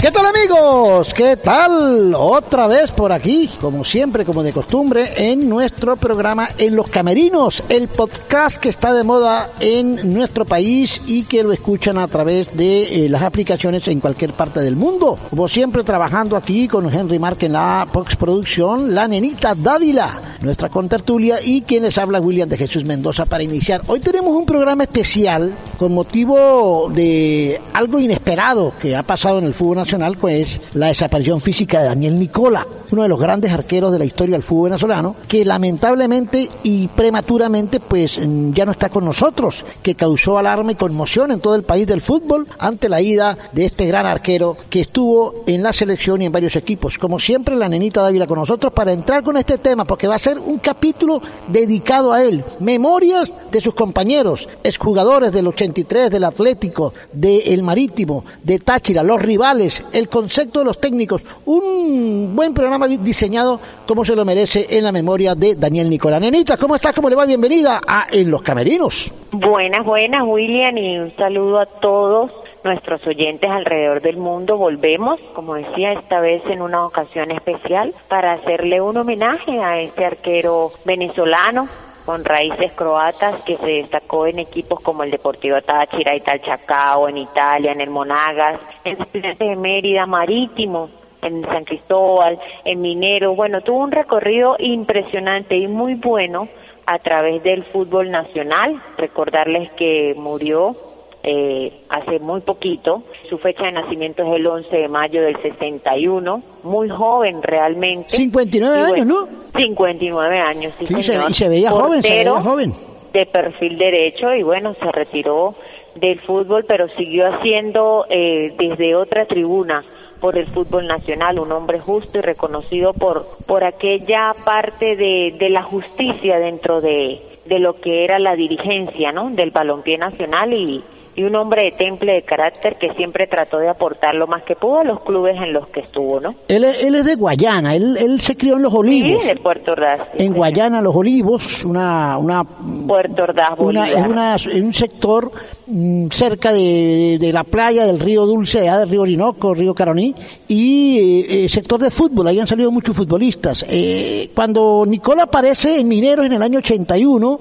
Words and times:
¿Qué 0.00 0.12
tal 0.12 0.26
amigos? 0.26 1.12
¿Qué 1.12 1.36
tal? 1.36 2.14
Otra 2.14 2.68
vez 2.68 2.92
por 2.92 3.10
aquí, 3.10 3.50
como 3.60 3.82
siempre, 3.82 4.24
como 4.24 4.44
de 4.44 4.52
costumbre, 4.52 5.10
en 5.16 5.48
nuestro 5.48 5.96
programa 5.96 6.50
En 6.56 6.76
los 6.76 6.86
Camerinos, 6.86 7.64
el 7.68 7.88
podcast 7.88 8.58
que 8.58 8.68
está 8.68 8.94
de 8.94 9.02
moda 9.02 9.50
en 9.58 10.14
nuestro 10.14 10.44
país 10.44 11.00
y 11.04 11.24
que 11.24 11.42
lo 11.42 11.52
escuchan 11.52 11.98
a 11.98 12.06
través 12.06 12.56
de 12.56 13.06
eh, 13.06 13.08
las 13.08 13.22
aplicaciones 13.22 13.88
en 13.88 13.98
cualquier 13.98 14.34
parte 14.34 14.60
del 14.60 14.76
mundo. 14.76 15.18
Como 15.30 15.48
siempre, 15.48 15.82
trabajando 15.82 16.36
aquí 16.36 16.68
con 16.68 16.88
Henry 16.94 17.18
Mark 17.18 17.38
en 17.40 17.54
la 17.54 17.88
postproducción, 17.92 18.94
la 18.94 19.08
nenita 19.08 19.56
Dávila, 19.56 20.36
nuestra 20.42 20.68
contertulia 20.68 21.38
y 21.44 21.62
quien 21.62 21.82
les 21.82 21.98
habla 21.98 22.20
William 22.20 22.48
de 22.48 22.56
Jesús 22.56 22.84
Mendoza 22.84 23.26
para 23.26 23.42
iniciar. 23.42 23.82
Hoy 23.88 23.98
tenemos 23.98 24.30
un 24.36 24.46
programa 24.46 24.84
especial 24.84 25.52
con 25.76 25.92
motivo 25.92 26.88
de 26.94 27.60
algo 27.72 27.98
inesperado 27.98 28.72
que 28.80 28.94
ha 28.94 29.02
pasado 29.02 29.40
en 29.40 29.46
el 29.46 29.54
fútbol 29.54 29.87
pues 30.18 30.60
la 30.74 30.88
desaparición 30.88 31.40
física 31.40 31.80
de 31.80 31.86
Daniel 31.86 32.18
Nicola, 32.18 32.66
uno 32.90 33.02
de 33.02 33.08
los 33.08 33.20
grandes 33.20 33.52
arqueros 33.52 33.92
de 33.92 33.98
la 33.98 34.04
historia 34.04 34.34
del 34.34 34.42
fútbol 34.42 34.70
venezolano, 34.70 35.16
que 35.26 35.44
lamentablemente 35.44 36.48
y 36.62 36.88
prematuramente 36.88 37.80
pues 37.80 38.20
ya 38.52 38.64
no 38.64 38.72
está 38.72 38.88
con 38.88 39.04
nosotros, 39.04 39.64
que 39.82 39.94
causó 39.94 40.38
alarma 40.38 40.72
y 40.72 40.76
conmoción 40.76 41.32
en 41.32 41.40
todo 41.40 41.54
el 41.54 41.62
país 41.62 41.86
del 41.86 42.00
fútbol 42.00 42.46
ante 42.58 42.88
la 42.88 43.00
ida 43.00 43.36
de 43.52 43.66
este 43.66 43.86
gran 43.86 44.06
arquero 44.06 44.56
que 44.70 44.80
estuvo 44.80 45.44
en 45.46 45.62
la 45.62 45.72
selección 45.72 46.22
y 46.22 46.26
en 46.26 46.32
varios 46.32 46.56
equipos. 46.56 46.98
Como 46.98 47.18
siempre, 47.18 47.56
la 47.56 47.68
nenita 47.68 48.02
Dávila 48.02 48.26
con 48.26 48.38
nosotros 48.38 48.72
para 48.72 48.92
entrar 48.92 49.22
con 49.22 49.36
este 49.36 49.58
tema, 49.58 49.84
porque 49.84 50.08
va 50.08 50.14
a 50.14 50.18
ser 50.18 50.38
un 50.38 50.58
capítulo 50.58 51.20
dedicado 51.48 52.12
a 52.12 52.22
él. 52.22 52.44
Memorias 52.60 53.32
de 53.50 53.60
sus 53.60 53.74
compañeros, 53.74 54.48
exjugadores 54.62 55.32
del 55.32 55.46
83, 55.46 56.10
del 56.10 56.24
Atlético, 56.24 56.92
del 57.12 57.62
Marítimo, 57.62 58.24
de 58.42 58.58
Táchira, 58.58 59.02
los 59.02 59.20
rivales, 59.20 59.82
el 59.92 60.08
concepto 60.08 60.60
de 60.60 60.64
los 60.66 60.78
técnicos, 60.78 61.22
un 61.46 62.32
buen 62.34 62.54
programa 62.54 62.77
diseñado 62.86 63.60
como 63.86 64.04
se 64.04 64.14
lo 64.14 64.24
merece 64.24 64.66
en 64.70 64.84
la 64.84 64.92
memoria 64.92 65.34
de 65.34 65.54
Daniel 65.56 65.90
Nicolás. 65.90 66.20
Nenita, 66.20 66.56
¿cómo 66.56 66.76
estás? 66.76 66.94
¿Cómo 66.94 67.08
le 67.08 67.16
va? 67.16 67.26
Bienvenida 67.26 67.80
a 67.86 68.06
En 68.10 68.30
los 68.30 68.42
Camerinos. 68.42 69.12
Buenas, 69.32 69.84
buenas, 69.84 70.22
William, 70.24 70.76
y 70.76 70.98
un 70.98 71.16
saludo 71.16 71.60
a 71.60 71.66
todos 71.66 72.30
nuestros 72.64 73.06
oyentes 73.06 73.50
alrededor 73.50 74.00
del 74.00 74.16
mundo. 74.16 74.56
Volvemos, 74.56 75.20
como 75.34 75.54
decía, 75.54 75.92
esta 75.92 76.20
vez 76.20 76.42
en 76.46 76.62
una 76.62 76.86
ocasión 76.86 77.30
especial 77.30 77.94
para 78.08 78.34
hacerle 78.34 78.80
un 78.80 78.96
homenaje 78.96 79.60
a 79.60 79.80
este 79.80 80.04
arquero 80.04 80.72
venezolano 80.84 81.68
con 82.04 82.24
raíces 82.24 82.72
croatas 82.72 83.42
que 83.42 83.58
se 83.58 83.66
destacó 83.66 84.26
en 84.26 84.38
equipos 84.38 84.80
como 84.80 85.02
el 85.02 85.10
Deportivo 85.10 85.60
Táchira 85.60 86.16
y 86.16 86.20
Talchacao, 86.20 87.06
en 87.06 87.18
Italia, 87.18 87.72
en 87.72 87.82
el 87.82 87.90
Monagas, 87.90 88.58
en 88.84 89.00
Estudiantes 89.00 89.46
de 89.46 89.56
Mérida, 89.56 90.06
Marítimo, 90.06 90.88
en 91.22 91.42
San 91.42 91.64
Cristóbal, 91.64 92.38
en 92.64 92.80
Minero. 92.80 93.34
Bueno, 93.34 93.60
tuvo 93.60 93.78
un 93.78 93.92
recorrido 93.92 94.56
impresionante 94.58 95.56
y 95.56 95.66
muy 95.66 95.94
bueno 95.94 96.48
a 96.86 96.98
través 96.98 97.42
del 97.42 97.64
fútbol 97.64 98.10
nacional. 98.10 98.82
Recordarles 98.96 99.70
que 99.72 100.14
murió 100.16 100.76
eh, 101.22 101.82
hace 101.88 102.18
muy 102.20 102.40
poquito. 102.40 103.02
Su 103.28 103.38
fecha 103.38 103.64
de 103.64 103.72
nacimiento 103.72 104.22
es 104.22 104.36
el 104.36 104.46
11 104.46 104.76
de 104.76 104.88
mayo 104.88 105.22
del 105.22 105.40
61, 105.42 106.42
muy 106.62 106.88
joven 106.88 107.42
realmente. 107.42 108.16
59 108.16 108.80
años, 108.80 109.06
¿no? 109.06 109.28
59 109.56 110.38
años, 110.38 110.72
sí, 110.78 110.86
y 110.96 111.02
se 111.02 111.48
veía 111.48 111.70
joven, 111.70 112.02
se 112.02 112.24
veía 112.24 112.30
joven. 112.40 112.72
De 113.12 113.26
perfil 113.26 113.76
derecho 113.78 114.32
y 114.32 114.42
bueno, 114.42 114.74
se 114.74 114.92
retiró 114.92 115.54
del 115.96 116.20
fútbol, 116.20 116.64
pero 116.66 116.88
siguió 116.96 117.26
haciendo 117.26 118.06
eh, 118.08 118.54
desde 118.56 118.94
otra 118.94 119.26
tribuna 119.26 119.84
por 120.20 120.36
el 120.36 120.46
fútbol 120.48 120.86
nacional, 120.86 121.38
un 121.38 121.52
hombre 121.52 121.78
justo 121.78 122.18
y 122.18 122.20
reconocido 122.20 122.92
por, 122.92 123.26
por 123.46 123.64
aquella 123.64 124.34
parte 124.44 124.96
de, 124.96 125.36
de 125.38 125.50
la 125.50 125.62
justicia 125.62 126.38
dentro 126.38 126.80
de, 126.80 127.20
de 127.46 127.58
lo 127.58 127.80
que 127.80 128.04
era 128.04 128.18
la 128.18 128.36
dirigencia, 128.36 129.12
¿no? 129.12 129.30
Del 129.30 129.50
balompié 129.50 129.98
nacional 129.98 130.52
y, 130.52 130.82
y 131.18 131.24
un 131.24 131.34
hombre 131.34 131.64
de 131.64 131.72
temple 131.72 132.12
de 132.12 132.22
carácter 132.22 132.76
que 132.76 132.94
siempre 132.94 133.26
trató 133.26 133.58
de 133.58 133.68
aportar 133.68 134.14
lo 134.14 134.28
más 134.28 134.44
que 134.44 134.54
pudo 134.54 134.78
a 134.78 134.84
los 134.84 135.00
clubes 135.00 135.36
en 135.36 135.52
los 135.52 135.66
que 135.66 135.80
estuvo, 135.80 136.20
¿no? 136.20 136.36
Él, 136.46 136.62
él 136.62 136.94
es 136.94 137.04
de 137.04 137.16
Guayana, 137.16 137.74
él, 137.74 137.96
él 137.98 138.20
se 138.20 138.36
crió 138.36 138.54
en 138.54 138.62
Los 138.62 138.72
Olivos. 138.72 139.24
Sí, 139.24 139.28
de 139.28 139.34
Puerto 139.34 139.72
Ordaz. 139.72 140.00
en 140.16 140.32
Guayana, 140.32 140.80
Los 140.80 140.94
Olivos, 140.94 141.64
una... 141.64 142.16
una 142.18 142.44
Puerto 142.44 143.24
Ordaz, 143.24 143.58
una, 143.58 143.88
es 143.88 144.06
una, 144.06 144.36
un 144.62 144.72
sector 144.72 145.32
mm, 145.66 146.06
cerca 146.10 146.52
de, 146.52 147.16
de, 147.18 147.32
la 147.32 147.42
playa 147.42 147.84
del 147.84 147.98
río 147.98 148.24
Dulce, 148.24 148.60
del 148.60 148.88
río 148.88 149.02
Orinoco, 149.02 149.54
río 149.54 149.74
Caroní, 149.74 150.14
y 150.46 150.98
eh, 150.98 151.44
eh, 151.44 151.48
sector 151.48 151.80
de 151.80 151.90
fútbol, 151.90 152.28
ahí 152.28 152.38
han 152.38 152.46
salido 152.46 152.70
muchos 152.70 152.96
futbolistas. 152.96 153.66
Eh, 153.68 154.30
cuando 154.36 154.84
Nicola 154.86 155.24
aparece 155.24 155.80
en 155.80 155.88
Mineros 155.88 156.26
en 156.26 156.34
el 156.34 156.42
año 156.42 156.60
81, 156.60 157.40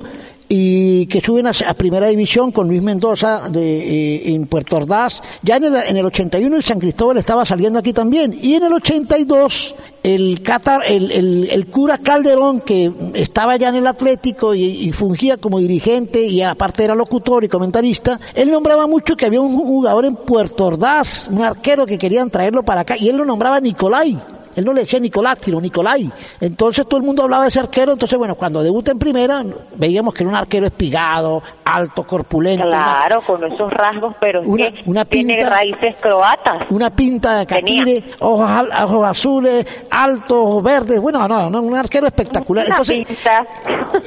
y 0.50 1.08
que 1.08 1.22
suben 1.22 1.48
a, 1.48 1.54
primera 1.74 2.08
división 2.08 2.52
con 2.52 2.68
Luis 2.68 2.82
Mendoza 2.82 3.50
de, 3.50 3.62
eh, 3.62 4.34
en 4.34 4.48
Puerto 4.48 4.78
Ordaz. 4.78 5.22
Ya 5.42 5.58
en 5.58 5.66
el, 5.66 5.76
en 5.76 5.98
el 5.98 6.06
81 6.06 6.56
el 6.56 6.64
San 6.64 6.80
Cristóbal 6.80 7.18
estaba 7.18 7.46
saliendo 7.46 7.80
aquí 7.80 7.92
también. 7.92 8.38
Y 8.42 8.56
en 8.56 8.64
el 8.64 8.74
82 8.74 9.76
el, 10.04 10.42
Qatar, 10.42 10.82
el, 10.88 11.12
el, 11.12 11.50
el 11.52 11.68
cura 11.68 11.98
Calderón, 11.98 12.62
que 12.62 12.92
estaba 13.14 13.58
ya 13.58 13.70
en 13.70 13.76
el 13.76 13.88
Atlético 13.88 14.54
y, 14.54 14.64
y, 14.64 14.92
fungía 14.94 15.38
como 15.38 15.60
dirigente 15.60 16.24
y 16.24 16.42
aparte 16.42 16.86
era 16.86 16.96
locutor 16.96 17.44
y 17.44 17.50
comentarista, 17.50 18.20
él 18.34 18.50
nombraba 18.50 18.88
mucho 18.88 19.18
que 19.18 19.26
había 19.26 19.42
un 19.42 19.56
jugador 19.58 20.06
en 20.06 20.16
Puerto 20.16 20.66
Ordaz, 20.66 21.28
un 21.30 21.42
arquero 21.42 21.86
que 21.86 21.98
querían 21.98 22.30
traerlo 22.30 22.64
para 22.64 22.82
acá, 22.82 22.96
y 22.98 23.10
él 23.10 23.18
lo 23.18 23.26
nombraba 23.26 23.60
Nicolai. 23.60 24.37
Él 24.58 24.66
no 24.66 24.74
le 24.74 24.82
decía 24.82 25.00
Nicolás, 25.00 25.38
sino 25.40 25.62
Nicolai. 25.62 26.12
Entonces 26.42 26.88
todo 26.88 27.00
el 27.00 27.06
mundo 27.06 27.22
hablaba 27.22 27.44
de 27.44 27.50
ese 27.50 27.60
arquero. 27.60 27.94
Entonces, 27.94 28.18
bueno, 28.18 28.34
cuando 28.34 28.64
debuta 28.64 28.92
en 28.92 28.98
primera, 28.98 29.44
veíamos 29.76 30.16
que 30.16 30.24
era 30.24 30.32
un 30.32 30.36
arquero 30.36 30.66
espigado, 30.66 31.44
alto, 31.64 32.04
corpulento. 32.04 32.66
Claro, 32.66 33.22
con 33.22 33.44
esos 33.44 33.72
rasgos, 33.72 34.16
pero 34.20 34.42
una, 34.42 34.66
es 34.66 34.74
que 34.74 34.90
una 34.90 35.06
pinta, 35.06 35.34
tiene 35.36 35.48
raíces 35.48 35.96
croatas. 36.02 36.72
Una 36.72 36.90
pinta 36.90 37.38
de 37.38 37.46
catire, 37.46 38.04
ojos, 38.18 38.50
ojos, 38.82 39.08
azules, 39.08 39.68
altos, 39.92 40.32
ojos 40.32 40.64
verdes. 40.64 41.00
Bueno, 41.00 41.28
no, 41.28 41.52
no, 41.52 41.62
un 41.62 41.76
arquero 41.76 42.08
espectacular. 42.08 42.66
Una 42.66 42.78
Entonces, 42.78 43.06
pinta. 43.06 43.46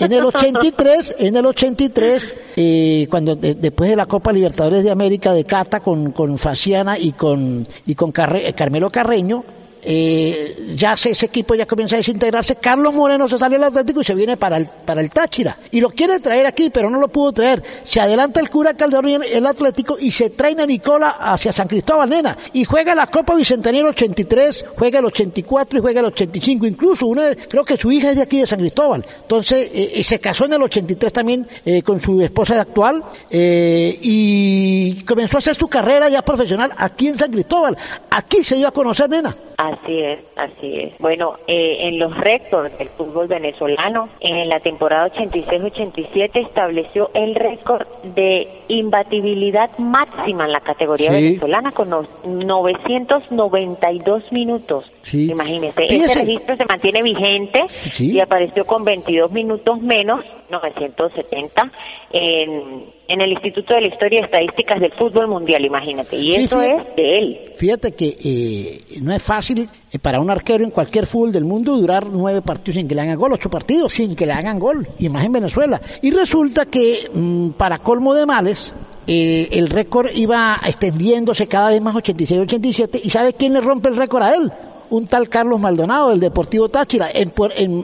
en 0.00 0.12
el 0.12 0.24
83, 0.24 1.14
en 1.20 1.36
el 1.36 1.46
83, 1.46 2.34
eh, 2.56 3.06
cuando 3.08 3.36
de, 3.36 3.54
después 3.54 3.88
de 3.88 3.94
la 3.94 4.06
Copa 4.06 4.32
Libertadores 4.32 4.82
de 4.82 4.90
América 4.90 5.32
de 5.32 5.44
Cata 5.44 5.78
con, 5.78 6.10
con 6.10 6.38
Faciana 6.38 6.98
y 6.98 7.12
con, 7.12 7.68
y 7.86 7.94
con 7.94 8.10
Carre, 8.10 8.52
Carmelo 8.52 8.90
Carreño, 8.90 9.44
eh, 9.82 10.74
ya 10.76 10.96
se, 10.96 11.10
ese 11.10 11.26
equipo 11.26 11.54
ya 11.54 11.66
comienza 11.66 11.96
a 11.96 11.98
desintegrarse. 11.98 12.56
Carlos 12.56 12.94
Moreno 12.94 13.28
se 13.28 13.38
sale 13.38 13.56
del 13.56 13.64
Atlético 13.64 14.00
y 14.00 14.04
se 14.04 14.14
viene 14.14 14.36
para 14.36 14.56
el, 14.56 14.66
para 14.66 15.00
el 15.00 15.10
Táchira. 15.10 15.58
Y 15.70 15.80
lo 15.80 15.90
quiere 15.90 16.20
traer 16.20 16.46
aquí, 16.46 16.70
pero 16.70 16.90
no 16.90 16.98
lo 16.98 17.08
pudo 17.08 17.32
traer. 17.32 17.62
Se 17.84 18.00
adelanta 18.00 18.40
el 18.40 18.50
cura 18.50 18.74
Calderón 18.74 19.22
el 19.30 19.46
Atlético 19.46 19.96
y 19.98 20.10
se 20.10 20.30
trae 20.30 20.60
a 20.60 20.66
Nicola 20.66 21.16
hacia 21.18 21.52
San 21.52 21.68
Cristóbal, 21.68 22.10
nena. 22.10 22.36
Y 22.52 22.64
juega 22.64 22.94
la 22.94 23.06
Copa 23.06 23.34
Bicentenario 23.34 23.88
83, 23.90 24.66
juega 24.76 24.98
el 24.98 25.06
84 25.06 25.78
y 25.78 25.82
juega 25.82 26.00
el 26.00 26.06
85. 26.06 26.66
Incluso 26.66 27.06
una, 27.06 27.34
creo 27.34 27.64
que 27.64 27.76
su 27.76 27.90
hija 27.90 28.10
es 28.10 28.16
de 28.16 28.22
aquí 28.22 28.40
de 28.40 28.46
San 28.46 28.58
Cristóbal. 28.58 29.04
Entonces, 29.22 29.70
eh, 29.72 30.04
se 30.04 30.20
casó 30.20 30.44
en 30.44 30.54
el 30.54 30.62
83 30.62 31.12
también 31.12 31.46
eh, 31.64 31.82
con 31.82 32.00
su 32.00 32.20
esposa 32.20 32.60
actual 32.60 33.02
eh, 33.30 33.98
y 34.00 35.02
comenzó 35.04 35.36
a 35.36 35.38
hacer 35.38 35.56
su 35.56 35.68
carrera 35.68 36.08
ya 36.08 36.22
profesional 36.22 36.70
aquí 36.76 37.08
en 37.08 37.18
San 37.18 37.30
Cristóbal. 37.30 37.76
Aquí 38.10 38.44
se 38.44 38.56
dio 38.56 38.68
a 38.68 38.72
conocer, 38.72 39.08
nena. 39.08 39.34
Así 39.70 40.00
es, 40.00 40.20
así 40.36 40.80
es. 40.80 40.98
Bueno, 40.98 41.34
eh, 41.46 41.88
en 41.88 41.98
los 41.98 42.16
récords 42.16 42.76
del 42.78 42.88
fútbol 42.88 43.28
venezolano, 43.28 44.08
en 44.20 44.48
la 44.48 44.60
temporada 44.60 45.12
86-87 45.12 46.46
estableció 46.46 47.10
el 47.14 47.34
récord 47.34 47.86
de 48.14 48.48
imbatibilidad 48.68 49.70
máxima 49.78 50.46
en 50.46 50.52
la 50.52 50.60
categoría 50.60 51.10
venezolana 51.10 51.72
con 51.72 51.90
992 52.24 54.32
minutos. 54.32 54.90
Sí. 55.02 55.30
Imagínese, 55.30 55.82
ese 55.88 56.14
registro 56.14 56.56
se 56.56 56.64
mantiene 56.64 57.02
vigente 57.02 57.64
y 57.98 58.18
apareció 58.20 58.64
con 58.64 58.84
22 58.84 59.30
minutos 59.30 59.78
menos, 59.80 60.24
970, 60.50 61.70
en, 62.12 62.84
en 63.10 63.20
el 63.20 63.32
Instituto 63.32 63.74
de 63.74 63.82
la 63.82 63.88
Historia 63.88 64.20
y 64.20 64.24
Estadísticas 64.24 64.80
del 64.80 64.92
Fútbol 64.92 65.26
Mundial, 65.28 65.64
imagínate. 65.64 66.16
Y 66.16 66.36
eso 66.36 66.62
es 66.62 66.96
de 66.96 67.14
él. 67.14 67.38
Fíjate 67.56 67.92
que 67.92 68.16
eh, 68.24 69.00
no 69.02 69.12
es 69.12 69.22
fácil 69.22 69.68
eh, 69.90 69.98
para 69.98 70.20
un 70.20 70.30
arquero 70.30 70.64
en 70.64 70.70
cualquier 70.70 71.06
fútbol 71.06 71.32
del 71.32 71.44
mundo 71.44 71.76
durar 71.76 72.06
nueve 72.06 72.40
partidos 72.40 72.76
sin 72.76 72.86
que 72.86 72.94
le 72.94 73.00
hagan 73.00 73.18
gol, 73.18 73.32
ocho 73.32 73.50
partidos 73.50 73.92
sin 73.92 74.14
que 74.14 74.26
le 74.26 74.32
hagan 74.32 74.58
gol, 74.58 74.86
y 74.98 75.08
más 75.08 75.24
en 75.24 75.32
Venezuela. 75.32 75.80
Y 76.02 76.12
resulta 76.12 76.66
que, 76.66 77.08
mm, 77.12 77.50
para 77.50 77.78
colmo 77.78 78.14
de 78.14 78.26
males, 78.26 78.74
eh, 79.06 79.48
el 79.52 79.68
récord 79.68 80.08
iba 80.14 80.56
extendiéndose 80.64 81.48
cada 81.48 81.70
vez 81.70 81.80
más 81.80 81.96
86-87, 81.96 83.00
¿y 83.02 83.10
sabe 83.10 83.32
quién 83.32 83.54
le 83.54 83.60
rompe 83.60 83.88
el 83.88 83.96
récord 83.96 84.22
a 84.22 84.34
él? 84.34 84.52
Un 84.90 85.06
tal 85.06 85.28
Carlos 85.28 85.58
Maldonado 85.58 86.10
del 86.10 86.20
Deportivo 86.20 86.68
Táchira. 86.68 87.08
En, 87.12 87.32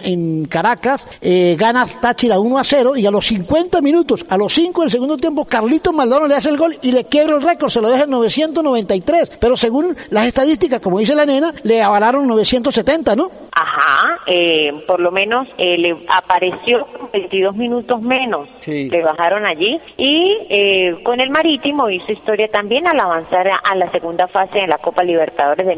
en, 0.03 0.45
Caracas, 0.47 1.07
eh, 1.21 1.57
gana 1.59 1.87
Táchira 1.87 2.39
1 2.39 2.59
a 2.59 2.65
0 2.65 2.97
y 2.97 3.07
a 3.07 3.11
los 3.11 3.27
50 3.27 3.81
minutos, 3.81 4.25
a 4.29 4.37
los 4.37 4.53
5 4.53 4.83
del 4.83 4.91
segundo 4.91 5.17
tiempo, 5.17 5.45
Carlitos 5.45 5.95
Maldonado 5.95 6.29
le 6.29 6.35
hace 6.35 6.51
el 6.51 6.57
gol 6.57 6.77
y 6.83 6.93
le 6.93 7.05
quiebra 7.05 7.37
el 7.37 7.43
récord, 7.43 7.71
se 7.71 7.81
lo 7.81 7.89
deja 7.89 8.05
en 8.05 8.11
993, 8.11 9.39
pero 9.41 9.57
según 9.57 9.97
las 10.11 10.27
estadísticas, 10.27 10.81
como 10.81 10.99
dice 10.99 11.15
la 11.15 11.27
nena, 11.27 11.53
le 11.63 11.83
avalaron 11.83 12.27
970, 12.27 13.17
¿no? 13.17 13.31
Ajá, 13.59 14.21
eh, 14.27 14.71
por 14.87 15.01
lo 15.01 15.11
menos 15.11 15.49
eh, 15.57 15.79
le 15.79 15.97
apareció 16.09 16.87
22 17.11 17.57
minutos 17.57 18.03
menos, 18.03 18.51
le 18.67 19.03
bajaron 19.03 19.47
allí 19.47 19.81
y 19.97 20.37
eh, 20.51 20.97
con 21.03 21.21
el 21.21 21.31
Marítimo 21.31 21.89
hizo 21.89 22.13
historia 22.13 22.49
también 22.49 22.87
al 22.87 23.01
avanzar 23.01 23.47
a 23.49 23.75
la 23.75 23.91
segunda 23.93 24.29
fase 24.29 24.59
en 24.59 24.69
la 24.69 24.77
Copa 24.77 25.03
Libertadores 25.03 25.67
de 25.67 25.75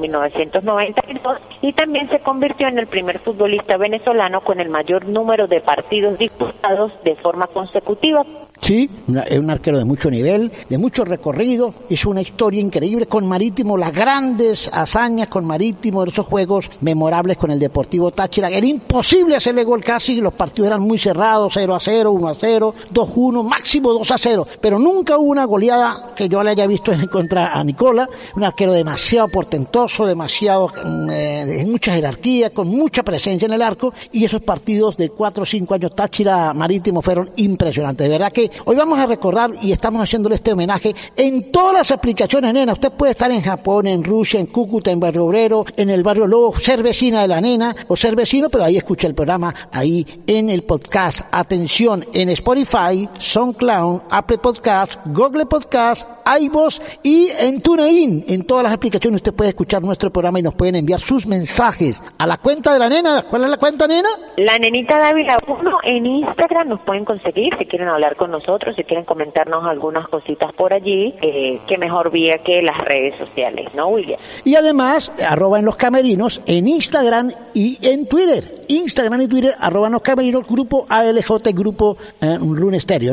1992 1.18 1.38
y 1.62 1.72
también 1.72 2.08
se 2.08 2.20
convirtió 2.20 2.68
en 2.68 2.78
el 2.78 2.86
primer 2.86 3.18
futbolista 3.18 3.76
venezolano 3.76 4.40
con 4.40 4.60
el 4.60 4.68
mayor 4.68 5.06
número 5.06 5.46
de 5.46 5.60
partidos 5.60 6.18
disputados 6.18 6.92
de 7.04 7.16
forma 7.16 7.46
consecutiva. 7.46 8.24
Sí, 8.60 8.90
es 9.26 9.38
un 9.38 9.50
arquero 9.50 9.78
de 9.78 9.84
mucho 9.84 10.10
nivel, 10.10 10.50
de 10.68 10.78
mucho 10.78 11.04
recorrido, 11.04 11.72
hizo 11.88 12.10
una 12.10 12.20
historia 12.20 12.60
increíble 12.60 13.06
con 13.06 13.26
Marítimo, 13.26 13.76
las 13.76 13.94
grandes 13.94 14.68
hazañas 14.72 15.28
con 15.28 15.44
Marítimo, 15.44 16.02
esos 16.04 16.26
juegos 16.26 16.68
memorables 16.80 17.36
con 17.36 17.50
el 17.50 17.58
Deportivo 17.58 18.10
Táchira. 18.10 18.50
Era 18.50 18.66
imposible 18.66 19.36
hacerle 19.36 19.64
gol 19.64 19.82
casi, 19.84 20.20
los 20.20 20.34
partidos 20.34 20.68
eran 20.68 20.82
muy 20.82 20.98
cerrados, 20.98 21.52
0 21.54 21.74
a 21.74 21.80
0, 21.80 22.10
1 22.10 22.28
a 22.28 22.34
0, 22.34 22.74
2 22.90 23.08
a 23.08 23.12
1, 23.14 23.42
máximo 23.44 23.92
2 23.92 24.10
a 24.10 24.18
0, 24.18 24.46
pero 24.60 24.78
nunca 24.78 25.16
hubo 25.16 25.30
una 25.30 25.44
goleada 25.44 26.08
que 26.14 26.28
yo 26.28 26.42
le 26.42 26.50
haya 26.50 26.66
visto 26.66 26.92
en 26.92 27.06
contra 27.06 27.52
a 27.52 27.62
Nicola, 27.62 28.08
un 28.36 28.44
arquero 28.44 28.72
demasiado 28.72 29.28
portentoso, 29.28 30.04
demasiado 30.04 30.68
mm, 31.08 31.50
eh, 31.50 31.64
mucha 31.66 31.92
jerarquía, 31.92 32.50
con 32.50 32.68
mucha 32.68 33.02
presencia 33.02 33.46
en 33.46 33.52
el 33.52 33.62
arco, 33.62 33.92
y 34.12 34.24
esos 34.24 34.42
partidos 34.42 34.96
de 34.96 35.10
4 35.10 35.42
o 35.42 35.46
5 35.46 35.74
años 35.74 35.94
Táchira 35.94 36.52
Marítimo 36.54 37.02
fueron 37.02 37.30
impresionantes. 37.36 38.06
De 38.06 38.12
verdad 38.12 38.32
que 38.32 38.50
hoy 38.64 38.76
vamos 38.76 38.98
a 38.98 39.06
recordar 39.06 39.50
y 39.60 39.72
estamos 39.72 40.02
haciéndole 40.02 40.36
este 40.36 40.52
homenaje 40.52 40.94
en 41.16 41.50
todas 41.50 41.74
las 41.74 41.90
aplicaciones, 41.90 42.52
nena. 42.54 42.72
Usted 42.72 42.92
puede 42.92 43.12
estar 43.12 43.30
en 43.30 43.42
Japón, 43.42 43.86
en 43.86 44.04
Rusia, 44.04 44.40
en 44.40 44.46
Cúcuta, 44.46 44.90
en 44.90 45.00
Barrio 45.00 45.24
Obrero, 45.24 45.64
en 45.76 45.90
el 45.90 46.02
Barrio 46.02 46.26
Lobo, 46.26 46.54
ser 46.60 46.82
vecina 46.82 47.22
de 47.22 47.28
la 47.28 47.40
nena 47.40 47.74
o 47.88 47.96
ser 47.96 48.14
vecino, 48.14 48.48
pero 48.48 48.64
ahí 48.64 48.76
escucha 48.76 49.06
el 49.06 49.14
programa, 49.14 49.54
ahí 49.72 50.06
en 50.26 50.50
el 50.50 50.62
podcast. 50.62 51.20
Atención, 51.30 52.04
en 52.12 52.28
Spotify, 52.30 53.08
SoundCloud, 53.18 54.02
Apple 54.10 54.38
Podcast, 54.38 55.00
Google 55.06 55.46
Podcast, 55.46 56.08
iVoox 56.40 56.80
y 57.02 57.28
en 57.38 57.60
TuneIn. 57.60 58.24
En 58.28 58.44
todas 58.44 58.64
las 58.64 58.72
aplicaciones 58.72 59.18
usted 59.18 59.34
puede 59.34 59.50
escuchar 59.50 59.82
nuestro 59.82 60.12
programa 60.12 60.38
y 60.38 60.42
nos 60.42 60.54
pueden 60.54 60.76
enviar 60.76 60.97
sus 60.98 61.26
mensajes 61.26 62.02
a 62.18 62.26
la 62.26 62.36
cuenta 62.36 62.72
de 62.72 62.78
la 62.78 62.88
nena. 62.88 63.24
¿Cuál 63.28 63.44
es 63.44 63.50
la 63.50 63.56
cuenta, 63.56 63.86
nena? 63.86 64.08
La 64.36 64.58
nenita 64.58 64.98
Dávila 64.98 65.38
1 65.46 65.78
en 65.84 66.06
Instagram 66.06 66.68
nos 66.68 66.80
pueden 66.80 67.04
conseguir 67.04 67.54
si 67.58 67.66
quieren 67.66 67.88
hablar 67.88 68.16
con 68.16 68.30
nosotros, 68.30 68.76
si 68.76 68.84
quieren 68.84 69.04
comentarnos 69.04 69.64
algunas 69.64 70.08
cositas 70.08 70.52
por 70.52 70.72
allí, 70.72 71.14
eh, 71.20 71.60
que 71.66 71.78
mejor 71.78 72.10
vía 72.10 72.38
que 72.44 72.62
las 72.62 72.78
redes 72.78 73.16
sociales, 73.18 73.74
¿no, 73.74 73.88
William? 73.88 74.18
Y 74.44 74.54
además, 74.56 75.12
arroba 75.26 75.58
en 75.58 75.64
los 75.64 75.76
camerinos 75.76 76.40
en 76.46 76.68
Instagram 76.68 77.30
y 77.54 77.78
en 77.86 78.06
Twitter. 78.06 78.58
Instagram 78.68 79.22
y 79.22 79.28
Twitter, 79.28 79.54
arroba 79.58 79.86
en 79.86 79.94
los 79.94 80.02
camerinos, 80.02 80.46
grupo 80.46 80.86
ALJ, 80.88 81.52
grupo 81.54 81.96
eh, 82.20 82.38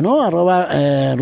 ¿no? 0.02 0.22
Arroba 0.22 0.68
eh. 0.70 1.16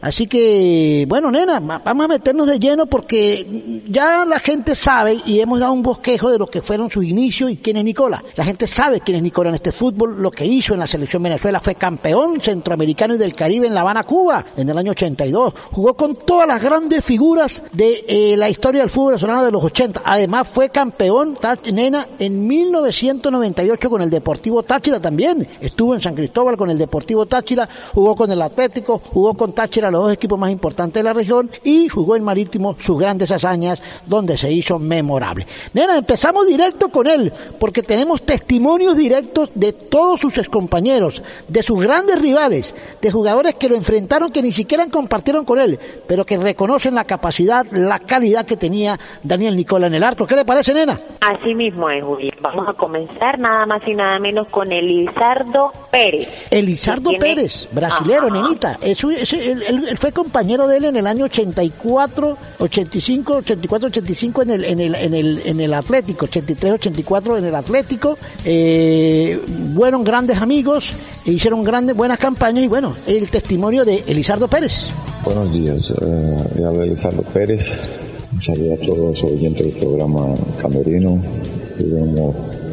Así 0.00 0.26
que, 0.26 1.04
bueno, 1.08 1.30
nena, 1.30 1.60
vamos 1.60 2.04
a 2.04 2.08
meternos 2.08 2.46
de 2.46 2.58
lleno 2.58 2.86
porque 2.86 3.82
ya 3.88 4.24
la 4.24 4.38
gente 4.38 4.74
sabe 4.74 5.18
y 5.26 5.40
hemos 5.40 5.60
dado 5.62 5.72
un 5.72 5.82
bosquejo 5.82 6.30
de 6.30 6.38
lo 6.38 6.46
que 6.46 6.60
fueron 6.60 6.90
sus 6.90 7.04
inicios 7.04 7.50
y 7.50 7.56
quién 7.56 7.76
es 7.76 7.84
Nicola. 7.84 8.22
La 8.34 8.44
gente 8.44 8.66
sabe 8.66 9.00
quién 9.00 9.16
es 9.16 9.22
Nicola 9.22 9.48
en 9.48 9.54
este 9.54 9.72
fútbol, 9.72 10.20
lo 10.20 10.30
que 10.30 10.44
hizo 10.44 10.74
en 10.74 10.80
la 10.80 10.86
selección 10.86 11.22
Venezuela, 11.22 11.60
fue 11.60 11.76
campeón 11.76 12.40
centroamericano 12.40 13.14
y 13.14 13.18
del 13.18 13.34
Caribe 13.34 13.66
en 13.66 13.74
La 13.74 13.82
Habana, 13.82 14.04
Cuba, 14.04 14.44
en 14.56 14.68
el 14.68 14.76
año 14.76 14.90
82. 14.90 15.54
Jugó 15.72 15.94
con 15.94 16.16
todas 16.16 16.48
las 16.48 16.60
grandes 16.60 17.04
figuras 17.04 17.62
de 17.72 18.04
eh, 18.08 18.36
la 18.36 18.50
historia 18.50 18.80
del 18.80 18.90
fútbol 18.90 19.12
venezolano 19.12 19.44
de 19.44 19.52
los 19.52 19.62
80. 19.62 20.02
Además 20.04 20.48
fue 20.48 20.70
campeón, 20.70 21.38
nena, 21.72 22.08
en 22.18 22.46
1998 22.46 23.90
con 23.90 24.02
el 24.02 24.10
Deportivo 24.10 24.62
Táchira 24.62 25.00
también. 25.00 25.46
Estuvo 25.60 25.94
en 25.94 26.00
San 26.00 26.14
Cristóbal 26.14 26.56
con 26.56 26.70
el 26.70 26.78
Deportivo 26.78 27.26
Táchira, 27.26 27.68
jugó 27.94 28.16
con 28.16 28.30
el 28.30 28.42
Atlético, 28.42 29.00
jugó 29.12 29.34
con 29.34 29.52
Táchira, 29.52 29.90
los 29.90 30.02
dos 30.02 30.12
equipos 30.12 30.38
más 30.38 30.50
importantes 30.50 30.94
de 30.94 31.04
la 31.04 31.12
región, 31.12 31.50
y 31.62 31.88
jugó 31.88 32.16
en 32.16 32.24
Marítimo 32.24 32.76
sus 32.78 32.98
grandes 32.98 33.30
hazañas, 33.30 33.80
donde 34.06 34.36
se 34.36 34.50
hizo 34.50 34.78
memorable. 34.78 35.46
Nena, 35.72 35.98
empezamos 35.98 36.46
directo 36.46 36.88
con 36.88 37.06
él, 37.06 37.32
porque 37.58 37.82
tenemos 37.82 38.22
testimonios 38.22 38.96
directos 38.96 39.50
de 39.54 39.72
todos 39.72 40.20
sus 40.20 40.36
excompañeros, 40.38 41.22
de 41.48 41.62
sus 41.62 41.80
grandes 41.80 42.20
rivales, 42.20 42.74
de 43.00 43.10
jugadores 43.10 43.54
que 43.54 43.68
lo 43.68 43.76
enfrentaron 43.76 44.30
que 44.30 44.42
ni 44.42 44.52
siquiera 44.52 44.86
compartieron 44.88 45.44
con 45.44 45.58
él, 45.58 45.78
pero 46.06 46.24
que 46.24 46.36
reconocen 46.36 46.94
la 46.94 47.04
capacidad, 47.04 47.66
la 47.72 47.98
calidad 47.98 48.46
que 48.46 48.56
tenía 48.56 48.98
Daniel 49.22 49.56
Nicola 49.56 49.86
en 49.86 49.94
el 49.94 50.02
arco. 50.02 50.26
¿Qué 50.26 50.36
le 50.36 50.44
parece, 50.44 50.74
nena? 50.74 50.98
Así 51.20 51.54
mismo 51.54 51.88
es, 51.90 52.04
Julio. 52.04 52.32
Vamos 52.40 52.68
a 52.68 52.72
comenzar 52.74 53.38
nada 53.38 53.66
más 53.66 53.86
y 53.86 53.92
nada 53.92 54.18
menos 54.18 54.48
con 54.48 54.72
Elizardo 54.72 55.72
Pérez. 55.90 56.28
Elizardo 56.50 57.10
Pérez, 57.18 57.68
brasilero, 57.72 58.30
nenita. 58.30 58.78
él, 58.82 59.98
fue 59.98 60.12
compañero 60.12 60.66
de 60.66 60.78
él 60.78 60.84
en 60.86 60.96
el 60.96 61.06
año 61.06 61.26
84, 61.26 62.36
85, 62.62 63.38
84, 63.38 63.88
85 63.88 64.42
en 64.42 64.50
el, 64.50 64.64
en 64.64 64.80
el, 64.80 64.94
en 64.94 65.14
el, 65.14 65.42
en 65.44 65.60
el 65.60 65.74
Atlético, 65.74 66.26
83, 66.26 66.74
84 66.74 67.38
en 67.38 67.44
el 67.44 67.54
Atlético. 67.54 68.16
Eh, 68.44 69.40
fueron 69.74 70.04
grandes 70.04 70.38
amigos, 70.38 70.90
e 71.26 71.32
hicieron 71.32 71.64
grandes, 71.64 71.96
buenas 71.96 72.18
campañas 72.18 72.64
y 72.64 72.68
bueno, 72.68 72.96
el 73.06 73.28
testimonio 73.30 73.84
de 73.84 74.04
Elizardo 74.06 74.46
Pérez. 74.48 74.86
Buenos 75.24 75.52
días, 75.52 75.92
eh, 76.00 76.64
habla 76.64 76.84
Elizardo 76.84 77.22
Pérez. 77.22 77.68
Un 78.32 78.40
saludo 78.40 78.74
a 78.74 78.76
todos 78.76 78.98
los 78.98 79.24
oyentes 79.24 79.66
del 79.66 79.82
programa 79.82 80.34
Camerino. 80.60 81.20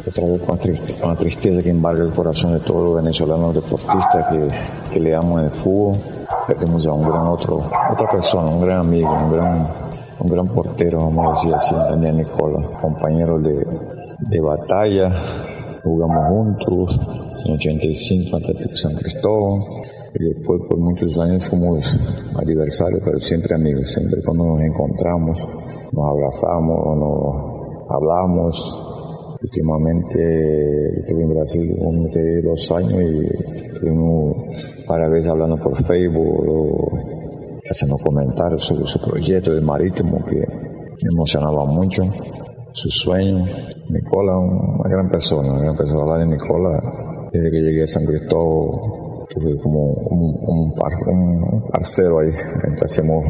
Otra 0.09 0.25
vez 0.25 0.41
con, 0.41 1.09
la 1.09 1.15
tristeza 1.15 1.61
que 1.61 1.69
embarga 1.69 2.03
el 2.03 2.11
corazón 2.11 2.53
de 2.53 2.59
todos 2.59 2.83
los 2.83 2.95
venezolanos 2.95 3.55
deportistas 3.55 4.27
que, 4.27 4.47
que 4.93 4.99
le 4.99 5.15
aman 5.15 5.45
el 5.45 5.51
fútbol. 5.51 5.97
Perdemos 6.47 6.85
a 6.87 6.93
un 6.93 7.07
gran 7.07 7.27
otro, 7.27 7.57
otra 7.91 8.09
persona, 8.09 8.49
un 8.49 8.61
gran 8.61 8.77
amigo, 8.77 9.11
un 9.11 9.31
gran 9.31 9.67
un 10.19 10.29
gran 10.29 10.47
portero, 10.49 10.99
vamos 10.99 11.27
a 11.27 11.29
decir 11.29 11.53
así, 11.53 11.75
Daniel 11.75 12.17
Nicola, 12.17 12.61
compañero 12.81 13.39
de, 13.39 13.65
de 14.19 14.41
batalla, 14.41 15.09
jugamos 15.81 16.27
juntos, 16.27 17.01
en 17.45 17.53
85 17.53 18.35
Atlético 18.35 18.75
San 18.75 18.95
Cristóbal, 18.95 19.61
y 20.15 20.33
después 20.33 20.61
por 20.67 20.77
muchos 20.77 21.17
años 21.19 21.47
fuimos 21.47 21.85
adversarios, 22.35 23.01
pero 23.03 23.17
siempre 23.19 23.55
amigos, 23.55 23.89
siempre 23.89 24.21
cuando 24.21 24.45
nos 24.45 24.61
encontramos, 24.61 25.39
nos 25.93 26.05
abrazamos, 26.05 26.97
nos 26.97 27.89
hablamos. 27.89 28.88
Últimamente 29.41 30.19
estuve 30.99 31.23
en 31.23 31.29
Brasil 31.29 31.75
hace 32.09 32.41
dos 32.41 32.71
años 32.71 33.01
y 33.01 33.25
estuvimos 33.67 34.35
varias 34.87 35.11
veces 35.11 35.31
hablando 35.31 35.57
por 35.57 35.81
Facebook 35.81 36.99
haciendo 37.69 37.97
comentarios 37.97 38.63
sobre 38.63 38.85
su 38.85 38.99
proyecto 38.99 39.53
de 39.53 39.61
marítimo 39.61 40.25
que 40.25 40.39
me 40.39 41.13
emocionaba 41.13 41.65
mucho, 41.65 42.03
su 42.73 42.89
sueño. 42.89 43.45
Nicola, 43.89 44.37
una 44.37 44.89
gran 44.89 45.09
persona, 45.09 45.51
una 45.51 45.61
gran 45.61 45.77
persona. 45.77 46.01
Hablar 46.01 46.19
de 46.19 46.35
Nicola, 46.35 47.29
desde 47.31 47.51
que 47.51 47.61
llegué 47.61 47.83
a 47.83 47.87
San 47.87 48.05
Cristóbal, 48.05 49.08
tuve 49.29 49.57
como 49.61 49.93
un, 49.93 50.35
un, 50.41 50.73
un 50.73 51.67
parcero 51.67 52.19
ahí, 52.19 52.29
entonces 52.63 52.83
hacemos 52.83 53.25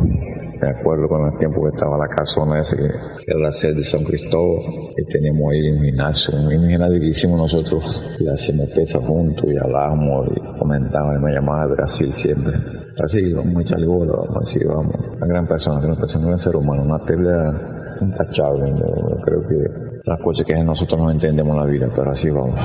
de 0.60 0.70
acuerdo 0.70 1.08
con 1.08 1.32
el 1.32 1.38
tiempo 1.38 1.64
que 1.64 1.70
estaba 1.70 1.98
la 1.98 2.08
casona 2.08 2.60
ese 2.60 2.76
que 2.78 2.84
era 3.28 3.40
la 3.40 3.52
sede 3.52 3.76
de 3.76 3.84
San 3.84 4.04
Cristóbal 4.04 4.62
y 4.98 5.06
teníamos 5.06 5.52
ahí 5.52 5.72
un 5.72 5.84
gimnasio, 5.84 6.36
un 6.38 6.50
gimnasio 6.50 7.00
que 7.00 7.08
hicimos 7.08 7.38
nosotros, 7.38 8.16
le 8.20 8.32
hacemos 8.32 8.70
pesas 8.70 9.04
juntos 9.06 9.46
y 9.46 9.58
hablamos 9.58 10.28
y 10.36 10.58
comentamos 10.58 11.16
y 11.16 11.24
me 11.24 11.32
llamaba 11.34 11.68
de 11.68 11.76
Brasil 11.76 12.12
siempre. 12.12 12.54
Brasil, 12.98 13.34
vamos 13.36 13.56
a 13.56 13.62
echarle 13.62 13.88
bola, 13.88 14.14
vamos 14.18 14.56
a 14.56 14.68
vamos, 14.68 14.96
una 15.18 15.28
gran 15.28 15.48
persona, 15.48 15.80
una 15.86 15.96
persona, 15.96 16.28
un 16.28 16.40
ser 16.40 16.56
humano, 16.56 16.84
una 16.84 17.00
tela 17.00 17.98
intachable, 18.02 18.72
yo 18.72 19.18
creo 19.24 19.48
que 19.48 19.89
las 20.10 20.20
cosas 20.20 20.46
que 20.46 20.56
nosotros 20.64 21.00
no 21.00 21.12
entendemos 21.12 21.54
en 21.54 21.60
la 21.60 21.66
vida, 21.66 21.92
pero 21.96 22.12
así 22.12 22.30
vamos, 22.30 22.60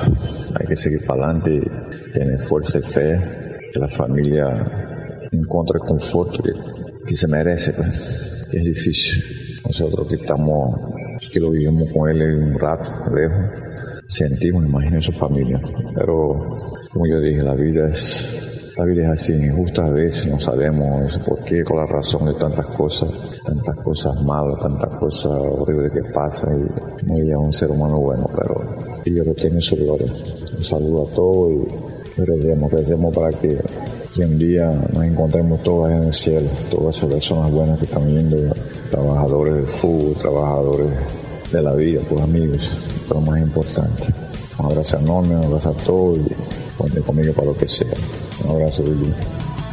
hay 0.59 0.67
que 0.67 0.77
seguir 0.77 1.05
para 1.07 1.25
adelante, 1.25 1.61
tener 2.13 2.39
fuerza 2.39 2.79
y 2.79 2.83
fe, 2.83 3.21
que 3.73 3.79
la 3.79 3.89
familia 3.89 4.47
encuentre 5.31 5.79
el 5.83 5.87
confort 5.87 6.43
que 6.43 6.53
que 7.07 7.17
se 7.17 7.29
merece, 7.29 7.73
pues, 7.73 8.49
es 8.53 8.65
difícil. 8.65 9.23
Nosotros 9.65 10.09
que 10.09 10.17
estamos, 10.17 10.75
que 11.31 11.41
lo 11.41 11.51
vivimos 11.51 11.91
con 11.93 12.09
él 12.09 12.23
un 12.23 12.59
rato, 12.59 12.91
lejos, 13.15 13.45
sentimos, 14.09 14.65
imagino 14.65 15.01
su 15.01 15.13
familia. 15.13 15.61
Pero, 15.95 16.35
como 16.93 17.07
yo 17.07 17.21
dije, 17.21 17.43
la 17.43 17.55
vida 17.55 17.91
es, 17.91 18.54
la 18.77 18.85
vida 18.85 19.05
es 19.05 19.21
así, 19.21 19.33
injusta 19.35 19.87
a 19.87 19.91
veces, 19.91 20.27
no 20.27 20.41
sabemos 20.41 21.19
por 21.19 21.45
qué, 21.45 21.63
con 21.63 21.77
la 21.77 21.87
razón 21.87 22.27
de 22.27 22.35
tantas 22.35 22.67
cosas, 22.69 23.11
tantas 23.45 23.77
cosas 23.79 24.23
malas, 24.25 24.61
tantas 24.61 24.99
cosas 24.99 25.33
horribles 25.33 25.93
que 25.93 26.13
pasan 26.13 26.69
y 27.03 27.07
no 27.07 27.15
hay 27.15 27.35
un 27.35 27.53
ser 27.53 27.71
humano 27.71 28.01
bueno, 28.01 28.29
pero 28.37 29.25
lo 29.25 29.35
tengo 29.35 29.61
su 29.61 29.77
gloria. 29.77 30.13
Un 30.57 30.65
saludo 30.65 31.07
a 31.07 31.15
todos 31.15 31.53
y 32.17 32.21
recemos, 32.21 32.73
recemos 32.73 33.15
para 33.15 33.31
que 33.31 33.59
que 34.15 34.25
un 34.25 34.39
día 34.39 34.71
nos 34.93 35.05
encontremos 35.05 35.63
todas 35.65 35.93
en 35.93 36.05
el 36.05 36.13
cielo, 36.13 36.49
todas 36.71 36.97
esas 36.97 37.11
personas 37.11 37.51
buenas 37.51 37.79
que 37.81 37.85
están 37.87 38.07
viendo, 38.07 38.55
trabajadores 38.89 39.55
del 39.55 39.67
fútbol, 39.67 40.15
trabajadores 40.15 40.87
de 41.51 41.63
la 41.63 41.75
vida, 41.75 42.01
pues 42.09 42.21
amigos, 42.21 42.73
lo 43.11 43.21
más 43.21 43.41
importante. 43.41 44.24
Un 44.59 44.67
abrazo 44.67 44.99
enorme, 44.99 45.37
un 45.37 45.45
abrazo 45.45 45.71
a 45.71 45.85
todos 45.85 46.19
y 46.19 46.35
cuente 46.77 47.01
conmigo 47.01 47.33
para 47.33 47.49
lo 47.49 47.57
que 47.57 47.69
sea. 47.69 47.93
Un 48.45 48.51
abrazo, 48.51 48.83
Billy. 48.83 49.13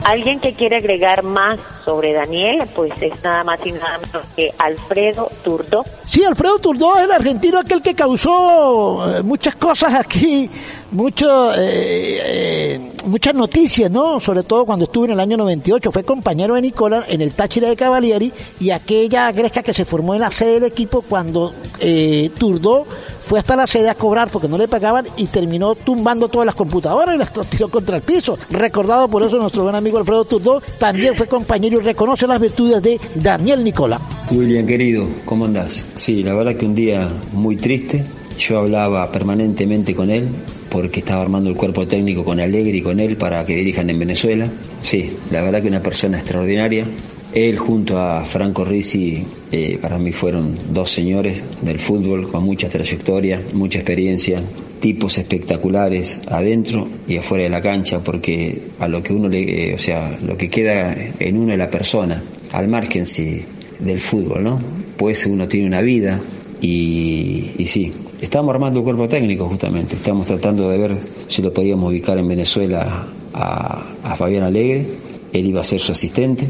Alguien 0.03 0.39
que 0.39 0.53
quiere 0.53 0.77
agregar 0.77 1.21
más 1.21 1.59
sobre 1.85 2.11
Daniel, 2.13 2.63
pues 2.75 2.91
es 3.01 3.13
nada 3.23 3.43
más 3.43 3.59
y 3.63 3.71
nada 3.71 3.99
menos 3.99 4.23
que 4.35 4.51
Alfredo 4.57 5.29
Turdó. 5.43 5.83
Sí, 6.07 6.23
Alfredo 6.23 6.57
Turdó 6.57 6.97
es 6.97 7.03
el 7.03 7.11
argentino 7.11 7.59
aquel 7.59 7.83
que 7.83 7.93
causó 7.93 9.17
eh, 9.17 9.21
muchas 9.21 9.55
cosas 9.55 9.93
aquí, 9.93 10.49
mucho, 10.91 11.53
eh, 11.53 12.19
eh, 12.23 12.91
muchas 13.05 13.33
noticias, 13.33 13.89
¿no? 13.89 14.19
Sobre 14.19 14.43
todo 14.43 14.65
cuando 14.65 14.85
estuvo 14.85 15.05
en 15.05 15.11
el 15.11 15.19
año 15.19 15.37
98. 15.37 15.91
Fue 15.91 16.03
compañero 16.03 16.55
de 16.55 16.61
Nicola 16.61 17.05
en 17.07 17.21
el 17.21 17.33
Táchira 17.33 17.69
de 17.69 17.75
Cavalieri 17.75 18.31
y 18.59 18.71
aquella 18.71 19.31
gresca 19.31 19.63
que 19.63 19.73
se 19.73 19.85
formó 19.85 20.13
en 20.13 20.21
la 20.21 20.31
sede 20.31 20.55
del 20.55 20.63
equipo 20.65 21.01
cuando 21.01 21.53
eh, 21.79 22.31
Turdó 22.37 22.85
fue 23.21 23.39
hasta 23.39 23.55
la 23.55 23.67
sede 23.67 23.89
a 23.89 23.95
cobrar 23.95 24.29
porque 24.29 24.47
no 24.47 24.57
le 24.57 24.67
pagaban 24.67 25.07
y 25.15 25.27
terminó 25.27 25.75
tumbando 25.75 26.27
todas 26.27 26.45
las 26.45 26.55
computadoras 26.55 27.15
y 27.15 27.17
las 27.17 27.31
tiró 27.49 27.69
contra 27.69 27.97
el 27.97 28.01
piso. 28.03 28.37
Recordado 28.49 29.07
por 29.07 29.23
eso 29.23 29.37
nuestro 29.37 29.63
buen 29.63 29.75
amigo 29.75 29.97
Alfredo 29.97 30.25
Turdó 30.25 30.61
también 30.77 31.15
fue 31.15 31.27
compañero 31.27 31.79
y 31.79 31.83
reconoce 31.83 32.27
las 32.27 32.39
virtudes 32.39 32.81
de 32.81 32.99
Daniel 33.15 33.63
Nicola. 33.63 33.99
William, 34.29 34.65
querido, 34.65 35.07
¿cómo 35.25 35.45
andás? 35.45 35.85
Sí, 35.95 36.23
la 36.23 36.33
verdad 36.33 36.55
que 36.55 36.65
un 36.65 36.75
día 36.75 37.09
muy 37.31 37.55
triste. 37.55 38.05
Yo 38.37 38.59
hablaba 38.59 39.11
permanentemente 39.11 39.93
con 39.93 40.09
él 40.09 40.29
porque 40.71 41.01
estaba 41.01 41.21
armando 41.21 41.49
el 41.49 41.57
cuerpo 41.57 41.85
técnico 41.85 42.23
con 42.23 42.39
Alegre 42.39 42.77
y 42.77 42.81
con 42.81 42.99
él 43.01 43.17
para 43.17 43.45
que 43.45 43.55
dirijan 43.57 43.89
en 43.89 43.99
Venezuela. 43.99 44.49
Sí, 44.81 45.11
la 45.29 45.41
verdad 45.41 45.61
que 45.61 45.67
una 45.67 45.83
persona 45.83 46.17
extraordinaria. 46.17 46.87
Él 47.33 47.57
junto 47.57 47.99
a 47.99 48.23
Franco 48.23 48.63
Rizzi 48.65 49.23
eh, 49.51 49.77
para 49.81 49.97
mí 49.97 50.11
fueron 50.11 50.57
dos 50.73 50.89
señores 50.89 51.43
del 51.61 51.77
fútbol 51.77 52.29
con 52.29 52.43
mucha 52.43 52.69
trayectoria, 52.69 53.41
mucha 53.53 53.79
experiencia, 53.79 54.41
tipos 54.79 55.17
espectaculares 55.17 56.19
adentro 56.27 56.89
y 57.07 57.17
afuera 57.17 57.43
de 57.43 57.49
la 57.49 57.61
cancha 57.61 57.99
porque 57.99 58.61
a 58.79 58.87
lo 58.87 59.03
que 59.03 59.13
uno 59.13 59.27
le, 59.29 59.71
eh, 59.71 59.75
o 59.75 59.77
sea, 59.77 60.17
lo 60.21 60.37
que 60.37 60.49
queda 60.49 60.95
en 61.19 61.37
uno 61.37 61.51
es 61.51 61.57
la 61.57 61.69
persona, 61.69 62.21
al 62.53 62.67
margen 62.67 63.05
sí 63.05 63.43
del 63.79 63.99
fútbol, 63.99 64.43
¿no? 64.43 64.61
Pues 64.97 65.25
uno 65.25 65.47
tiene 65.47 65.67
una 65.67 65.81
vida 65.81 66.19
y, 66.61 67.65
sí, 67.65 67.91
estamos 68.21 68.53
armando 68.53 68.79
un 68.79 68.85
cuerpo 68.85 69.07
técnico 69.07 69.47
justamente, 69.47 69.95
estamos 69.95 70.27
tratando 70.27 70.69
de 70.69 70.77
ver 70.77 70.97
si 71.27 71.41
lo 71.41 71.51
podíamos 71.51 71.89
ubicar 71.89 72.17
en 72.17 72.27
Venezuela 72.27 73.07
a, 73.33 73.83
a 74.03 74.15
Fabián 74.15 74.43
Alegre, 74.43 74.87
él 75.33 75.45
iba 75.47 75.61
a 75.61 75.63
ser 75.63 75.79
su 75.79 75.91
asistente. 75.91 76.47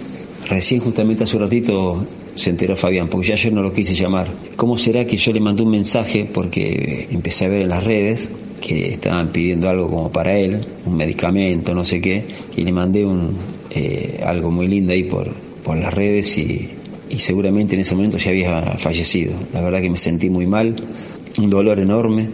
Recién 0.50 0.82
justamente 0.82 1.24
hace 1.24 1.38
un 1.38 1.44
ratito 1.44 2.06
se 2.36 2.50
enteró 2.50 2.76
Fabián, 2.76 3.08
porque 3.08 3.28
ya 3.28 3.34
ayer 3.36 3.54
no 3.54 3.62
lo 3.62 3.74
quise 3.74 3.96
llamar. 3.96 4.32
¿Cómo 4.56 4.78
será 4.78 5.06
que 5.06 5.18
yo 5.18 5.32
le 5.32 5.40
mandé 5.40 5.64
un 5.64 5.70
mensaje 5.70 6.28
porque 6.32 7.08
empecé 7.12 7.46
a 7.46 7.50
ver 7.50 7.62
en 7.62 7.70
las 7.70 7.84
redes 7.84 8.30
que 8.60 8.90
estaban 8.90 9.32
pidiendo 9.32 9.70
algo 9.70 9.90
como 9.90 10.12
para 10.12 10.38
él, 10.38 10.66
un 10.86 10.96
medicamento, 10.96 11.74
no 11.74 11.84
sé 11.84 12.00
qué, 12.00 12.26
y 12.56 12.64
le 12.64 12.72
mandé 12.72 13.06
un 13.06 13.36
eh, 13.72 14.22
algo 14.26 14.52
muy 14.52 14.68
lindo 14.68 14.94
ahí 14.94 15.04
por, 15.04 15.32
por 15.64 15.78
las 15.78 15.94
redes 15.94 16.38
y, 16.38 16.70
y 17.12 17.20
seguramente 17.20 17.76
en 17.76 17.82
ese 17.82 17.96
momento 17.96 18.18
ya 18.18 18.32
había 18.32 18.62
fallecido. 18.78 19.34
La 19.54 19.62
verdad 19.62 19.82
que 19.82 19.90
me 19.90 19.98
sentí 19.98 20.30
muy 20.30 20.48
mal, 20.48 20.76
un 21.40 21.50
dolor 21.50 21.80
enorme. 21.80 22.30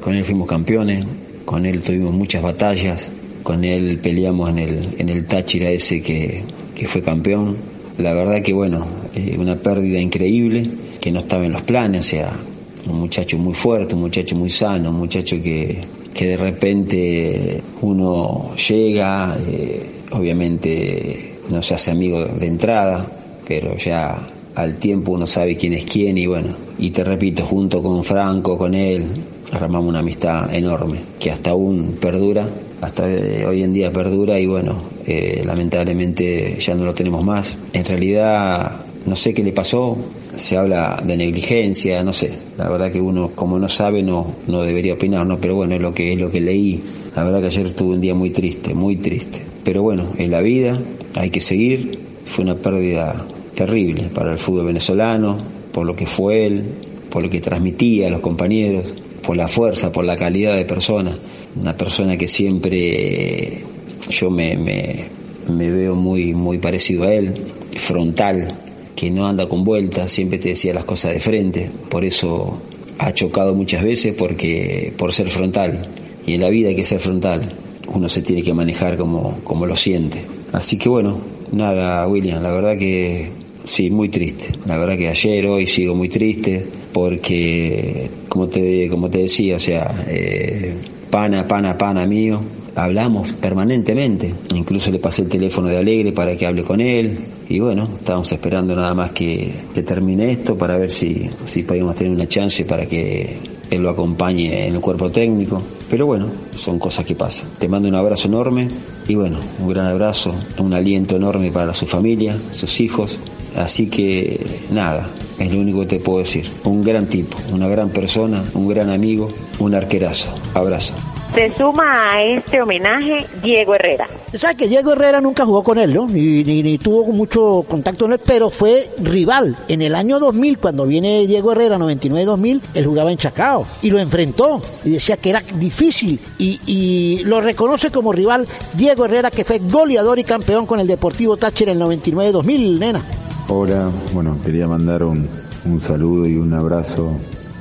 Con 0.00 0.14
él 0.14 0.24
fuimos 0.24 0.48
campeones, 0.48 1.04
con 1.44 1.66
él 1.66 1.82
tuvimos 1.82 2.14
muchas 2.14 2.42
batallas, 2.42 3.10
con 3.42 3.64
él 3.64 3.98
peleamos 3.98 4.48
en 4.50 4.58
el, 4.58 4.88
en 4.98 5.08
el 5.10 5.26
Táchira 5.26 5.68
ese 5.70 6.00
que, 6.00 6.42
que 6.74 6.86
fue 6.86 7.02
campeón. 7.02 7.56
La 7.98 8.14
verdad 8.14 8.40
que 8.40 8.54
bueno, 8.54 8.86
eh, 9.14 9.36
una 9.38 9.56
pérdida 9.56 10.00
increíble 10.00 10.70
que 11.00 11.10
no 11.10 11.20
estaba 11.20 11.44
en 11.44 11.52
los 11.52 11.62
planes, 11.62 12.06
o 12.06 12.10
sea, 12.10 12.40
un 12.86 12.98
muchacho 12.98 13.36
muy 13.36 13.52
fuerte, 13.52 13.94
un 13.94 14.00
muchacho 14.00 14.36
muy 14.36 14.48
sano, 14.48 14.90
un 14.90 14.96
muchacho 14.96 15.42
que, 15.42 15.82
que 16.14 16.26
de 16.26 16.36
repente 16.38 17.60
uno 17.82 18.54
llega, 18.56 19.36
eh, 19.46 19.82
obviamente 20.12 21.40
no 21.50 21.60
se 21.60 21.74
hace 21.74 21.90
amigo 21.90 22.24
de 22.24 22.46
entrada, 22.46 23.19
pero 23.50 23.76
ya 23.76 24.16
al 24.54 24.76
tiempo 24.76 25.10
uno 25.10 25.26
sabe 25.26 25.56
quién 25.56 25.72
es 25.72 25.84
quién 25.84 26.16
y 26.16 26.24
bueno, 26.24 26.54
y 26.78 26.90
te 26.90 27.02
repito, 27.02 27.44
junto 27.44 27.82
con 27.82 28.04
Franco, 28.04 28.56
con 28.56 28.76
él, 28.76 29.06
armamos 29.50 29.88
una 29.88 29.98
amistad 29.98 30.54
enorme 30.54 31.00
que 31.18 31.32
hasta 31.32 31.50
aún 31.50 31.98
perdura, 32.00 32.48
hasta 32.80 33.06
hoy 33.06 33.64
en 33.64 33.72
día 33.72 33.92
perdura 33.92 34.38
y 34.38 34.46
bueno, 34.46 34.80
eh, 35.04 35.42
lamentablemente 35.44 36.58
ya 36.60 36.76
no 36.76 36.84
lo 36.84 36.94
tenemos 36.94 37.24
más. 37.24 37.58
En 37.72 37.84
realidad 37.84 38.84
no 39.04 39.16
sé 39.16 39.34
qué 39.34 39.42
le 39.42 39.50
pasó, 39.50 39.96
se 40.36 40.56
habla 40.56 41.02
de 41.04 41.16
negligencia, 41.16 42.04
no 42.04 42.12
sé, 42.12 42.30
la 42.56 42.68
verdad 42.68 42.92
que 42.92 43.00
uno 43.00 43.32
como 43.34 43.58
no 43.58 43.68
sabe 43.68 44.00
no, 44.04 44.32
no 44.46 44.62
debería 44.62 44.94
opinar, 44.94 45.26
no, 45.26 45.40
pero 45.40 45.56
bueno, 45.56 45.74
es 45.74 45.82
lo 45.82 45.92
que 45.92 46.12
es 46.12 46.20
lo 46.20 46.30
que 46.30 46.40
leí. 46.40 46.80
La 47.16 47.24
verdad 47.24 47.40
que 47.40 47.46
ayer 47.46 47.74
tuve 47.74 47.94
un 47.94 48.00
día 48.00 48.14
muy 48.14 48.30
triste, 48.30 48.74
muy 48.74 48.94
triste. 48.94 49.40
Pero 49.64 49.82
bueno, 49.82 50.12
es 50.16 50.28
la 50.28 50.40
vida, 50.40 50.78
hay 51.16 51.30
que 51.30 51.40
seguir, 51.40 51.98
fue 52.24 52.44
una 52.44 52.54
pérdida 52.54 53.26
terrible 53.54 54.10
para 54.14 54.32
el 54.32 54.38
fútbol 54.38 54.66
venezolano, 54.66 55.38
por 55.72 55.86
lo 55.86 55.94
que 55.94 56.06
fue 56.06 56.46
él, 56.46 56.64
por 57.10 57.22
lo 57.22 57.30
que 57.30 57.40
transmitía 57.40 58.06
a 58.06 58.10
los 58.10 58.20
compañeros, 58.20 58.94
por 59.22 59.36
la 59.36 59.48
fuerza, 59.48 59.92
por 59.92 60.04
la 60.04 60.16
calidad 60.16 60.56
de 60.56 60.64
persona. 60.64 61.16
Una 61.60 61.76
persona 61.76 62.16
que 62.16 62.28
siempre 62.28 63.64
yo 64.10 64.30
me, 64.30 64.56
me, 64.56 65.04
me 65.48 65.70
veo 65.70 65.94
muy, 65.94 66.32
muy 66.32 66.58
parecido 66.58 67.04
a 67.04 67.14
él, 67.14 67.34
frontal, 67.76 68.56
que 68.96 69.10
no 69.10 69.26
anda 69.26 69.48
con 69.48 69.64
vueltas, 69.64 70.12
siempre 70.12 70.38
te 70.38 70.50
decía 70.50 70.74
las 70.74 70.84
cosas 70.84 71.14
de 71.14 71.20
frente, 71.20 71.70
por 71.88 72.04
eso 72.04 72.60
ha 72.98 73.12
chocado 73.12 73.54
muchas 73.54 73.82
veces 73.82 74.14
porque 74.14 74.92
por 74.96 75.12
ser 75.12 75.30
frontal 75.30 75.88
y 76.26 76.34
en 76.34 76.42
la 76.42 76.50
vida 76.50 76.68
hay 76.68 76.76
que 76.76 76.84
ser 76.84 77.00
frontal, 77.00 77.48
uno 77.92 78.08
se 78.08 78.20
tiene 78.22 78.42
que 78.42 78.52
manejar 78.52 78.96
como, 78.96 79.38
como 79.42 79.66
lo 79.66 79.74
siente. 79.74 80.22
Así 80.52 80.76
que 80.76 80.88
bueno, 80.88 81.18
nada, 81.50 82.06
William, 82.06 82.42
la 82.42 82.50
verdad 82.50 82.76
que 82.78 83.30
sí, 83.64 83.90
muy 83.90 84.08
triste. 84.08 84.52
La 84.66 84.78
verdad 84.78 84.96
que 84.96 85.08
ayer, 85.08 85.46
hoy 85.46 85.66
sigo 85.66 85.94
muy 85.94 86.08
triste 86.08 86.66
porque, 86.92 88.10
como 88.28 88.48
te, 88.48 88.88
como 88.88 89.10
te 89.10 89.18
decía, 89.18 89.56
o 89.56 89.60
sea, 89.60 90.04
eh, 90.08 90.74
pana, 91.10 91.46
pana, 91.46 91.76
pana 91.76 92.06
mío, 92.06 92.40
hablamos 92.74 93.32
permanentemente. 93.34 94.32
Incluso 94.54 94.90
le 94.90 94.98
pasé 94.98 95.22
el 95.22 95.28
teléfono 95.28 95.68
de 95.68 95.78
Alegre 95.78 96.12
para 96.12 96.36
que 96.36 96.46
hable 96.46 96.62
con 96.62 96.80
él. 96.80 97.18
Y 97.48 97.58
bueno, 97.58 97.88
estábamos 97.98 98.30
esperando 98.32 98.74
nada 98.74 98.94
más 98.94 99.12
que, 99.12 99.52
que 99.74 99.82
termine 99.82 100.30
esto 100.30 100.56
para 100.56 100.76
ver 100.76 100.90
si, 100.90 101.28
si 101.44 101.62
podíamos 101.62 101.96
tener 101.96 102.12
una 102.12 102.26
chance 102.26 102.64
para 102.64 102.86
que 102.86 103.36
él 103.70 103.82
lo 103.82 103.90
acompañe 103.90 104.66
en 104.66 104.74
el 104.74 104.80
cuerpo 104.80 105.10
técnico. 105.10 105.62
Pero 105.90 106.06
bueno, 106.06 106.28
son 106.54 106.78
cosas 106.78 107.04
que 107.04 107.16
pasan. 107.16 107.48
Te 107.58 107.68
mando 107.68 107.88
un 107.88 107.96
abrazo 107.96 108.28
enorme 108.28 108.68
y 109.08 109.16
bueno, 109.16 109.38
un 109.58 109.68
gran 109.68 109.86
abrazo, 109.86 110.32
un 110.58 110.72
aliento 110.72 111.16
enorme 111.16 111.50
para 111.50 111.74
su 111.74 111.86
familia, 111.86 112.38
sus 112.52 112.80
hijos. 112.80 113.18
Así 113.56 113.88
que 113.88 114.46
nada, 114.70 115.10
es 115.38 115.52
lo 115.52 115.58
único 115.58 115.80
que 115.80 115.86
te 115.86 115.98
puedo 115.98 116.20
decir. 116.20 116.48
Un 116.64 116.82
gran 116.84 117.06
tipo, 117.06 117.36
una 117.52 117.66
gran 117.66 117.90
persona, 117.90 118.44
un 118.54 118.68
gran 118.68 118.88
amigo, 118.88 119.32
un 119.58 119.74
arquerazo. 119.74 120.32
Abrazo. 120.54 120.94
Se 121.34 121.52
suma 121.54 122.12
a 122.12 122.22
este 122.22 122.60
homenaje 122.60 123.24
Diego 123.40 123.74
Herrera. 123.74 124.08
¿Sabes 124.34 124.56
que 124.56 124.68
Diego 124.68 124.92
Herrera 124.92 125.20
nunca 125.20 125.44
jugó 125.44 125.62
con 125.62 125.78
él, 125.78 125.94
¿no? 125.94 126.06
Ni, 126.08 126.42
ni, 126.42 126.78
tuvo 126.78 127.12
mucho 127.12 127.64
contacto 127.68 128.06
con 128.06 128.14
él, 128.14 128.20
pero 128.24 128.50
fue 128.50 128.90
rival. 128.98 129.56
En 129.68 129.80
el 129.80 129.94
año 129.94 130.18
2000, 130.18 130.58
cuando 130.58 130.86
viene 130.86 131.26
Diego 131.28 131.52
Herrera, 131.52 131.78
99-2000, 131.78 132.60
él 132.74 132.86
jugaba 132.86 133.12
en 133.12 133.18
Chacao 133.18 133.64
y 133.80 133.90
lo 133.90 134.00
enfrentó 134.00 134.60
y 134.84 134.90
decía 134.90 135.18
que 135.18 135.30
era 135.30 135.42
difícil 135.54 136.18
y, 136.36 136.60
y 136.66 137.22
lo 137.24 137.40
reconoce 137.40 137.90
como 137.90 138.12
rival 138.12 138.48
Diego 138.74 139.04
Herrera, 139.04 139.30
que 139.30 139.44
fue 139.44 139.60
goleador 139.60 140.18
y 140.18 140.24
campeón 140.24 140.66
con 140.66 140.80
el 140.80 140.88
Deportivo 140.88 141.36
Táchira 141.36 141.70
en 141.70 141.80
el 141.80 142.00
99-2000, 142.00 142.78
nena. 142.78 143.02
Hola, 143.48 143.88
bueno, 144.12 144.36
quería 144.44 144.66
mandar 144.66 145.04
un, 145.04 145.28
un 145.64 145.80
saludo 145.80 146.28
y 146.28 146.36
un 146.36 146.52
abrazo 146.54 147.12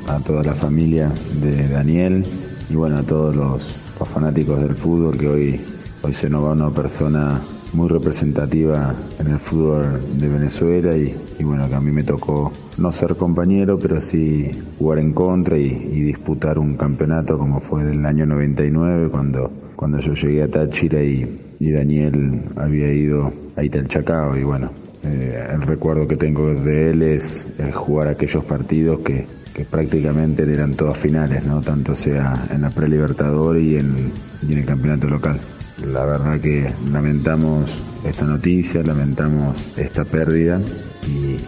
a 0.07 0.17
toda 0.19 0.43
la 0.43 0.55
familia 0.55 1.11
de 1.41 1.67
Daniel 1.67 2.23
y 2.69 2.75
bueno, 2.75 2.97
a 2.97 3.03
todos 3.03 3.35
los, 3.35 3.75
fanáticos 4.13 4.61
del 4.61 4.75
fútbol 4.75 5.17
que 5.17 5.27
hoy, 5.27 5.61
hoy 6.03 6.13
se 6.13 6.29
nos 6.29 6.43
va 6.43 6.51
una 6.51 6.71
persona 6.71 7.41
muy 7.73 7.89
representativa 7.89 8.95
en 9.19 9.27
el 9.27 9.39
fútbol 9.39 9.99
de 10.17 10.27
Venezuela 10.29 10.95
y, 10.95 11.43
bueno, 11.43 11.67
que 11.67 11.75
a 11.75 11.81
mí 11.81 11.91
me 11.91 12.03
tocó 12.03 12.51
no 12.77 12.91
ser 12.91 13.15
compañero, 13.15 13.77
pero 13.77 13.99
sí 13.99 14.49
jugar 14.77 14.99
en 14.99 15.13
contra 15.13 15.57
y, 15.57 15.69
disputar 15.99 16.57
un 16.57 16.77
campeonato 16.77 17.37
como 17.37 17.59
fue 17.59 17.83
del 17.83 18.05
año 18.05 18.25
99 18.25 19.09
cuando, 19.09 19.51
cuando 19.75 19.99
yo 19.99 20.13
llegué 20.13 20.43
a 20.43 20.47
Táchira 20.47 21.03
y, 21.03 21.45
Daniel 21.59 22.41
había 22.55 22.91
ido 22.93 23.33
a 23.57 23.63
Italchacao 23.65 24.37
y 24.37 24.43
bueno, 24.43 24.71
eh, 25.03 25.45
el 25.53 25.61
recuerdo 25.61 26.07
que 26.07 26.15
tengo 26.15 26.53
de 26.53 26.91
él 26.91 27.01
es 27.01 27.45
jugar 27.73 28.07
aquellos 28.07 28.45
partidos 28.45 29.01
que, 29.01 29.25
que 29.53 29.65
prácticamente 29.65 30.43
eran 30.43 30.73
todas 30.73 30.97
finales, 30.97 31.43
¿no? 31.43 31.61
Tanto 31.61 31.95
sea 31.95 32.47
en 32.51 32.61
la 32.61 32.69
pre-libertador 32.69 33.59
y 33.59 33.77
en, 33.77 34.11
y 34.47 34.53
en 34.53 34.59
el 34.59 34.65
campeonato 34.65 35.07
local. 35.07 35.39
La 35.85 36.05
verdad 36.05 36.39
que 36.39 36.69
lamentamos 36.91 37.81
esta 38.03 38.25
noticia, 38.25 38.83
lamentamos 38.83 39.55
esta 39.77 40.03
pérdida 40.03 40.59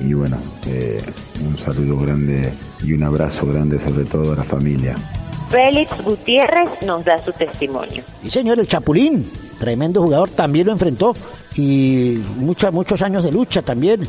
y, 0.01 0.13
bueno, 0.13 0.37
eh, 0.67 1.01
un 1.45 1.57
saludo 1.57 1.97
grande 1.99 2.51
y 2.83 2.93
un 2.93 3.03
abrazo 3.03 3.45
grande 3.47 3.79
sobre 3.79 4.05
todo 4.05 4.33
a 4.33 4.35
la 4.37 4.43
familia. 4.43 4.95
Félix 5.49 5.91
Gutiérrez 6.03 6.81
nos 6.85 7.03
da 7.03 7.23
su 7.23 7.31
testimonio. 7.33 8.03
Y 8.23 8.29
señor, 8.29 8.59
el 8.59 8.67
Chapulín, 8.67 9.29
tremendo 9.59 10.01
jugador, 10.01 10.29
también 10.29 10.67
lo 10.67 10.73
enfrentó 10.73 11.13
y 11.55 12.21
muchos 12.37 12.71
muchos 12.71 13.01
años 13.01 13.23
de 13.23 13.31
lucha 13.31 13.61
también. 13.61 14.01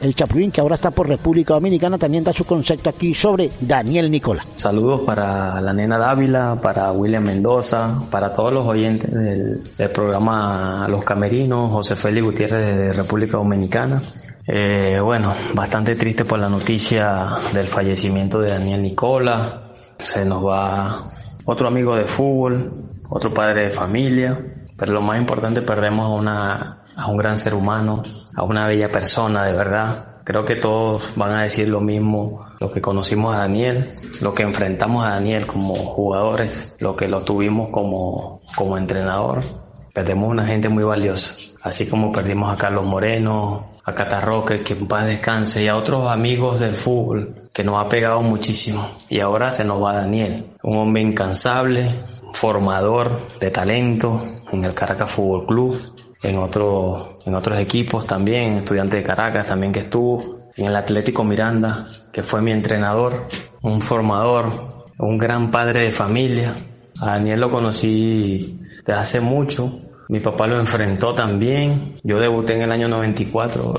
El 0.00 0.14
Chapulín, 0.14 0.50
que 0.50 0.60
ahora 0.60 0.76
está 0.76 0.90
por 0.90 1.08
República 1.08 1.54
Dominicana, 1.54 1.98
también 1.98 2.24
da 2.24 2.32
su 2.32 2.44
concepto 2.44 2.88
aquí 2.88 3.12
sobre 3.14 3.50
Daniel 3.60 4.10
Nicola. 4.10 4.44
Saludos 4.54 5.00
para 5.00 5.60
la 5.60 5.72
nena 5.72 5.98
Dávila, 5.98 6.58
para 6.60 6.90
William 6.92 7.24
Mendoza, 7.24 8.02
para 8.10 8.32
todos 8.32 8.52
los 8.52 8.66
oyentes 8.66 9.12
del, 9.12 9.62
programa 9.92 10.86
Los 10.88 11.04
Camerinos, 11.04 11.70
José 11.70 11.96
Félix 11.96 12.24
Gutiérrez 12.24 12.76
de 12.76 12.92
República 12.92 13.36
Dominicana. 13.36 14.00
Eh, 14.46 14.98
bueno, 15.02 15.34
bastante 15.54 15.94
triste 15.96 16.24
por 16.24 16.38
la 16.38 16.48
noticia 16.48 17.34
del 17.52 17.66
fallecimiento 17.66 18.40
de 18.40 18.50
Daniel 18.50 18.82
Nicola. 18.82 19.60
Se 19.98 20.24
nos 20.24 20.44
va 20.44 21.10
otro 21.44 21.68
amigo 21.68 21.94
de 21.94 22.04
fútbol, 22.04 22.72
otro 23.08 23.34
padre 23.34 23.66
de 23.66 23.70
familia 23.70 24.38
pero 24.80 24.92
lo 24.94 25.02
más 25.02 25.18
importante, 25.18 25.60
perdemos 25.60 26.06
a, 26.06 26.08
una, 26.08 26.78
a 26.96 27.06
un 27.08 27.18
gran 27.18 27.36
ser 27.36 27.52
humano, 27.52 28.02
a 28.34 28.42
una 28.42 28.66
bella 28.66 28.90
persona, 28.90 29.44
de 29.44 29.52
verdad. 29.52 30.06
Creo 30.24 30.44
que 30.44 30.56
todos 30.56 31.16
van 31.16 31.32
a 31.32 31.42
decir 31.42 31.68
lo 31.68 31.80
mismo, 31.80 32.46
lo 32.60 32.70
que 32.70 32.80
conocimos 32.80 33.34
a 33.34 33.38
Daniel, 33.38 33.90
lo 34.20 34.34
que 34.34 34.42
enfrentamos 34.42 35.04
a 35.04 35.10
Daniel 35.10 35.46
como 35.46 35.74
jugadores, 35.74 36.74
lo 36.78 36.94
que 36.94 37.08
lo 37.08 37.22
tuvimos 37.22 37.70
como, 37.70 38.40
como 38.54 38.78
entrenador. 38.78 39.42
Perdemos 39.92 40.30
una 40.30 40.46
gente 40.46 40.68
muy 40.68 40.84
valiosa, 40.84 41.34
así 41.62 41.86
como 41.86 42.12
perdimos 42.12 42.52
a 42.52 42.56
Carlos 42.56 42.84
Moreno, 42.84 43.70
a 43.84 43.92
Catarroque, 43.92 44.62
que 44.62 44.74
en 44.74 44.86
paz 44.86 45.06
descanse, 45.06 45.64
y 45.64 45.68
a 45.68 45.76
otros 45.76 46.08
amigos 46.10 46.60
del 46.60 46.74
fútbol 46.74 47.48
que 47.52 47.64
nos 47.64 47.84
ha 47.84 47.88
pegado 47.88 48.22
muchísimo. 48.22 48.86
Y 49.08 49.20
ahora 49.20 49.50
se 49.50 49.64
nos 49.64 49.82
va 49.82 49.94
Daniel, 49.94 50.52
un 50.62 50.78
hombre 50.78 51.02
incansable, 51.02 51.90
formador 52.32 53.20
de 53.40 53.50
talento 53.50 54.22
en 54.52 54.64
el 54.64 54.74
Caracas 54.74 55.10
Fútbol 55.10 55.46
Club, 55.46 55.99
en, 56.22 56.38
otro, 56.38 57.20
en 57.24 57.34
otros 57.34 57.58
equipos 57.58 58.06
también, 58.06 58.58
estudiante 58.58 58.98
de 58.98 59.02
Caracas 59.02 59.46
también 59.46 59.72
que 59.72 59.80
estuvo, 59.80 60.40
en 60.56 60.66
el 60.66 60.76
Atlético 60.76 61.24
Miranda, 61.24 61.86
que 62.12 62.22
fue 62.22 62.42
mi 62.42 62.52
entrenador, 62.52 63.26
un 63.62 63.80
formador, 63.80 64.50
un 64.98 65.18
gran 65.18 65.50
padre 65.50 65.80
de 65.80 65.92
familia. 65.92 66.54
A 67.00 67.06
Daniel 67.06 67.40
lo 67.40 67.50
conocí 67.50 68.60
desde 68.84 68.92
hace 68.92 69.20
mucho, 69.20 69.80
mi 70.08 70.20
papá 70.20 70.46
lo 70.46 70.58
enfrentó 70.58 71.14
también, 71.14 71.96
yo 72.02 72.18
debuté 72.18 72.56
en 72.56 72.62
el 72.62 72.72
año 72.72 72.88
94 72.88 73.74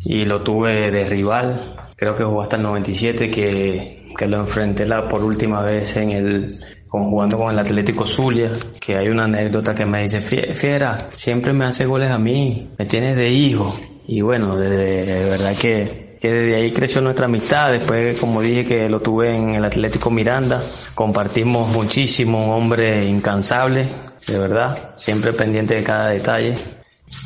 y 0.00 0.24
lo 0.24 0.42
tuve 0.42 0.90
de 0.90 1.04
rival, 1.04 1.74
creo 1.96 2.16
que 2.16 2.24
jugó 2.24 2.42
hasta 2.42 2.56
el 2.56 2.62
97 2.62 3.30
que, 3.30 4.12
que 4.16 4.26
lo 4.26 4.38
enfrenté 4.38 4.84
la, 4.84 5.08
por 5.08 5.22
última 5.22 5.62
vez 5.62 5.96
en 5.96 6.10
el 6.10 6.60
jugando 6.88 7.38
con 7.38 7.52
el 7.52 7.58
Atlético 7.58 8.06
Zulia, 8.06 8.50
que 8.80 8.96
hay 8.96 9.08
una 9.08 9.24
anécdota 9.24 9.74
que 9.74 9.86
me 9.86 10.02
dice, 10.02 10.20
Fiera, 10.20 11.08
siempre 11.14 11.52
me 11.52 11.64
hace 11.64 11.86
goles 11.86 12.10
a 12.10 12.18
mí, 12.18 12.70
me 12.78 12.86
tienes 12.86 13.16
de 13.16 13.30
hijo. 13.30 13.74
Y 14.06 14.20
bueno, 14.20 14.56
de, 14.56 15.28
verdad 15.28 15.56
que, 15.56 16.16
que 16.20 16.32
desde 16.32 16.56
ahí 16.56 16.70
creció 16.70 17.00
nuestra 17.00 17.26
amistad. 17.26 17.72
Después, 17.72 18.18
como 18.20 18.40
dije, 18.40 18.64
que 18.64 18.88
lo 18.88 19.00
tuve 19.00 19.34
en 19.34 19.50
el 19.50 19.64
Atlético 19.64 20.10
Miranda, 20.10 20.62
compartimos 20.94 21.68
muchísimo, 21.70 22.46
un 22.46 22.62
hombre 22.62 23.06
incansable, 23.06 23.88
de 24.26 24.38
verdad, 24.38 24.94
siempre 24.96 25.32
pendiente 25.32 25.74
de 25.74 25.82
cada 25.82 26.10
detalle. 26.10 26.54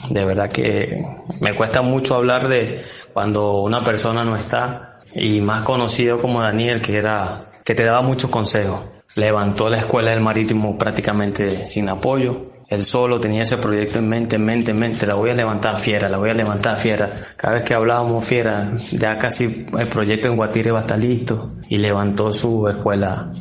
De 0.08 0.24
verdad 0.24 0.50
que 0.50 1.04
me 1.40 1.54
cuesta 1.54 1.82
mucho 1.82 2.14
hablar 2.14 2.48
de 2.48 2.82
cuando 3.12 3.60
una 3.60 3.82
persona 3.82 4.24
no 4.24 4.36
está 4.36 4.98
y 5.14 5.40
más 5.40 5.64
conocido 5.64 6.20
como 6.20 6.40
Daniel, 6.42 6.80
que 6.80 6.96
era, 6.96 7.40
que 7.64 7.74
te 7.74 7.84
daba 7.84 8.02
muchos 8.02 8.30
consejos 8.30 8.80
levantó 9.20 9.68
la 9.68 9.76
escuela 9.76 10.10
del 10.10 10.20
marítimo 10.20 10.76
prácticamente 10.78 11.66
sin 11.66 11.88
apoyo. 11.88 12.46
Él 12.68 12.84
solo 12.84 13.20
tenía 13.20 13.42
ese 13.42 13.58
proyecto 13.58 13.98
en 13.98 14.08
mente, 14.08 14.36
en 14.36 14.44
mente, 14.44 14.70
en 14.70 14.78
mente. 14.78 15.06
La 15.06 15.14
voy 15.14 15.30
a 15.30 15.34
levantar 15.34 15.78
fiera, 15.78 16.08
la 16.08 16.18
voy 16.18 16.30
a 16.30 16.34
levantar 16.34 16.76
fiera. 16.76 17.10
Cada 17.36 17.54
vez 17.54 17.64
que 17.64 17.74
hablábamos 17.74 18.24
fiera, 18.24 18.70
ya 18.92 19.18
casi 19.18 19.66
el 19.76 19.86
proyecto 19.88 20.28
en 20.28 20.36
Guatire 20.36 20.70
va 20.70 20.78
a 20.78 20.82
estar 20.82 20.98
listo. 20.98 21.56
Y 21.68 21.78
levantó 21.78 22.32
su 22.32 22.68
escuela 22.68 23.32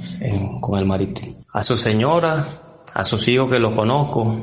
con 0.60 0.80
el 0.80 0.86
marítimo. 0.86 1.46
A 1.54 1.64
su 1.64 1.78
señora, 1.78 2.44
a 2.94 3.04
sus 3.04 3.28
hijos 3.28 3.50
que 3.50 3.60
lo 3.60 3.76
conozco, 3.76 4.36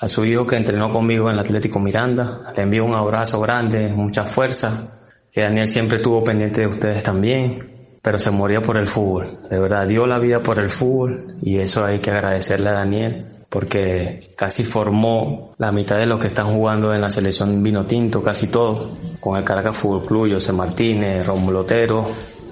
a 0.00 0.08
su 0.08 0.24
hijo 0.24 0.46
que 0.46 0.56
entrenó 0.56 0.92
conmigo 0.92 1.28
en 1.28 1.34
el 1.34 1.40
Atlético 1.40 1.78
Miranda, 1.78 2.52
le 2.56 2.62
envío 2.64 2.84
un 2.84 2.94
abrazo 2.94 3.40
grande, 3.40 3.92
mucha 3.92 4.24
fuerza. 4.24 4.98
Que 5.30 5.42
Daniel 5.42 5.68
siempre 5.68 5.96
estuvo 5.98 6.22
pendiente 6.22 6.62
de 6.62 6.66
ustedes 6.66 7.02
también 7.02 7.58
pero 8.02 8.18
se 8.18 8.30
moría 8.30 8.60
por 8.60 8.76
el 8.76 8.86
fútbol. 8.86 9.28
De 9.48 9.58
verdad, 9.58 9.86
dio 9.86 10.06
la 10.06 10.18
vida 10.18 10.42
por 10.42 10.58
el 10.58 10.68
fútbol 10.68 11.36
y 11.40 11.58
eso 11.58 11.84
hay 11.84 12.00
que 12.00 12.10
agradecerle 12.10 12.68
a 12.68 12.72
Daniel 12.72 13.24
porque 13.48 14.30
casi 14.36 14.64
formó 14.64 15.54
la 15.58 15.72
mitad 15.72 15.98
de 15.98 16.06
los 16.06 16.18
que 16.18 16.28
están 16.28 16.52
jugando 16.52 16.94
en 16.94 17.02
la 17.02 17.10
selección 17.10 17.62
vino 17.62 17.84
tinto, 17.84 18.22
casi 18.22 18.46
todo, 18.46 18.96
con 19.20 19.36
el 19.36 19.44
Caracas 19.44 19.76
Fútbol 19.76 20.06
Club, 20.06 20.32
José 20.32 20.52
Martínez, 20.52 21.26
Romulo 21.26 21.60
Otero 21.60 22.08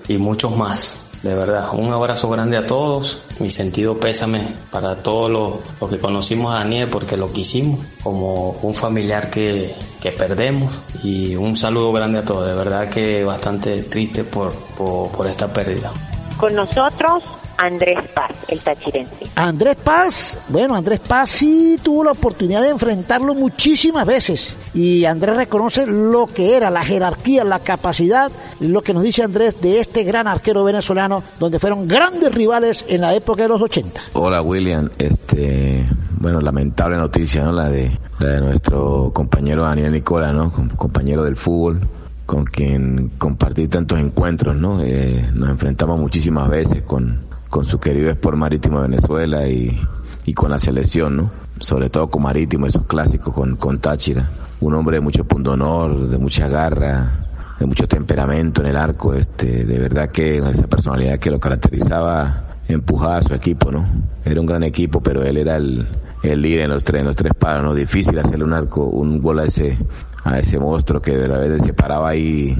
y 0.08 0.18
muchos 0.18 0.54
más. 0.56 0.99
De 1.22 1.34
verdad, 1.34 1.68
un 1.74 1.92
abrazo 1.92 2.30
grande 2.30 2.56
a 2.56 2.66
todos. 2.66 3.22
Mi 3.40 3.50
sentido 3.50 3.98
pésame 3.98 4.54
para 4.70 5.02
todos 5.02 5.30
los, 5.78 5.90
que 5.90 5.98
conocimos 5.98 6.54
a 6.54 6.60
Daniel 6.60 6.88
porque 6.88 7.16
lo 7.16 7.30
quisimos 7.30 7.80
como 8.02 8.52
un 8.62 8.74
familiar 8.74 9.28
que, 9.28 9.74
que, 10.00 10.12
perdemos. 10.12 10.82
Y 11.02 11.36
un 11.36 11.56
saludo 11.56 11.92
grande 11.92 12.20
a 12.20 12.24
todos. 12.24 12.46
De 12.46 12.54
verdad 12.54 12.88
que 12.88 13.22
bastante 13.22 13.82
triste 13.82 14.24
por, 14.24 14.54
por, 14.54 15.10
por 15.10 15.26
esta 15.26 15.52
pérdida. 15.52 15.92
Con 16.38 16.54
nosotros 16.54 17.22
Andrés 17.62 17.98
Paz, 18.14 18.30
el 18.48 18.58
tachirense. 18.60 19.26
Andrés 19.34 19.76
Paz, 19.76 20.38
bueno, 20.48 20.74
Andrés 20.74 21.00
Paz 21.00 21.30
sí 21.30 21.78
tuvo 21.82 22.04
la 22.04 22.12
oportunidad 22.12 22.62
de 22.62 22.70
enfrentarlo 22.70 23.34
muchísimas 23.34 24.06
veces 24.06 24.56
y 24.72 25.04
Andrés 25.04 25.36
reconoce 25.36 25.86
lo 25.86 26.26
que 26.26 26.56
era 26.56 26.70
la 26.70 26.82
jerarquía, 26.82 27.44
la 27.44 27.58
capacidad, 27.58 28.32
lo 28.60 28.80
que 28.80 28.94
nos 28.94 29.02
dice 29.02 29.22
Andrés 29.22 29.60
de 29.60 29.78
este 29.78 30.04
gran 30.04 30.26
arquero 30.26 30.64
venezolano, 30.64 31.22
donde 31.38 31.58
fueron 31.58 31.86
grandes 31.86 32.34
rivales 32.34 32.82
en 32.88 33.02
la 33.02 33.14
época 33.14 33.42
de 33.42 33.50
los 33.50 33.60
80. 33.60 34.00
Hola 34.14 34.40
William, 34.40 34.88
este, 34.96 35.84
bueno, 36.12 36.40
lamentable 36.40 36.96
noticia, 36.96 37.44
¿no? 37.44 37.52
La 37.52 37.68
de, 37.68 37.90
la 38.20 38.28
de 38.28 38.40
nuestro 38.40 39.10
compañero 39.12 39.64
Daniel 39.64 39.92
Nicola, 39.92 40.32
¿no? 40.32 40.50
Compañero 40.50 41.24
del 41.24 41.36
fútbol, 41.36 41.86
con 42.24 42.44
quien 42.44 43.10
compartí 43.18 43.68
tantos 43.68 43.98
encuentros, 43.98 44.56
¿no? 44.56 44.82
Eh, 44.82 45.28
nos 45.34 45.50
enfrentamos 45.50 46.00
muchísimas 46.00 46.48
veces 46.48 46.82
con, 46.84 47.28
con 47.50 47.66
su 47.66 47.80
querido 47.80 48.10
Sport 48.10 48.36
Marítimo 48.38 48.80
de 48.80 48.88
Venezuela 48.88 49.46
y, 49.48 49.78
y 50.24 50.34
con 50.34 50.50
la 50.50 50.58
selección, 50.58 51.16
¿no? 51.16 51.30
Sobre 51.58 51.90
todo 51.90 52.08
con 52.08 52.22
Marítimo, 52.22 52.66
esos 52.66 52.86
clásicos 52.86 53.34
con, 53.34 53.56
con 53.56 53.80
Táchira. 53.80 54.30
Un 54.60 54.74
hombre 54.74 54.98
de 54.98 55.00
mucho 55.00 55.24
pundonor, 55.24 56.08
de 56.08 56.16
mucha 56.16 56.48
garra, 56.48 57.26
de 57.58 57.66
mucho 57.66 57.88
temperamento 57.88 58.60
en 58.62 58.68
el 58.68 58.76
arco, 58.76 59.14
este, 59.14 59.64
de 59.64 59.78
verdad 59.78 60.10
que 60.10 60.38
esa 60.38 60.66
personalidad 60.68 61.18
que 61.18 61.30
lo 61.30 61.40
caracterizaba 61.40 62.44
empujaba 62.68 63.16
a 63.16 63.22
su 63.22 63.34
equipo, 63.34 63.70
¿no? 63.70 63.84
Era 64.24 64.40
un 64.40 64.46
gran 64.46 64.62
equipo, 64.62 65.02
pero 65.02 65.22
él 65.22 65.36
era 65.36 65.56
el, 65.56 65.88
el 66.22 66.40
líder 66.40 66.62
en 66.62 66.70
los 66.70 66.84
tres, 66.84 67.00
en 67.00 67.06
los 67.06 67.16
tres 67.16 67.32
palos, 67.34 67.64
¿no? 67.64 67.74
Difícil 67.74 68.18
hacerle 68.18 68.44
un 68.44 68.52
arco, 68.52 68.84
un 68.84 69.20
gol 69.20 69.40
a 69.40 69.44
ese, 69.44 69.76
a 70.24 70.38
ese 70.38 70.58
monstruo 70.58 71.02
que 71.02 71.16
de 71.16 71.26
verdad 71.26 71.58
se 71.58 71.72
paraba 71.72 72.10
ahí 72.10 72.56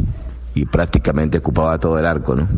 y 0.55 0.64
prácticamente 0.64 1.38
ocupaba 1.38 1.79
todo 1.79 1.98
el 1.98 2.07
arco, 2.07 2.35
¿no? 2.35 2.48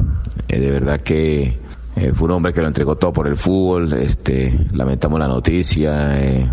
Eh, 0.48 0.58
de 0.58 0.70
verdad 0.70 1.00
que 1.00 1.61
eh, 1.96 2.12
fue 2.14 2.26
un 2.26 2.32
hombre 2.32 2.52
que 2.52 2.60
lo 2.60 2.68
entregó 2.68 2.96
todo 2.96 3.12
por 3.12 3.26
el 3.26 3.36
fútbol, 3.36 3.92
este, 3.94 4.66
lamentamos 4.72 5.18
la 5.18 5.28
noticia, 5.28 6.20
eh, 6.20 6.50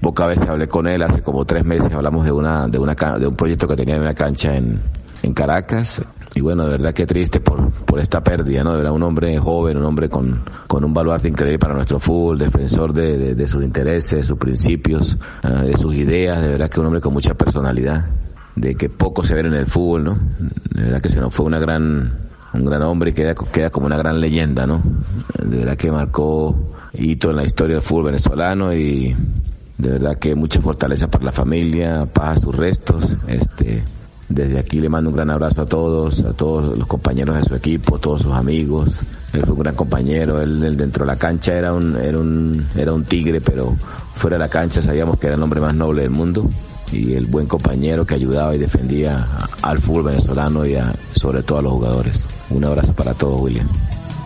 pocas 0.00 0.28
veces 0.28 0.48
hablé 0.48 0.68
con 0.68 0.86
él, 0.86 1.02
hace 1.02 1.22
como 1.22 1.44
tres 1.44 1.64
meses 1.64 1.92
hablamos 1.92 2.24
de 2.24 2.32
una, 2.32 2.66
de 2.68 2.78
una, 2.78 2.94
de 2.94 3.26
un 3.26 3.36
proyecto 3.36 3.68
que 3.68 3.76
tenía 3.76 3.96
en 3.96 4.02
una 4.02 4.14
cancha 4.14 4.54
en, 4.56 4.80
en 5.22 5.34
Caracas, 5.34 6.02
y 6.34 6.40
bueno, 6.40 6.64
de 6.64 6.70
verdad 6.70 6.94
que 6.94 7.06
triste 7.06 7.40
por, 7.40 7.70
por 7.70 7.98
esta 7.98 8.22
pérdida, 8.22 8.64
¿no? 8.64 8.70
De 8.72 8.78
verdad 8.78 8.92
un 8.92 9.02
hombre 9.02 9.38
joven, 9.38 9.76
un 9.76 9.84
hombre 9.84 10.08
con, 10.08 10.42
con 10.66 10.82
un 10.84 10.94
baluarte 10.94 11.28
increíble 11.28 11.58
para 11.58 11.74
nuestro 11.74 11.98
fútbol, 11.98 12.38
defensor 12.38 12.92
de, 12.92 13.34
de, 13.34 13.48
sus 13.48 13.62
intereses, 13.62 14.20
de 14.20 14.24
sus 14.24 14.38
principios, 14.38 15.18
ah, 15.42 15.62
de 15.62 15.76
sus 15.76 15.94
ideas, 15.94 16.40
de 16.40 16.48
verdad 16.48 16.70
que 16.70 16.80
un 16.80 16.86
hombre 16.86 17.02
con 17.02 17.12
mucha 17.12 17.34
personalidad, 17.34 18.06
de 18.56 18.74
que 18.74 18.88
poco 18.88 19.22
se 19.24 19.34
ve 19.34 19.40
en 19.40 19.54
el 19.54 19.66
fútbol, 19.66 20.04
¿no? 20.04 20.18
De 20.70 20.84
verdad 20.84 21.02
que 21.02 21.10
se 21.10 21.20
nos 21.20 21.34
fue 21.34 21.44
una 21.44 21.58
gran, 21.58 22.30
un 22.54 22.64
gran 22.64 22.82
hombre 22.82 23.10
y 23.10 23.14
queda, 23.14 23.34
queda 23.34 23.70
como 23.70 23.86
una 23.86 23.96
gran 23.96 24.20
leyenda, 24.20 24.66
¿no? 24.66 24.82
De 25.42 25.58
verdad 25.58 25.76
que 25.76 25.90
marcó 25.90 26.56
hito 26.92 27.30
en 27.30 27.36
la 27.36 27.44
historia 27.44 27.76
del 27.76 27.82
fútbol 27.82 28.06
venezolano 28.06 28.74
y 28.74 29.16
de 29.78 29.90
verdad 29.90 30.18
que 30.18 30.34
mucha 30.34 30.60
fortaleza 30.60 31.10
para 31.10 31.24
la 31.24 31.32
familia, 31.32 32.06
paz 32.06 32.38
a 32.38 32.40
sus 32.40 32.56
restos, 32.56 33.04
este, 33.26 33.82
desde 34.28 34.58
aquí 34.58 34.80
le 34.80 34.88
mando 34.88 35.10
un 35.10 35.16
gran 35.16 35.30
abrazo 35.30 35.62
a 35.62 35.66
todos, 35.66 36.22
a 36.24 36.32
todos 36.32 36.78
los 36.78 36.86
compañeros 36.86 37.36
de 37.36 37.44
su 37.44 37.54
equipo, 37.54 37.96
a 37.96 37.98
todos 37.98 38.22
sus 38.22 38.32
amigos. 38.32 39.00
Él 39.32 39.42
fue 39.44 39.54
un 39.54 39.60
gran 39.60 39.74
compañero, 39.74 40.40
él, 40.40 40.76
dentro 40.76 41.04
de 41.04 41.12
la 41.12 41.18
cancha 41.18 41.54
era 41.54 41.72
un, 41.72 41.96
era 41.96 42.18
un, 42.18 42.66
era 42.76 42.92
un 42.92 43.04
tigre, 43.04 43.40
pero 43.40 43.74
fuera 44.14 44.36
de 44.36 44.40
la 44.40 44.48
cancha 44.48 44.82
sabíamos 44.82 45.18
que 45.18 45.26
era 45.26 45.36
el 45.36 45.42
hombre 45.42 45.60
más 45.60 45.74
noble 45.74 46.02
del 46.02 46.10
mundo 46.10 46.48
y 46.92 47.14
el 47.14 47.26
buen 47.26 47.46
compañero 47.46 48.04
que 48.04 48.14
ayudaba 48.14 48.54
y 48.54 48.58
defendía 48.58 49.26
al 49.62 49.78
fútbol 49.78 50.04
venezolano 50.04 50.66
y 50.66 50.76
sobre 51.12 51.42
todo 51.42 51.58
a 51.58 51.62
los 51.62 51.72
jugadores. 51.72 52.26
Un 52.54 52.64
abrazo 52.64 52.92
para 52.92 53.14
todos, 53.14 53.40
William. 53.40 53.68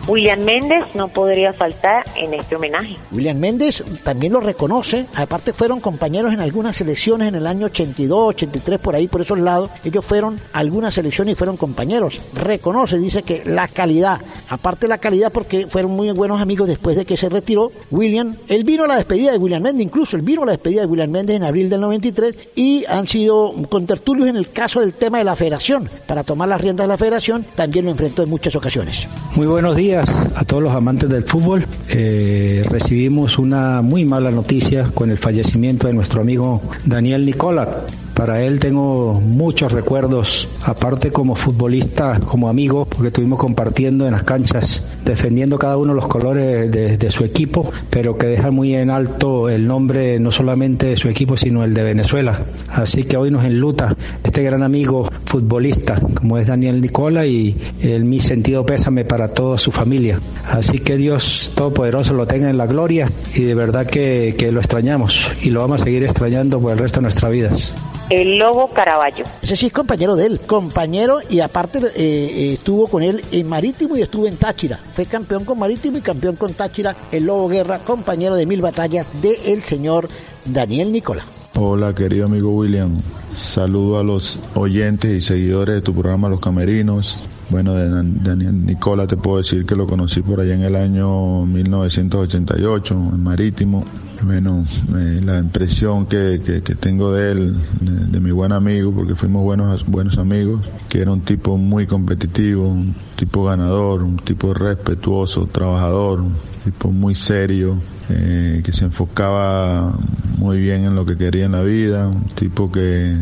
William 0.07 0.39
Méndez 0.39 0.85
no 0.93 1.09
podría 1.09 1.51
faltar 1.51 2.05
en 2.15 2.33
este 2.33 2.55
homenaje. 2.55 2.95
William 3.11 3.37
Méndez 3.37 3.83
también 4.03 4.31
lo 4.31 4.39
reconoce, 4.39 5.05
aparte 5.13 5.51
fueron 5.51 5.81
compañeros 5.81 6.33
en 6.33 6.39
algunas 6.39 6.77
selecciones 6.77 7.27
en 7.27 7.35
el 7.35 7.45
año 7.45 7.65
82, 7.65 8.29
83, 8.29 8.79
por 8.79 8.95
ahí, 8.95 9.09
por 9.09 9.19
esos 9.19 9.37
lados, 9.37 9.69
ellos 9.83 10.05
fueron 10.05 10.39
a 10.53 10.59
algunas 10.59 10.93
selecciones 10.93 11.33
y 11.33 11.35
fueron 11.35 11.57
compañeros. 11.57 12.21
Reconoce, 12.33 12.97
dice 12.99 13.23
que 13.23 13.43
la 13.45 13.67
calidad, 13.67 14.21
aparte 14.47 14.87
la 14.87 14.97
calidad 14.97 15.29
porque 15.33 15.67
fueron 15.67 15.91
muy 15.91 16.09
buenos 16.11 16.39
amigos 16.39 16.69
después 16.69 16.95
de 16.95 17.03
que 17.03 17.17
se 17.17 17.27
retiró, 17.27 17.73
William, 17.91 18.33
él 18.47 18.63
vino 18.63 18.85
a 18.85 18.87
la 18.87 18.95
despedida 18.95 19.33
de 19.33 19.37
William 19.39 19.61
Méndez, 19.61 19.87
incluso 19.87 20.15
él 20.15 20.21
vino 20.21 20.43
a 20.43 20.45
la 20.45 20.51
despedida 20.53 20.81
de 20.81 20.87
William 20.87 21.11
Méndez 21.11 21.35
en 21.35 21.43
abril 21.43 21.69
del 21.69 21.81
93 21.81 22.33
y 22.55 22.85
han 22.85 23.09
sido 23.09 23.53
contertulios 23.69 24.29
en 24.29 24.37
el 24.37 24.51
caso 24.51 24.79
del 24.79 24.93
tema 24.93 25.17
de 25.17 25.25
la 25.25 25.35
federación. 25.35 25.89
Para 26.07 26.23
tomar 26.23 26.47
las 26.47 26.61
riendas 26.61 26.85
de 26.85 26.93
la 26.93 26.97
federación 26.97 27.45
también 27.55 27.83
lo 27.83 27.91
enfrentó 27.91 28.23
en 28.23 28.29
muchas 28.29 28.55
ocasiones. 28.55 29.05
Muy 29.35 29.47
buenos 29.47 29.75
días 29.75 29.96
a 30.01 30.43
todos 30.43 30.63
los 30.63 30.73
amantes 30.73 31.09
del 31.09 31.23
fútbol. 31.23 31.65
Eh, 31.89 32.63
recibimos 32.69 33.37
una 33.37 33.81
muy 33.81 34.05
mala 34.05 34.31
noticia 34.31 34.83
con 34.93 35.09
el 35.09 35.17
fallecimiento 35.17 35.87
de 35.87 35.93
nuestro 35.93 36.21
amigo 36.21 36.61
Daniel 36.85 37.25
Nicola, 37.25 37.83
para 38.17 38.41
él 38.41 38.59
tengo 38.59 39.21
muchos 39.21 39.71
recuerdos, 39.71 40.49
aparte 40.63 41.11
como 41.11 41.35
futbolista, 41.35 42.19
como 42.19 42.49
amigo, 42.49 42.85
porque 42.85 43.09
estuvimos 43.09 43.37
compartiendo 43.37 44.07
en 44.07 44.13
las 44.13 44.23
canchas, 44.23 44.83
defendiendo 45.05 45.59
cada 45.59 45.77
uno 45.77 45.93
los 45.93 46.07
colores 46.07 46.71
de, 46.71 47.11
su 47.11 47.23
equipo, 47.23 47.71
pero 47.91 48.17
que 48.17 48.25
deja 48.25 48.49
muy 48.49 48.73
en 48.73 48.89
alto 48.89 49.49
el 49.49 49.67
nombre 49.67 50.19
no 50.19 50.31
solamente 50.31 50.87
de 50.87 50.95
su 50.95 51.09
equipo, 51.09 51.37
sino 51.37 51.63
el 51.63 51.75
de 51.75 51.83
Venezuela. 51.83 52.41
Así 52.71 53.03
que 53.03 53.17
hoy 53.17 53.29
nos 53.29 53.45
enluta 53.45 53.95
este 54.23 54.41
gran 54.41 54.63
amigo 54.63 55.07
futbolista, 55.25 56.01
como 56.15 56.39
es 56.39 56.47
Daniel 56.47 56.81
Nicola, 56.81 57.27
y 57.27 57.55
el, 57.81 58.03
mi 58.03 58.19
sentido 58.19 58.65
pésame 58.65 59.05
para 59.05 59.27
toda 59.27 59.59
su 59.59 59.71
familia. 59.71 60.19
Así 60.49 60.79
que 60.79 60.97
Dios 60.97 61.51
Todopoderoso 61.53 62.15
lo 62.15 62.25
tenga 62.25 62.49
en 62.49 62.57
la 62.57 62.65
gloria 62.65 63.11
y 63.35 63.43
de 63.43 63.53
verdad 63.53 63.85
que 63.85 64.49
lo 64.51 64.59
extrañamos 64.59 65.31
y 65.43 65.51
lo 65.51 65.61
vamos 65.61 65.81
a 65.81 65.83
seguir 65.83 66.03
extrañando 66.03 66.59
por 66.59 66.71
el 66.71 66.79
resto 66.79 66.99
de 66.99 67.03
nuestras 67.03 67.31
vidas 67.31 67.77
el 68.09 68.37
Lobo 68.37 68.69
Caraballo. 68.69 69.25
Ese 69.41 69.55
sí 69.55 69.67
es 69.67 69.73
compañero 69.73 70.15
de 70.15 70.27
él, 70.27 70.39
compañero 70.39 71.19
y 71.29 71.39
aparte 71.39 71.79
eh, 71.79 71.91
eh, 71.95 72.53
estuvo 72.53 72.87
con 72.87 73.03
él 73.03 73.21
en 73.31 73.47
Marítimo 73.47 73.97
y 73.97 74.01
estuvo 74.01 74.27
en 74.27 74.37
Táchira. 74.37 74.79
Fue 74.93 75.05
campeón 75.05 75.45
con 75.45 75.59
Marítimo 75.59 75.97
y 75.97 76.01
campeón 76.01 76.35
con 76.35 76.53
Táchira, 76.53 76.95
el 77.11 77.25
Lobo 77.25 77.47
Guerra, 77.47 77.79
compañero 77.79 78.35
de 78.35 78.45
mil 78.45 78.61
batallas 78.61 79.07
de 79.21 79.53
el 79.53 79.63
señor 79.63 80.07
Daniel 80.45 80.91
Nicola. 80.91 81.23
Hola 81.55 81.93
querido 81.95 82.25
amigo 82.25 82.51
William, 82.51 82.97
saludo 83.33 83.99
a 83.99 84.03
los 84.03 84.39
oyentes 84.53 85.11
y 85.11 85.21
seguidores 85.21 85.75
de 85.75 85.81
tu 85.81 85.93
programa 85.93 86.29
Los 86.29 86.39
Camerinos. 86.39 87.17
Bueno, 87.49 87.75
de 87.75 87.87
Daniel 88.23 88.65
Nicola 88.65 89.07
te 89.07 89.15
puedo 89.15 89.37
decir 89.37 89.65
que 89.65 89.75
lo 89.75 89.87
conocí 89.87 90.21
por 90.21 90.41
allá 90.41 90.53
en 90.53 90.63
el 90.63 90.75
año 90.75 91.45
1988 91.45 92.93
en 93.13 93.23
Marítimo. 93.23 93.85
Bueno, 94.21 94.65
eh, 94.97 95.21
la 95.23 95.37
impresión 95.37 96.07
que, 96.07 96.41
que, 96.43 96.75
tengo 96.75 97.13
de 97.13 97.31
él, 97.31 97.57
de, 97.79 98.19
mi 98.19 98.31
buen 98.31 98.51
amigo, 98.51 98.91
porque 98.91 99.15
fuimos 99.15 99.43
buenos, 99.43 99.85
buenos 99.85 100.17
amigos, 100.17 100.67
que 100.89 101.01
era 101.01 101.11
un 101.11 101.21
tipo 101.21 101.55
muy 101.55 101.85
competitivo, 101.85 102.67
un 102.67 102.95
tipo 103.15 103.45
ganador, 103.45 104.01
un 104.01 104.17
tipo 104.17 104.53
respetuoso, 104.53 105.45
trabajador, 105.45 106.21
un 106.21 106.33
tipo 106.65 106.91
muy 106.91 107.15
serio, 107.15 107.75
eh, 108.09 108.61
que 108.65 108.73
se 108.73 108.85
enfocaba 108.85 109.95
muy 110.39 110.59
bien 110.59 110.83
en 110.83 110.95
lo 110.95 111.05
que 111.05 111.15
quería 111.15 111.45
en 111.45 111.51
la 111.51 111.61
vida, 111.61 112.07
un 112.07 112.25
tipo 112.25 112.71
que 112.71 113.15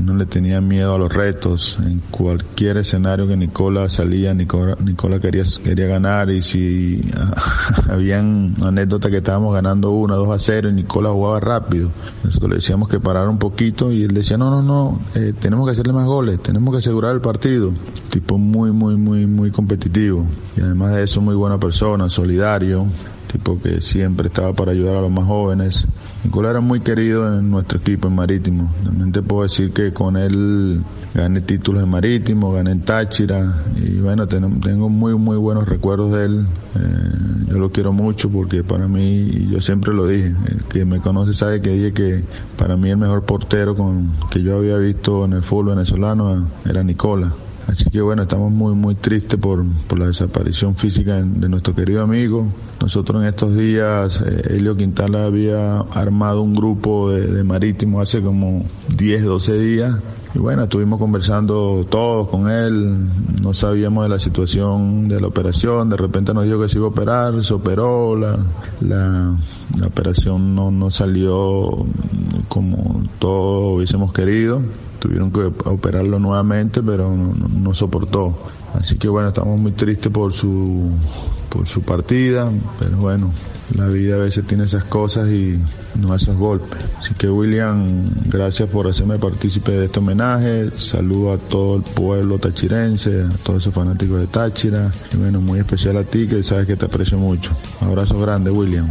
no 0.00 0.14
le 0.14 0.26
tenía 0.26 0.60
miedo 0.60 0.94
a 0.94 0.98
los 0.98 1.12
retos. 1.12 1.78
En 1.84 2.00
cualquier 2.10 2.78
escenario 2.78 3.26
que 3.26 3.36
Nicola 3.36 3.88
salía, 3.88 4.34
Nicola, 4.34 4.76
Nicola 4.82 5.20
quería, 5.20 5.44
quería 5.62 5.86
ganar 5.86 6.30
y 6.30 6.42
si 6.42 7.00
habían 7.90 8.54
anécdotas 8.62 9.10
que 9.10 9.18
estábamos 9.18 9.54
ganando 9.54 9.90
1, 9.90 10.16
2 10.16 10.30
a 10.30 10.38
0 10.38 10.70
y 10.70 10.72
Nicola 10.72 11.10
jugaba 11.10 11.40
rápido. 11.40 11.90
Nosotros 12.24 12.50
le 12.50 12.56
decíamos 12.56 12.88
que 12.88 13.00
parara 13.00 13.28
un 13.28 13.38
poquito 13.38 13.92
y 13.92 14.04
él 14.04 14.14
decía, 14.14 14.36
no, 14.36 14.50
no, 14.50 14.62
no, 14.62 15.00
eh, 15.14 15.32
tenemos 15.38 15.66
que 15.66 15.72
hacerle 15.72 15.92
más 15.92 16.06
goles, 16.06 16.42
tenemos 16.42 16.72
que 16.72 16.78
asegurar 16.78 17.14
el 17.14 17.20
partido. 17.20 17.72
Tipo 18.10 18.38
muy, 18.38 18.72
muy, 18.72 18.96
muy, 18.96 19.26
muy 19.26 19.50
competitivo. 19.50 20.26
Y 20.56 20.60
además 20.60 20.94
de 20.94 21.04
eso, 21.04 21.20
muy 21.20 21.34
buena 21.34 21.58
persona, 21.58 22.08
solidario, 22.08 22.86
tipo 23.36 23.60
que 23.60 23.82
siempre 23.82 24.28
estaba 24.28 24.54
para 24.54 24.72
ayudar 24.72 24.96
a 24.96 25.00
los 25.02 25.10
más 25.10 25.26
jóvenes. 25.26 25.86
Nicolás 26.24 26.52
era 26.52 26.60
muy 26.60 26.80
querido 26.80 27.38
en 27.38 27.50
nuestro 27.50 27.78
equipo 27.78 28.08
en 28.08 28.14
Marítimo. 28.14 28.72
También 28.82 29.12
te 29.12 29.22
puedo 29.22 29.42
decir 29.42 29.72
que 29.72 29.92
con 29.92 30.16
él 30.16 30.82
gané 31.14 31.42
títulos 31.42 31.82
en 31.82 31.90
Marítimo, 31.90 32.52
gané 32.52 32.72
en 32.72 32.80
Táchira 32.80 33.62
y 33.76 33.98
bueno, 33.98 34.26
tengo 34.26 34.88
muy 34.88 35.14
muy 35.16 35.36
buenos 35.36 35.68
recuerdos 35.68 36.12
de 36.12 36.24
él. 36.24 36.46
Eh, 36.76 37.48
yo 37.48 37.58
lo 37.58 37.70
quiero 37.70 37.92
mucho 37.92 38.30
porque 38.30 38.64
para 38.64 38.88
mí, 38.88 39.28
y 39.30 39.50
yo 39.50 39.60
siempre 39.60 39.92
lo 39.92 40.06
dije, 40.06 40.34
el 40.48 40.64
que 40.64 40.84
me 40.84 41.00
conoce 41.00 41.34
sabe 41.34 41.60
que 41.60 41.70
dije 41.70 41.92
que 41.92 42.24
para 42.56 42.76
mí 42.76 42.90
el 42.90 42.96
mejor 42.96 43.24
portero 43.24 43.76
con, 43.76 44.12
que 44.30 44.42
yo 44.42 44.56
había 44.56 44.78
visto 44.78 45.26
en 45.26 45.34
el 45.34 45.42
fútbol 45.42 45.76
venezolano 45.76 46.48
era 46.64 46.82
Nicola. 46.82 47.32
Así 47.66 47.90
que 47.90 48.00
bueno, 48.00 48.22
estamos 48.22 48.52
muy, 48.52 48.74
muy 48.74 48.94
tristes 48.94 49.38
por, 49.40 49.64
por 49.88 49.98
la 49.98 50.06
desaparición 50.06 50.76
física 50.76 51.16
de 51.16 51.48
nuestro 51.48 51.74
querido 51.74 52.02
amigo. 52.02 52.46
Nosotros 52.80 53.22
en 53.22 53.28
estos 53.28 53.56
días, 53.56 54.22
eh, 54.24 54.54
Helio 54.56 54.76
Quintana 54.76 55.24
había 55.24 55.78
armado 55.78 56.42
un 56.42 56.54
grupo 56.54 57.10
de, 57.10 57.26
de 57.26 57.42
marítimo 57.42 58.00
hace 58.00 58.22
como 58.22 58.64
10, 58.96 59.24
12 59.24 59.58
días. 59.58 59.96
Y 60.34 60.38
bueno, 60.38 60.64
estuvimos 60.64 61.00
conversando 61.00 61.86
todos 61.88 62.28
con 62.28 62.48
él, 62.48 63.08
no 63.40 63.54
sabíamos 63.54 64.04
de 64.04 64.10
la 64.10 64.18
situación 64.18 65.08
de 65.08 65.20
la 65.20 65.28
operación, 65.28 65.88
de 65.88 65.96
repente 65.96 66.34
nos 66.34 66.44
dijo 66.44 66.60
que 66.60 66.68
se 66.68 66.76
iba 66.76 66.86
a 66.86 66.90
operar, 66.90 67.42
se 67.42 67.54
operó, 67.54 68.14
la, 68.16 68.38
la, 68.80 69.34
la 69.78 69.86
operación 69.86 70.54
no, 70.54 70.70
no 70.70 70.90
salió 70.90 71.86
como 72.48 73.02
todos 73.18 73.76
hubiésemos 73.76 74.12
querido 74.12 74.60
tuvieron 74.98 75.30
que 75.30 75.40
operarlo 75.64 76.18
nuevamente, 76.18 76.82
pero 76.82 77.14
no, 77.14 77.74
soportó. 77.74 78.36
Así 78.74 78.96
que 78.96 79.08
bueno, 79.08 79.28
estamos 79.28 79.58
muy 79.58 79.72
tristes 79.72 80.12
por 80.12 80.32
su, 80.32 80.90
por 81.48 81.66
su 81.66 81.82
partida, 81.82 82.50
pero 82.78 82.98
bueno, 82.98 83.32
la 83.74 83.86
vida 83.86 84.16
a 84.16 84.18
veces 84.18 84.46
tiene 84.46 84.64
esas 84.64 84.84
cosas 84.84 85.28
y 85.28 85.58
no 86.00 86.14
esos 86.14 86.36
golpes. 86.36 86.78
Así 86.98 87.14
que 87.14 87.28
William, 87.28 88.08
gracias 88.26 88.68
por 88.68 88.86
hacerme 88.86 89.18
partícipe 89.18 89.72
de 89.72 89.86
este 89.86 89.98
homenaje. 89.98 90.70
Saludo 90.78 91.32
a 91.32 91.38
todo 91.38 91.76
el 91.76 91.82
pueblo 91.82 92.38
tachirense, 92.38 93.22
a 93.22 93.28
todos 93.42 93.62
esos 93.62 93.74
fanáticos 93.74 94.20
de 94.20 94.26
Táchira. 94.26 94.90
Y 95.12 95.16
bueno, 95.16 95.40
muy 95.40 95.58
especial 95.58 95.96
a 95.96 96.04
ti 96.04 96.26
que 96.26 96.42
sabes 96.42 96.66
que 96.66 96.76
te 96.76 96.84
aprecio 96.84 97.18
mucho. 97.18 97.52
abrazo 97.80 98.18
grande, 98.20 98.50
William. 98.50 98.88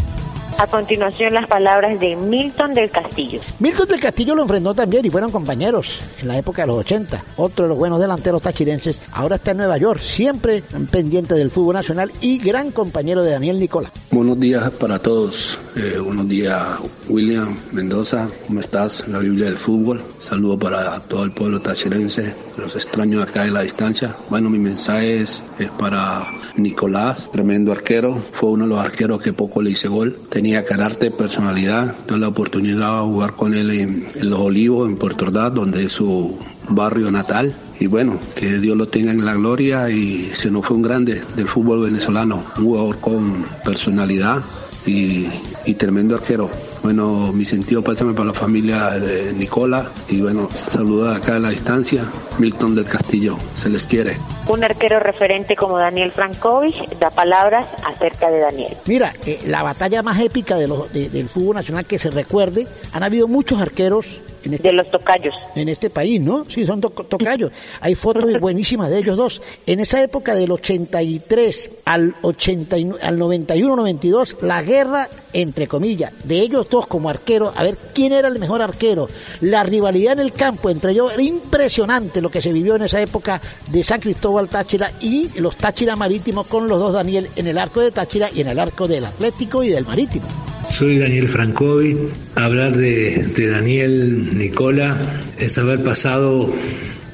A 0.57 0.67
continuación 0.67 1.33
las 1.33 1.47
palabras 1.47 1.99
de 1.99 2.15
Milton 2.15 2.73
del 2.73 2.89
Castillo. 2.89 3.41
Milton 3.59 3.87
del 3.89 3.99
Castillo 3.99 4.35
lo 4.35 4.43
enfrentó 4.43 4.73
también 4.73 5.05
y 5.05 5.09
fueron 5.09 5.29
compañeros 5.29 5.99
en 6.21 6.29
la 6.29 6.37
época 6.37 6.61
de 6.61 6.67
los 6.67 6.77
80. 6.77 7.23
Otro 7.35 7.65
de 7.65 7.69
los 7.69 7.77
buenos 7.77 7.99
delanteros 7.99 8.41
tachirenses. 8.41 9.01
Ahora 9.11 9.35
está 9.35 9.51
en 9.51 9.57
Nueva 9.57 9.77
York, 9.77 9.99
siempre 9.99 10.63
pendiente 10.89 11.35
del 11.35 11.51
fútbol 11.51 11.75
nacional 11.75 12.09
y 12.21 12.37
gran 12.37 12.71
compañero 12.71 13.21
de 13.21 13.31
Daniel 13.31 13.59
Nicola. 13.59 13.91
Buenos 14.11 14.39
días 14.39 14.71
para 14.71 14.97
todos. 14.97 15.59
Eh, 15.75 15.97
buenos 16.01 16.29
días, 16.29 16.63
William 17.09 17.53
Mendoza. 17.73 18.29
¿Cómo 18.47 18.61
estás? 18.61 19.05
La 19.09 19.19
Biblia 19.19 19.47
del 19.47 19.57
fútbol. 19.57 20.01
Saludo 20.19 20.57
para 20.57 21.01
todo 21.01 21.25
el 21.25 21.31
pueblo 21.31 21.59
tachirense. 21.59 22.33
Los 22.57 22.75
extraño 22.77 23.21
acá 23.21 23.43
en 23.43 23.53
la 23.55 23.61
distancia. 23.61 24.15
Bueno, 24.29 24.49
mi 24.49 24.57
mensaje 24.57 25.19
es, 25.19 25.43
es 25.59 25.69
para 25.71 26.25
Nicolás, 26.55 27.29
tremendo 27.29 27.73
arquero. 27.73 28.23
Fue 28.31 28.51
uno 28.51 28.63
de 28.63 28.69
los 28.69 28.79
arqueros 28.79 29.21
que 29.21 29.33
poco 29.33 29.61
le 29.61 29.71
hice 29.71 29.89
gol. 29.89 30.17
Tenía 30.29 30.44
carácter, 30.65 31.11
personalidad. 31.11 31.95
Tuve 32.05 32.19
la 32.19 32.27
oportunidad 32.27 32.99
de 32.99 33.01
jugar 33.01 33.33
con 33.33 33.53
él 33.53 33.71
en, 33.71 34.07
en 34.15 34.29
Los 34.29 34.39
Olivos, 34.39 34.87
en 34.87 34.95
Puerto 34.95 35.25
Ordaz, 35.25 35.53
donde 35.53 35.85
es 35.85 35.91
su 35.91 36.37
barrio 36.69 37.11
natal. 37.11 37.55
Y 37.79 37.87
bueno, 37.87 38.19
que 38.35 38.59
Dios 38.59 38.77
lo 38.77 38.87
tenga 38.87 39.11
en 39.11 39.25
la 39.25 39.33
gloria 39.33 39.89
y 39.89 40.29
se 40.33 40.49
nos 40.49 40.65
fue 40.65 40.77
un 40.77 40.83
grande 40.83 41.21
del 41.35 41.47
fútbol 41.47 41.81
venezolano, 41.81 42.43
un 42.57 42.63
jugador 42.63 42.99
con 42.99 43.45
personalidad 43.63 44.41
y, 44.85 45.27
y 45.65 45.73
tremendo 45.73 46.15
arquero. 46.15 46.49
Bueno, 46.83 47.31
mi 47.33 47.45
sentido 47.45 47.81
pásame 47.81 48.13
para 48.13 48.25
la 48.27 48.33
familia 48.33 48.91
de 48.91 49.33
Nicola 49.33 49.89
y 50.07 50.21
bueno, 50.21 50.47
saluda 50.53 51.15
acá 51.15 51.37
a 51.37 51.39
la 51.39 51.49
distancia, 51.49 52.05
Milton 52.37 52.75
del 52.75 52.85
Castillo, 52.85 53.37
se 53.55 53.69
les 53.69 53.85
quiere. 53.87 54.17
Un 54.47 54.63
arquero 54.63 54.99
referente 54.99 55.55
como 55.55 55.77
Daniel 55.79 56.11
Frankovic 56.11 56.97
da 56.99 57.09
palabras 57.09 57.67
acerca 57.83 58.29
de 58.29 58.39
Daniel. 58.39 58.77
Mira, 58.85 59.13
eh, 59.25 59.39
la 59.47 59.63
batalla 59.63 60.03
más 60.03 60.19
épica 60.19 60.57
de 60.57 60.67
los- 60.67 60.91
de- 60.93 61.09
del 61.09 61.27
fútbol 61.27 61.55
nacional 61.55 61.85
que 61.85 61.97
se 61.97 62.11
recuerde, 62.11 62.67
han 62.93 63.01
habido 63.03 63.27
muchos 63.27 63.59
arqueros 63.59 64.21
este, 64.53 64.69
De 64.69 64.73
los 64.73 64.89
tocayos. 64.91 65.33
en 65.55 65.69
este 65.69 65.89
país, 65.89 66.21
¿no? 66.21 66.45
Sí, 66.45 66.65
son 66.65 66.79
to- 66.81 66.89
tocayos. 66.89 67.51
Hay 67.81 67.95
fotos 67.95 68.25
buenísimas 68.39 68.89
de 68.89 68.99
ellos 68.99 69.17
dos. 69.17 69.41
En 69.65 69.79
esa 69.79 70.01
época 70.01 70.35
del 70.35 70.51
83 70.51 71.71
al, 71.85 72.15
89 72.21 72.99
al 73.03 73.17
91-92, 73.19 74.41
la 74.41 74.61
guerra, 74.61 75.09
entre 75.33 75.67
comillas, 75.67 76.11
de 76.23 76.39
ellos 76.39 76.67
dos 76.69 76.87
como 76.87 77.09
arqueros, 77.09 77.53
a 77.55 77.63
ver 77.63 77.77
quién 77.93 78.13
era 78.13 78.27
el 78.27 78.39
mejor 78.39 78.61
arquero. 78.61 79.07
La 79.41 79.63
rivalidad 79.63 80.13
en 80.13 80.19
el 80.19 80.33
campo 80.33 80.69
entre 80.69 80.91
ellos 80.91 81.13
era 81.13 81.21
impresionante 81.23 82.21
lo 82.21 82.29
que 82.29 82.41
se 82.41 82.51
vivió 82.53 82.75
en 82.75 82.83
esa 82.83 83.01
época 83.01 83.41
de 83.67 83.83
San 83.83 83.99
Cristóbal 83.99 84.49
Táchira 84.49 84.91
y 85.01 85.29
los 85.39 85.55
Táchira 85.55 85.95
Marítimos 85.95 86.47
con 86.47 86.67
los 86.67 86.79
dos 86.79 86.93
Daniel 86.93 87.29
en 87.35 87.47
el 87.47 87.57
arco 87.57 87.81
de 87.81 87.91
Táchira 87.91 88.29
y 88.33 88.41
en 88.41 88.47
el 88.47 88.59
arco 88.59 88.87
del 88.87 89.05
Atlético 89.05 89.63
y 89.63 89.69
del 89.69 89.85
Marítimo. 89.85 90.25
Soy 90.69 90.97
Daniel 90.99 91.27
Francovi. 91.27 91.97
Hablar 92.35 92.73
de, 92.73 93.49
Daniel 93.49 94.37
Nicola 94.37 94.97
es 95.37 95.57
haber 95.57 95.83
pasado 95.83 96.51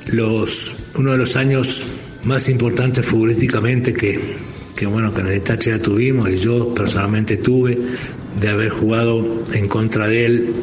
los, 0.07 0.75
uno 0.95 1.11
de 1.11 1.17
los 1.17 1.35
años 1.35 1.83
más 2.23 2.49
importantes 2.49 3.05
futbolísticamente 3.05 3.93
que, 3.93 4.19
que 4.75 4.85
bueno, 4.85 5.13
que 5.13 5.21
en 5.21 5.27
el 5.27 5.41
Táchira 5.41 5.79
tuvimos 5.79 6.29
y 6.29 6.37
yo 6.37 6.73
personalmente 6.73 7.37
tuve, 7.37 7.77
de 8.39 8.49
haber 8.49 8.69
jugado 8.69 9.43
en 9.53 9.67
contra 9.67 10.07
de 10.07 10.25
él 10.25 10.53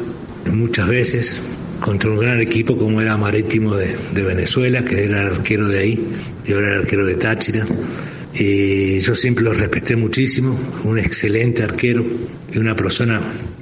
muchas 0.51 0.87
veces, 0.87 1.41
contra 1.79 2.11
un 2.11 2.19
gran 2.19 2.39
equipo 2.39 2.75
como 2.75 3.01
era 3.01 3.17
Marítimo 3.17 3.75
de, 3.75 4.23
Venezuela, 4.23 4.83
que 4.83 5.05
era 5.05 5.25
arquero 5.25 5.67
de 5.67 5.79
ahí, 5.79 6.07
yo 6.45 6.59
era 6.59 6.73
el 6.73 6.79
arquero 6.81 7.05
de 7.05 7.15
Táchira. 7.15 7.65
Y 8.33 8.99
yo 8.99 9.15
siempre 9.15 9.43
lo 9.43 9.53
respeté 9.53 9.95
muchísimo, 9.95 10.57
un 10.83 10.99
excelente 10.99 11.63
arquero 11.63 12.05
y 12.53 12.57
una 12.59 12.75
persona 12.75 13.19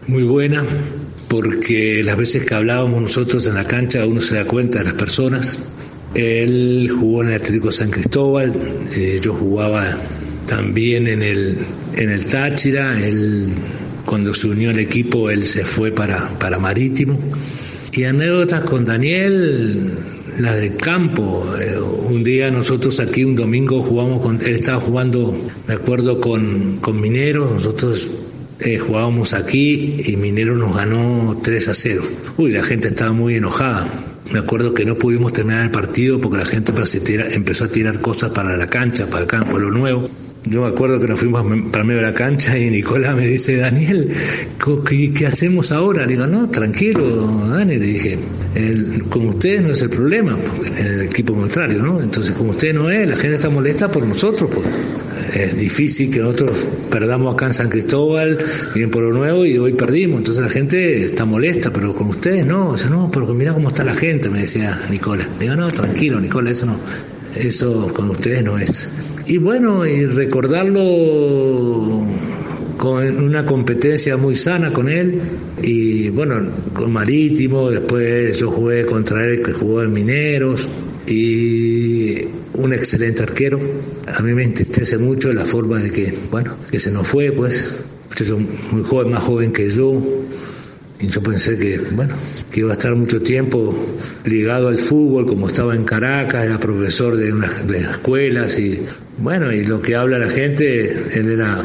muy 0.07 0.23
buena, 0.23 0.63
porque 1.29 2.01
las 2.03 2.17
veces 2.17 2.45
que 2.45 2.53
hablábamos 2.53 3.01
nosotros 3.01 3.47
en 3.47 3.55
la 3.55 3.63
cancha 3.63 4.05
uno 4.05 4.19
se 4.19 4.35
da 4.35 4.45
cuenta 4.45 4.79
de 4.79 4.85
las 4.85 4.95
personas. 4.95 5.57
Él 6.17 6.89
jugó 6.89 7.21
en 7.21 7.29
el 7.29 7.35
Atlético 7.35 7.71
San 7.71 7.91
Cristóbal, 7.91 8.53
eh, 8.95 9.19
yo 9.21 9.33
jugaba 9.33 9.95
también 10.47 11.07
en 11.07 11.21
el, 11.21 11.57
en 11.95 12.09
el 12.09 12.25
Táchira, 12.25 12.99
él 12.99 13.53
cuando 14.03 14.33
se 14.33 14.47
unió 14.47 14.69
al 14.71 14.79
equipo 14.79 15.29
él 15.29 15.43
se 15.43 15.63
fue 15.63 15.91
para, 15.91 16.39
para 16.39 16.57
Marítimo. 16.57 17.19
Y 17.91 18.05
anécdotas 18.05 18.63
con 18.63 18.85
Daniel, 18.85 19.91
la 20.39 20.55
del 20.55 20.75
campo. 20.77 21.45
Eh, 21.59 21.79
un 21.79 22.23
día 22.23 22.49
nosotros 22.49 22.99
aquí 22.99 23.23
un 23.23 23.35
domingo 23.35 23.83
jugamos 23.83 24.21
con, 24.21 24.41
él 24.41 24.55
estaba 24.55 24.79
jugando, 24.79 25.35
me 25.67 25.73
acuerdo, 25.73 26.19
con, 26.19 26.77
con 26.77 26.99
Mineros, 26.99 27.51
nosotros 27.51 28.09
eh, 28.59 28.77
jugábamos 28.79 29.33
aquí 29.33 29.97
y 29.99 30.17
Minero 30.17 30.55
nos 30.57 30.75
ganó 30.75 31.39
3 31.41 31.67
a 31.69 31.73
0. 31.73 32.01
Uy, 32.37 32.51
la 32.51 32.63
gente 32.63 32.87
estaba 32.87 33.13
muy 33.13 33.35
enojada. 33.35 33.87
Me 34.31 34.39
acuerdo 34.39 34.73
que 34.73 34.85
no 34.85 34.95
pudimos 34.95 35.31
terminar 35.33 35.63
el 35.63 35.71
partido 35.71 36.19
porque 36.19 36.37
la 36.37 36.45
gente 36.45 36.71
empezó 36.71 37.65
a 37.65 37.69
tirar- 37.69 38.01
cosas 38.01 38.31
para 38.31 38.57
la 38.57 38.67
cancha, 38.67 39.07
para 39.07 39.21
el 39.23 39.27
campo, 39.27 39.57
lo 39.57 39.71
nuevo. 39.71 40.09
Yo 40.49 40.61
me 40.61 40.67
acuerdo 40.67 40.99
que 40.99 41.07
nos 41.07 41.19
fuimos 41.19 41.43
para 41.71 41.83
medio 41.83 42.01
de 42.01 42.07
la 42.07 42.13
cancha 42.13 42.57
y 42.57 42.69
Nicolás 42.69 43.15
me 43.15 43.27
dice, 43.27 43.57
Daniel, 43.57 44.09
¿qué, 45.13 45.25
hacemos 45.25 45.71
ahora? 45.71 46.05
Le 46.05 46.13
digo, 46.13 46.27
no, 46.27 46.49
tranquilo, 46.49 47.47
Dani, 47.49 47.77
le 47.77 47.85
dije, 47.85 48.17
el- 48.55 49.03
con 49.09 49.27
ustedes 49.27 49.61
no 49.61 49.71
es 49.71 49.81
el 49.81 49.89
problema, 49.89 50.37
porque 50.37 50.69
en 50.79 50.87
el 50.87 51.01
equipo 51.01 51.33
contrario, 51.33 51.81
¿no? 51.83 52.01
Entonces, 52.01 52.33
con 52.33 52.49
ustedes 52.49 52.75
no 52.75 52.89
es, 52.89 53.09
la 53.09 53.15
gente 53.15 53.35
está 53.35 53.49
molesta 53.49 53.91
por 53.91 54.05
nosotros, 54.05 54.49
porque 54.53 54.69
es 55.33 55.57
difícil 55.59 56.11
que 56.13 56.19
nosotros 56.19 56.65
perdamos 56.91 57.33
acá 57.33 57.47
en 57.47 57.53
San 57.53 57.69
Cristóbal, 57.69 58.37
bien 58.73 58.89
por 58.89 59.03
lo 59.03 59.11
nuevo, 59.13 59.45
y 59.45 59.57
hoy 59.57 59.73
perdimos, 59.73 60.19
entonces 60.19 60.43
la 60.43 60.49
gente 60.49 61.03
está 61.03 61.25
molesta, 61.25 61.71
pero 61.73 61.93
con 61.93 62.07
ustedes 62.07 62.45
no, 62.45 62.69
o 62.69 62.77
no, 62.89 63.09
pero 63.11 63.25
mira 63.33 63.53
cómo 63.53 63.69
está 63.69 63.83
la 63.83 63.95
gente, 63.95 64.29
me 64.29 64.39
decía 64.39 64.79
Nicolás. 64.89 65.27
Digo, 65.39 65.55
no, 65.55 65.67
tranquilo, 65.71 66.19
Nicolás, 66.19 66.57
eso 66.57 66.67
no, 66.67 66.77
eso 67.45 67.91
con 67.93 68.09
ustedes 68.09 68.43
no 68.43 68.57
es. 68.57 68.89
Y 69.25 69.37
bueno, 69.37 69.85
y 69.85 70.05
recordarlo 70.05 72.05
con 72.77 73.23
una 73.23 73.45
competencia 73.45 74.17
muy 74.17 74.35
sana 74.35 74.71
con 74.71 74.87
él 74.87 75.19
y 75.63 76.09
bueno, 76.09 76.51
con 76.73 76.93
Marítimo, 76.93 77.71
después 77.71 78.39
yo 78.39 78.51
jugué 78.51 78.85
contra 78.85 79.25
él 79.25 79.41
que 79.43 79.51
jugó 79.51 79.81
en 79.81 79.93
Mineros 79.93 80.69
y 81.07 82.25
un 82.53 82.73
excelente 82.73 83.23
arquero. 83.23 83.59
A 84.15 84.21
mí 84.21 84.33
me 84.33 84.43
entristece 84.43 84.97
mucho 84.97 85.33
la 85.33 85.45
forma 85.45 85.79
de 85.79 85.91
que, 85.91 86.13
bueno, 86.31 86.55
que 86.69 86.79
se 86.79 86.91
nos 86.91 87.07
fue, 87.07 87.31
pues, 87.31 87.83
muchacho 88.09 88.39
muy 88.71 88.83
joven, 88.83 89.11
más 89.11 89.23
joven 89.23 89.51
que 89.51 89.69
yo, 89.69 90.01
y 90.99 91.07
yo 91.07 91.21
pensé 91.21 91.57
que, 91.57 91.77
bueno, 91.91 92.15
que 92.51 92.61
iba 92.61 92.71
a 92.71 92.73
estar 92.73 92.95
mucho 92.95 93.21
tiempo 93.21 93.73
ligado 94.25 94.67
al 94.67 94.79
fútbol, 94.79 95.27
como 95.27 95.47
estaba 95.47 95.75
en 95.75 95.83
Caracas, 95.83 96.45
era 96.45 96.59
profesor 96.59 97.15
de 97.15 97.31
unas 97.33 97.67
de 97.67 97.77
escuelas 97.79 98.57
y, 98.57 98.81
bueno, 99.19 99.51
y 99.51 99.63
lo 99.63 99.81
que 99.81 99.95
habla 99.95 100.17
la 100.17 100.29
gente, 100.29 100.91
él 101.19 101.31
era 101.31 101.61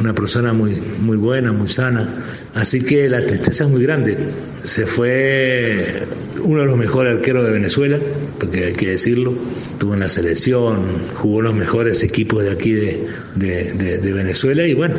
una 0.00 0.12
persona 0.14 0.52
muy, 0.52 0.76
muy 1.00 1.16
buena, 1.16 1.52
muy 1.52 1.68
sana. 1.68 2.08
Así 2.54 2.82
que 2.82 3.08
la 3.08 3.24
tristeza 3.24 3.64
es 3.64 3.70
muy 3.70 3.82
grande. 3.82 4.16
Se 4.64 4.86
fue 4.86 6.02
uno 6.42 6.60
de 6.60 6.66
los 6.66 6.76
mejores 6.76 7.16
arqueros 7.16 7.44
de 7.46 7.52
Venezuela, 7.52 7.98
porque 8.38 8.66
hay 8.66 8.72
que 8.74 8.88
decirlo. 8.90 9.34
Estuvo 9.72 9.94
en 9.94 10.00
la 10.00 10.08
selección, 10.08 10.84
jugó 11.14 11.42
los 11.42 11.54
mejores 11.54 12.02
equipos 12.02 12.42
de 12.44 12.50
aquí 12.50 12.72
de- 12.72 13.00
de- 13.36 13.98
de 13.98 14.12
Venezuela 14.12 14.66
y 14.66 14.74
bueno, 14.74 14.96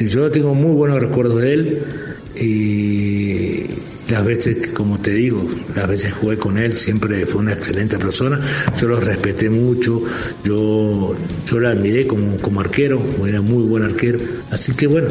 yo 0.00 0.30
tengo 0.30 0.54
muy 0.54 0.74
buenos 0.74 1.00
recuerdos 1.02 1.40
de 1.40 1.52
él 1.52 1.78
y 2.36 3.66
las 4.10 4.24
veces, 4.24 4.70
como 4.70 5.00
te 5.00 5.12
digo, 5.12 5.44
las 5.74 5.88
veces 5.88 6.12
jugué 6.14 6.36
con 6.36 6.58
él, 6.58 6.74
siempre 6.74 7.24
fue 7.26 7.40
una 7.40 7.52
excelente 7.52 7.98
persona, 7.98 8.38
yo 8.76 8.88
lo 8.88 9.00
respeté 9.00 9.48
mucho, 9.48 10.02
yo, 10.42 11.14
yo 11.46 11.58
lo 11.58 11.68
admiré 11.68 12.06
como, 12.06 12.36
como 12.38 12.60
arquero, 12.60 13.00
era 13.26 13.40
muy 13.40 13.64
buen 13.64 13.82
arquero, 13.84 14.18
así 14.50 14.74
que 14.74 14.86
bueno, 14.86 15.08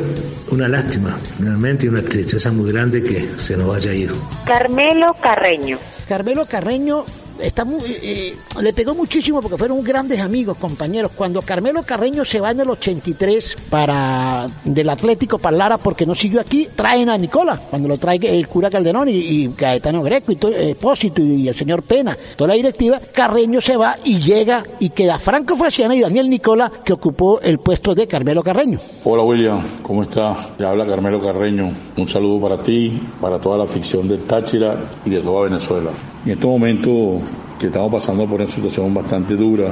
una 0.52 0.68
lástima, 0.68 1.18
realmente 1.40 1.90
una 1.90 2.02
tristeza 2.02 2.52
muy 2.52 2.72
grande 2.72 3.04
que 3.04 3.22
se 3.38 3.58
nos 3.58 3.76
haya 3.76 3.94
ido. 3.94 4.16
Carmelo 4.46 5.16
Carreño. 5.22 5.80
Carmelo 6.08 6.46
Carreño 6.46 7.06
está 7.40 7.66
muy, 7.66 7.82
eh, 7.86 8.36
le 8.62 8.74
pegó 8.74 8.96
muchísimo 8.96 9.42
porque 9.42 9.58
fueron 9.58 9.84
grandes 9.84 10.20
amigos, 10.20 10.58
compañeros. 10.58 11.12
Cuando 11.16 11.42
Carmelo 11.42 11.84
Carreño 11.84 12.26
se 12.26 12.40
va 12.40 12.52
en 12.52 12.62
el 12.62 12.70
83 12.70 13.56
para 13.70 14.48
del 14.64 14.90
Atlético 14.90 15.38
para 15.38 15.58
Lara 15.58 15.78
porque 15.78 16.06
no 16.06 16.16
siguió 16.16 16.42
aquí, 16.42 16.70
traen 16.76 17.10
a 17.10 17.18
Nicola, 17.18 17.60
cuando 17.70 17.88
lo 17.88 17.98
trae 17.98 18.20
el 18.22 18.48
cura 18.48 18.70
Calderón 18.70 19.10
y, 19.10 19.14
y 19.14 19.54
Gaetano 19.58 20.04
Greco 20.04 20.32
y 20.32 20.36
todo, 20.36 20.52
eh, 20.54 20.76
y 21.18 21.48
el 21.48 21.56
señor 21.56 21.84
Pena, 21.84 22.18
toda 22.36 22.50
la 22.50 22.54
directiva, 22.54 23.00
Carreño 23.14 23.62
se 23.62 23.78
va 23.78 23.98
y 24.04 24.20
llega 24.20 24.64
y 24.80 24.90
queda 24.90 25.20
Franco 25.20 25.56
Faciana 25.56 25.96
y 25.96 26.02
Daniel 26.02 26.30
Nicola 26.30 26.72
que 26.84 26.94
ocupó 26.94 27.40
el 27.42 27.60
puesto 27.60 27.96
de 27.96 28.08
Carmelo 28.08 28.44
Carreño. 28.44 28.80
Hola 29.04 29.24
William, 29.24 29.64
¿cómo 29.82 30.04
está? 30.04 30.36
Te 30.58 30.66
habla 30.66 30.86
Carmelo 30.86 31.20
Carreño. 31.20 31.72
Un 31.98 32.08
saludo 32.08 32.48
para 32.48 32.62
ti, 32.62 33.02
para 33.22 33.40
toda 33.40 33.58
la 33.58 33.64
afición 33.64 34.08
del 34.08 34.24
Táchira 34.24 34.78
y 35.06 35.10
de 35.10 35.20
toda 35.22 35.44
Venezuela. 35.44 35.92
En 36.26 36.32
este 36.32 36.48
momento 36.48 37.22
que 37.60 37.68
estamos 37.68 37.92
pasando 37.92 38.28
por 38.28 38.42
una 38.42 38.50
situación 38.50 38.94
bastante 38.94 39.36
dura 39.36 39.72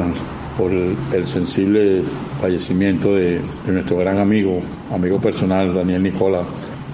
por 0.57 0.71
el, 0.71 1.27
sensible 1.27 2.03
fallecimiento 2.39 3.15
de, 3.15 3.41
nuestro 3.67 3.97
gran 3.97 4.17
amigo, 4.17 4.61
amigo 4.91 5.19
personal, 5.19 5.73
Daniel 5.73 6.03
Nicola, 6.03 6.43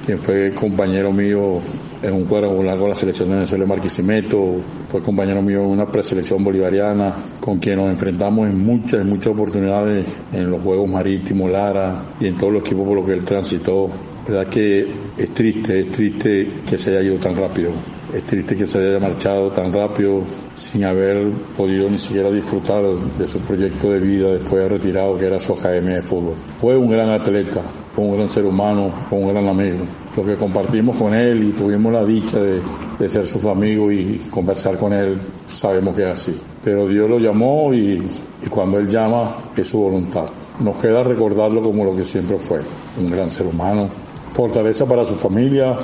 quien 0.05 0.17
fue 0.17 0.53
compañero 0.53 1.11
mío 1.11 1.59
en 2.01 2.13
un 2.13 2.25
cuadrangular 2.25 2.77
con 2.77 2.89
la 2.89 2.95
selección 2.95 3.29
de 3.29 3.35
Venezuela 3.35 3.65
de 3.65 3.69
Marquisimeto, 3.69 4.55
fue 4.87 5.01
compañero 5.01 5.41
mío 5.41 5.61
en 5.61 5.67
una 5.67 5.87
preselección 5.87 6.43
bolivariana, 6.43 7.13
con 7.39 7.59
quien 7.59 7.77
nos 7.77 7.89
enfrentamos 7.89 8.47
en 8.47 8.57
muchas, 8.57 9.05
muchas 9.05 9.33
oportunidades 9.33 10.07
en 10.31 10.49
los 10.49 10.61
Juegos 10.61 10.89
Marítimos, 10.89 11.51
Lara 11.51 12.05
y 12.19 12.27
en 12.27 12.37
todos 12.37 12.53
los 12.53 12.61
equipos 12.61 12.87
por 12.87 12.95
los 12.97 13.05
que 13.05 13.13
él 13.13 13.23
transitó. 13.23 13.89
verdad 14.27 14.47
que 14.47 14.87
es 15.17 15.33
triste, 15.33 15.79
es 15.79 15.91
triste 15.91 16.49
que 16.69 16.77
se 16.77 16.91
haya 16.91 17.03
ido 17.03 17.17
tan 17.17 17.35
rápido. 17.35 17.71
Es 18.13 18.23
triste 18.23 18.55
que 18.55 18.65
se 18.65 18.79
haya 18.79 18.99
marchado 18.99 19.51
tan 19.51 19.73
rápido 19.73 20.23
sin 20.53 20.85
haber 20.85 21.29
podido 21.57 21.89
ni 21.89 21.97
siquiera 21.97 22.31
disfrutar 22.31 22.85
de 22.85 23.27
su 23.27 23.39
proyecto 23.39 23.89
de 23.89 23.99
vida 23.99 24.29
después 24.29 24.63
de 24.63 24.69
retirado, 24.69 25.17
que 25.17 25.25
era 25.25 25.39
su 25.39 25.51
academia 25.51 25.95
de 25.95 26.01
fútbol. 26.01 26.35
Fue 26.57 26.77
un 26.77 26.89
gran 26.89 27.09
atleta, 27.09 27.61
fue 27.93 28.05
un 28.05 28.15
gran 28.15 28.29
ser 28.29 28.45
humano, 28.45 28.93
fue 29.09 29.19
un 29.19 29.27
gran 29.27 29.49
amigo. 29.49 29.79
Lo 30.15 30.23
que 30.23 30.35
compartimos 30.35 30.95
con 30.95 31.13
él 31.13 31.43
y 31.43 31.51
tuvimos 31.51 31.91
la 31.91 32.05
dicha 32.05 32.39
de, 32.39 32.61
de 32.97 33.09
ser 33.09 33.25
sus 33.25 33.45
amigos 33.45 33.91
y 33.91 34.19
conversar 34.29 34.77
con 34.77 34.93
él, 34.93 35.19
sabemos 35.45 35.93
que 35.93 36.03
es 36.03 36.07
así. 36.07 36.39
Pero 36.63 36.87
Dios 36.87 37.09
lo 37.09 37.19
llamó 37.19 37.73
y, 37.73 38.01
y 38.41 38.47
cuando 38.47 38.79
Él 38.79 38.87
llama 38.87 39.35
es 39.57 39.67
su 39.67 39.79
voluntad. 39.79 40.29
Nos 40.61 40.79
queda 40.79 41.03
recordarlo 41.03 41.61
como 41.61 41.83
lo 41.83 41.93
que 41.93 42.05
siempre 42.05 42.37
fue, 42.37 42.61
un 42.97 43.11
gran 43.11 43.29
ser 43.31 43.47
humano, 43.47 43.89
fortaleza 44.31 44.85
para 44.85 45.03
su 45.03 45.15
familia 45.15 45.75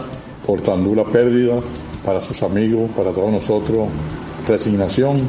por 0.46 0.62
tan 0.62 0.84
dura 0.84 1.04
pérdida, 1.06 1.56
para 2.04 2.20
sus 2.20 2.44
amigos, 2.44 2.90
para 2.96 3.12
todos 3.12 3.32
nosotros, 3.32 3.88
resignación, 4.48 5.22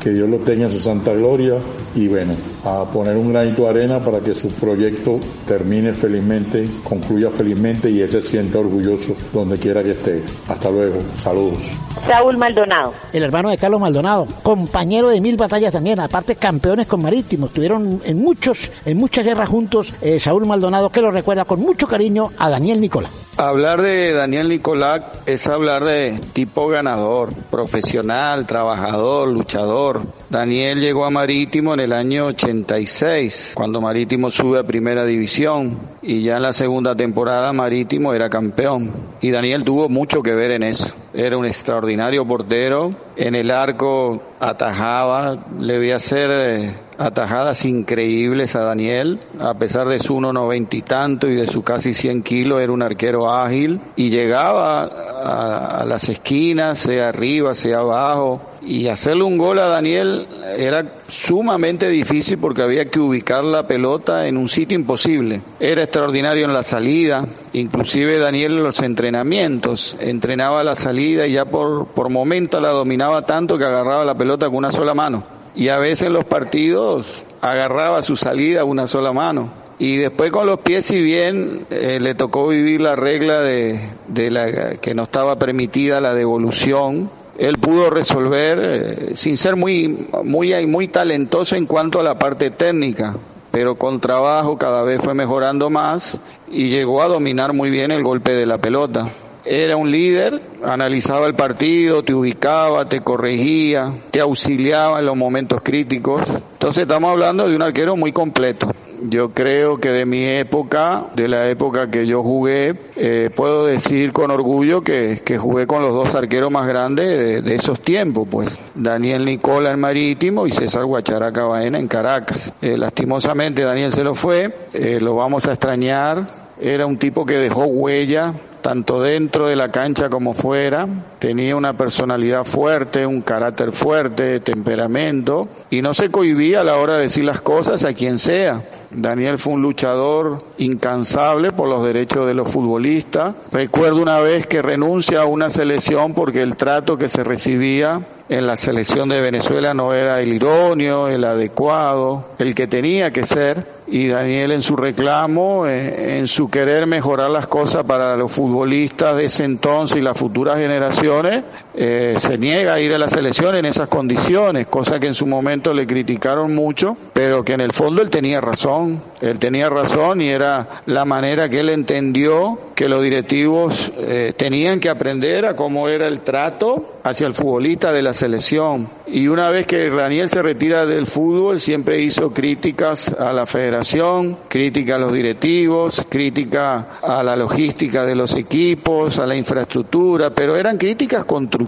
que 0.00 0.10
Dios 0.10 0.28
lo 0.28 0.38
tenga 0.38 0.64
en 0.64 0.70
su 0.70 0.78
santa 0.78 1.12
gloria 1.12 1.58
y 1.94 2.06
bueno, 2.08 2.34
a 2.64 2.84
poner 2.90 3.16
un 3.16 3.32
granito 3.32 3.64
de 3.64 3.70
arena 3.70 4.04
para 4.04 4.20
que 4.20 4.34
su 4.34 4.48
proyecto 4.50 5.18
termine 5.46 5.92
felizmente, 5.92 6.68
concluya 6.84 7.30
felizmente 7.30 7.90
y 7.90 8.00
él 8.00 8.08
se 8.08 8.22
sienta 8.22 8.58
orgulloso 8.58 9.16
donde 9.32 9.58
quiera 9.58 9.82
que 9.82 9.92
esté. 9.92 10.22
Hasta 10.48 10.70
luego, 10.70 11.00
saludos. 11.14 11.76
Saúl 12.06 12.36
Maldonado. 12.36 12.92
El 13.12 13.24
hermano 13.24 13.50
de 13.50 13.58
Carlos 13.58 13.80
Maldonado, 13.80 14.28
compañero 14.42 15.08
de 15.08 15.20
mil 15.20 15.36
batallas 15.36 15.72
también, 15.72 15.98
aparte 15.98 16.36
campeones 16.36 16.86
con 16.86 17.02
Marítimos, 17.02 17.48
estuvieron 17.50 18.00
en 18.04 18.22
muchos, 18.22 18.70
en 18.84 18.96
muchas 18.96 19.24
guerras 19.24 19.48
juntos, 19.48 19.92
eh, 20.00 20.20
Saúl 20.20 20.46
Maldonado 20.46 20.90
que 20.90 21.00
lo 21.00 21.10
recuerda 21.10 21.44
con 21.44 21.60
mucho 21.60 21.88
cariño 21.88 22.30
a 22.38 22.48
Daniel 22.48 22.80
Nicolás. 22.80 23.27
Hablar 23.38 23.82
de 23.82 24.12
Daniel 24.14 24.48
Nicolás 24.48 25.02
es 25.24 25.46
hablar 25.46 25.84
de 25.84 26.20
tipo 26.32 26.66
ganador, 26.66 27.32
profesional, 27.52 28.48
trabajador, 28.48 29.28
luchador. 29.28 30.02
Daniel 30.30 30.80
llegó 30.80 31.06
a 31.06 31.10
Marítimo 31.10 31.72
en 31.72 31.80
el 31.80 31.92
año 31.94 32.26
86, 32.26 33.52
cuando 33.54 33.80
Marítimo 33.80 34.30
sube 34.30 34.58
a 34.58 34.62
primera 34.62 35.06
división 35.06 35.78
y 36.02 36.20
ya 36.20 36.36
en 36.36 36.42
la 36.42 36.52
segunda 36.52 36.94
temporada 36.94 37.54
Marítimo 37.54 38.12
era 38.12 38.28
campeón. 38.28 38.92
Y 39.22 39.30
Daniel 39.30 39.64
tuvo 39.64 39.88
mucho 39.88 40.22
que 40.22 40.34
ver 40.34 40.50
en 40.50 40.64
eso. 40.64 40.94
Era 41.14 41.38
un 41.38 41.46
extraordinario 41.46 42.26
portero, 42.26 42.94
en 43.16 43.34
el 43.36 43.50
arco 43.50 44.22
atajaba, 44.38 45.46
le 45.58 45.92
a 45.94 45.96
hacer 45.96 46.30
eh, 46.30 46.74
atajadas 46.98 47.64
increíbles 47.64 48.54
a 48.54 48.64
Daniel, 48.64 49.20
a 49.40 49.54
pesar 49.54 49.88
de 49.88 49.98
su 49.98 50.14
1,90 50.14 50.74
y 50.74 50.82
tanto 50.82 51.28
y 51.28 51.36
de 51.36 51.46
su 51.46 51.62
casi 51.62 51.94
100 51.94 52.22
kilos, 52.22 52.60
era 52.60 52.72
un 52.72 52.82
arquero 52.82 53.32
ágil 53.32 53.80
y 53.96 54.10
llegaba 54.10 54.82
a 54.82 55.86
las 55.86 56.10
esquinas, 56.10 56.78
sea 56.78 57.08
arriba, 57.08 57.54
sea 57.54 57.78
abajo, 57.78 58.42
y 58.62 58.88
hacerle 58.88 59.24
un 59.24 59.38
gol 59.38 59.58
a 59.58 59.66
Daniel 59.66 60.26
era 60.56 61.00
sumamente 61.08 61.88
difícil 61.88 62.38
porque 62.38 62.62
había 62.62 62.90
que 62.90 63.00
ubicar 63.00 63.44
la 63.44 63.66
pelota 63.66 64.26
en 64.26 64.36
un 64.36 64.48
sitio 64.48 64.76
imposible. 64.76 65.42
Era 65.60 65.82
extraordinario 65.82 66.44
en 66.44 66.52
la 66.52 66.62
salida, 66.62 67.26
inclusive 67.52 68.18
Daniel 68.18 68.52
en 68.58 68.64
los 68.64 68.80
entrenamientos, 68.80 69.96
entrenaba 70.00 70.64
la 70.64 70.74
salida 70.74 71.26
y 71.26 71.32
ya 71.32 71.44
por, 71.44 71.88
por 71.88 72.10
momento 72.10 72.60
la 72.60 72.70
dominaba 72.70 73.24
tanto 73.26 73.58
que 73.58 73.64
agarraba 73.64 74.04
la 74.04 74.16
pelota 74.16 74.46
con 74.46 74.56
una 74.56 74.72
sola 74.72 74.94
mano. 74.94 75.24
Y 75.54 75.68
a 75.68 75.78
veces 75.78 76.06
en 76.06 76.12
los 76.12 76.24
partidos 76.24 77.06
agarraba 77.40 78.02
su 78.02 78.16
salida 78.16 78.62
con 78.62 78.70
una 78.70 78.86
sola 78.86 79.12
mano. 79.12 79.52
Y 79.80 79.96
después 79.96 80.32
con 80.32 80.46
los 80.46 80.58
pies, 80.60 80.86
si 80.86 81.00
bien 81.00 81.66
eh, 81.70 82.00
le 82.00 82.16
tocó 82.16 82.48
vivir 82.48 82.80
la 82.80 82.96
regla 82.96 83.40
de, 83.40 83.90
de 84.08 84.30
la 84.30 84.74
que 84.74 84.92
no 84.94 85.04
estaba 85.04 85.38
permitida 85.38 86.00
la 86.00 86.14
devolución, 86.14 87.10
él 87.38 87.58
pudo 87.58 87.88
resolver 87.88 88.58
eh, 88.60 89.16
sin 89.16 89.36
ser 89.36 89.54
muy, 89.54 90.08
muy, 90.24 90.66
muy 90.66 90.88
talentoso 90.88 91.54
en 91.54 91.66
cuanto 91.66 92.00
a 92.00 92.02
la 92.02 92.18
parte 92.18 92.50
técnica, 92.50 93.16
pero 93.52 93.76
con 93.76 94.00
trabajo 94.00 94.58
cada 94.58 94.82
vez 94.82 95.00
fue 95.00 95.14
mejorando 95.14 95.70
más 95.70 96.18
y 96.50 96.68
llegó 96.68 97.00
a 97.00 97.06
dominar 97.06 97.52
muy 97.52 97.70
bien 97.70 97.92
el 97.92 98.02
golpe 98.02 98.34
de 98.34 98.44
la 98.44 98.58
pelota. 98.58 99.08
Era 99.44 99.76
un 99.76 99.90
líder, 99.90 100.42
analizaba 100.64 101.26
el 101.26 101.34
partido, 101.34 102.02
te 102.02 102.12
ubicaba, 102.12 102.88
te 102.88 103.00
corregía, 103.00 103.94
te 104.10 104.20
auxiliaba 104.20 104.98
en 104.98 105.06
los 105.06 105.16
momentos 105.16 105.62
críticos. 105.62 106.26
Entonces 106.28 106.82
estamos 106.82 107.12
hablando 107.12 107.48
de 107.48 107.54
un 107.54 107.62
arquero 107.62 107.96
muy 107.96 108.12
completo. 108.12 108.68
Yo 109.02 109.30
creo 109.30 109.78
que 109.78 109.90
de 109.90 110.06
mi 110.06 110.24
época, 110.24 111.06
de 111.14 111.28
la 111.28 111.48
época 111.48 111.90
que 111.90 112.06
yo 112.06 112.22
jugué, 112.22 112.74
eh, 112.96 113.30
puedo 113.34 113.66
decir 113.66 114.12
con 114.12 114.30
orgullo 114.30 114.80
que, 114.80 115.20
que, 115.24 115.38
jugué 115.38 115.66
con 115.66 115.82
los 115.82 115.92
dos 115.92 116.14
arqueros 116.14 116.50
más 116.50 116.66
grandes 116.66 117.44
de, 117.44 117.54
esos 117.54 117.80
tiempos, 117.80 118.26
pues 118.30 118.58
Daniel 118.74 119.24
Nicola 119.24 119.70
en 119.70 119.80
Marítimo 119.80 120.46
y 120.46 120.52
César 120.52 120.84
Guacharaca 120.84 121.44
Baena 121.44 121.78
en 121.78 121.86
Caracas. 121.86 122.52
Eh, 122.60 122.76
lastimosamente 122.76 123.62
Daniel 123.62 123.92
se 123.92 124.02
lo 124.02 124.14
fue, 124.14 124.54
eh, 124.72 124.98
lo 125.00 125.14
vamos 125.14 125.46
a 125.46 125.52
extrañar. 125.52 126.48
Era 126.60 126.86
un 126.86 126.98
tipo 126.98 127.24
que 127.24 127.34
dejó 127.34 127.66
huella 127.66 128.34
tanto 128.62 129.00
dentro 129.00 129.46
de 129.46 129.54
la 129.56 129.70
cancha 129.70 130.10
como 130.10 130.34
fuera. 130.34 130.88
Tenía 131.20 131.54
una 131.54 131.74
personalidad 131.76 132.44
fuerte, 132.44 133.06
un 133.06 133.22
carácter 133.22 133.70
fuerte, 133.70 134.40
temperamento 134.40 135.48
y 135.70 135.82
no 135.82 135.94
se 135.94 136.10
cohibía 136.10 136.62
a 136.62 136.64
la 136.64 136.76
hora 136.76 136.96
de 136.96 137.02
decir 137.02 137.24
las 137.24 137.40
cosas 137.40 137.84
a 137.84 137.94
quien 137.94 138.18
sea. 138.18 138.62
Daniel 138.90 139.38
fue 139.38 139.54
un 139.54 139.62
luchador 139.62 140.44
incansable 140.56 141.52
por 141.52 141.68
los 141.68 141.84
derechos 141.84 142.26
de 142.26 142.34
los 142.34 142.50
futbolistas. 142.50 143.34
Recuerdo 143.52 144.00
una 144.00 144.20
vez 144.20 144.46
que 144.46 144.62
renuncia 144.62 145.22
a 145.22 145.26
una 145.26 145.50
selección 145.50 146.14
porque 146.14 146.42
el 146.42 146.56
trato 146.56 146.96
que 146.96 147.08
se 147.08 147.22
recibía 147.22 148.06
en 148.28 148.46
la 148.46 148.56
selección 148.56 149.08
de 149.08 149.20
Venezuela 149.20 149.72
no 149.74 149.94
era 149.94 150.20
el 150.20 150.32
idóneo, 150.32 151.08
el 151.08 151.24
adecuado, 151.24 152.26
el 152.38 152.54
que 152.54 152.66
tenía 152.66 153.10
que 153.10 153.24
ser 153.24 153.78
y 153.86 154.08
Daniel 154.08 154.52
en 154.52 154.60
su 154.60 154.76
reclamo, 154.76 155.66
eh, 155.66 156.18
en 156.18 156.26
su 156.26 156.50
querer 156.50 156.86
mejorar 156.86 157.30
las 157.30 157.46
cosas 157.46 157.84
para 157.84 158.16
los 158.16 158.30
futbolistas 158.30 159.16
de 159.16 159.24
ese 159.26 159.44
entonces 159.44 159.96
y 159.96 160.00
las 160.02 160.16
futuras 160.16 160.58
generaciones, 160.58 161.44
eh, 161.80 162.16
se 162.18 162.36
niega 162.38 162.74
a 162.74 162.80
ir 162.80 162.92
a 162.92 162.98
la 162.98 163.08
selección 163.08 163.54
en 163.54 163.64
esas 163.64 163.88
condiciones, 163.88 164.66
cosa 164.66 164.98
que 164.98 165.06
en 165.06 165.14
su 165.14 165.26
momento 165.26 165.72
le 165.72 165.86
criticaron 165.86 166.52
mucho, 166.52 166.96
pero 167.12 167.44
que 167.44 167.52
en 167.52 167.60
el 167.60 167.72
fondo 167.72 168.02
él 168.02 168.10
tenía 168.10 168.40
razón, 168.40 169.00
él 169.20 169.38
tenía 169.38 169.70
razón 169.70 170.20
y 170.20 170.28
era 170.28 170.82
la 170.86 171.04
manera 171.04 171.48
que 171.48 171.60
él 171.60 171.68
entendió 171.68 172.58
que 172.74 172.88
los 172.88 173.00
directivos 173.04 173.92
eh, 173.96 174.32
tenían 174.36 174.80
que 174.80 174.88
aprender 174.88 175.46
a 175.46 175.54
cómo 175.54 175.88
era 175.88 176.08
el 176.08 176.22
trato 176.22 176.98
hacia 177.04 177.28
el 177.28 177.32
futbolista 177.32 177.92
de 177.92 178.02
la 178.02 178.12
selección. 178.12 178.90
Y 179.06 179.28
una 179.28 179.48
vez 179.48 179.66
que 179.66 179.88
Daniel 179.88 180.28
se 180.28 180.42
retira 180.42 180.84
del 180.84 181.06
fútbol, 181.06 181.60
siempre 181.60 182.02
hizo 182.02 182.30
críticas 182.30 183.14
a 183.14 183.32
la 183.32 183.46
federación, 183.46 184.36
crítica 184.48 184.96
a 184.96 184.98
los 184.98 185.12
directivos, 185.12 186.04
crítica 186.08 186.98
a 187.00 187.22
la 187.22 187.36
logística 187.36 188.04
de 188.04 188.16
los 188.16 188.34
equipos, 188.34 189.20
a 189.20 189.26
la 189.26 189.36
infraestructura, 189.36 190.30
pero 190.30 190.56
eran 190.56 190.76
críticas 190.76 191.24
constructivas 191.24 191.67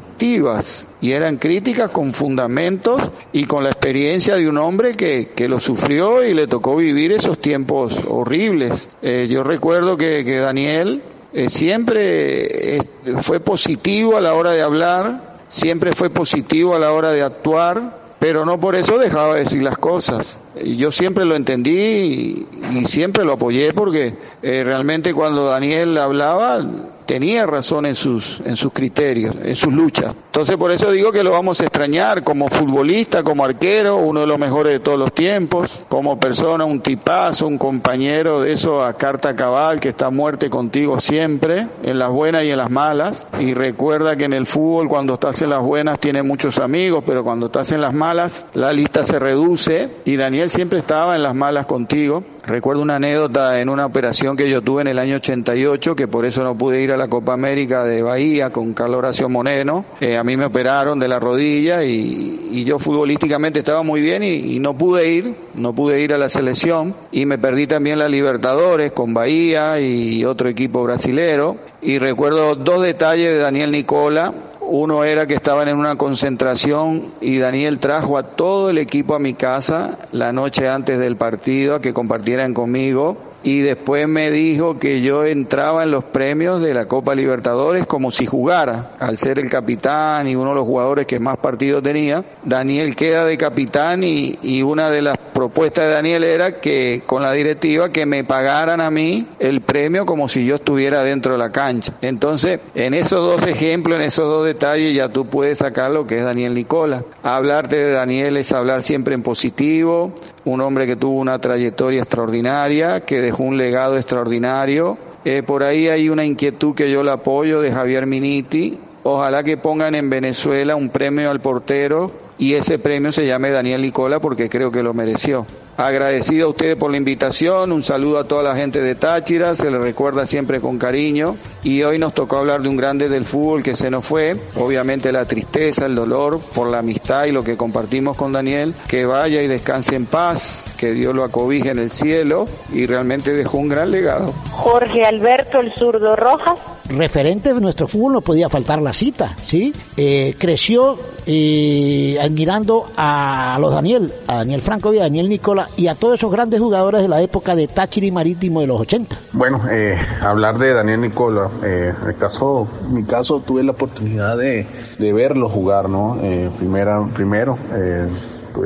y 1.01 1.13
eran 1.13 1.39
críticas 1.39 1.91
con 1.91 2.13
fundamentos 2.13 3.11
y 3.33 3.47
con 3.47 3.65
la 3.65 3.71
experiencia 3.71 4.37
de 4.37 4.51
un 4.51 4.59
hombre 4.59 4.95
que, 4.95 5.31
que 5.35 5.49
lo 5.49 5.61
sufrió 5.61 6.23
y 6.23 6.35
le 6.35 6.47
tocó 6.47 6.77
vivir 6.77 7.13
esos 7.13 7.39
tiempos 7.39 7.99
horribles. 8.07 8.91
Eh, 9.01 9.29
yo 9.31 9.43
recuerdo 9.43 9.97
que, 9.97 10.23
que 10.27 10.37
Daniel 10.37 11.03
eh, 11.33 11.49
siempre 11.49 12.81
fue 13.23 13.41
positivo 13.41 14.19
a 14.19 14.21
la 14.21 14.35
hora 14.35 14.51
de 14.51 14.61
hablar, 14.61 15.39
siempre 15.49 15.93
fue 15.93 16.11
positivo 16.11 16.77
a 16.77 16.79
la 16.79 16.93
hora 16.93 17.13
de 17.13 17.23
actuar, 17.23 17.99
pero 18.19 18.45
no 18.45 18.61
por 18.61 18.75
eso 18.75 18.99
dejaba 18.99 19.35
de 19.35 19.41
decir 19.41 19.63
las 19.63 19.79
cosas. 19.79 20.37
Yo 20.65 20.91
siempre 20.91 21.25
lo 21.25 21.37
entendí 21.37 21.71
y, 21.71 22.47
siempre 22.85 23.25
lo 23.25 23.33
apoyé 23.33 23.73
porque 23.73 24.15
eh, 24.43 24.63
realmente 24.65 25.13
cuando 25.15 25.45
Daniel 25.45 25.97
hablaba 25.99 26.65
tenía 27.11 27.45
razón 27.45 27.87
en 27.87 27.97
sus, 27.97 28.41
en 28.45 28.55
sus 28.55 28.73
criterios, 28.73 29.35
en 29.43 29.57
sus 29.57 29.73
luchas. 29.73 30.15
Entonces 30.27 30.57
por 30.57 30.71
eso 30.71 30.93
digo 30.93 31.11
que 31.11 31.25
lo 31.25 31.33
vamos 31.33 31.61
a 31.61 31.65
extrañar 31.65 32.23
como 32.23 32.49
futbolista, 32.49 33.25
como 33.25 33.44
arquero, 33.44 33.96
uno 33.96 34.21
de 34.21 34.29
los 34.29 34.38
mejores 34.38 34.75
de 34.75 34.79
todos 34.79 34.96
los 34.96 35.13
tiempos, 35.13 35.83
como 35.88 36.21
persona, 36.21 36.65
un 36.65 36.81
tipazo, 36.81 37.48
un 37.48 37.59
compañero 37.59 38.42
de 38.42 38.53
eso 38.53 38.85
a 38.85 38.92
carta 38.92 39.35
cabal 39.35 39.81
que 39.81 39.88
está 39.88 40.11
muerte 40.11 40.51
contigo 40.51 41.01
siempre, 41.01 41.67
en 41.83 41.98
las 41.98 42.11
buenas 42.11 42.44
y 42.44 42.53
en 42.53 42.59
las 42.59 42.71
malas. 42.71 43.27
Y 43.40 43.55
recuerda 43.55 44.15
que 44.15 44.27
en 44.27 44.33
el 44.33 44.46
fútbol 44.46 44.88
cuando 44.88 45.15
estás 45.15 45.42
en 45.42 45.51
las 45.51 45.63
buenas 45.63 45.98
tiene 45.98 46.23
muchos 46.23 46.61
amigos, 46.61 47.03
pero 47.05 47.25
cuando 47.25 47.46
estás 47.46 47.73
en 47.73 47.81
las 47.81 47.92
malas 47.92 48.44
la 48.55 48.73
lista 48.73 49.05
se 49.05 49.19
reduce 49.19 49.88
y 50.05 50.15
Daniel 50.15 50.40
siempre 50.49 50.79
estaba 50.79 51.17
en 51.17 51.23
las 51.23 51.35
malas 51.35 51.67
contigo. 51.67 52.25
Recuerdo 52.45 52.83
una 52.83 52.97
anécdota 52.97 53.61
en 53.61 53.69
una 53.69 53.87
operación 53.87 54.37
que 54.37 54.49
yo 54.49 54.63
tuve 54.63 54.83
en 54.83 54.88
el 54.88 54.99
año 54.99 55.17
88, 55.17 55.95
que 55.95 56.09
por 56.09 56.25
eso 56.25 56.43
no 56.43 56.57
pude 56.57 56.81
ir 56.81 56.93
a 56.93 56.97
la 56.97 57.09
Copa 57.09 57.33
América 57.33 57.85
de 57.85 58.03
Bahía 58.03 58.51
con 58.51 58.73
Carlos 58.73 58.99
Horacio 58.99 59.29
Moreno. 59.29 59.85
Eh, 60.01 60.17
a 60.17 60.25
mí 60.25 60.37
me 60.37 60.47
operaron 60.47 60.99
de 60.99 61.09
la 61.09 61.21
rodilla 61.21 61.85
y, 61.85 62.65
yo 62.65 62.79
futbolísticamente 62.79 63.61
estaba 63.61 63.83
muy 63.83 64.01
bien 64.01 64.23
y, 64.23 64.59
no 64.59 64.77
pude 64.77 65.11
ir, 65.13 65.35
no 65.55 65.75
pude 65.75 66.01
ir 66.01 66.13
a 66.13 66.19
la 66.19 66.29
selección 66.29 66.95
y 67.11 67.27
me 67.27 67.38
perdí 67.38 67.67
también 67.67 67.99
la 67.99 68.09
Libertadores 68.09 68.93
con 68.93 69.15
Bahía 69.15 69.81
y 69.81 70.25
otro 70.25 70.49
equipo 70.49 70.83
brasilero. 70.83 71.57
Y 71.83 71.99
recuerdo 71.99 72.55
dos 72.55 72.83
detalles 72.83 73.33
de 73.33 73.38
Daniel 73.38 73.73
Nicola 73.73 74.35
uno 74.73 75.02
era 75.02 75.27
que 75.27 75.35
estaban 75.35 75.66
en 75.66 75.77
una 75.77 75.96
concentración 75.96 77.08
y 77.21 77.38
Daniel 77.38 77.81
trajo 77.81 78.16
a 78.16 78.23
todo 78.23 78.71
el 78.71 78.79
equipo 78.79 79.16
a 79.16 79.18
mi 79.18 79.35
casa 79.35 79.98
la 80.12 80.33
noche 80.33 80.68
antes 80.68 81.00
del 81.00 81.16
partido 81.16 81.75
a 81.75 81.81
que 81.81 81.92
compartieran 81.92 82.54
conmigo 82.54 83.16
y 83.43 83.61
después 83.61 84.07
me 84.09 84.31
dijo 84.31 84.79
que 84.79 85.01
yo 85.01 85.25
entraba 85.25 85.83
en 85.83 85.91
los 85.91 86.05
premios 86.05 86.61
de 86.61 86.75
la 86.75 86.87
Copa 86.87 87.15
Libertadores 87.15 87.87
como 87.87 88.11
si 88.11 88.27
jugara, 88.27 88.93
al 88.99 89.17
ser 89.17 89.38
el 89.38 89.51
capitán 89.51 90.29
y 90.29 90.37
uno 90.37 90.51
de 90.51 90.57
los 90.57 90.67
jugadores 90.67 91.07
que 91.07 91.19
más 91.19 91.38
partidos 91.38 91.83
tenía. 91.83 92.25
Daniel 92.45 92.97
queda 92.97 93.25
de 93.25 93.38
capitán 93.38 94.05
y, 94.05 94.38
y 94.43 94.63
una 94.63 94.91
de 94.91 95.03
las 95.03 95.19
propuestas 95.19 95.87
de 95.87 95.93
Daniel 95.93 96.25
era 96.25 96.61
que 96.61 97.03
con 97.07 97.23
la 97.23 97.33
directiva 97.33 97.91
que 97.91 98.05
me 98.05 98.25
pagaran 98.25 98.81
a 98.81 98.91
mí 98.91 99.27
el 99.38 99.63
premio 99.63 100.05
como 100.05 100.29
si 100.29 100.45
yo 100.45 100.57
estuviera 100.57 101.03
dentro 101.03 101.33
de 101.33 101.38
la 101.38 101.51
cancha. 101.51 101.95
Entonces, 102.03 102.61
en 102.75 102.95
esos 102.95 103.21
dos 103.21 103.47
ejemplos, 103.47 103.97
en 103.97 104.05
esos 104.05 104.27
dos 104.27 104.45
detalles, 104.45 104.95
ya 104.95 105.09
tú 105.09 105.27
puedes 105.27 105.59
sacar 105.59 105.91
lo 105.91 106.07
que 106.07 106.19
es 106.19 106.25
Daniel 106.25 106.55
Nicola. 106.55 107.05
Hablarte 107.23 107.77
de 107.77 107.91
Daniel 107.91 108.37
es 108.37 108.53
hablar 108.53 108.83
siempre 108.83 109.15
en 109.15 109.23
positivo, 109.23 110.13
un 110.45 110.61
hombre 110.61 110.87
que 110.87 110.97
tuvo 110.97 111.19
una 111.19 111.38
trayectoria 111.38 112.01
extraordinaria, 112.01 113.05
que 113.05 113.21
dejó 113.21 113.45
un 113.45 113.57
legado 113.57 113.97
extraordinario. 113.97 114.99
Eh, 115.25 115.43
por 115.43 115.63
ahí 115.63 115.88
hay 115.88 116.09
una 116.09 116.25
inquietud 116.25 116.75
que 116.75 116.91
yo 116.91 117.03
le 117.03 117.11
apoyo 117.11 117.61
de 117.61 117.73
Javier 117.73 118.07
Miniti. 118.07 118.79
Ojalá 119.03 119.42
que 119.42 119.57
pongan 119.57 119.94
en 119.94 120.11
Venezuela 120.11 120.77
un 120.77 120.90
premio 120.90 121.31
al 121.31 121.40
portero 121.40 122.11
y 122.37 122.55
ese 122.55 122.79
premio 122.79 123.13
se 123.13 123.27
llame 123.27 123.51
Daniel 123.51 123.83
Nicola 123.83 124.21
porque 124.21 124.48
creo 124.48 124.71
que 124.71 124.83
lo 124.83 124.94
mereció. 124.94 125.46
Agradecido 125.77 126.46
a 126.46 126.51
ustedes 126.51 126.77
por 126.77 126.90
la 126.90 126.98
invitación, 126.98 127.73
un 127.73 127.83
saludo 127.83 128.19
a 128.19 128.25
toda 128.25 128.42
la 128.42 128.55
gente 128.55 128.83
de 128.83 128.94
Táchira, 128.94 129.55
se 129.55 129.71
le 129.71 129.79
recuerda 129.79 130.27
siempre 130.27 130.61
con 130.61 130.79
cariño 130.79 131.37
y 131.63 131.83
hoy 131.83 131.98
nos 131.98 132.13
tocó 132.13 132.37
hablar 132.37 132.61
de 132.61 132.69
un 132.69 132.77
grande 132.77 133.09
del 133.09 133.25
fútbol 133.25 133.63
que 133.63 133.75
se 133.75 133.90
nos 133.90 134.05
fue, 134.05 134.37
obviamente 134.57 135.11
la 135.13 135.25
tristeza, 135.25 135.87
el 135.87 135.94
dolor 135.94 136.38
por 136.55 136.69
la 136.69 136.81
amistad 136.81 137.25
y 137.25 137.33
lo 137.33 137.42
que 137.42 137.57
compartimos 137.57 138.15
con 138.17 138.33
Daniel, 138.33 138.75
que 138.88 139.07
vaya 139.07 139.40
y 139.40 139.46
descanse 139.46 139.96
en 139.96 140.05
paz, 140.05 140.65
que 140.77 140.92
Dios 140.92 141.15
lo 141.15 141.25
acobije 141.25 141.71
en 141.71 141.79
el 141.79 141.88
cielo 141.88 142.44
y 142.71 142.85
realmente 142.85 143.33
dejó 143.33 143.57
un 143.57 143.71
gran 143.71 143.90
legado. 143.90 144.35
Jorge 144.51 145.05
Alberto 145.05 145.61
el 145.61 145.73
zurdo 145.73 146.15
Rojas. 146.15 146.59
Referente 146.91 147.55
de 147.55 147.61
nuestro 147.61 147.87
fútbol 147.87 148.15
no 148.15 148.21
podía 148.21 148.49
faltar 148.49 148.83
la 148.83 148.93
cita, 148.93 149.35
¿sí? 149.45 149.73
Eh, 149.97 150.35
creció 150.38 150.99
y 151.27 152.17
admirando 152.17 152.87
a 152.97 153.57
los 153.61 153.73
Daniel, 153.73 154.13
a 154.27 154.37
Daniel 154.37 154.63
Franco 154.63 154.93
y 154.93 154.99
a 154.99 155.03
Daniel 155.03 155.29
Nicola 155.29 155.69
y 155.77 155.87
a 155.87 155.95
todos 155.95 156.15
esos 156.15 156.33
grandes 156.33 156.61
jugadores 156.61 157.03
de 157.03 157.09
la 157.09 157.21
época 157.21 157.55
de 157.55 157.69
Táchira 157.69 158.13
Marítimo 158.13 158.61
de 158.61 158.67
los 158.67 158.81
80. 158.81 159.17
Bueno, 159.33 159.63
eh, 159.71 159.95
hablar 160.21 160.59
de 160.59 160.75
Daniel 160.75 161.03
Nicola, 161.03 161.49
eh, 161.63 161.95
en 162.03 162.09
el 162.09 162.17
caso, 162.17 162.67
mi 162.91 163.05
caso 163.05 163.41
tuve 163.41 163.63
la 163.63 163.73
oportunidad 163.73 164.37
de, 164.37 164.67
de 164.99 165.13
verlo 165.13 165.49
jugar, 165.49 165.88
¿no? 165.88 166.19
Eh, 166.23 166.51
primera, 166.59 167.07
primero, 167.15 167.57
eh, 167.75 168.09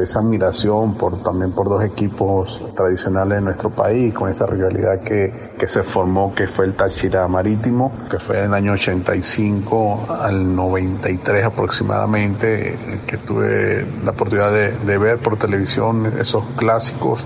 esa 0.00 0.20
admiración 0.20 0.94
por 0.94 1.22
también 1.22 1.52
por 1.52 1.68
dos 1.68 1.84
equipos 1.84 2.60
tradicionales 2.74 3.38
de 3.38 3.44
nuestro 3.44 3.70
país, 3.70 4.12
con 4.12 4.28
esa 4.28 4.46
rivalidad 4.46 5.00
que, 5.00 5.32
que 5.58 5.66
se 5.66 5.82
formó, 5.82 6.34
que 6.34 6.46
fue 6.46 6.66
el 6.66 6.74
Táchira 6.74 7.26
Marítimo, 7.28 7.92
que 8.10 8.18
fue 8.18 8.38
en 8.38 8.44
el 8.44 8.54
año 8.54 8.72
85 8.72 10.06
al 10.08 10.54
93 10.54 11.44
aproximadamente, 11.44 12.76
que 13.06 13.18
tuve 13.18 13.86
la 14.02 14.10
oportunidad 14.10 14.52
de, 14.52 14.72
de 14.78 14.98
ver 14.98 15.18
por 15.18 15.38
televisión 15.38 16.12
esos 16.18 16.44
clásicos. 16.56 17.24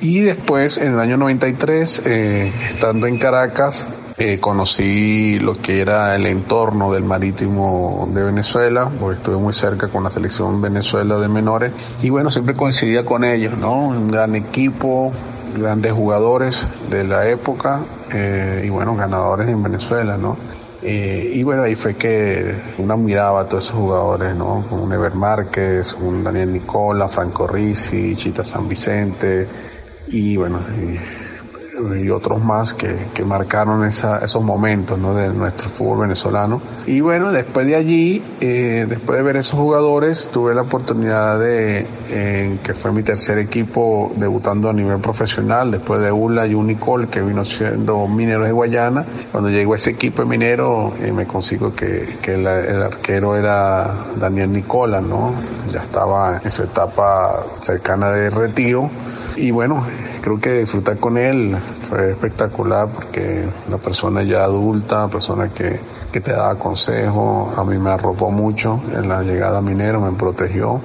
Y 0.00 0.20
después, 0.20 0.78
en 0.78 0.94
el 0.94 1.00
año 1.00 1.16
93, 1.16 2.02
eh, 2.06 2.52
estando 2.68 3.06
en 3.06 3.18
Caracas, 3.18 3.86
eh, 4.20 4.40
conocí 4.40 5.38
lo 5.38 5.54
que 5.54 5.80
era 5.80 6.16
el 6.16 6.26
entorno 6.26 6.92
del 6.92 7.04
marítimo 7.04 8.08
de 8.12 8.24
Venezuela, 8.24 8.90
porque 8.98 9.18
estuve 9.18 9.36
muy 9.36 9.52
cerca 9.52 9.86
con 9.86 10.02
la 10.02 10.10
selección 10.10 10.60
Venezuela 10.60 11.18
de 11.18 11.28
menores 11.28 11.72
y 12.02 12.10
bueno, 12.10 12.28
siempre 12.30 12.56
coincidía 12.56 13.04
con 13.04 13.22
ellos, 13.22 13.56
¿no? 13.56 13.88
Un 13.88 14.10
gran 14.10 14.34
equipo, 14.34 15.12
grandes 15.56 15.92
jugadores 15.92 16.66
de 16.90 17.04
la 17.04 17.28
época 17.28 17.82
eh, 18.12 18.64
y 18.66 18.70
bueno, 18.70 18.96
ganadores 18.96 19.48
en 19.48 19.62
Venezuela, 19.62 20.16
¿no? 20.16 20.36
Eh, 20.82 21.32
y 21.34 21.42
bueno, 21.44 21.62
ahí 21.62 21.76
fue 21.76 21.94
que 21.94 22.56
uno 22.78 22.96
miraba 22.96 23.42
a 23.42 23.48
todos 23.48 23.66
esos 23.66 23.76
jugadores, 23.76 24.34
¿no? 24.34 24.64
Como 24.68 24.82
un 24.82 24.92
Ever 24.92 25.14
Márquez, 25.14 25.92
un 25.94 26.24
Daniel 26.24 26.52
Nicola, 26.52 27.08
Franco 27.08 27.46
Risi, 27.46 28.16
Chita 28.16 28.42
San 28.42 28.68
Vicente, 28.68 29.46
y 30.10 30.36
bueno, 30.36 30.60
y 31.96 32.10
otros 32.10 32.42
más 32.42 32.74
que, 32.74 32.96
que 33.14 33.24
marcaron 33.24 33.84
esa, 33.84 34.18
esos 34.18 34.42
momentos 34.42 34.98
¿no? 34.98 35.14
de 35.14 35.28
nuestro 35.28 35.68
fútbol 35.68 36.00
venezolano. 36.00 36.60
Y 36.86 37.00
bueno, 37.00 37.32
después 37.32 37.66
de 37.66 37.76
allí, 37.76 38.22
eh, 38.40 38.86
después 38.88 39.18
de 39.18 39.22
ver 39.22 39.36
esos 39.36 39.58
jugadores, 39.58 40.28
tuve 40.32 40.54
la 40.54 40.62
oportunidad 40.62 41.38
de, 41.38 41.86
en 42.10 42.58
que 42.58 42.74
fue 42.74 42.92
mi 42.92 43.02
tercer 43.02 43.38
equipo 43.38 44.12
debutando 44.16 44.68
a 44.70 44.72
nivel 44.72 45.00
profesional, 45.00 45.70
después 45.70 46.00
de 46.00 46.10
Ula 46.12 46.46
y 46.46 46.54
Unicol, 46.54 47.08
que 47.08 47.20
vino 47.20 47.44
siendo 47.44 48.06
Mineros 48.06 48.46
de 48.46 48.52
Guayana. 48.52 49.04
Cuando 49.30 49.50
llegó 49.50 49.74
ese 49.74 49.90
equipo 49.90 50.22
de 50.22 50.28
Minero, 50.28 50.94
eh, 51.00 51.12
me 51.12 51.26
consigo 51.26 51.74
que, 51.74 52.18
que 52.22 52.34
el, 52.34 52.46
arquero 52.46 53.36
era 53.36 54.06
Daniel 54.18 54.52
Nicola, 54.52 55.00
¿no? 55.00 55.32
Ya 55.72 55.82
estaba 55.82 56.40
en 56.42 56.50
su 56.50 56.62
etapa 56.62 57.44
cercana 57.60 58.10
de 58.10 58.30
retiro. 58.30 58.90
Y 59.36 59.50
bueno, 59.50 59.86
creo 60.20 60.40
que 60.40 60.60
disfrutar 60.60 60.98
con 60.98 61.16
él 61.16 61.56
fue 61.88 62.12
espectacular 62.12 62.88
porque 62.88 63.44
una 63.68 63.78
persona 63.78 64.22
ya 64.22 64.44
adulta, 64.44 65.08
persona 65.08 65.48
que, 65.48 65.80
que 66.10 66.20
te 66.20 66.32
daba 66.32 66.56
consejos, 66.56 67.56
a 67.56 67.64
mí 67.64 67.78
me 67.78 67.90
arropó 67.90 68.30
mucho 68.30 68.80
en 68.92 69.08
la 69.08 69.22
llegada 69.22 69.58
a 69.58 69.62
Minero, 69.62 70.00
me 70.00 70.12
protegió, 70.12 70.80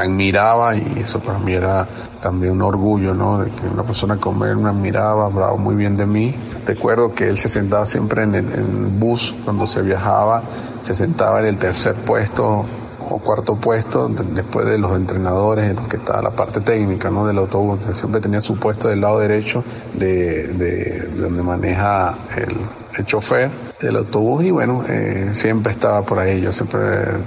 admiraba 0.00 0.74
y 0.74 0.94
eso 0.96 1.20
para 1.20 1.38
mí 1.38 1.52
era 1.52 1.86
también 2.20 2.52
un 2.52 2.62
orgullo, 2.62 3.14
¿no? 3.14 3.38
De 3.38 3.50
que 3.50 3.66
una 3.66 3.82
persona 3.82 4.16
como 4.16 4.44
él 4.44 4.56
me 4.56 4.70
admiraba, 4.70 5.26
hablaba 5.26 5.56
muy 5.56 5.74
bien 5.74 5.96
de 5.96 6.06
mí. 6.06 6.34
Recuerdo 6.66 7.14
que 7.14 7.28
él 7.28 7.38
se 7.38 7.48
sentaba 7.48 7.84
siempre 7.84 8.22
en 8.22 8.34
el, 8.34 8.44
en 8.52 8.86
el 8.86 8.98
bus 8.98 9.34
cuando 9.44 9.66
se 9.66 9.82
viajaba, 9.82 10.42
se 10.80 10.94
sentaba 10.94 11.40
en 11.40 11.46
el 11.46 11.58
tercer 11.58 11.94
puesto 11.94 12.64
o 13.10 13.18
cuarto 13.18 13.56
puesto 13.56 14.08
después 14.08 14.66
de 14.66 14.78
los 14.78 14.92
entrenadores 14.92 15.70
en 15.70 15.76
los 15.76 15.88
que 15.88 15.96
estaba 15.96 16.22
la 16.22 16.30
parte 16.30 16.60
técnica 16.60 17.10
¿no? 17.10 17.26
del 17.26 17.38
autobús. 17.38 17.80
Siempre 17.92 18.20
tenía 18.20 18.40
su 18.40 18.56
puesto 18.56 18.88
del 18.88 19.00
lado 19.00 19.18
derecho 19.18 19.64
de, 19.94 20.48
de, 20.48 21.00
de 21.00 21.22
donde 21.22 21.42
maneja 21.42 22.16
el, 22.36 22.56
el, 22.98 23.06
chofer 23.06 23.50
del 23.80 23.96
autobús 23.96 24.44
y 24.44 24.50
bueno, 24.50 24.84
eh, 24.88 25.30
siempre 25.32 25.72
estaba 25.72 26.02
por 26.02 26.18
ahí. 26.18 26.40
Yo 26.40 26.52
siempre 26.52 26.80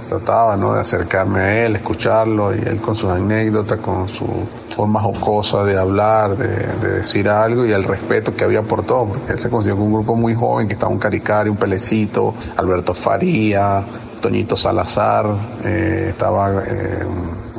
trataba 0.08 0.56
¿no? 0.56 0.74
de 0.74 0.80
acercarme 0.80 1.40
a 1.40 1.66
él, 1.66 1.76
escucharlo 1.76 2.54
y 2.54 2.58
él 2.60 2.80
con 2.80 2.94
sus 2.94 3.10
anécdotas, 3.10 3.78
con 3.78 4.08
su 4.08 4.26
forma 4.70 5.00
jocosa 5.00 5.64
de 5.64 5.78
hablar, 5.78 6.36
de, 6.36 6.48
de 6.86 6.96
decir 6.98 7.28
algo 7.28 7.64
y 7.64 7.72
el 7.72 7.84
respeto 7.84 8.34
que 8.34 8.44
había 8.44 8.62
por 8.62 8.84
todo, 8.84 9.06
porque 9.06 9.32
él 9.32 9.38
se 9.38 9.50
consiguió 9.50 9.76
con 9.76 9.86
un 9.86 9.92
grupo 9.94 10.14
muy 10.14 10.34
joven 10.34 10.68
que 10.68 10.74
estaba 10.74 10.92
un 10.92 10.98
Caricari, 10.98 11.50
un 11.50 11.56
Pelecito, 11.56 12.34
Alberto 12.56 12.94
Faría, 12.94 13.84
Toñito 14.26 14.56
Salazar, 14.56 15.24
eh, 15.64 16.08
estaba 16.10 16.64
eh, 16.66 17.06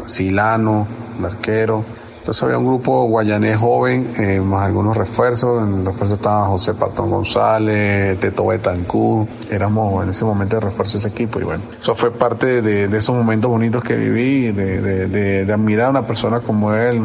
Silano, 0.05 0.85
el 1.17 1.23
arquero. 1.23 1.81
Entonces 2.19 2.43
había 2.43 2.57
un 2.57 2.65
grupo 2.65 3.05
guayanés 3.05 3.57
joven, 3.57 4.13
eh, 4.17 4.41
más 4.41 4.65
algunos 4.65 4.97
refuerzos. 4.97 5.65
En 5.65 5.79
el 5.79 5.85
refuerzo 5.85 6.15
estaba 6.15 6.45
José 6.47 6.73
Patón 6.73 7.09
González, 7.09 8.19
Teto 8.19 8.47
Betancur. 8.47 9.27
Éramos 9.49 10.03
en 10.03 10.09
ese 10.09 10.25
momento 10.25 10.57
de 10.57 10.63
refuerzo 10.63 10.97
ese 10.97 11.07
equipo. 11.07 11.39
Y 11.39 11.43
bueno, 11.43 11.63
eso 11.79 11.95
fue 11.95 12.11
parte 12.11 12.61
de, 12.61 12.97
esos 12.97 13.15
momentos 13.15 13.49
bonitos 13.49 13.81
que 13.81 13.95
viví, 13.95 14.51
de, 14.51 15.49
admirar 15.49 15.87
a 15.87 15.89
una 15.91 16.05
persona 16.05 16.41
como 16.41 16.73
él, 16.73 17.01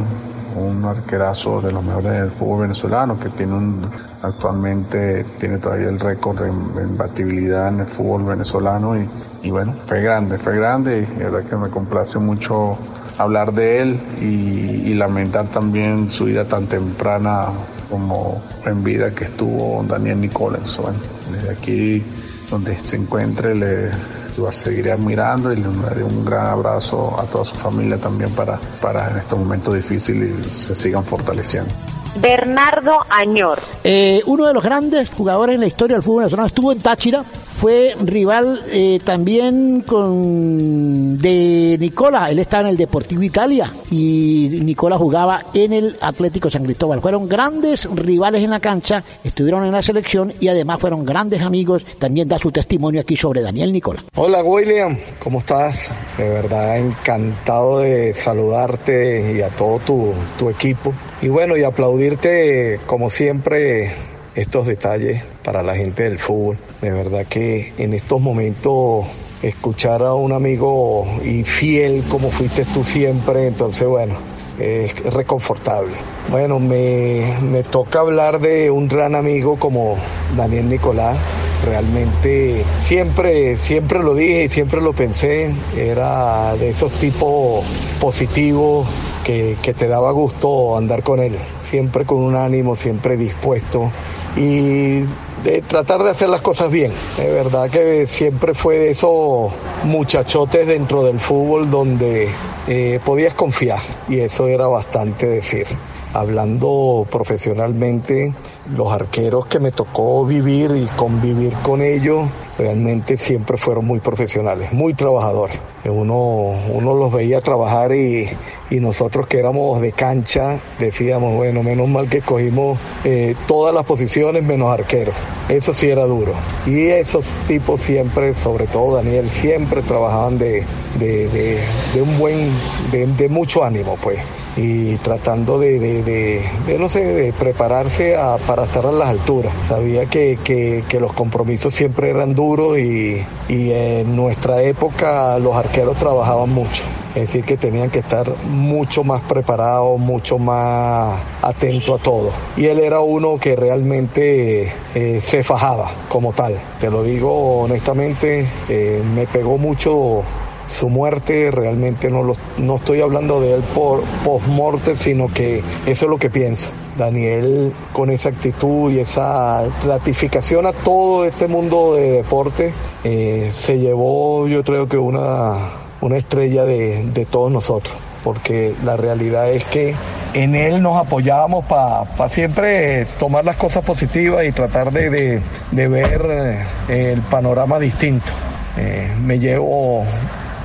un 0.57 0.85
arquerazo 0.85 1.61
de 1.61 1.73
los 1.73 1.85
mejores 1.85 2.13
del 2.13 2.31
fútbol 2.33 2.63
venezolano, 2.63 3.19
que 3.19 3.29
tiene 3.31 3.55
un, 3.55 3.91
actualmente 4.23 5.25
tiene 5.39 5.59
todavía 5.59 5.89
el 5.89 5.99
récord 5.99 6.41
de, 6.41 6.51
batibilidad 6.97 7.69
en 7.69 7.81
el 7.81 7.87
fútbol 7.87 8.25
venezolano 8.25 8.97
y, 8.99 9.09
y, 9.43 9.51
bueno, 9.51 9.75
fue 9.87 10.01
grande, 10.03 10.39
fue 10.39 10.57
grande 10.57 11.07
y 11.17 11.21
la 11.21 11.31
verdad 11.31 11.49
que 11.49 11.57
me 11.57 11.69
complace 11.69 12.19
mucho 12.19 12.79
hablar 13.19 13.53
de 13.53 13.83
él 13.83 14.01
y, 14.21 14.93
lamentar 14.95 15.49
también 15.49 16.11
su 16.11 16.27
vida 16.27 16.45
tan 16.45 16.67
temprana 16.67 17.47
como 17.91 18.43
en 18.65 18.85
vida 18.85 19.13
que 19.13 19.25
estuvo 19.25 19.83
Daniel 19.89 20.21
Nicolás. 20.21 20.79
Bueno, 20.79 20.99
desde 21.33 21.51
aquí 21.51 22.05
donde 22.51 22.79
se 22.79 22.97
encuentre 22.97 23.55
le 23.55 23.91
lo 24.39 24.51
seguiré 24.53 24.93
admirando 24.93 25.53
y 25.53 25.57
le 25.57 25.69
daré 25.69 26.05
un 26.05 26.25
gran 26.25 26.47
abrazo 26.47 27.15
a 27.19 27.25
toda 27.25 27.45
su 27.45 27.55
familia 27.55 27.99
también 27.99 28.31
para, 28.31 28.59
para 28.81 29.11
en 29.11 29.19
estos 29.19 29.39
momentos 29.39 29.75
difíciles 29.75 30.47
se 30.47 30.75
sigan 30.75 31.05
fortaleciendo. 31.05 31.73
Bernardo 32.17 32.99
Añor. 33.09 33.61
Eh, 33.85 34.23
uno 34.27 34.47
de 34.47 34.55
los 34.55 34.63
grandes 34.63 35.11
jugadores 35.11 35.55
en 35.55 35.61
la 35.61 35.67
historia 35.67 35.97
del 35.97 36.05
fútbol 36.05 36.25
nacional 36.25 36.47
estuvo 36.47 36.73
en 36.73 36.81
Táchira, 36.81 37.25
fue 37.63 37.95
rival 38.05 38.61
eh, 38.73 38.99
también 39.05 39.83
con 39.83 41.17
de 41.17 41.77
Nicola, 41.79 42.29
él 42.29 42.41
estaba 42.41 42.65
en 42.65 42.71
el 42.71 42.77
Deportivo 42.77 43.23
Italia 43.23 43.73
y 43.89 44.59
Nicola 44.65 44.99
jugaba 44.99 45.45
en 45.55 45.73
el 45.73 45.97
Atlético 46.01 46.51
San 46.51 46.65
Cristóbal. 46.65 47.01
Fueron 47.01 47.29
grandes 47.29 47.89
rivales 47.95 48.43
en 48.43 48.51
la 48.51 48.59
cancha, 48.59 49.05
estuvieron 49.23 49.65
en 49.65 49.71
la 49.71 49.81
selección 49.81 50.35
y 50.41 50.49
además 50.49 50.81
fueron 50.81 51.05
grandes 51.05 51.43
amigos. 51.43 51.85
También 52.01 52.27
da 52.27 52.37
su 52.37 52.51
testimonio 52.51 53.01
aquí 53.01 53.17
sobre 53.17 53.43
Daniel 53.43 53.73
Nicola. 53.73 54.03
Hola 54.17 54.43
William, 54.43 54.99
¿cómo 55.21 55.39
estás? 55.39 55.89
De 56.19 56.29
verdad 56.29 56.79
encantado 56.79 57.79
de 57.79 58.13
saludarte 58.13 59.37
y 59.37 59.41
a 59.41 59.51
todo 59.51 59.79
tu, 59.79 60.13
tu 60.37 60.51
equipo. 60.51 60.93
Y 61.21 61.29
bueno, 61.29 61.57
y 61.57 61.63
aplaudirte 61.63 62.81
como 62.89 63.09
siempre 63.09 64.12
estos 64.35 64.67
detalles 64.67 65.23
para 65.45 65.63
la 65.63 65.75
gente 65.75 66.05
del 66.05 66.19
fútbol. 66.19 66.59
De 66.81 66.91
verdad 66.91 67.27
que 67.27 67.73
en 67.79 67.93
estos 67.93 68.21
momentos 68.21 69.07
escuchar 69.43 70.03
a 70.03 70.15
un 70.15 70.33
amigo 70.33 71.07
y 71.25 71.43
fiel 71.43 72.05
como 72.09 72.31
fuiste 72.31 72.65
tú 72.65 72.85
siempre, 72.85 73.47
entonces 73.47 73.87
bueno, 73.87 74.15
es 74.59 75.13
reconfortable. 75.13 75.93
Bueno, 76.31 76.59
me, 76.59 77.39
me 77.43 77.63
toca 77.63 78.01
hablar 78.01 78.41
de 78.41 78.71
un 78.71 78.89
gran 78.89 79.15
amigo 79.15 79.59
como 79.59 79.97
Daniel 80.37 80.69
Nicolás. 80.69 81.17
Realmente 81.65 82.65
siempre, 82.85 83.57
siempre 83.57 84.01
lo 84.01 84.15
dije 84.15 84.45
y 84.45 84.49
siempre 84.49 84.81
lo 84.81 84.93
pensé. 84.93 85.55
Era 85.77 86.55
de 86.57 86.71
esos 86.71 86.93
tipos 86.93 87.65
positivos 88.01 88.87
que, 89.25 89.57
que 89.63 89.73
te 89.73 89.87
daba 89.87 90.11
gusto 90.13 90.77
andar 90.77 91.03
con 91.03 91.21
él. 91.21 91.39
Siempre 91.63 92.05
con 92.05 92.19
un 92.19 92.37
ánimo, 92.37 92.77
siempre 92.77 93.17
dispuesto 93.17 93.91
y 94.37 95.05
de 95.45 95.63
tratar 95.63 96.03
de 96.03 96.11
hacer 96.11 96.29
las 96.29 96.41
cosas 96.41 96.71
bien. 96.71 96.93
De 97.17 97.31
verdad 97.31 97.71
que 97.71 98.07
siempre 98.07 98.55
fue 98.55 98.79
de 98.79 98.91
esos 98.91 99.53
muchachotes 99.85 100.67
dentro 100.67 101.05
del 101.05 101.19
fútbol 101.19 101.71
donde 101.71 102.29
eh, 102.69 103.01
podías 103.05 103.35
confiar 103.35 103.81
y 104.09 104.21
eso 104.21 104.49
era 104.49 104.67
bastante 104.67 105.27
decir. 105.27 105.67
Hablando 106.15 107.07
profesionalmente, 107.11 108.35
los 108.77 108.93
arqueros 108.93 109.47
que 109.47 109.59
me 109.59 109.71
tocó 109.71 110.27
vivir 110.27 110.73
y 110.77 110.85
convivir 110.95 111.55
con 111.63 111.81
ellos 111.81 112.29
realmente 112.59 113.17
siempre 113.17 113.57
fueron 113.57 113.87
muy 113.87 114.01
profesionales, 114.01 114.73
muy 114.75 114.93
trabajadores. 114.93 115.59
Uno, 115.87 116.53
uno 116.71 116.95
los 116.95 117.11
veía 117.11 117.41
trabajar 117.41 117.95
y, 117.95 118.29
y 118.71 118.81
nosotros 118.81 119.27
que 119.27 119.39
éramos 119.39 119.81
de 119.81 119.93
cancha 119.93 120.61
decíamos, 120.79 121.35
bueno, 121.35 121.63
menos 121.63 121.89
mal 121.89 122.11
que 122.11 122.19
escogimos 122.19 122.79
eh, 123.05 123.35
todas 123.47 123.75
las 123.75 123.85
posiciones 123.85 124.43
menos 124.43 124.71
arqueros. 124.71 125.15
Eso 125.49 125.73
sí 125.73 125.89
era 125.89 126.05
duro. 126.05 126.35
Y 126.67 126.89
esos 126.89 127.25
tipos 127.49 127.81
siempre, 127.81 128.35
sobre 128.35 128.67
todo 128.67 128.97
Daniel, 128.97 129.31
siempre 129.31 129.81
trabajaban 129.81 130.37
de, 130.37 130.65
de, 130.99 131.29
de, 131.29 131.59
de 131.95 132.03
un 132.03 132.19
buen, 132.19 132.51
de 132.93 133.29
mucho 133.31 133.65
ánimo, 133.65 133.97
pues 134.03 134.19
y 134.57 134.97
tratando 134.97 135.59
de, 135.59 135.79
de, 135.79 136.03
de, 136.03 136.79
no 136.79 136.89
sé, 136.89 137.33
prepararse 137.39 138.17
a, 138.17 138.37
para 138.37 138.65
estar 138.65 138.87
a 138.87 138.93
las 138.93 139.09
alturas. 139.09 139.53
Sabía 139.67 140.07
que, 140.07 140.39
que, 140.43 140.85
que, 140.89 141.01
los 141.01 141.13
compromisos 141.13 141.73
siempre 141.73 142.11
eran 142.11 142.35
duros 142.35 142.79
y, 142.79 143.25
y 143.49 143.73
en 143.73 144.15
nuestra 144.15 144.63
época 144.63 145.39
los 145.39 145.57
arqueros 145.57 145.97
trabajaban 145.97 146.51
mucho. 146.51 146.85
Es 147.15 147.29
decir, 147.29 147.45
que 147.45 147.59
tenían 147.59 147.91
que 147.91 147.99
estar 147.99 148.27
mucho 148.49 149.05
más 149.05 149.21
preparados, 149.23 149.99
mucho 149.99 150.39
más 150.39 151.21
atentos 151.43 152.01
a 152.01 152.03
todo. 152.03 152.31
Y 152.57 152.67
él 152.67 152.79
era 152.79 153.01
uno 153.01 153.37
que 153.37 153.55
realmente 153.55 154.73
eh, 154.95 155.21
se 155.21 155.45
fajaba 155.45 155.91
como 156.09 156.33
tal. 156.33 156.59
Te 156.81 156.91
lo 156.91 157.03
digo 157.03 157.61
honestamente, 157.61 158.49
eh, 158.69 159.03
me 159.15 159.27
pegó 159.27 159.59
mucho 159.59 160.23
su 160.67 160.89
muerte 160.89 161.51
realmente 161.51 162.11
no, 162.11 162.23
lo, 162.23 162.37
no 162.59 162.77
estoy 162.77 163.01
hablando 163.01 163.41
de 163.41 163.55
él 163.55 163.63
por 163.75 164.03
post-morte, 164.25 164.97
sino 164.97 165.29
que 165.29 165.63
eso 165.87 166.05
es 166.07 166.11
lo 166.11 166.19
que 166.19 166.31
pienso. 166.31 166.71
Daniel 166.97 167.73
con 167.93 168.11
esa 168.11 168.29
actitud 168.29 168.93
y 168.93 169.01
esa 169.01 169.63
ratificación 169.85 170.67
a 170.67 170.73
todo 170.73 171.25
este 171.25 171.49
mundo 171.49 171.95
de 171.95 172.11
deporte 172.11 172.75
eh, 173.03 173.49
se 173.51 173.79
llevó 173.79 174.47
yo 174.47 174.63
creo 174.63 174.87
que 174.87 174.99
una, 174.99 175.73
una 176.03 176.19
estrella 176.19 176.67
de, 176.67 177.03
de 177.05 177.25
todos 177.25 177.51
nosotros 177.51 177.95
porque 178.23 178.75
la 178.85 178.97
realidad 178.97 179.51
es 179.51 179.65
que 179.65 179.95
en 180.35 180.55
él 180.55 180.81
nos 180.83 180.97
apoyábamos 180.97 181.65
para 181.67 182.05
pa 182.05 182.29
siempre 182.29 183.07
tomar 183.19 183.45
las 183.45 183.57
cosas 183.57 183.85
positivas 183.85 184.45
y 184.47 184.53
tratar 184.53 184.93
de, 184.93 185.11
de, 185.11 185.41
de 185.71 185.89
ver 185.89 186.65
eh, 186.89 187.13
el 187.13 187.21
panorama 187.23 187.79
distinto. 187.79 188.33
Eh, 188.79 189.13
me 189.21 189.39
llevo 189.39 190.05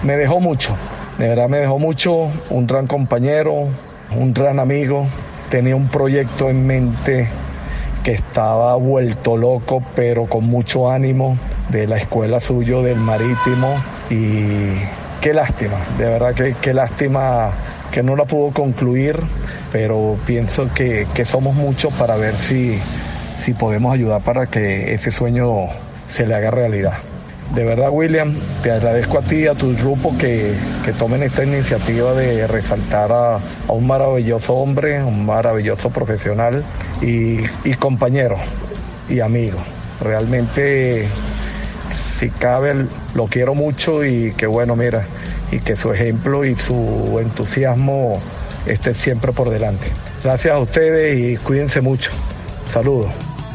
me 0.04 0.16
dejó 0.16 0.40
mucho, 0.40 0.76
de 1.18 1.30
verdad 1.30 1.50
me 1.50 1.58
dejó 1.58 1.80
mucho, 1.80 2.30
un 2.50 2.68
gran 2.68 2.88
compañero, 2.88 3.68
un 4.16 4.34
gran 4.34 4.60
amigo, 4.60 5.08
tenía 5.50 5.76
un 5.76 5.88
proyecto 5.88 6.50
en 6.50 6.66
mente 6.66 7.28
que 8.04 8.12
estaba 8.12 8.76
vuelto 8.76 9.36
loco, 9.36 9.84
pero 9.96 10.28
con 10.28 10.46
mucho 10.46 10.90
ánimo 10.90 11.38
de 11.70 11.88
la 11.88 11.98
escuela 11.98 12.40
suyo 12.40 12.82
del 12.82 12.98
marítimo. 12.98 13.76
Y 14.10 14.70
qué 15.20 15.34
lástima, 15.34 15.78
de 15.98 16.06
verdad 16.06 16.34
que 16.34 16.56
qué 16.62 16.74
lástima 16.74 17.52
que 17.92 18.04
no 18.04 18.16
la 18.16 18.26
pudo 18.26 18.54
concluir, 18.54 19.20
pero 19.72 20.18
pienso 20.26 20.70
que, 20.74 21.08
que 21.14 21.26
somos 21.26 21.56
muchos 21.56 21.94
para 21.94 22.16
ver 22.16 22.36
si, 22.36 22.80
si 23.36 23.54
podemos 23.54 23.94
ayudar 23.94 24.22
para 24.22 24.46
que 24.46 24.94
ese 24.94 25.12
sueño 25.12 25.68
se 26.08 26.26
le 26.26 26.36
haga 26.36 26.52
realidad. 26.52 26.94
De 27.54 27.64
verdad, 27.64 27.90
William, 27.92 28.36
te 28.62 28.72
agradezco 28.72 29.20
a 29.20 29.22
ti 29.22 29.38
y 29.38 29.48
a 29.48 29.56
tu 29.56 29.76
grupo 29.76 30.16
que, 30.18 30.54
que 30.84 30.94
tomen 30.94 31.24
esta 31.24 31.44
iniciativa 31.44 32.14
de 32.14 32.46
resaltar 32.46 33.12
a, 33.12 33.36
a, 33.36 33.72
un 33.72 33.88
maravilloso 33.88 34.54
hombre, 34.54 35.02
un 35.02 35.26
maravilloso 35.26 35.90
profesional 35.90 36.64
y, 37.02 37.40
y 37.64 37.74
compañero 37.80 38.38
y 39.10 39.22
amigo. 39.22 39.58
Realmente, 40.02 41.08
si 42.20 42.30
cabe, 42.30 42.86
lo 43.14 43.26
quiero 43.28 43.56
mucho 43.56 44.04
y 44.04 44.34
que 44.34 44.46
bueno, 44.46 44.76
mira, 44.76 45.06
y 45.52 45.60
que 45.60 45.76
su 45.76 45.92
ejemplo 45.94 46.46
y 46.46 46.56
su 46.56 47.18
entusiasmo 47.22 48.20
esté 48.66 48.94
siempre 48.94 49.32
por 49.32 49.50
delante. 49.50 49.88
Gracias 50.24 50.54
a 50.54 50.60
ustedes 50.60 51.18
y 51.18 51.38
cuídense 51.38 51.82
mucho. 51.82 52.12
Saludos. 52.70 53.08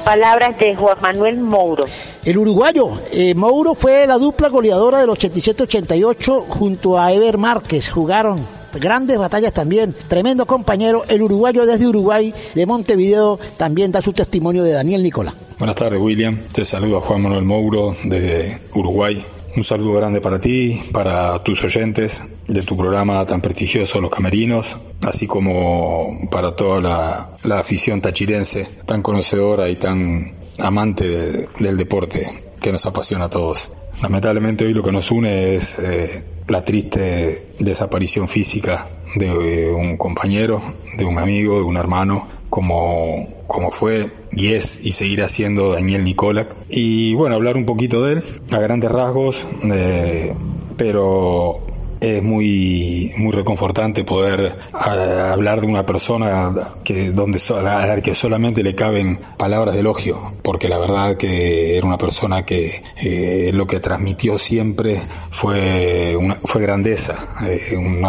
Palabras 0.05 0.59
de 0.59 0.75
Juan 0.75 0.97
Manuel 1.01 1.39
Mouro. 1.39 1.85
El 2.25 2.39
uruguayo, 2.39 3.01
eh, 3.11 3.35
Mouro 3.35 3.75
fue 3.75 4.07
la 4.07 4.17
dupla 4.17 4.49
goleadora 4.49 5.01
del 5.01 5.11
87-88 5.11 6.45
junto 6.47 6.97
a 6.97 7.13
Ever 7.13 7.37
Márquez. 7.37 7.91
Jugaron 7.91 8.47
grandes 8.81 9.19
batallas 9.19 9.53
también. 9.53 9.93
Tremendo 10.07 10.47
compañero. 10.47 11.03
El 11.09 11.23
uruguayo 11.23 11.67
desde 11.67 11.89
Uruguay, 11.89 12.33
de 12.55 12.65
Montevideo, 12.65 13.41
también 13.57 13.91
da 13.91 14.01
su 14.03 14.13
testimonio 14.13 14.63
de 14.63 14.71
Daniel 14.71 15.03
Nicola. 15.03 15.35
Buenas 15.59 15.75
tardes, 15.75 15.99
William. 15.99 16.39
Te 16.53 16.65
saludo 16.65 16.99
a 16.99 17.01
Juan 17.01 17.23
Manuel 17.23 17.45
Mouro 17.45 17.93
desde 18.05 18.57
Uruguay. 18.73 19.25
Un 19.55 19.65
saludo 19.65 19.93
grande 19.93 20.23
para 20.23 20.39
ti, 20.39 20.81
para 20.93 21.39
tus 21.43 21.63
oyentes 21.63 22.25
de 22.49 22.63
tu 22.63 22.75
programa 22.75 23.27
tan 23.27 23.43
prestigioso 23.43 24.01
Los 24.01 24.11
Camerinos, 24.11 24.79
así 25.03 25.27
como 25.27 26.27
para 26.31 26.57
toda 26.57 26.81
la, 26.81 27.59
afición 27.59 28.01
tachirense 28.01 28.67
tan 28.87 29.03
conocedora 29.03 29.69
y 29.69 29.77
tan 29.77 30.25
amante 30.59 31.07
de, 31.07 31.49
del 31.59 31.77
deporte 31.77 32.27
que 32.63 32.73
nos 32.73 32.87
apasiona 32.87 33.27
a 33.27 33.31
todos. 33.31 33.75
Lamentablemente 34.01 34.65
hoy 34.65 34.73
lo 34.73 34.83
que 34.83 34.91
nos 34.91 35.11
une 35.11 35.55
es 35.55 35.79
eh, 35.81 36.25
la 36.49 36.65
triste 36.65 37.45
desaparición 37.59 38.29
física 38.29 38.89
de 39.17 39.71
un 39.71 39.99
compañero, 39.99 40.63
de 40.97 41.05
un 41.05 41.19
amigo, 41.19 41.57
de 41.57 41.65
un 41.65 41.77
hermano, 41.77 42.27
como, 42.53 43.29
como 43.47 43.71
fue 43.71 44.11
y 44.33 44.53
es 44.53 44.85
y 44.85 44.93
seguirá 44.93 45.31
siendo 45.31 45.73
Daniel 45.73 46.05
Nicolak. 46.05 46.55
Y 46.69 47.15
bueno, 47.15 47.35
hablar 47.35 47.57
un 47.57 47.65
poquito 47.65 48.05
de 48.05 48.13
él, 48.13 48.25
a 48.51 48.59
grandes 48.59 48.93
rasgos, 48.93 49.47
eh, 49.65 50.35
pero 50.77 51.63
es 52.03 52.21
muy, 52.21 53.13
muy 53.17 53.31
reconfortante 53.31 54.03
poder 54.03 54.57
hablar 54.73 55.61
de 55.61 55.69
una 55.69 55.87
persona 55.87 56.53
que, 56.83 57.13
donde, 57.13 57.41
a 57.51 57.87
la 57.87 58.03
que 58.03 58.15
solamente 58.15 58.65
le 58.65 58.75
caben 58.75 59.21
palabras 59.39 59.75
de 59.75 59.81
elogio, 59.81 60.21
porque 60.43 60.69
la 60.69 60.79
verdad 60.79 61.17
que 61.17 61.77
era 61.79 61.87
una 61.87 61.99
persona 61.99 62.45
que 62.45 62.83
eh, 63.03 63.53
lo 63.55 63.69
que 63.69 63.79
transmitió 63.79 64.37
siempre 64.37 65.01
fue, 65.31 66.17
una, 66.17 66.35
fue 66.43 66.63
grandeza, 66.63 67.17
eh, 67.47 67.77
un, 67.77 68.05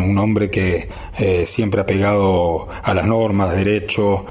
un, 0.00 0.18
hombre 0.18 0.50
que 0.50 0.88
eh, 1.18 1.44
siempre 1.46 1.80
ha 1.80 1.86
pegado 1.86 2.66
a 2.82 2.92
las 2.92 3.06
normas, 3.06 3.54
derecho, 3.54 4.26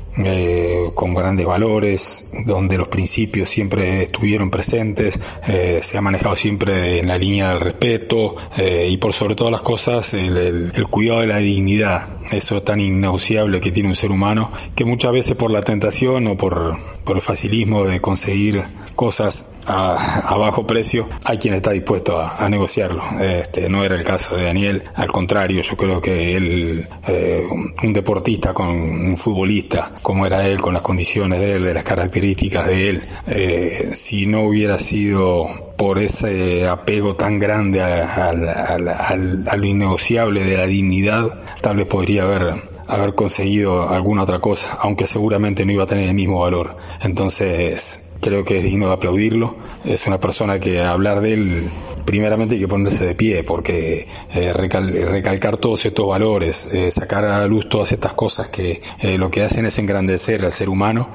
con 0.95 1.13
grandes 1.13 1.45
valores, 1.45 2.25
donde 2.47 2.75
los 2.75 2.87
principios 2.87 3.49
siempre 3.49 4.01
estuvieron 4.01 4.49
presentes, 4.49 5.19
se 5.45 5.97
ha 5.97 6.01
manejado 6.01 6.35
siempre 6.35 6.97
en 6.99 7.07
la 7.07 7.19
línea 7.19 7.49
del 7.49 7.59
respeto 7.59 8.35
eh, 8.57 8.87
y 8.97 8.99
por 8.99 9.13
sobre 9.13 9.35
todas 9.35 9.51
las 9.51 9.61
cosas 9.61 10.15
el, 10.15 10.71
el, 10.73 10.87
cuidado 10.87 11.21
de 11.21 11.27
la 11.27 11.37
dignidad, 11.37 12.09
eso 12.31 12.63
tan 12.63 12.79
innegociable 12.79 13.59
que 13.59 13.71
tiene 13.71 13.89
un 13.89 13.95
ser 13.95 14.09
humano, 14.09 14.51
que 14.75 14.85
muchas 14.85 15.11
veces 15.11 15.35
por 15.35 15.51
la 15.51 15.61
tentación 15.61 16.25
o 16.25 16.35
por, 16.35 16.75
por 17.03 17.15
el 17.15 17.21
facilismo 17.21 17.83
de 17.83 18.01
conseguir 18.01 18.63
cosas 18.95 19.51
a, 19.67 20.35
bajo 20.35 20.65
precio, 20.65 21.07
hay 21.25 21.37
quien 21.37 21.53
está 21.53 21.71
dispuesto 21.71 22.19
a, 22.19 22.49
negociarlo. 22.49 23.03
Este, 23.21 23.69
no 23.69 23.83
era 23.83 23.95
el 23.95 24.03
caso 24.03 24.35
de 24.35 24.45
Daniel, 24.45 24.81
al 24.95 25.11
contrario, 25.11 25.61
yo 25.61 25.77
creo 25.77 26.01
que 26.01 26.35
él, 26.35 26.87
eh, 27.07 27.43
un 27.83 27.93
deportista 27.93 28.55
con 28.55 28.69
un 28.69 29.17
futbolista, 29.17 29.91
como 30.01 30.25
era 30.25 30.47
él, 30.47 30.59
con 30.59 30.73
las 30.73 30.81
condiciones 30.81 31.39
de 31.39 31.53
él, 31.57 31.63
de 31.63 31.73
las 31.75 31.83
características 31.83 32.65
de 32.65 32.89
él, 32.89 33.03
eh, 33.27 33.91
si 33.93 34.25
no 34.25 34.41
hubiera 34.47 34.79
sido 34.79 35.66
por 35.77 35.99
ese 35.99 36.67
apego 36.67 37.15
tan 37.15 37.39
grande 37.39 37.81
a, 37.81 38.29
a 38.29 39.57
innegociable 39.57 40.43
de 40.43 40.57
la 40.57 40.65
dignidad, 40.65 41.27
tal 41.61 41.77
vez 41.77 41.85
podría 41.85 42.23
haber 42.23 42.77
haber 42.87 43.15
conseguido 43.15 43.89
alguna 43.89 44.23
otra 44.23 44.39
cosa, 44.39 44.77
aunque 44.81 45.07
seguramente 45.07 45.65
no 45.65 45.73
iba 45.73 45.83
a 45.83 45.87
tener 45.87 46.07
el 46.07 46.13
mismo 46.13 46.39
valor. 46.39 46.77
Entonces, 47.01 48.03
creo 48.21 48.43
que 48.43 48.57
es 48.57 48.63
digno 48.63 48.87
de 48.87 48.93
aplaudirlo. 48.93 49.57
Es 49.85 50.07
una 50.07 50.19
persona 50.19 50.59
que 50.59 50.81
hablar 50.81 51.21
de 51.21 51.33
él, 51.33 51.69
primeramente 52.05 52.55
hay 52.55 52.61
que 52.61 52.67
ponerse 52.67 53.05
de 53.05 53.15
pie, 53.15 53.43
porque 53.43 54.07
eh, 54.33 54.53
recalcar 54.53 55.57
todos 55.57 55.85
estos 55.85 56.07
valores, 56.07 56.73
eh, 56.73 56.91
sacar 56.91 57.25
a 57.25 57.39
la 57.39 57.47
luz 57.47 57.69
todas 57.69 57.91
estas 57.91 58.13
cosas 58.13 58.47
que 58.47 58.81
eh, 59.01 59.17
lo 59.17 59.29
que 59.31 59.43
hacen 59.43 59.65
es 59.65 59.77
engrandecer 59.79 60.43
al 60.45 60.51
ser 60.51 60.69
humano, 60.69 61.09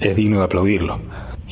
es 0.00 0.16
digno 0.16 0.38
de 0.38 0.44
aplaudirlo. 0.44 0.98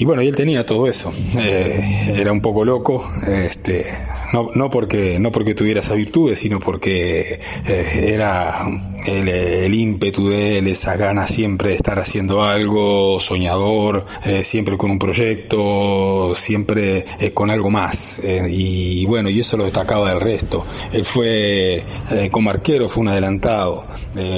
Y 0.00 0.06
bueno, 0.06 0.22
y 0.22 0.28
él 0.28 0.34
tenía 0.34 0.64
todo 0.64 0.86
eso. 0.86 1.12
Eh, 1.38 2.14
era 2.16 2.32
un 2.32 2.40
poco 2.40 2.64
loco, 2.64 3.06
este, 3.28 3.84
no, 4.32 4.48
no, 4.54 4.70
porque, 4.70 5.18
no 5.18 5.30
porque 5.30 5.54
tuviera 5.54 5.80
esas 5.80 5.96
virtudes, 5.98 6.38
sino 6.38 6.58
porque 6.58 7.38
eh, 7.66 8.10
era 8.14 8.66
el, 9.06 9.74
ímpetu 9.74 10.28
de 10.28 10.56
él, 10.56 10.68
esa 10.68 10.96
ganas 10.96 11.30
siempre 11.30 11.70
de 11.70 11.74
estar 11.74 11.98
haciendo 11.98 12.42
algo, 12.42 13.20
soñador, 13.20 14.06
eh, 14.24 14.42
siempre 14.42 14.78
con 14.78 14.90
un 14.90 14.98
proyecto, 14.98 16.32
siempre 16.34 17.04
con 17.34 17.50
algo 17.50 17.70
más. 17.70 18.20
Eh, 18.24 18.46
y, 18.50 19.04
bueno, 19.04 19.28
y 19.28 19.40
eso 19.40 19.58
lo 19.58 19.64
destacaba 19.64 20.08
del 20.08 20.20
resto. 20.22 20.64
Él 20.94 21.04
fue, 21.04 21.82
como 22.30 22.48
arquero, 22.48 22.88
fue 22.88 23.02
un 23.02 23.08
adelantado, 23.08 23.84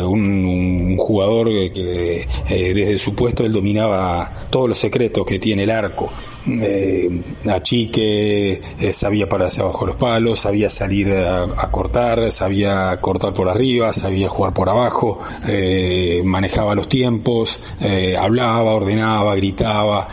un, 0.09 0.45
un, 0.45 0.97
jugador 0.97 1.49
que 1.49 2.27
desde 2.49 2.99
su 2.99 3.15
puesto 3.15 3.45
él 3.45 3.53
dominaba 3.53 4.49
todos 4.51 4.69
los 4.69 4.79
secretos 4.79 5.25
que 5.25 5.39
tiene 5.39 5.52
el 5.61 5.71
arco. 5.71 6.11
Eh, 6.45 7.23
achique, 7.49 8.61
eh, 8.81 8.93
sabía 8.93 9.29
pararse 9.29 9.61
abajo 9.61 9.87
los 9.87 9.95
palos, 9.95 10.41
sabía 10.41 10.69
salir 10.71 11.13
a, 11.13 11.47
cortar, 11.71 12.33
sabía 12.33 12.99
cortar 13.01 13.33
por 13.33 13.49
arriba, 13.49 13.93
sabía 13.93 14.29
jugar 14.29 14.53
por 14.53 14.69
abajo, 14.69 15.21
eh, 15.49 16.23
manejaba 16.25 16.75
los 16.75 16.89
tiempos, 16.89 17.61
eh, 17.81 18.17
hablaba, 18.17 18.73
ordenaba, 18.73 19.37
gritaba, 19.37 20.09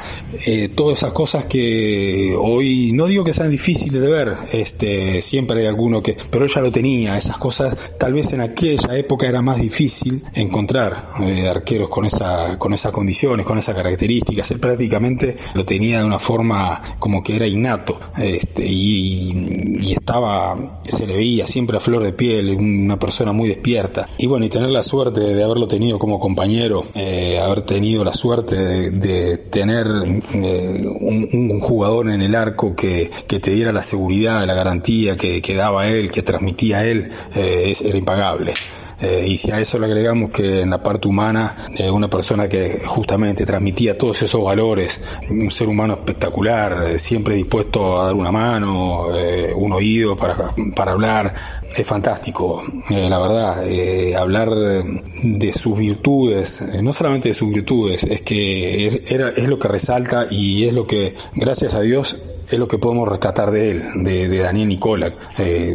eh, 0.45 0.69
todas 0.69 0.99
esas 0.99 1.13
cosas 1.13 1.45
que 1.45 2.35
hoy 2.39 2.91
no 2.93 3.07
digo 3.07 3.23
que 3.23 3.33
sean 3.33 3.49
difíciles 3.49 3.99
de 4.01 4.09
ver, 4.09 4.33
este, 4.53 5.21
siempre 5.21 5.61
hay 5.61 5.65
alguno 5.65 6.03
que, 6.03 6.15
pero 6.29 6.45
ella 6.45 6.61
lo 6.61 6.71
tenía, 6.71 7.17
esas 7.17 7.37
cosas 7.37 7.75
tal 7.97 8.13
vez 8.13 8.33
en 8.33 8.41
aquella 8.41 8.95
época 8.95 9.27
era 9.27 9.41
más 9.41 9.59
difícil 9.59 10.23
encontrar 10.35 11.09
arqueros 11.49 11.89
con 11.89 12.05
esa, 12.05 12.57
con 12.59 12.73
esas 12.73 12.91
condiciones, 12.91 13.45
con 13.45 13.57
esas 13.57 13.75
características, 13.75 14.51
él 14.51 14.59
prácticamente 14.59 15.28
lo 15.53 15.65
tenía 15.65 15.99
de 15.99 16.05
una 16.05 16.19
forma 16.19 16.81
como 16.99 17.23
que 17.23 17.35
era 17.35 17.47
innato 17.47 17.99
este, 18.17 18.65
y, 18.65 19.91
estaba, 19.91 20.81
se 20.83 21.07
le 21.07 21.15
veía 21.15 21.47
siempre 21.47 21.77
a 21.77 21.79
flor 21.79 22.03
de 22.03 22.13
piel, 22.13 22.49
una 22.51 22.99
persona 22.99 23.31
muy 23.31 23.47
despierta. 23.47 24.07
Y 24.17 24.27
bueno, 24.27 24.45
y 24.45 24.49
tener 24.49 24.69
la 24.69 24.83
suerte 24.83 25.19
de 25.19 25.43
haberlo 25.43 25.67
tenido 25.67 25.99
como 25.99 26.19
compañero, 26.19 26.83
eh, 26.95 27.39
haber 27.39 27.63
tenido 27.63 28.03
la 28.03 28.13
suerte 28.13 28.55
de, 28.91 29.37
tener 29.37 29.87
eh, 30.33 30.85
un, 30.99 31.59
jugador 31.59 32.09
en 32.09 32.21
el 32.21 32.35
arco 32.35 32.75
que, 32.75 33.09
que, 33.27 33.39
te 33.39 33.51
diera 33.51 33.71
la 33.71 33.83
seguridad, 33.83 34.45
la 34.45 34.53
garantía 34.53 35.17
que, 35.17 35.41
que 35.41 35.55
daba 35.55 35.87
él, 35.87 36.11
que 36.11 36.21
transmitía 36.21 36.85
él, 36.85 37.11
eh, 37.35 37.73
era 37.83 37.97
impagable. 37.97 38.53
Eh, 39.01 39.25
y 39.27 39.37
si 39.37 39.51
a 39.51 39.59
eso 39.59 39.79
le 39.79 39.85
agregamos 39.85 40.31
que 40.31 40.61
en 40.61 40.69
la 40.69 40.83
parte 40.83 41.07
humana, 41.07 41.55
eh, 41.77 41.89
una 41.89 42.09
persona 42.09 42.49
que 42.49 42.79
justamente 42.85 43.45
transmitía 43.45 43.97
todos 43.97 44.21
esos 44.21 44.43
valores, 44.43 45.01
un 45.29 45.51
ser 45.51 45.69
humano 45.69 45.93
espectacular, 45.93 46.83
eh, 46.89 46.99
siempre 46.99 47.35
dispuesto 47.35 47.99
a 47.99 48.07
dar 48.07 48.15
una 48.15 48.31
mano, 48.31 49.07
un 49.55 49.71
oído 49.71 50.17
para, 50.17 50.35
para 50.75 50.91
hablar, 50.91 51.33
es 51.75 51.85
fantástico, 51.85 52.63
la 52.89 53.19
verdad, 53.19 53.63
hablar 54.17 54.49
de 54.49 55.53
sus 55.53 55.77
virtudes, 55.77 56.63
no 56.81 56.93
solamente 56.93 57.29
de 57.29 57.33
sus 57.33 57.49
virtudes, 57.53 58.03
es 58.03 58.21
que 58.21 59.03
era, 59.09 59.29
es 59.29 59.47
lo 59.47 59.59
que 59.59 59.67
resalta 59.67 60.25
y 60.29 60.65
es 60.65 60.73
lo 60.73 60.87
que, 60.87 61.15
gracias 61.35 61.73
a 61.73 61.81
Dios, 61.81 62.17
es 62.49 62.57
lo 62.57 62.67
que 62.67 62.79
podemos 62.79 63.07
rescatar 63.07 63.51
de 63.51 63.71
él, 63.71 63.83
de, 64.03 64.27
de 64.27 64.37
Daniel 64.39 64.67
Nicola, 64.67 65.13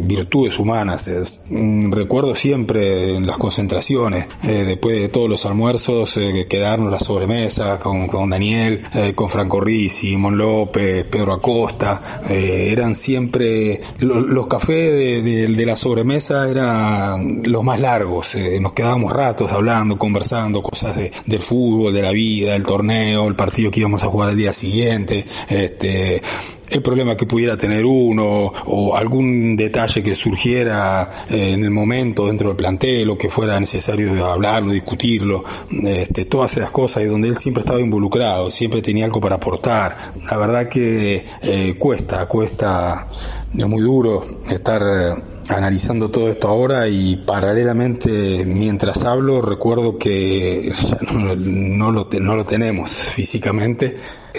virtudes 0.03 0.59
humanas. 0.59 1.41
Mm, 1.49 1.91
recuerdo 1.93 2.35
siempre 2.35 3.14
en 3.15 3.27
las 3.27 3.37
concentraciones, 3.37 4.27
eh, 4.43 4.63
después 4.65 4.99
de 4.99 5.09
todos 5.09 5.29
los 5.29 5.45
almuerzos, 5.45 6.17
eh, 6.17 6.45
quedarnos 6.49 6.91
la 6.91 6.99
sobremesa 6.99 7.79
con, 7.79 8.29
Daniel, 8.29 8.83
eh, 8.93 9.13
con 9.13 9.29
Franco 9.29 9.61
Rizzi, 9.61 10.09
Simón 10.11 10.37
López, 10.37 11.05
Pedro 11.05 11.33
Acosta, 11.33 12.21
eh, 12.29 12.69
eran 12.71 12.95
siempre, 12.95 13.81
lo, 13.99 14.19
los 14.19 14.47
cafés 14.47 14.91
de, 15.23 15.47
de, 15.47 15.65
la 15.65 15.77
sobremesa 15.77 16.49
eran 16.49 17.41
los 17.43 17.63
más 17.63 17.79
largos, 17.79 18.35
nos 18.61 18.73
quedábamos 18.73 19.11
ratos 19.11 19.51
hablando, 19.51 19.97
conversando 19.97 20.61
cosas 20.61 20.95
de, 20.95 21.11
del 21.25 21.41
fútbol, 21.41 21.93
de 21.93 22.01
la 22.03 22.11
vida, 22.11 22.55
el 22.55 22.65
torneo, 22.65 23.27
el 23.27 23.35
partido 23.35 23.71
que 23.71 23.79
íbamos 23.79 24.03
a 24.03 24.07
jugar 24.07 24.29
al 24.29 24.37
día 24.37 24.53
siguiente, 24.53 25.25
este, 25.49 26.21
el 26.69 26.81
problema 26.81 27.15
que 27.15 27.25
pudiera 27.25 27.57
tener 27.57 27.85
uno 27.85 28.51
o 28.65 28.95
algún 28.95 29.55
detalle 29.55 30.01
que 30.03 30.15
surgiera 30.15 31.09
eh, 31.29 31.49
en 31.51 31.63
el 31.63 31.71
momento 31.71 32.27
dentro 32.27 32.49
del 32.49 32.57
plantel 32.57 33.09
o 33.09 33.17
que 33.17 33.29
fuera 33.29 33.59
necesario 33.59 34.25
hablarlo, 34.25 34.71
discutirlo, 34.71 35.43
este, 35.83 36.25
todas 36.25 36.57
esas 36.57 36.71
cosas 36.71 37.03
y 37.03 37.05
donde 37.05 37.27
él 37.27 37.37
siempre 37.37 37.61
estaba 37.61 37.79
involucrado, 37.79 38.49
siempre 38.51 38.81
tenía 38.81 39.05
algo 39.05 39.21
para 39.21 39.35
aportar. 39.35 39.97
La 40.29 40.37
verdad 40.37 40.69
que 40.69 41.25
eh, 41.43 41.75
cuesta, 41.77 42.25
cuesta, 42.27 43.07
es 43.55 43.67
muy 43.67 43.81
duro 43.81 44.25
estar 44.49 44.81
eh, 44.81 45.21
analizando 45.49 46.09
todo 46.09 46.29
esto 46.29 46.47
ahora 46.47 46.87
y 46.87 47.17
paralelamente 47.17 48.43
mientras 48.45 49.03
hablo 49.03 49.41
recuerdo 49.41 49.97
que 49.97 50.71
no, 51.13 51.35
no, 51.35 51.91
lo, 51.91 52.07
no 52.19 52.35
lo 52.35 52.45
tenemos 52.45 52.91
físicamente, 52.91 53.97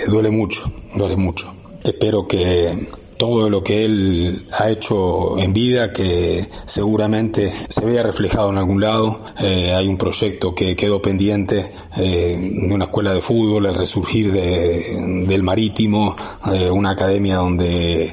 duele 0.09 0.31
mucho, 0.31 0.73
duele 0.95 1.17
mucho. 1.17 1.56
Espero 1.87 2.27
que 2.27 2.89
todo 3.17 3.49
lo 3.49 3.63
que 3.63 3.85
él 3.85 4.45
ha 4.59 4.71
hecho 4.71 5.39
en 5.39 5.53
vida, 5.53 5.93
que 5.93 6.45
seguramente 6.65 7.53
se 7.69 7.85
vea 7.85 8.03
reflejado 8.03 8.51
en 8.51 8.59
algún 8.59 8.81
lado. 8.81 9.23
Eh, 9.39 9.73
hay 9.73 9.87
un 9.87 9.97
proyecto 9.97 10.53
que 10.53 10.75
quedó 10.75 11.01
pendiente 11.01 11.71
eh, 11.97 12.37
de 12.39 12.75
una 12.75 12.87
escuela 12.87 13.13
de 13.13 13.21
fútbol, 13.21 13.67
el 13.67 13.77
resurgir 13.77 14.33
de, 14.33 15.25
del 15.29 15.45
marítimo, 15.45 16.17
eh, 16.53 16.71
una 16.71 16.91
academia 16.91 17.37
donde 17.37 18.13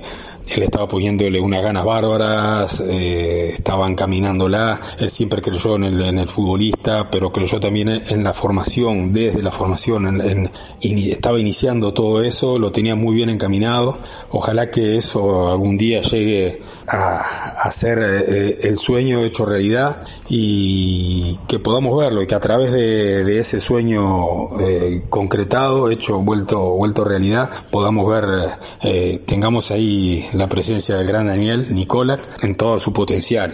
él 0.55 0.63
estaba 0.63 0.87
poniéndole 0.87 1.39
unas 1.39 1.63
ganas 1.63 1.85
bárbaras, 1.85 2.81
eh, 2.81 3.49
estaba 3.49 3.87
encaminándola, 3.87 4.79
él 4.99 5.09
siempre 5.09 5.41
creyó 5.41 5.75
en 5.75 5.85
el, 5.85 6.01
en 6.03 6.19
el 6.19 6.27
futbolista, 6.27 7.09
pero 7.09 7.31
creyó 7.31 7.59
también 7.59 7.89
en, 7.89 8.23
la 8.23 8.33
formación, 8.33 9.13
desde 9.13 9.41
la 9.41 9.51
formación, 9.51 10.21
en, 10.21 10.21
en, 10.21 10.97
estaba 10.97 11.39
iniciando 11.39 11.93
todo 11.93 12.21
eso, 12.21 12.59
lo 12.59 12.71
tenía 12.71 12.95
muy 12.95 13.15
bien 13.15 13.29
encaminado, 13.29 13.97
ojalá 14.29 14.69
que 14.69 14.97
eso 14.97 15.51
algún 15.51 15.77
día 15.77 16.01
llegue 16.01 16.61
a, 16.87 17.17
hacer 17.63 17.99
eh, 18.01 18.59
el 18.63 18.77
sueño 18.77 19.21
hecho 19.23 19.45
realidad 19.45 20.03
y 20.29 21.37
que 21.47 21.59
podamos 21.59 21.97
verlo 21.97 22.21
y 22.21 22.27
que 22.27 22.35
a 22.35 22.39
través 22.39 22.71
de, 22.71 23.39
ese 23.39 23.61
sueño 23.61 24.59
eh, 24.59 25.03
concretado, 25.09 25.89
hecho, 25.89 26.19
vuelto, 26.19 26.75
vuelto 26.75 27.03
realidad, 27.03 27.49
podamos 27.71 28.09
ver, 28.09 28.25
eh, 28.83 29.21
tengamos 29.25 29.71
ahí 29.71 30.27
la 30.33 30.47
presencia 30.47 30.95
del 30.95 31.07
gran 31.07 31.27
Daniel 31.27 31.73
Nicola 31.73 32.19
en 32.41 32.55
todo 32.55 32.79
su 32.79 32.93
potencial. 32.93 33.53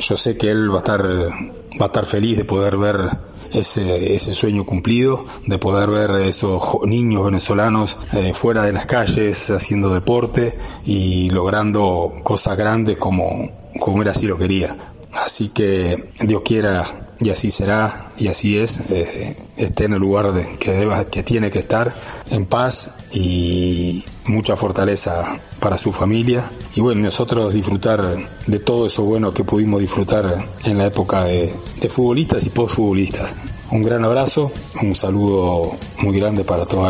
yo 0.00 0.16
sé 0.16 0.36
que 0.36 0.50
él 0.50 0.70
va 0.70 0.76
a 0.76 0.78
estar, 0.78 1.02
va 1.02 1.84
a 1.84 1.86
estar 1.86 2.04
feliz 2.04 2.36
de 2.36 2.44
poder 2.44 2.76
ver 2.76 3.27
ese, 3.52 4.14
ese 4.14 4.34
sueño 4.34 4.64
cumplido 4.64 5.24
de 5.46 5.58
poder 5.58 5.90
ver 5.90 6.10
esos 6.22 6.62
niños 6.84 7.24
venezolanos 7.24 7.98
eh, 8.12 8.32
fuera 8.34 8.62
de 8.62 8.72
las 8.72 8.86
calles 8.86 9.50
haciendo 9.50 9.92
deporte 9.92 10.56
y 10.84 11.30
logrando 11.30 12.12
cosas 12.22 12.56
grandes 12.56 12.96
como, 12.96 13.50
como 13.80 14.02
él 14.02 14.08
así 14.08 14.26
lo 14.26 14.38
quería. 14.38 14.76
Así 15.24 15.48
que 15.48 16.10
Dios 16.20 16.42
quiera 16.44 16.84
y 17.18 17.30
así 17.30 17.50
será 17.50 17.92
y 18.18 18.28
así 18.28 18.56
es, 18.56 18.90
eh, 18.92 19.36
esté 19.56 19.84
en 19.84 19.94
el 19.94 19.98
lugar 19.98 20.32
de, 20.32 20.46
que, 20.58 20.70
deba, 20.70 21.04
que 21.06 21.24
tiene 21.24 21.50
que 21.50 21.58
estar, 21.58 21.92
en 22.30 22.46
paz 22.46 22.98
y 23.12 24.04
mucha 24.26 24.56
fortaleza 24.56 25.40
para 25.58 25.76
su 25.76 25.90
familia. 25.90 26.44
Y 26.76 26.80
bueno, 26.80 27.02
nosotros 27.02 27.52
disfrutar 27.52 28.00
de 28.46 28.58
todo 28.60 28.86
eso 28.86 29.02
bueno 29.02 29.34
que 29.34 29.42
pudimos 29.42 29.80
disfrutar 29.80 30.36
en 30.64 30.78
la 30.78 30.86
época 30.86 31.24
de, 31.24 31.48
futbolistas 31.90 32.46
y 32.46 32.50
postfutbolistas. 32.50 33.34
Un 33.72 33.82
gran 33.82 34.04
abrazo, 34.04 34.52
un 34.82 34.94
saludo 34.94 35.72
muy 35.98 36.18
grande 36.18 36.44
para 36.44 36.64
todo 36.64 36.88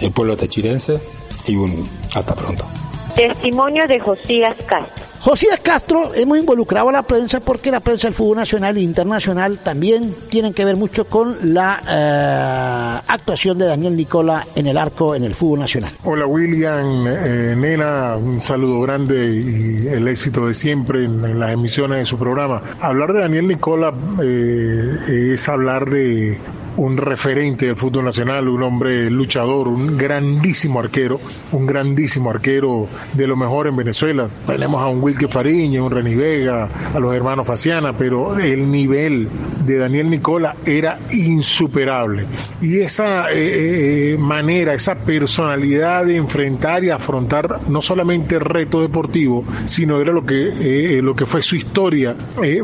el 0.00 0.12
pueblo 0.12 0.36
techirense 0.36 0.98
y 1.46 1.56
un, 1.56 1.88
hasta 2.14 2.34
pronto. 2.34 2.66
Testimonio 3.14 3.86
de 3.86 4.00
Josías 4.00 4.56
Castro. 4.66 5.09
Josías 5.20 5.60
Castro, 5.60 6.12
hemos 6.14 6.38
involucrado 6.38 6.88
a 6.88 6.92
la 6.92 7.02
prensa 7.02 7.40
porque 7.40 7.70
la 7.70 7.80
prensa 7.80 8.06
del 8.08 8.14
fútbol 8.14 8.38
nacional 8.38 8.78
e 8.78 8.80
internacional 8.80 9.60
también 9.60 10.14
tienen 10.30 10.54
que 10.54 10.64
ver 10.64 10.76
mucho 10.76 11.04
con 11.04 11.36
la 11.52 11.82
eh, 11.86 13.02
actuación 13.06 13.58
de 13.58 13.66
Daniel 13.66 13.94
Nicola 13.94 14.46
en 14.54 14.66
el 14.66 14.78
arco 14.78 15.14
en 15.14 15.24
el 15.24 15.34
fútbol 15.34 15.60
nacional. 15.60 15.92
Hola 16.04 16.24
William, 16.24 17.06
eh, 17.06 17.54
Nena, 17.54 18.16
un 18.16 18.40
saludo 18.40 18.80
grande 18.80 19.34
y 19.34 19.88
el 19.88 20.08
éxito 20.08 20.46
de 20.46 20.54
siempre 20.54 21.04
en, 21.04 21.38
las 21.38 21.52
emisiones 21.52 21.98
de 21.98 22.06
su 22.06 22.16
programa. 22.16 22.62
Hablar 22.80 23.12
de 23.12 23.20
Daniel 23.20 23.46
Nicola 23.46 23.92
eh, 24.22 25.34
es 25.34 25.46
hablar 25.50 25.90
de 25.90 26.40
un 26.76 26.96
referente 26.96 27.66
del 27.66 27.76
fútbol 27.76 28.06
nacional, 28.06 28.48
un 28.48 28.62
hombre 28.62 29.10
luchador, 29.10 29.68
un 29.68 29.98
grandísimo 29.98 30.80
arquero, 30.80 31.20
un 31.52 31.66
grandísimo 31.66 32.30
arquero 32.30 32.88
de 33.12 33.26
lo 33.26 33.36
mejor 33.36 33.66
en 33.66 33.76
Venezuela. 33.76 34.30
Tenemos 34.46 34.82
a 34.82 34.86
un 34.86 35.02
Wilke 35.10 35.26
Fariña, 35.26 35.82
un 35.82 35.90
Reni 35.90 36.14
Vega, 36.14 36.68
a 36.94 37.00
los 37.00 37.12
hermanos 37.12 37.44
Faciana, 37.44 37.96
pero 37.98 38.38
el 38.38 38.70
nivel 38.70 39.28
de 39.64 39.76
Daniel 39.76 40.08
Nicola 40.08 40.54
era 40.64 41.00
insuperable. 41.10 42.26
Y 42.60 42.78
esa 42.78 43.28
eh, 43.32 44.12
eh, 44.12 44.18
manera, 44.18 44.72
esa 44.72 44.94
personalidad 44.94 46.04
de 46.04 46.16
enfrentar 46.16 46.84
y 46.84 46.90
afrontar 46.90 47.68
no 47.68 47.82
solamente 47.82 48.36
el 48.36 48.42
reto 48.42 48.82
deportivo, 48.82 49.42
sino 49.64 50.00
era 50.00 50.12
lo 50.12 50.24
que, 50.24 50.98
eh, 50.98 51.02
lo 51.02 51.16
que 51.16 51.26
fue 51.26 51.42
su 51.42 51.56
historia 51.56 52.14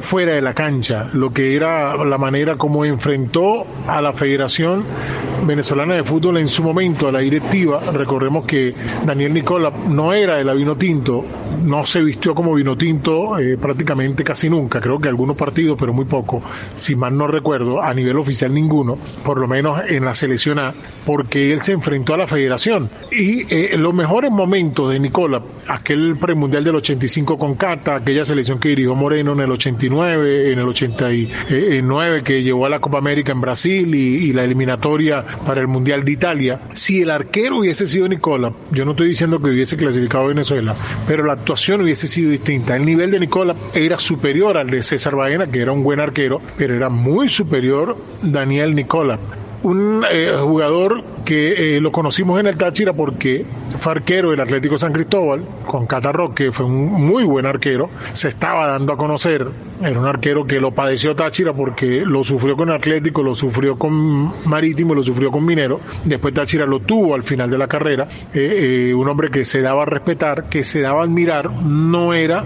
fuera 0.01 0.34
de 0.34 0.42
la 0.42 0.55
cancha, 0.55 1.07
lo 1.14 1.32
que 1.32 1.57
era 1.57 1.97
la 1.97 2.18
manera 2.18 2.57
como 2.57 2.84
enfrentó 2.84 3.66
a 3.88 4.01
la 4.01 4.12
Federación 4.12 4.84
Venezolana 5.44 5.94
de 5.94 6.05
Fútbol 6.05 6.38
en 6.38 6.49
su 6.49 6.62
momento, 6.62 7.09
a 7.09 7.12
la 7.12 7.20
directiva. 7.20 7.80
Recordemos 7.92 8.44
que 8.44 8.72
Daniel 9.05 9.34
Nicola 9.34 9.72
no 9.88 10.12
era 10.12 10.36
de 10.36 10.44
la 10.44 10.55
vino 10.55 10.76
tinto, 10.76 11.24
no 11.64 11.84
se 11.84 12.03
vistió 12.03 12.36
como 12.37 12.55
vino 12.55 12.76
tinto 12.76 13.37
eh, 13.41 13.59
prácticamente 13.59 14.22
casi 14.22 14.49
nunca, 14.49 14.80
creo 14.80 15.01
que 15.01 15.09
algunos 15.09 15.37
partidos, 15.37 15.76
pero 15.76 15.93
muy 15.93 16.05
poco, 16.05 16.43
si 16.76 16.95
mal 16.95 17.16
no 17.16 17.26
recuerdo, 17.26 17.82
a 17.82 17.93
nivel 17.93 18.16
oficial 18.18 18.55
ninguno, 18.55 18.99
por 19.24 19.41
lo 19.41 19.49
menos 19.49 19.80
en 19.89 20.05
la 20.05 20.14
selección 20.14 20.61
A, 20.61 20.72
porque 21.05 21.53
él 21.53 21.61
se 21.62 21.72
enfrentó 21.72 22.14
a 22.14 22.18
la 22.18 22.28
Federación. 22.28 22.89
Y 23.11 23.53
eh, 23.53 23.76
los 23.76 23.93
mejores 23.93 24.30
momentos 24.30 24.93
de 24.93 25.01
Nicola, 25.01 25.43
aquel 25.68 26.16
premundial 26.20 26.62
del 26.62 26.76
85 26.76 27.39
con 27.39 27.57
Cata, 27.57 27.97
aquella 27.97 28.24
selección 28.24 28.61
que 28.61 28.68
dirigió 28.68 28.95
Moreno 28.95 29.32
en 29.32 29.41
el 29.41 29.51
89, 29.51 30.53
en 30.53 30.59
el 30.59 30.68
89 30.68 32.22
que 32.22 32.43
llevó 32.43 32.66
a 32.66 32.68
la 32.68 32.78
Copa 32.78 32.99
América 32.99 33.32
en 33.32 33.41
Brasil, 33.41 33.95
y, 33.95 34.32
la 34.32 34.45
eliminatoria 34.45 35.24
para 35.47 35.61
el 35.61 35.68
Mundial 35.68 36.05
de 36.05 36.12
Italia, 36.12 36.61
si 36.74 37.01
el 37.01 37.11
arquero 37.11 37.61
hubiese 37.61 37.87
sido 37.87 38.07
Nicola, 38.07 38.53
yo 38.70 38.84
no 38.84 38.91
estoy 38.91 39.09
diciendo 39.09 39.41
que 39.41 39.49
hubiese 39.49 39.76
clasificado 39.76 40.24
a 40.24 40.28
Venezuela, 40.28 40.76
pero 41.07 41.24
la 41.24 41.32
actuación 41.32 41.80
hubiese 41.80 42.07
sido 42.07 42.26
distinta. 42.29 42.77
El 42.77 42.85
nivel 42.85 43.11
de 43.11 43.20
Nicola 43.20 43.55
era 43.74 43.99
superior 43.99 44.57
al 44.57 44.70
de 44.70 44.83
César 44.83 45.16
Baena, 45.16 45.47
que 45.47 45.61
era 45.61 45.72
un 45.72 45.83
buen 45.83 46.01
arquero, 46.01 46.41
pero 46.57 46.74
era 46.74 46.89
muy 46.89 47.29
superior 47.29 47.97
Daniel 48.22 48.74
Nicola 48.74 49.18
un 49.67 50.05
eh, 50.09 50.33
jugador 50.41 51.03
que 51.25 51.77
eh, 51.77 51.81
lo 51.81 51.91
conocimos 51.91 52.39
en 52.39 52.47
el 52.47 52.57
Táchira 52.57 52.93
porque 52.93 53.45
fue 53.81 53.93
arquero 53.93 54.31
del 54.31 54.41
Atlético 54.41 54.79
San 54.79 54.93
Cristóbal, 54.93 55.45
con 55.67 55.89
Catarro, 55.89 56.33
que 56.33 56.53
fue 56.53 56.67
un 56.67 56.93
muy 56.93 57.25
buen 57.25 57.47
arquero, 57.47 57.91
se 58.12 58.29
estaba 58.29 58.69
dando 58.69 58.93
a 58.93 58.97
conocer, 58.97 59.45
era 59.83 59.99
un 59.99 60.07
arquero 60.07 60.45
que 60.45 60.61
lo 60.61 60.71
padeció 60.71 61.17
Táchira 61.17 61.53
porque 61.53 62.05
lo 62.07 62.23
sufrió 62.23 62.57
con 62.57 62.71
Atlético, 62.71 63.25
lo 63.25 63.35
sufrió 63.35 63.77
con 63.77 64.33
Marítimo, 64.49 64.95
lo 64.95 65.03
sufrió 65.03 65.33
con 65.33 65.45
Minero, 65.45 65.81
después 66.05 66.33
Táchira 66.33 66.64
lo 66.64 66.79
tuvo 66.79 67.17
al 67.17 67.25
final 67.25 67.51
de 67.51 67.59
la 67.59 67.67
carrera, 67.67 68.07
eh, 68.33 68.95
un 68.95 69.09
hombre 69.09 69.33
que 69.33 69.45
se 69.45 69.62
daba 69.62 69.83
a 69.83 69.87
respetar, 69.87 70.49
que 70.49 70.62
se 70.62 70.81
daba 70.81 71.01
a 71.01 71.05
admirar, 71.05 71.51
no 71.51 72.14
era 72.14 72.45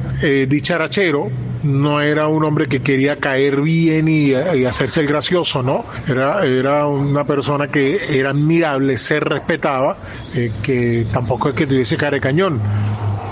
dicharachero, 0.48 1.28
no 1.62 2.00
era 2.00 2.28
un 2.28 2.44
hombre 2.44 2.66
que 2.66 2.80
quería 2.80 3.16
caer 3.16 3.60
bien 3.60 4.08
y, 4.08 4.34
hacerse 4.34 5.00
el 5.00 5.06
gracioso, 5.06 5.62
¿no? 5.62 5.84
Era, 6.08 6.44
era 6.44 6.86
una 7.10 7.24
persona 7.24 7.68
que 7.68 8.18
era 8.18 8.30
admirable, 8.30 8.98
se 8.98 9.20
respetaba, 9.20 9.96
eh, 10.34 10.52
que 10.62 11.06
tampoco 11.12 11.50
es 11.50 11.54
que 11.54 11.66
tuviese 11.66 11.96
cara 11.96 12.12
de 12.12 12.20
cañón 12.20 12.60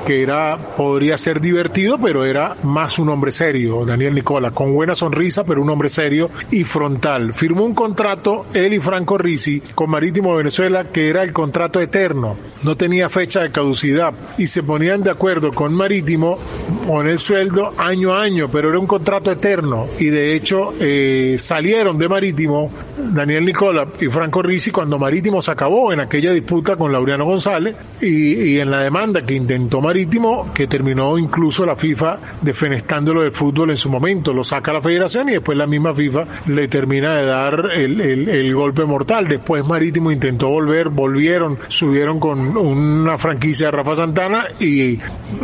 que 0.08 0.22
era, 0.22 0.56
podría 0.56 1.18
ser 1.18 1.38
divertido, 1.38 1.98
pero 1.98 2.24
era 2.24 2.56
más 2.62 2.98
un 2.98 3.10
hombre 3.10 3.30
serio, 3.30 3.84
Daniel 3.84 4.14
Nicola, 4.14 4.52
con 4.52 4.72
buena 4.72 4.94
sonrisa, 4.94 5.44
pero 5.44 5.60
un 5.60 5.68
hombre 5.68 5.90
serio 5.90 6.30
y 6.50 6.64
frontal. 6.64 7.34
Firmó 7.34 7.62
un 7.62 7.74
contrato, 7.74 8.46
él 8.54 8.72
y 8.72 8.80
Franco 8.80 9.18
Risi, 9.18 9.60
con 9.74 9.90
Marítimo 9.90 10.34
Venezuela, 10.34 10.84
que 10.84 11.10
era 11.10 11.22
el 11.22 11.34
contrato 11.34 11.78
eterno, 11.78 12.38
no 12.62 12.74
tenía 12.74 13.10
fecha 13.10 13.42
de 13.42 13.50
caducidad, 13.50 14.14
y 14.38 14.46
se 14.46 14.62
ponían 14.62 15.02
de 15.02 15.10
acuerdo 15.10 15.52
con 15.52 15.74
Marítimo 15.74 16.38
con 16.86 17.06
el 17.06 17.18
sueldo 17.18 17.74
año 17.76 18.14
a 18.14 18.22
año, 18.22 18.48
pero 18.50 18.70
era 18.70 18.78
un 18.78 18.86
contrato 18.86 19.30
eterno, 19.30 19.84
y 20.00 20.06
de 20.06 20.34
hecho 20.34 20.72
eh, 20.80 21.36
salieron 21.38 21.98
de 21.98 22.08
Marítimo 22.08 22.70
Daniel 22.96 23.44
Nicola 23.44 23.57
y 24.00 24.06
Franco 24.06 24.40
Risi 24.40 24.70
cuando 24.70 25.00
Marítimo 25.00 25.42
se 25.42 25.50
acabó 25.50 25.92
en 25.92 25.98
aquella 25.98 26.30
disputa 26.30 26.76
con 26.76 26.92
Laureano 26.92 27.24
González 27.24 27.74
y, 28.00 28.52
y 28.52 28.60
en 28.60 28.70
la 28.70 28.82
demanda 28.82 29.26
que 29.26 29.34
intentó 29.34 29.80
Marítimo 29.80 30.52
que 30.54 30.68
terminó 30.68 31.18
incluso 31.18 31.66
la 31.66 31.74
FIFA 31.74 32.20
defenestándolo 32.40 33.22
del 33.22 33.32
fútbol 33.32 33.70
en 33.70 33.76
su 33.76 33.90
momento. 33.90 34.32
Lo 34.32 34.44
saca 34.44 34.72
la 34.72 34.80
federación 34.80 35.28
y 35.28 35.32
después 35.32 35.58
la 35.58 35.66
misma 35.66 35.92
FIFA 35.92 36.24
le 36.46 36.68
termina 36.68 37.16
de 37.16 37.24
dar 37.24 37.72
el, 37.74 38.00
el, 38.00 38.54
golpe 38.54 38.84
mortal. 38.84 39.26
Después 39.26 39.66
Marítimo 39.66 40.12
intentó 40.12 40.50
volver, 40.50 40.88
volvieron, 40.90 41.58
subieron 41.66 42.20
con 42.20 42.56
una 42.56 43.18
franquicia 43.18 43.66
de 43.66 43.70
Rafa 43.72 43.96
Santana 43.96 44.46
y 44.60 45.00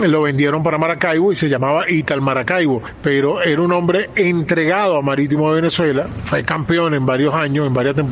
lo 0.06 0.22
vendieron 0.22 0.62
para 0.62 0.78
Maracaibo 0.78 1.32
y 1.32 1.36
se 1.36 1.48
llamaba 1.48 1.90
Ital 1.90 2.20
Maracaibo. 2.20 2.80
Pero 3.02 3.42
era 3.42 3.60
un 3.60 3.72
hombre 3.72 4.10
entregado 4.14 4.98
a 4.98 5.02
Marítimo 5.02 5.48
de 5.50 5.56
Venezuela, 5.56 6.06
fue 6.24 6.44
campeón 6.44 6.94
en 6.94 7.04
varios 7.04 7.34
años, 7.34 7.66
en 7.66 7.74
varias 7.74 7.96
temporadas, 7.96 8.03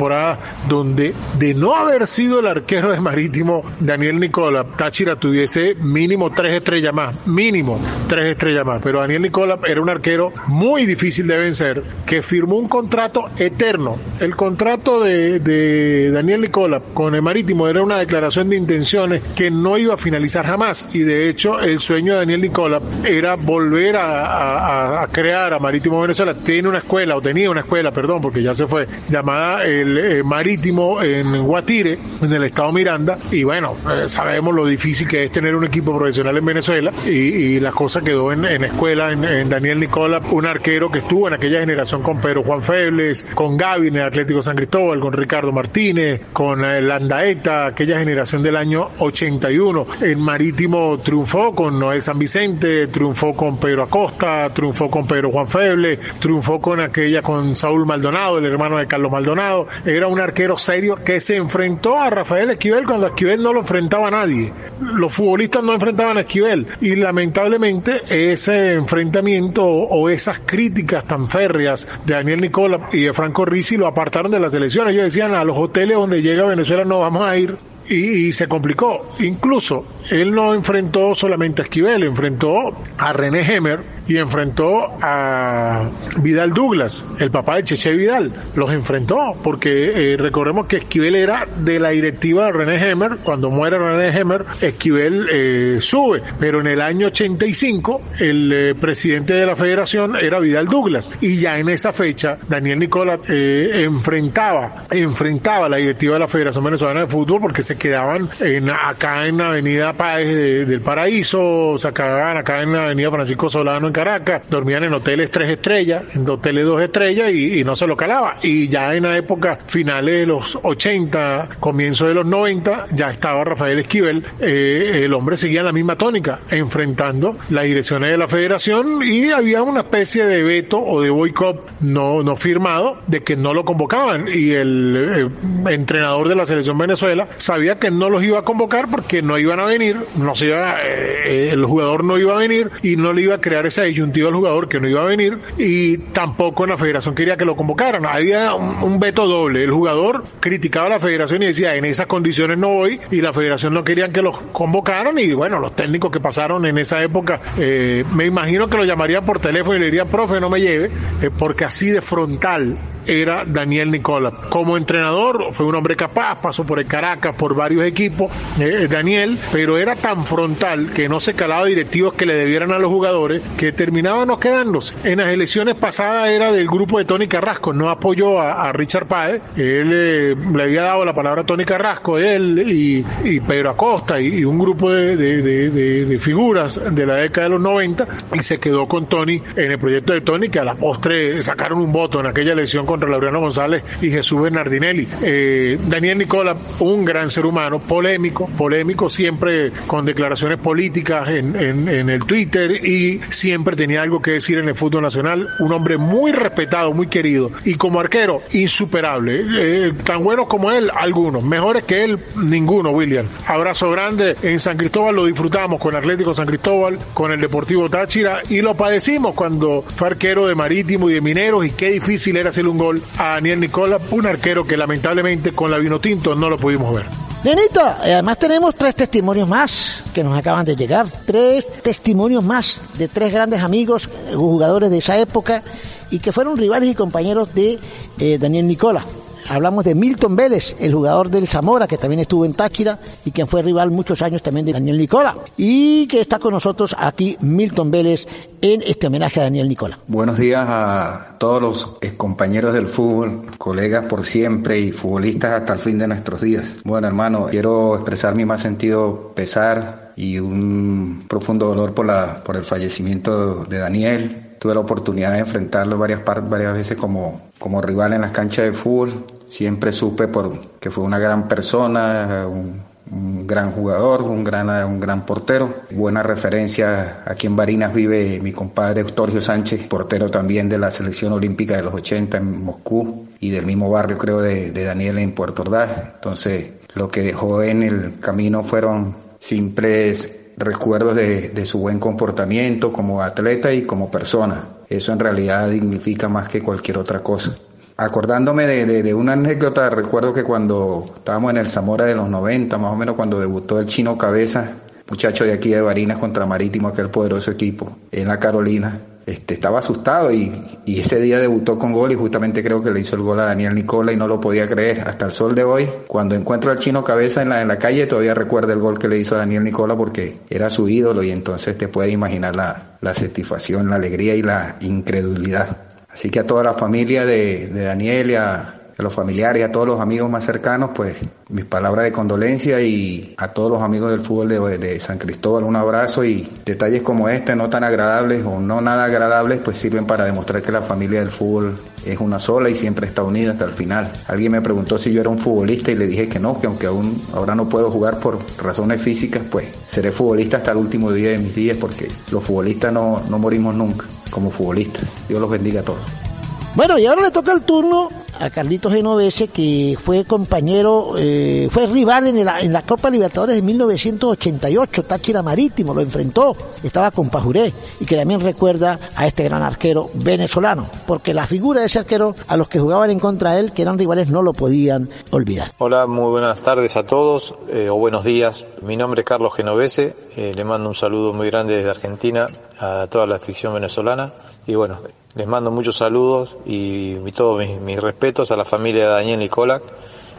donde 0.68 1.14
de 1.38 1.54
no 1.54 1.76
haber 1.76 2.06
sido 2.06 2.40
el 2.40 2.46
arquero 2.46 2.92
de 2.92 3.00
Marítimo, 3.00 3.64
Daniel 3.80 4.18
Nicola, 4.18 4.64
Táchira 4.64 5.16
tuviese 5.16 5.74
mínimo 5.74 6.32
tres 6.32 6.54
estrellas 6.54 6.94
más, 6.94 7.26
mínimo 7.26 7.78
tres 8.08 8.32
estrellas 8.32 8.64
más. 8.64 8.80
Pero 8.82 9.00
Daniel 9.00 9.22
Nicola 9.22 9.58
era 9.66 9.80
un 9.80 9.88
arquero 9.88 10.32
muy 10.46 10.86
difícil 10.86 11.26
de 11.26 11.38
vencer, 11.38 11.82
que 12.06 12.22
firmó 12.22 12.56
un 12.56 12.68
contrato 12.68 13.30
eterno. 13.38 13.96
El 14.20 14.36
contrato 14.36 15.02
de, 15.02 16.10
Daniel 16.10 16.42
Nicola 16.42 16.80
con 16.94 17.14
el 17.14 17.22
Marítimo 17.22 17.68
era 17.68 17.82
una 17.82 17.98
declaración 17.98 18.48
de 18.48 18.56
intenciones 18.56 19.22
que 19.34 19.50
no 19.50 19.78
iba 19.78 19.94
a 19.94 19.96
finalizar 19.96 20.46
jamás. 20.46 20.86
Y 20.92 21.00
de 21.00 21.28
hecho, 21.28 21.60
el 21.60 21.80
sueño 21.80 22.12
de 22.12 22.18
Daniel 22.20 22.40
Nicola 22.40 22.80
era 23.04 23.36
volver 23.36 23.96
a, 23.98 25.06
crear 25.10 25.52
a 25.52 25.58
Marítimo 25.58 26.00
Venezuela. 26.00 26.34
Tiene 26.34 26.68
una 26.68 26.78
escuela, 26.78 27.16
o 27.16 27.20
tenía 27.20 27.50
una 27.50 27.60
escuela, 27.60 27.92
perdón, 27.92 28.20
porque 28.20 28.42
ya 28.42 28.54
se 28.54 28.66
fue, 28.66 28.86
llamada 29.08 29.64
eh, 29.98 30.22
Marítimo 30.22 31.02
en 31.02 31.42
Guatire, 31.42 31.98
en 32.20 32.32
el 32.32 32.44
estado 32.44 32.72
Miranda. 32.72 33.18
Y 33.30 33.44
bueno, 33.44 33.76
eh, 33.90 34.08
sabemos 34.08 34.54
lo 34.54 34.66
difícil 34.66 35.08
que 35.08 35.24
es 35.24 35.32
tener 35.32 35.54
un 35.54 35.64
equipo 35.64 35.96
profesional 35.96 36.36
en 36.36 36.44
Venezuela 36.44 36.92
y, 37.06 37.60
la 37.60 37.70
cosa 37.70 38.00
quedó 38.00 38.32
en, 38.32 38.44
escuela 38.64 39.12
en, 39.12 39.48
Daniel 39.48 39.78
Nicola, 39.78 40.20
un 40.30 40.46
arquero 40.46 40.90
que 40.90 40.98
estuvo 40.98 41.28
en 41.28 41.34
aquella 41.34 41.60
generación 41.60 42.02
con 42.02 42.20
Pedro 42.20 42.42
Juan 42.42 42.62
Febles, 42.62 43.26
con 43.34 43.56
Gaby 43.56 43.88
en 43.88 43.96
el 43.96 44.02
Atlético 44.02 44.42
San 44.42 44.56
Cristóbal, 44.56 45.00
con 45.00 45.12
Ricardo 45.12 45.52
Martínez, 45.52 46.22
con 46.32 46.64
el 46.64 46.88
Landaeta, 46.88 47.66
aquella 47.66 47.98
generación 47.98 48.42
del 48.42 48.56
año 48.56 48.88
81. 48.98 49.86
En 50.00 50.20
Marítimo 50.20 50.98
triunfó 50.98 51.54
con 51.54 51.78
Noel 51.78 52.02
San 52.02 52.18
Vicente, 52.18 52.88
triunfó 52.88 53.34
con 53.34 53.58
Pedro 53.58 53.84
Acosta, 53.84 54.50
triunfó 54.52 54.90
con 54.90 55.06
Pedro 55.06 55.30
Juan 55.30 55.48
Febles, 55.48 55.98
triunfó 56.18 56.60
con 56.60 56.80
aquella 56.80 57.22
con 57.22 57.54
Saúl 57.56 57.86
Maldonado, 57.86 58.38
el 58.38 58.46
hermano 58.46 58.78
de 58.78 58.86
Carlos 58.86 59.12
Maldonado. 59.12 59.66
Era 59.84 60.06
un 60.06 60.20
arquero 60.20 60.58
serio 60.58 60.96
que 60.96 61.20
se 61.20 61.36
enfrentó 61.36 62.00
a 62.00 62.10
Rafael 62.10 62.50
Esquivel 62.50 62.86
cuando 62.86 63.06
Esquivel 63.06 63.42
no 63.42 63.52
lo 63.52 63.60
enfrentaba 63.60 64.08
a 64.08 64.10
nadie. 64.10 64.52
Los 64.80 65.12
futbolistas 65.12 65.62
no 65.62 65.72
enfrentaban 65.72 66.16
a 66.16 66.20
Esquivel 66.20 66.66
y 66.80 66.94
lamentablemente 66.96 68.02
ese 68.08 68.74
enfrentamiento 68.74 69.64
o 69.64 70.08
esas 70.08 70.38
críticas 70.38 71.06
tan 71.06 71.28
férreas 71.28 71.88
de 72.04 72.14
Daniel 72.14 72.40
Nicola 72.40 72.88
y 72.92 73.02
de 73.02 73.12
Franco 73.12 73.44
Rizzi 73.44 73.76
lo 73.76 73.86
apartaron 73.86 74.30
de 74.30 74.40
las 74.40 74.54
elecciones. 74.54 74.94
Ellos 74.94 75.04
decían 75.04 75.34
a 75.34 75.44
los 75.44 75.56
hoteles 75.56 75.96
donde 75.96 76.22
llega 76.22 76.44
Venezuela 76.44 76.84
no 76.84 77.00
vamos 77.00 77.22
a 77.26 77.36
ir 77.36 77.56
y, 77.88 78.26
y, 78.26 78.32
se 78.32 78.48
complicó. 78.48 79.14
Incluso 79.20 79.84
él 80.10 80.34
no 80.34 80.54
enfrentó 80.54 81.14
solamente 81.14 81.62
a 81.62 81.64
Esquivel, 81.64 82.02
enfrentó 82.04 82.76
a 82.98 83.12
René 83.12 83.40
Hemer 83.40 84.02
y 84.06 84.16
enfrentó 84.16 84.88
a 85.00 85.88
Vidal 86.20 86.52
Douglas, 86.52 87.04
el 87.20 87.30
papá 87.30 87.56
de 87.56 87.64
Cheche 87.64 87.92
Vidal. 87.92 88.32
Los 88.54 88.70
enfrentó 88.72 89.16
porque 89.42 90.12
eh, 90.12 90.16
recordemos 90.16 90.66
que 90.66 90.78
Esquivel 90.78 91.14
era 91.14 91.46
de 91.56 91.78
la 91.78 91.90
directiva 91.90 92.46
de 92.46 92.52
René 92.52 92.90
Hemer. 92.90 93.18
Cuando 93.22 93.50
muere 93.50 93.78
René 93.78 94.18
Hemer, 94.18 94.44
Esquivel 94.60 95.28
eh, 95.30 95.76
sube. 95.80 96.22
Pero 96.40 96.60
en 96.60 96.66
el 96.66 96.80
año 96.80 97.08
85, 97.08 98.02
el 98.20 98.52
eh, 98.52 98.74
presidente 98.74 99.34
de 99.34 99.46
la 99.46 99.56
federación 99.56 100.16
era 100.16 100.40
Vidal 100.40 100.66
Douglas. 100.66 101.10
Y 101.20 101.36
ya 101.36 101.58
en 101.58 101.68
esa 101.68 101.92
fecha, 101.92 102.38
Daniel 102.48 102.80
Nicolás 102.80 103.20
enfrentaba, 103.28 104.84
enfrentaba 104.90 105.66
a 105.66 105.68
la 105.68 105.76
directiva 105.76 106.14
de 106.14 106.20
la 106.20 106.28
Federación 106.28 106.64
Venezolana 106.64 107.00
de 107.00 107.06
Fútbol 107.06 107.40
porque 107.40 107.62
se 107.62 107.71
quedaban 107.76 108.28
en, 108.40 108.70
acá 108.70 109.26
en 109.26 109.38
la 109.38 109.48
Avenida 109.48 109.92
Páez 109.92 110.66
del 110.66 110.80
Paraíso, 110.80 111.76
se 111.78 111.88
acababan 111.88 112.36
acá 112.36 112.62
en 112.62 112.72
la 112.72 112.86
Avenida 112.86 113.10
Francisco 113.10 113.48
Solano 113.48 113.86
en 113.86 113.92
Caracas, 113.92 114.42
dormían 114.48 114.84
en 114.84 114.94
hoteles 114.94 115.30
tres 115.30 115.50
estrellas, 115.50 116.16
en 116.16 116.28
hoteles 116.28 116.64
dos 116.64 116.82
estrellas 116.82 117.30
y, 117.32 117.62
no 117.64 117.76
se 117.76 117.86
lo 117.86 117.96
calaba. 117.96 118.38
Y 118.42 118.68
ya 118.68 118.94
en 118.94 119.04
la 119.04 119.16
época 119.16 119.58
finales 119.66 120.20
de 120.20 120.26
los 120.26 120.58
80, 120.62 121.50
comienzo 121.60 122.06
de 122.06 122.14
los 122.14 122.26
90, 122.26 122.86
ya 122.92 123.10
estaba 123.10 123.44
Rafael 123.44 123.78
Esquivel, 123.78 124.24
eh, 124.40 125.02
el 125.04 125.12
hombre 125.14 125.36
seguía 125.36 125.62
la 125.62 125.72
misma 125.72 125.96
tónica, 125.96 126.40
enfrentando 126.50 127.38
las 127.50 127.64
direcciones 127.64 128.10
de 128.10 128.18
la 128.18 128.28
federación 128.28 129.02
y 129.02 129.30
había 129.30 129.62
una 129.62 129.80
especie 129.80 130.26
de 130.26 130.42
veto 130.42 130.80
o 130.80 131.02
de 131.02 131.10
boicot 131.10 131.80
no, 131.80 132.22
no 132.22 132.36
firmado 132.36 132.98
de 133.06 133.22
que 133.22 133.36
no 133.36 133.54
lo 133.54 133.64
convocaban 133.64 134.26
y 134.32 134.50
el, 134.50 135.30
eh, 135.66 135.72
entrenador 135.72 136.28
de 136.28 136.34
la 136.34 136.46
selección 136.46 136.78
Venezuela 136.78 137.28
sabía 137.38 137.61
que 137.78 137.90
no 137.90 138.10
los 138.10 138.24
iba 138.24 138.40
a 138.40 138.42
convocar 138.42 138.88
porque 138.90 139.22
no 139.22 139.38
iban 139.38 139.60
a 139.60 139.64
venir, 139.64 139.96
no 140.16 140.34
se 140.34 140.46
iba, 140.46 140.76
eh, 140.82 141.50
el 141.50 141.64
jugador 141.64 142.04
no 142.04 142.18
iba 142.18 142.34
a 142.34 142.38
venir 142.38 142.70
y 142.82 142.96
no 142.96 143.12
le 143.12 143.22
iba 143.22 143.36
a 143.36 143.40
crear 143.40 143.66
esa 143.66 143.82
disyuntiva 143.82 144.28
al 144.28 144.34
jugador 144.34 144.68
que 144.68 144.80
no 144.80 144.88
iba 144.88 145.02
a 145.02 145.04
venir 145.04 145.38
y 145.58 145.98
tampoco 145.98 146.66
la 146.66 146.76
federación 146.76 147.14
quería 147.14 147.36
que 147.36 147.44
lo 147.44 147.56
convocaran. 147.56 148.06
Había 148.06 148.54
un, 148.54 149.00
veto 149.00 149.26
doble. 149.26 149.64
El 149.64 149.70
jugador 149.72 150.24
criticaba 150.40 150.86
a 150.86 150.90
la 150.90 151.00
federación 151.00 151.42
y 151.42 151.46
decía, 151.46 151.74
en 151.74 151.84
esas 151.84 152.06
condiciones 152.06 152.58
no 152.58 152.68
voy 152.68 153.00
y 153.10 153.20
la 153.20 153.32
federación 153.32 153.74
no 153.74 153.82
querían 153.82 154.12
que 154.12 154.22
los 154.22 154.40
convocaran 154.52 155.18
y 155.18 155.32
bueno, 155.32 155.58
los 155.58 155.74
técnicos 155.74 156.12
que 156.12 156.20
pasaron 156.20 156.66
en 156.66 156.78
esa 156.78 157.02
época, 157.02 157.40
eh, 157.58 158.04
me 158.14 158.26
imagino 158.26 158.68
que 158.68 158.76
lo 158.76 158.84
llamarían 158.84 159.24
por 159.24 159.38
teléfono 159.38 159.76
y 159.76 159.80
le 159.80 159.86
dirían, 159.86 160.08
profe, 160.08 160.40
no 160.40 160.50
me 160.50 160.60
lleve, 160.60 160.90
eh, 161.20 161.30
porque 161.36 161.64
así 161.64 161.88
de 161.88 162.00
frontal 162.00 162.78
era 163.06 163.44
Daniel 163.44 163.90
Nicola. 163.90 164.32
Como 164.48 164.76
entrenador 164.76 165.52
fue 165.52 165.66
un 165.66 165.74
hombre 165.74 165.96
capaz, 165.96 166.40
pasó 166.40 166.64
por 166.64 166.78
el 166.78 166.86
Caracas, 166.86 167.34
por 167.36 167.54
varios 167.54 167.84
equipos, 167.84 168.30
eh, 168.60 168.86
Daniel, 168.90 169.38
pero 169.52 169.78
era 169.78 169.96
tan 169.96 170.24
frontal 170.24 170.90
que 170.92 171.08
no 171.08 171.20
se 171.20 171.34
calaba 171.34 171.66
directivos 171.66 172.14
que 172.14 172.26
le 172.26 172.34
debieran 172.34 172.72
a 172.72 172.78
los 172.78 172.90
jugadores 172.90 173.42
que 173.56 173.72
terminaban 173.72 174.28
no 174.28 174.38
quedándose. 174.38 174.94
En 175.04 175.18
las 175.18 175.28
elecciones 175.28 175.74
pasadas 175.74 176.28
era 176.28 176.52
del 176.52 176.66
grupo 176.66 176.98
de 176.98 177.04
Tony 177.04 177.28
Carrasco, 177.28 177.72
no 177.72 177.88
apoyó 177.88 178.40
a, 178.40 178.72
Richard 178.72 179.06
Páez, 179.06 179.42
él 179.56 179.90
eh, 179.92 180.36
le 180.54 180.62
había 180.62 180.82
dado 180.82 181.04
la 181.04 181.14
palabra 181.14 181.42
a 181.42 181.46
Tony 181.46 181.64
Carrasco, 181.64 182.18
él 182.18 182.62
y, 182.66 183.04
Pedro 183.40 183.70
Acosta 183.70 184.20
y, 184.20 184.44
un 184.44 184.58
grupo 184.58 184.90
de, 184.92 185.16
de, 185.16 186.18
figuras 186.18 186.94
de 186.94 187.06
la 187.06 187.16
década 187.16 187.48
de 187.48 187.50
los 187.50 187.60
90 187.60 188.06
y 188.34 188.42
se 188.42 188.58
quedó 188.58 188.86
con 188.86 189.06
Tony 189.06 189.42
en 189.56 189.72
el 189.72 189.78
proyecto 189.78 190.12
de 190.12 190.20
Tony 190.20 190.48
que 190.48 190.58
a 190.58 190.64
la 190.64 190.74
postre 190.74 191.42
sacaron 191.42 191.80
un 191.80 191.92
voto 191.92 192.20
en 192.20 192.26
aquella 192.26 192.52
elección 192.52 192.86
contra 192.92 193.08
Laureano 193.08 193.40
González 193.40 193.82
y 194.02 194.10
Jesús 194.10 194.42
Bernardinelli. 194.42 195.08
Eh, 195.22 195.78
Daniel 195.86 196.18
Nicola, 196.18 196.54
un 196.80 197.06
gran 197.06 197.30
ser 197.30 197.46
humano, 197.46 197.78
polémico, 197.78 198.46
polémico, 198.46 199.08
siempre 199.08 199.72
con 199.86 200.04
declaraciones 200.04 200.58
políticas 200.58 201.28
en, 201.28 201.56
el 201.88 202.24
Twitter 202.26 202.84
y 202.84 203.20
siempre 203.30 203.76
tenía 203.76 204.02
algo 204.02 204.20
que 204.20 204.32
decir 204.32 204.58
en 204.58 204.68
el 204.68 204.74
fútbol 204.74 205.02
nacional. 205.02 205.48
Un 205.60 205.72
hombre 205.72 205.96
muy 205.96 206.32
respetado, 206.32 206.92
muy 206.92 207.06
querido 207.06 207.50
y 207.64 207.74
como 207.74 207.98
arquero, 207.98 208.42
insuperable. 208.52 209.42
Eh, 209.58 209.92
tan 210.04 210.22
buenos 210.22 210.48
como 210.48 210.70
él, 210.70 210.90
algunos. 210.94 211.42
Mejores 211.42 211.84
que 211.84 212.04
él, 212.04 212.18
ninguno, 212.36 212.90
William. 212.90 213.26
Abrazo 213.46 213.90
grande. 213.90 214.36
En 214.42 214.60
San 214.60 214.76
Cristóbal 214.76 215.16
lo 215.16 215.24
disfrutamos 215.24 215.80
con 215.80 215.96
Atlético 215.96 216.34
San 216.34 216.46
Cristóbal, 216.46 216.98
con 217.14 217.32
el 217.32 217.40
Deportivo 217.40 217.88
Táchira 217.88 218.42
y 218.50 218.60
lo 218.60 218.76
padecimos 218.76 219.34
cuando 219.34 219.82
fue 219.96 220.08
arquero 220.08 220.46
de 220.46 220.54
Marítimo 220.54 221.08
y 221.08 221.14
de 221.14 221.20
Mineros 221.22 221.64
y 221.64 221.70
qué 221.70 221.90
difícil 221.90 222.36
era 222.36 222.50
hacer 222.50 222.66
un 222.66 222.76
a 223.18 223.34
Daniel 223.34 223.60
Nicola, 223.60 223.98
un 224.10 224.26
arquero 224.26 224.66
que 224.66 224.76
lamentablemente 224.76 225.52
con 225.52 225.70
la 225.70 225.78
vino 225.78 226.00
tinto 226.00 226.34
no 226.34 226.48
lo 226.48 226.58
pudimos 226.58 226.94
ver. 226.94 227.06
Nenita, 227.44 227.98
además 228.00 228.38
tenemos 228.38 228.74
tres 228.76 228.94
testimonios 228.94 229.48
más 229.48 230.04
que 230.14 230.22
nos 230.22 230.38
acaban 230.38 230.64
de 230.64 230.76
llegar. 230.76 231.06
Tres 231.26 231.66
testimonios 231.82 232.44
más 232.44 232.80
de 232.96 233.08
tres 233.08 233.32
grandes 233.32 233.62
amigos, 233.62 234.08
eh, 234.28 234.34
jugadores 234.34 234.90
de 234.90 234.98
esa 234.98 235.18
época 235.18 235.62
y 236.10 236.20
que 236.20 236.30
fueron 236.30 236.56
rivales 236.56 236.88
y 236.90 236.94
compañeros 236.94 237.52
de 237.52 237.80
eh, 238.18 238.38
Daniel 238.38 238.68
Nicola. 238.68 239.04
Hablamos 239.48 239.84
de 239.84 239.94
Milton 239.94 240.36
Vélez, 240.36 240.76
el 240.78 240.94
jugador 240.94 241.30
del 241.30 241.48
Zamora, 241.48 241.86
que 241.86 241.98
también 241.98 242.20
estuvo 242.20 242.44
en 242.44 242.54
Táchira 242.54 242.98
y 243.24 243.30
quien 243.30 243.46
fue 243.46 243.62
rival 243.62 243.90
muchos 243.90 244.22
años 244.22 244.42
también 244.42 244.66
de 244.66 244.72
Daniel 244.72 244.98
Nicola. 244.98 245.36
Y 245.56 246.06
que 246.06 246.20
está 246.20 246.38
con 246.38 246.52
nosotros 246.52 246.94
aquí 246.98 247.36
Milton 247.40 247.90
Vélez 247.90 248.26
en 248.60 248.82
este 248.82 249.08
homenaje 249.08 249.40
a 249.40 249.44
Daniel 249.44 249.68
Nicola. 249.68 249.98
Buenos 250.06 250.38
días 250.38 250.64
a 250.68 251.36
todos 251.38 251.60
los 251.60 251.98
compañeros 252.16 252.72
del 252.74 252.88
fútbol, 252.88 253.42
colegas 253.58 254.06
por 254.06 254.24
siempre 254.24 254.78
y 254.78 254.92
futbolistas 254.92 255.60
hasta 255.60 255.72
el 255.72 255.80
fin 255.80 255.98
de 255.98 256.08
nuestros 256.08 256.40
días. 256.40 256.80
Bueno, 256.84 257.08
hermano, 257.08 257.46
quiero 257.50 257.94
expresar 257.96 258.34
mi 258.34 258.44
más 258.44 258.62
sentido 258.62 259.32
pesar 259.34 260.12
y 260.16 260.38
un 260.38 261.24
profundo 261.28 261.66
dolor 261.66 261.94
por, 261.94 262.06
la, 262.06 262.44
por 262.44 262.56
el 262.56 262.64
fallecimiento 262.64 263.64
de 263.64 263.78
Daniel 263.78 264.51
tuve 264.62 264.74
la 264.74 264.80
oportunidad 264.80 265.32
de 265.32 265.40
enfrentarlo 265.40 265.98
varias, 265.98 266.20
varias 266.24 266.72
veces 266.72 266.96
como, 266.96 267.50
como 267.58 267.82
rival 267.82 268.12
en 268.12 268.20
las 268.20 268.30
canchas 268.30 268.66
de 268.66 268.72
fútbol. 268.72 269.26
Siempre 269.48 269.92
supe 269.92 270.28
por, 270.28 270.56
que 270.78 270.88
fue 270.88 271.02
una 271.02 271.18
gran 271.18 271.48
persona, 271.48 272.46
un, 272.46 273.44
gran 273.44 273.72
jugador, 273.72 274.22
un 274.22 274.44
gran, 274.44 274.68
un 274.84 275.00
gran 275.00 275.26
portero. 275.26 275.74
Buena 275.90 276.22
referencia, 276.22 277.24
aquí 277.26 277.48
en 277.48 277.56
Barinas 277.56 277.92
vive 277.92 278.38
mi 278.40 278.52
compadre 278.52 279.00
Eustorio 279.00 279.40
Sánchez, 279.40 279.84
portero 279.88 280.30
también 280.30 280.68
de 280.68 280.78
la 280.78 280.92
selección 280.92 281.32
olímpica 281.32 281.76
de 281.76 281.82
los 281.82 281.94
80 281.94 282.36
en 282.36 282.64
Moscú 282.64 283.26
y 283.40 283.50
del 283.50 283.66
mismo 283.66 283.90
barrio 283.90 284.16
creo 284.16 284.40
de, 284.40 284.70
de 284.70 284.84
Daniel 284.84 285.18
en 285.18 285.34
Puerto 285.34 285.62
Ordaz. 285.62 285.90
Entonces 286.14 286.66
lo 286.94 287.08
que 287.08 287.22
dejó 287.22 287.64
en 287.64 287.82
el 287.82 288.20
camino 288.20 288.62
fueron 288.62 289.16
simples 289.40 290.41
recuerdos 290.56 291.14
de, 291.14 291.66
su 291.66 291.78
buen 291.78 291.98
comportamiento 291.98 292.92
como 292.92 293.22
atleta 293.22 293.72
y 293.72 293.82
como 293.82 294.10
persona. 294.10 294.64
Eso 294.88 295.12
en 295.12 295.18
realidad 295.18 295.70
dignifica 295.70 296.28
más 296.28 296.48
que 296.48 296.62
cualquier 296.62 296.98
otra 296.98 297.22
cosa. 297.22 297.56
Acordándome 297.96 298.66
de, 298.66 299.14
una 299.14 299.34
anécdota, 299.34 299.90
recuerdo 299.90 300.32
que 300.32 300.44
cuando 300.44 301.06
estábamos 301.16 301.50
en 301.52 301.58
el 301.58 301.70
Zamora 301.70 302.04
de 302.04 302.14
los 302.14 302.28
90, 302.28 302.78
más 302.78 302.92
o 302.92 302.96
menos 302.96 303.14
cuando 303.14 303.38
debutó 303.38 303.78
el 303.78 303.86
Chino 303.86 304.18
Cabeza, 304.18 304.72
muchacho 305.08 305.44
de 305.44 305.52
aquí 305.52 305.70
de 305.70 305.80
Barinas 305.80 306.18
contra 306.18 306.46
Marítimo, 306.46 306.88
aquel 306.88 307.10
poderoso 307.10 307.50
equipo, 307.50 307.96
en 308.10 308.28
la 308.28 308.38
Carolina, 308.40 309.00
este, 309.26 309.54
estaba 309.54 309.78
asustado 309.78 310.32
y, 310.32 310.52
ese 310.86 311.20
día 311.20 311.38
debutó 311.38 311.78
con 311.78 311.92
gol 311.92 312.12
y 312.12 312.14
justamente 312.14 312.62
creo 312.62 312.82
que 312.82 312.90
le 312.90 313.00
hizo 313.00 313.16
el 313.16 313.22
gol 313.22 313.40
a 313.40 313.44
Daniel 313.44 313.74
Nicola 313.74 314.12
y 314.12 314.16
no 314.16 314.28
lo 314.28 314.40
podía 314.40 314.68
creer. 314.68 315.00
Hasta 315.00 315.26
el 315.26 315.32
sol 315.32 315.54
de 315.54 315.64
hoy, 315.64 315.88
cuando 316.06 316.34
encuentro 316.34 316.70
al 316.70 316.78
chino 316.78 317.02
cabeza 317.02 317.42
en 317.42 317.48
la, 317.48 317.62
en 317.62 317.68
la 317.68 317.78
calle, 317.78 318.06
todavía 318.06 318.34
recuerdo 318.34 318.72
el 318.72 318.78
gol 318.78 318.98
que 318.98 319.08
le 319.08 319.18
hizo 319.18 319.34
a 319.34 319.38
Daniel 319.38 319.64
Nicola 319.64 319.96
porque 319.96 320.40
era 320.48 320.70
su 320.70 320.88
ídolo 320.88 321.22
y 321.22 321.30
entonces 321.30 321.76
te 321.76 321.88
puedes 321.88 322.12
imaginar 322.12 322.54
la, 322.54 322.98
la 323.00 323.14
satisfacción, 323.14 323.90
la 323.90 323.96
alegría 323.96 324.34
y 324.34 324.42
la 324.42 324.76
incredulidad. 324.80 325.76
Así 326.08 326.30
que 326.30 326.40
a 326.40 326.46
toda 326.46 326.62
la 326.62 326.74
familia 326.74 327.24
de, 327.24 327.68
de 327.68 327.84
Daniel 327.84 328.30
y 328.30 328.34
a, 328.34 328.81
a 328.96 329.02
los 329.02 329.14
familiares 329.14 329.60
y 329.60 329.64
a 329.64 329.72
todos 329.72 329.86
los 329.86 330.00
amigos 330.00 330.30
más 330.30 330.44
cercanos, 330.44 330.90
pues 330.94 331.16
mis 331.48 331.64
palabras 331.64 332.04
de 332.04 332.12
condolencia 332.12 332.80
y 332.80 333.34
a 333.36 333.48
todos 333.48 333.70
los 333.70 333.82
amigos 333.82 334.10
del 334.10 334.20
fútbol 334.20 334.48
de, 334.48 334.78
de 334.78 335.00
San 335.00 335.18
Cristóbal 335.18 335.64
un 335.64 335.76
abrazo 335.76 336.24
y 336.24 336.48
detalles 336.64 337.02
como 337.02 337.28
este, 337.28 337.56
no 337.56 337.68
tan 337.68 337.84
agradables 337.84 338.44
o 338.44 338.60
no 338.60 338.80
nada 338.80 339.04
agradables, 339.04 339.60
pues 339.60 339.78
sirven 339.78 340.06
para 340.06 340.24
demostrar 340.24 340.62
que 340.62 340.72
la 340.72 340.82
familia 340.82 341.20
del 341.20 341.30
fútbol 341.30 341.78
es 342.04 342.18
una 342.18 342.38
sola 342.38 342.68
y 342.68 342.74
siempre 342.74 343.06
está 343.06 343.22
unida 343.22 343.52
hasta 343.52 343.64
el 343.64 343.72
final. 343.72 344.10
Alguien 344.26 344.52
me 344.52 344.60
preguntó 344.60 344.98
si 344.98 345.12
yo 345.12 345.20
era 345.20 345.30
un 345.30 345.38
futbolista 345.38 345.90
y 345.90 345.96
le 345.96 346.06
dije 346.06 346.28
que 346.28 346.38
no, 346.38 346.58
que 346.58 346.66
aunque 346.66 346.86
aún 346.86 347.22
ahora 347.32 347.54
no 347.54 347.68
puedo 347.68 347.90
jugar 347.90 348.18
por 348.18 348.38
razones 348.58 349.00
físicas, 349.00 349.42
pues 349.50 349.66
seré 349.86 350.10
futbolista 350.10 350.58
hasta 350.58 350.72
el 350.72 350.78
último 350.78 351.12
día 351.12 351.30
de 351.30 351.38
mis 351.38 351.54
días 351.54 351.76
porque 351.80 352.08
los 352.30 352.42
futbolistas 352.42 352.92
no, 352.92 353.22
no 353.28 353.38
morimos 353.38 353.74
nunca 353.74 354.06
como 354.30 354.50
futbolistas. 354.50 355.14
Dios 355.28 355.40
los 355.40 355.50
bendiga 355.50 355.80
a 355.80 355.84
todos. 355.84 356.31
Bueno, 356.74 356.98
y 356.98 357.04
ahora 357.04 357.20
le 357.20 357.30
toca 357.30 357.52
el 357.52 357.62
turno 357.62 358.08
a 358.40 358.48
Carlitos 358.48 358.94
Genovese, 358.94 359.48
que 359.48 359.96
fue 360.00 360.24
compañero, 360.24 361.14
eh, 361.18 361.68
fue 361.70 361.86
rival 361.86 362.28
en 362.28 362.44
la, 362.44 362.60
en 362.62 362.72
la 362.72 362.80
Copa 362.80 363.10
Libertadores 363.10 363.56
de 363.56 363.62
1988, 363.62 365.02
Táchira 365.02 365.42
Marítimo, 365.42 365.92
lo 365.92 366.00
enfrentó, 366.00 366.56
estaba 366.82 367.10
con 367.10 367.28
Pajuré, 367.28 367.74
y 368.00 368.06
que 368.06 368.16
también 368.16 368.40
recuerda 368.40 368.98
a 369.14 369.26
este 369.26 369.44
gran 369.44 369.62
arquero 369.62 370.10
venezolano, 370.14 370.88
porque 371.06 371.34
la 371.34 371.46
figura 371.46 371.80
de 371.80 371.88
ese 371.88 371.98
arquero, 371.98 372.34
a 372.48 372.56
los 372.56 372.70
que 372.70 372.80
jugaban 372.80 373.10
en 373.10 373.20
contra 373.20 373.52
de 373.52 373.60
él, 373.60 373.72
que 373.72 373.82
eran 373.82 373.98
rivales, 373.98 374.30
no 374.30 374.40
lo 374.40 374.54
podían 374.54 375.10
olvidar. 375.30 375.72
Hola, 375.76 376.06
muy 376.06 376.30
buenas 376.30 376.62
tardes 376.62 376.96
a 376.96 377.04
todos, 377.04 377.54
eh, 377.68 377.90
o 377.90 377.96
buenos 377.96 378.24
días. 378.24 378.64
Mi 378.80 378.96
nombre 378.96 379.20
es 379.20 379.26
Carlos 379.26 379.52
Genovese, 379.54 380.16
eh, 380.36 380.52
le 380.54 380.64
mando 380.64 380.88
un 380.88 380.94
saludo 380.94 381.34
muy 381.34 381.48
grande 381.48 381.76
desde 381.76 381.90
Argentina 381.90 382.46
a 382.78 383.06
toda 383.08 383.26
la 383.26 383.36
afición 383.36 383.74
venezolana, 383.74 384.32
y 384.66 384.74
bueno, 384.74 384.98
les 385.34 385.46
mando 385.46 385.70
muchos 385.70 385.96
saludos 385.96 386.56
y, 386.66 387.16
todos 387.32 387.58
mis, 387.58 387.80
mis, 387.80 388.00
respetos 388.00 388.50
a 388.50 388.56
la 388.56 388.64
familia 388.64 389.04
de 389.04 389.10
Daniel 389.10 389.38
Nicolac, 389.38 389.82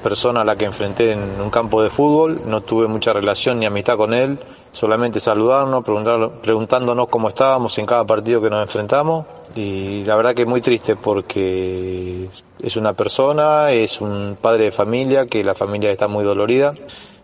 persona 0.04 0.42
a 0.42 0.44
la 0.44 0.56
que 0.56 0.66
enfrenté 0.66 1.14
en 1.14 1.42
un 1.42 1.50
campo 1.50 1.82
de 1.82 1.90
fútbol. 1.90 2.42
No 2.46 2.62
tuve 2.62 2.88
mucha 2.88 3.14
relación 3.14 3.60
ni 3.60 3.66
amistad 3.66 3.98
con 3.98 4.14
él, 4.14 4.38
solamente 4.72 5.20
saludarnos, 5.20 5.84
preguntándonos 5.84 7.08
cómo 7.08 7.30
estábamos 7.30 7.76
en 7.80 7.86
cada 7.88 8.06
partido 8.06 8.42
que 8.42 8.50
nos 8.50 8.62
enfrentamos. 8.62 9.26
Y 9.56 10.04
la 10.04 10.16
verdad 10.16 10.36
que 10.36 10.44
es 10.44 10.48
muy 10.48 10.62
triste 10.62 10.96
porque 10.96 12.30
es 12.62 12.76
una 12.76 12.94
persona, 12.94 13.72
es 13.72 14.00
un 14.02 14.38
padre 14.40 14.66
de 14.66 14.72
familia, 14.72 15.26
que 15.26 15.44
la 15.44 15.56
familia 15.56 15.92
está 15.92 16.08
muy 16.08 16.24
dolorida. 16.24 16.74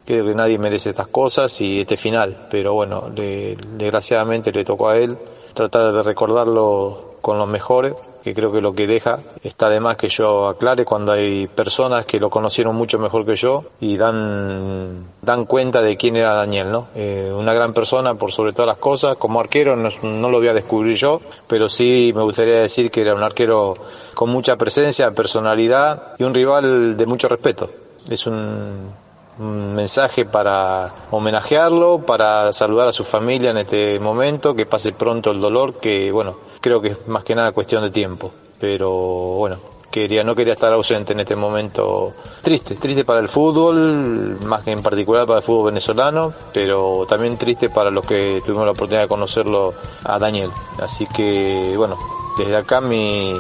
Creo 0.06 0.26
que 0.26 0.34
nadie 0.34 0.58
merece 0.58 0.90
estas 0.90 1.08
cosas 1.08 1.62
y 1.62 1.82
este 1.82 1.96
final, 1.96 2.48
pero 2.50 2.74
bueno, 2.74 3.12
le, 3.16 3.56
desgraciadamente 3.78 4.52
le 4.52 4.66
tocó 4.66 4.90
a 4.90 4.98
él 4.98 5.20
tratar 5.60 5.92
de 5.92 6.04
recordarlo 6.04 7.18
con 7.20 7.38
los 7.38 7.48
mejores, 7.50 7.94
que 8.24 8.34
creo 8.34 8.50
que 8.50 8.62
lo 8.62 8.72
que 8.72 8.88
deja 8.88 9.20
está 9.44 9.68
de 9.70 9.82
más 9.82 9.98
que 9.98 10.08
yo 10.08 10.48
aclare 10.48 10.86
cuando 10.86 11.12
hay 11.12 11.48
personas 11.48 12.06
que 12.06 12.18
lo 12.18 12.30
conocieron 12.30 12.78
mucho 12.78 12.98
mejor 12.98 13.26
que 13.26 13.36
yo 13.36 13.66
y 13.82 13.98
dan, 13.98 15.04
dan 15.22 15.44
cuenta 15.44 15.82
de 15.82 15.98
quién 15.98 16.16
era 16.16 16.34
Daniel, 16.34 16.72
¿no? 16.72 16.88
Eh, 16.96 17.34
una 17.36 17.54
gran 17.54 17.74
persona 17.74 18.16
por 18.16 18.32
sobre 18.32 18.54
todas 18.54 18.68
las 18.68 18.78
cosas, 18.78 19.18
como 19.18 19.42
arquero 19.42 19.76
no, 19.76 19.90
no, 20.02 20.30
lo 20.30 20.38
voy 20.38 20.48
a 20.48 20.54
descubrir 20.54 20.96
yo, 20.96 21.20
pero 21.46 21.68
sí 21.68 22.14
me 22.16 22.24
gustaría 22.24 22.62
decir 22.62 22.90
que 22.90 23.02
era 23.02 23.14
un 23.14 23.24
arquero 23.24 23.74
con 24.14 24.30
mucha 24.30 24.56
presencia, 24.56 25.12
personalidad 25.12 26.14
y 26.18 26.24
un 26.24 26.34
rival 26.34 26.96
de 26.96 27.06
mucho 27.06 27.28
respeto. 27.28 27.70
Es 28.10 28.26
un, 28.28 28.94
un 29.40 29.74
mensaje 29.74 30.26
para 30.26 30.94
homenajearlo, 31.12 32.06
para 32.06 32.52
saludar 32.54 32.90
a 32.90 32.94
su 32.94 33.04
familia 33.04 33.52
en 33.52 33.58
este 33.58 34.00
momento, 34.00 34.54
que 34.54 34.66
pase 34.66 34.92
pronto 34.92 35.32
el 35.32 35.40
dolor, 35.40 35.76
que 35.80 36.12
bueno, 36.12 36.38
creo 36.62 36.82
que 36.82 36.90
es 36.90 37.08
más 37.08 37.24
que 37.24 37.36
nada 37.36 37.54
cuestión 37.54 37.82
de 37.82 37.90
tiempo. 37.90 38.32
Pero 38.60 38.90
bueno, 38.92 39.58
quería, 39.90 40.24
no 40.24 40.36
quería 40.36 40.54
estar 40.54 40.74
ausente 40.74 41.14
en 41.14 41.22
este 41.22 41.38
momento 41.38 42.14
triste, 42.42 42.76
triste 42.76 43.06
para 43.06 43.22
el 43.22 43.30
fútbol, 43.30 44.38
más 44.44 44.64
que 44.64 44.72
en 44.72 44.84
particular 44.84 45.26
para 45.26 45.40
el 45.40 45.44
fútbol 45.44 45.68
venezolano, 45.68 46.34
pero 46.54 47.06
también 47.08 47.38
triste 47.38 47.70
para 47.70 47.90
los 47.92 48.06
que 48.06 48.42
tuvimos 48.46 48.66
la 48.66 48.72
oportunidad 48.72 49.04
de 49.04 49.08
conocerlo 49.08 49.74
a 50.04 50.20
Daniel. 50.20 50.52
Así 50.82 51.06
que 51.08 51.74
bueno, 51.78 51.98
desde 52.38 52.58
acá 52.58 52.82
mi, 52.82 53.40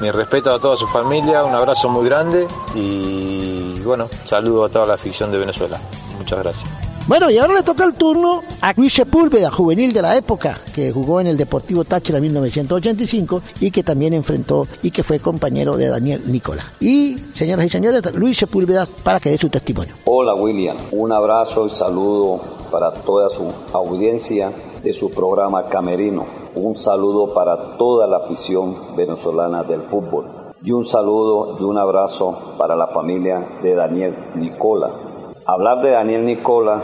mi 0.00 0.10
respeto 0.10 0.52
a 0.52 0.58
toda 0.58 0.76
su 0.76 0.86
familia, 0.86 1.44
un 1.44 1.54
abrazo 1.54 1.88
muy 1.88 2.04
grande 2.04 2.46
y 2.74 3.80
bueno, 3.80 4.08
saludo 4.24 4.64
a 4.64 4.68
toda 4.68 4.86
la 4.86 4.94
afición 4.94 5.30
de 5.30 5.38
Venezuela. 5.38 5.80
Muchas 6.18 6.38
gracias. 6.38 6.70
Bueno, 7.06 7.30
y 7.30 7.38
ahora 7.38 7.54
le 7.54 7.62
toca 7.62 7.84
el 7.84 7.94
turno 7.94 8.42
a 8.60 8.72
Luis 8.72 8.92
Sepúlveda, 8.92 9.48
juvenil 9.52 9.92
de 9.92 10.02
la 10.02 10.16
época, 10.16 10.60
que 10.74 10.90
jugó 10.90 11.20
en 11.20 11.28
el 11.28 11.36
Deportivo 11.36 11.84
Táchira 11.84 12.18
en 12.18 12.24
1985 12.24 13.42
y 13.60 13.70
que 13.70 13.84
también 13.84 14.12
enfrentó 14.12 14.66
y 14.82 14.90
que 14.90 15.04
fue 15.04 15.20
compañero 15.20 15.76
de 15.76 15.86
Daniel 15.86 16.24
Nicola. 16.26 16.72
Y, 16.80 17.16
señoras 17.32 17.66
y 17.66 17.70
señores, 17.70 18.02
Luis 18.12 18.38
Sepúlveda 18.38 18.88
para 19.04 19.20
que 19.20 19.30
dé 19.30 19.38
su 19.38 19.48
testimonio. 19.48 19.94
Hola 20.06 20.34
William, 20.34 20.76
un 20.90 21.12
abrazo 21.12 21.66
y 21.66 21.70
saludo 21.70 22.40
para 22.72 22.92
toda 22.92 23.28
su 23.28 23.52
audiencia 23.72 24.50
de 24.82 24.92
su 24.92 25.08
programa 25.08 25.68
Camerino. 25.68 26.45
Un 26.56 26.76
saludo 26.76 27.32
para 27.32 27.76
toda 27.76 28.06
la 28.06 28.18
afición 28.18 28.96
venezolana 28.96 29.62
del 29.62 29.82
fútbol. 29.82 30.26
Y 30.62 30.72
un 30.72 30.84
saludo 30.84 31.56
y 31.60 31.62
un 31.62 31.78
abrazo 31.78 32.54
para 32.58 32.74
la 32.74 32.88
familia 32.88 33.58
de 33.62 33.74
Daniel 33.74 34.16
Nicola 34.34 35.06
Hablar 35.48 35.80
de 35.80 35.92
Daniel 35.92 36.24
Nicola 36.24 36.82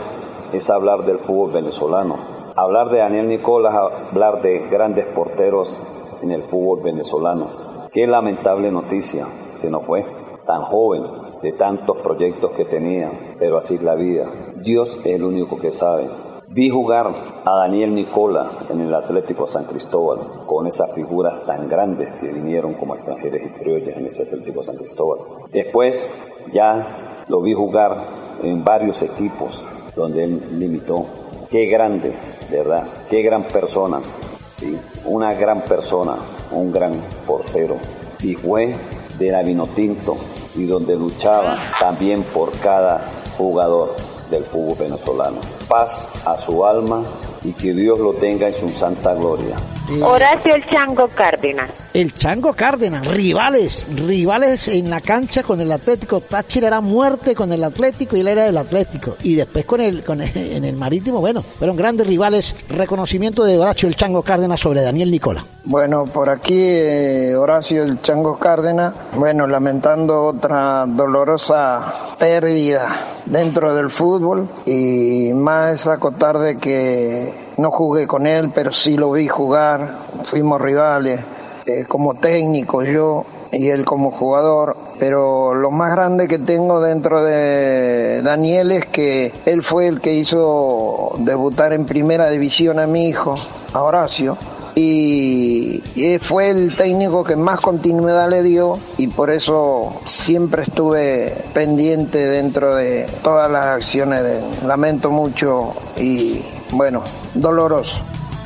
es 0.53 0.69
hablar 0.69 1.03
del 1.03 1.17
fútbol 1.17 1.51
venezolano. 1.51 2.15
Hablar 2.55 2.91
de 2.91 2.99
Daniel 2.99 3.27
Nicola 3.27 3.69
es 3.71 3.75
hablar 4.09 4.41
de 4.41 4.69
grandes 4.69 5.05
porteros 5.07 5.83
en 6.21 6.31
el 6.31 6.43
fútbol 6.43 6.79
venezolano. 6.81 7.89
Qué 7.91 8.07
lamentable 8.07 8.71
noticia, 8.71 9.27
se 9.51 9.69
nos 9.69 9.83
fue, 9.83 10.05
tan 10.45 10.61
joven, 10.61 11.03
de 11.41 11.51
tantos 11.51 11.97
proyectos 11.97 12.51
que 12.51 12.63
tenía, 12.63 13.35
pero 13.37 13.57
así 13.57 13.75
es 13.75 13.83
la 13.83 13.95
vida. 13.95 14.27
Dios 14.55 14.97
es 15.03 15.07
el 15.07 15.25
único 15.25 15.59
que 15.59 15.71
sabe. 15.71 16.07
Vi 16.55 16.69
jugar 16.69 17.41
a 17.45 17.55
Daniel 17.55 17.95
Nicola 17.95 18.67
en 18.69 18.79
el 18.81 18.93
Atlético 18.93 19.47
San 19.47 19.65
Cristóbal, 19.65 20.19
con 20.45 20.67
esas 20.67 20.93
figuras 20.93 21.43
tan 21.47 21.67
grandes 21.67 22.11
que 22.11 22.27
vinieron 22.27 22.75
como 22.75 22.93
extranjeros 22.93 23.41
y 23.43 23.49
criollas 23.57 23.97
en 23.97 24.05
ese 24.05 24.21
Atlético 24.21 24.61
San 24.61 24.75
Cristóbal. 24.75 25.17
Después 25.51 26.07
ya 26.51 27.23
lo 27.27 27.41
vi 27.41 27.53
jugar 27.53 27.97
en 28.43 28.63
varios 28.63 29.01
equipos 29.01 29.63
donde 29.95 30.25
él 30.25 30.59
limitó. 30.59 31.07
Qué 31.49 31.65
grande, 31.65 32.13
¿verdad? 32.51 32.87
Qué 33.09 33.23
gran 33.23 33.45
persona, 33.45 33.99
sí, 34.45 34.77
una 35.05 35.33
gran 35.33 35.61
persona, 35.61 36.17
un 36.51 36.71
gran 36.71 36.93
portero. 37.25 37.77
Y 38.21 38.35
fue 38.35 38.75
de 39.17 39.31
la 39.31 39.41
Vinotinto 39.41 40.17
y 40.55 40.65
donde 40.65 40.95
luchaba 40.95 41.55
también 41.79 42.21
por 42.21 42.51
cada 42.59 43.09
jugador 43.39 43.95
del 44.29 44.43
fútbol 44.45 44.77
venezolano. 44.77 45.39
Paz 45.67 46.01
a 46.25 46.37
su 46.37 46.65
alma 46.65 47.03
y 47.43 47.53
que 47.53 47.73
Dios 47.73 47.99
lo 47.99 48.13
tenga 48.13 48.47
en 48.47 48.55
su 48.55 48.69
santa 48.69 49.13
gloria. 49.13 49.55
Horacio 50.01 50.55
el 50.55 50.65
Chango 50.67 51.07
Cárdenas. 51.09 51.69
El 51.93 52.11
Chango 52.15 52.53
Cárdenas, 52.53 53.05
rivales, 53.05 53.85
rivales 53.95 54.67
en 54.67 54.89
la 54.89 54.99
cancha 54.99 55.43
con 55.43 55.61
el 55.61 55.71
Atlético. 55.71 56.21
Táchira 56.21 56.67
era 56.67 56.81
muerte 56.81 57.35
con 57.35 57.53
el 57.53 57.63
Atlético 57.63 58.17
y 58.17 58.21
él 58.21 58.29
era 58.29 58.45
del 58.45 58.57
Atlético. 58.57 59.15
Y 59.21 59.35
después 59.35 59.63
con 59.65 59.79
el, 59.79 60.03
con 60.03 60.19
en 60.19 60.65
el 60.65 60.75
Marítimo, 60.75 61.19
bueno, 61.19 61.43
fueron 61.43 61.75
grandes 61.75 62.07
rivales. 62.07 62.55
Reconocimiento 62.67 63.43
de 63.43 63.59
Horacio 63.59 63.87
el 63.87 63.95
Chango 63.95 64.23
Cárdenas 64.23 64.59
sobre 64.59 64.81
Daniel 64.81 65.11
Nicola. 65.11 65.45
Bueno, 65.65 66.05
por 66.05 66.31
aquí 66.31 66.57
eh, 66.57 67.35
Horacio 67.35 67.83
el 67.83 68.01
Chango 68.01 68.39
Cárdenas, 68.39 68.95
bueno, 69.15 69.45
lamentando 69.45 70.25
otra 70.25 70.87
dolorosa 70.87 72.15
pérdida 72.17 72.87
dentro 73.27 73.75
del 73.75 73.91
fútbol 73.91 74.49
y 74.65 75.31
más 75.35 75.85
acotar 75.85 76.39
de 76.39 76.57
que 76.57 77.31
no 77.57 77.69
jugué 77.69 78.07
con 78.07 78.25
él, 78.25 78.51
pero 78.51 78.71
sí 78.71 78.97
lo 78.97 79.11
vi 79.11 79.27
jugar, 79.27 79.99
fuimos 80.23 80.59
rivales, 80.59 81.21
eh, 81.65 81.85
como 81.87 82.15
técnico 82.15 82.83
yo 82.83 83.25
y 83.51 83.69
él 83.69 83.85
como 83.85 84.11
jugador, 84.11 84.75
pero 84.99 85.53
lo 85.53 85.71
más 85.71 85.91
grande 85.91 86.27
que 86.27 86.39
tengo 86.39 86.81
dentro 86.81 87.23
de 87.23 88.21
Daniel 88.23 88.71
es 88.71 88.85
que 88.87 89.31
él 89.45 89.61
fue 89.61 89.87
el 89.87 90.01
que 90.01 90.13
hizo 90.13 91.13
debutar 91.19 91.71
en 91.73 91.85
primera 91.85 92.29
división 92.29 92.79
a 92.79 92.87
mi 92.87 93.07
hijo, 93.07 93.35
a 93.73 93.83
Horacio, 93.83 94.37
y, 94.75 95.81
fue 96.19 96.49
el 96.49 96.75
técnico 96.75 97.23
que 97.23 97.35
más 97.35 97.59
continuidad 97.59 98.29
le 98.29 98.41
dio 98.41 98.77
y 98.97 99.07
por 99.07 99.29
eso 99.29 100.01
siempre 100.05 100.63
estuve 100.63 101.33
pendiente 101.53 102.17
dentro 102.25 102.75
de 102.75 103.07
todas 103.23 103.51
las 103.51 103.65
acciones 103.65 104.23
de 104.23 104.41
Lamento 104.65 105.11
mucho 105.11 105.73
y 105.97 106.41
bueno, 106.71 107.03
doloroso. 107.33 108.01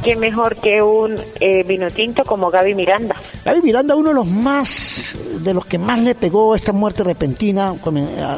Quién 0.07 0.19
mejor 0.19 0.55
que 0.55 0.81
un 0.81 1.17
eh, 1.41 1.63
vino 1.63 1.91
tinto 1.91 2.23
como 2.23 2.49
Gaby 2.49 2.75
Miranda. 2.75 3.17
Gaby 3.43 3.61
Miranda, 3.61 3.93
uno 3.93 4.07
de 4.09 4.15
los 4.15 4.25
más, 4.25 5.13
de 5.43 5.53
los 5.53 5.65
que 5.65 5.77
más 5.77 5.99
le 5.99 6.15
pegó 6.15 6.55
esta 6.55 6.71
muerte 6.71 7.03
repentina, 7.03 7.73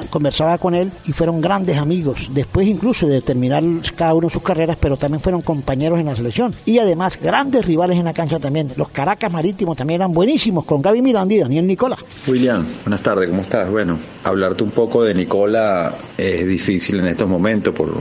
conversaba 0.09 0.57
con 0.57 0.73
él 0.73 0.91
y 1.05 1.11
fueron 1.11 1.39
grandes 1.39 1.77
amigos. 1.77 2.27
Después 2.33 2.67
incluso 2.67 3.05
de 3.05 3.21
terminar 3.21 3.61
cada 3.95 4.15
uno 4.15 4.31
sus 4.31 4.41
carreras, 4.41 4.77
pero 4.81 4.97
también 4.97 5.21
fueron 5.21 5.43
compañeros 5.43 5.99
en 5.99 6.07
la 6.07 6.15
selección. 6.15 6.55
Y 6.65 6.79
además 6.79 7.19
grandes 7.21 7.63
rivales 7.67 7.99
en 7.99 8.05
la 8.05 8.13
cancha 8.15 8.39
también. 8.39 8.71
Los 8.75 8.89
Caracas 8.89 9.31
Marítimos 9.31 9.77
también 9.77 10.01
eran 10.01 10.11
buenísimos 10.11 10.65
con 10.65 10.81
Gaby 10.81 11.03
Miranda 11.03 11.35
y 11.35 11.37
Daniel 11.37 11.67
Nicola. 11.67 11.99
William, 12.27 12.65
buenas 12.83 13.03
tardes, 13.03 13.29
¿cómo 13.29 13.43
estás? 13.43 13.69
Bueno, 13.69 13.95
hablarte 14.23 14.63
un 14.63 14.71
poco 14.71 15.03
de 15.03 15.13
Nicola 15.13 15.93
es 16.17 16.47
difícil 16.47 16.99
en 16.99 17.09
estos 17.09 17.29
momentos 17.29 17.75
por 17.75 17.93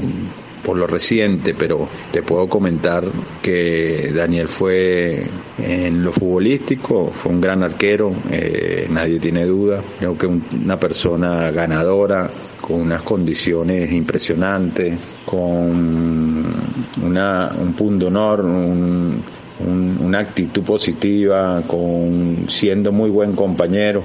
por 0.62 0.76
lo 0.76 0.86
reciente, 0.86 1.54
pero 1.58 1.88
te 2.12 2.22
puedo 2.22 2.48
comentar 2.48 3.04
que 3.42 4.12
Daniel 4.14 4.48
fue 4.48 5.26
en 5.58 6.04
lo 6.04 6.12
futbolístico, 6.12 7.10
fue 7.10 7.32
un 7.32 7.40
gran 7.40 7.62
arquero, 7.62 8.12
eh, 8.30 8.86
nadie 8.90 9.18
tiene 9.18 9.44
duda, 9.44 9.82
creo 9.98 10.16
que 10.16 10.26
una 10.26 10.78
persona 10.78 11.50
ganadora, 11.50 12.28
con 12.60 12.82
unas 12.82 13.02
condiciones 13.02 13.90
impresionantes, 13.92 14.98
con 15.24 16.46
una, 17.02 17.50
un 17.58 17.72
punto 17.72 18.08
honor, 18.08 18.44
una 18.44 20.18
actitud 20.18 20.62
positiva, 20.62 21.62
con 21.66 22.48
siendo 22.48 22.92
muy 22.92 23.10
buen 23.10 23.34
compañero. 23.34 24.02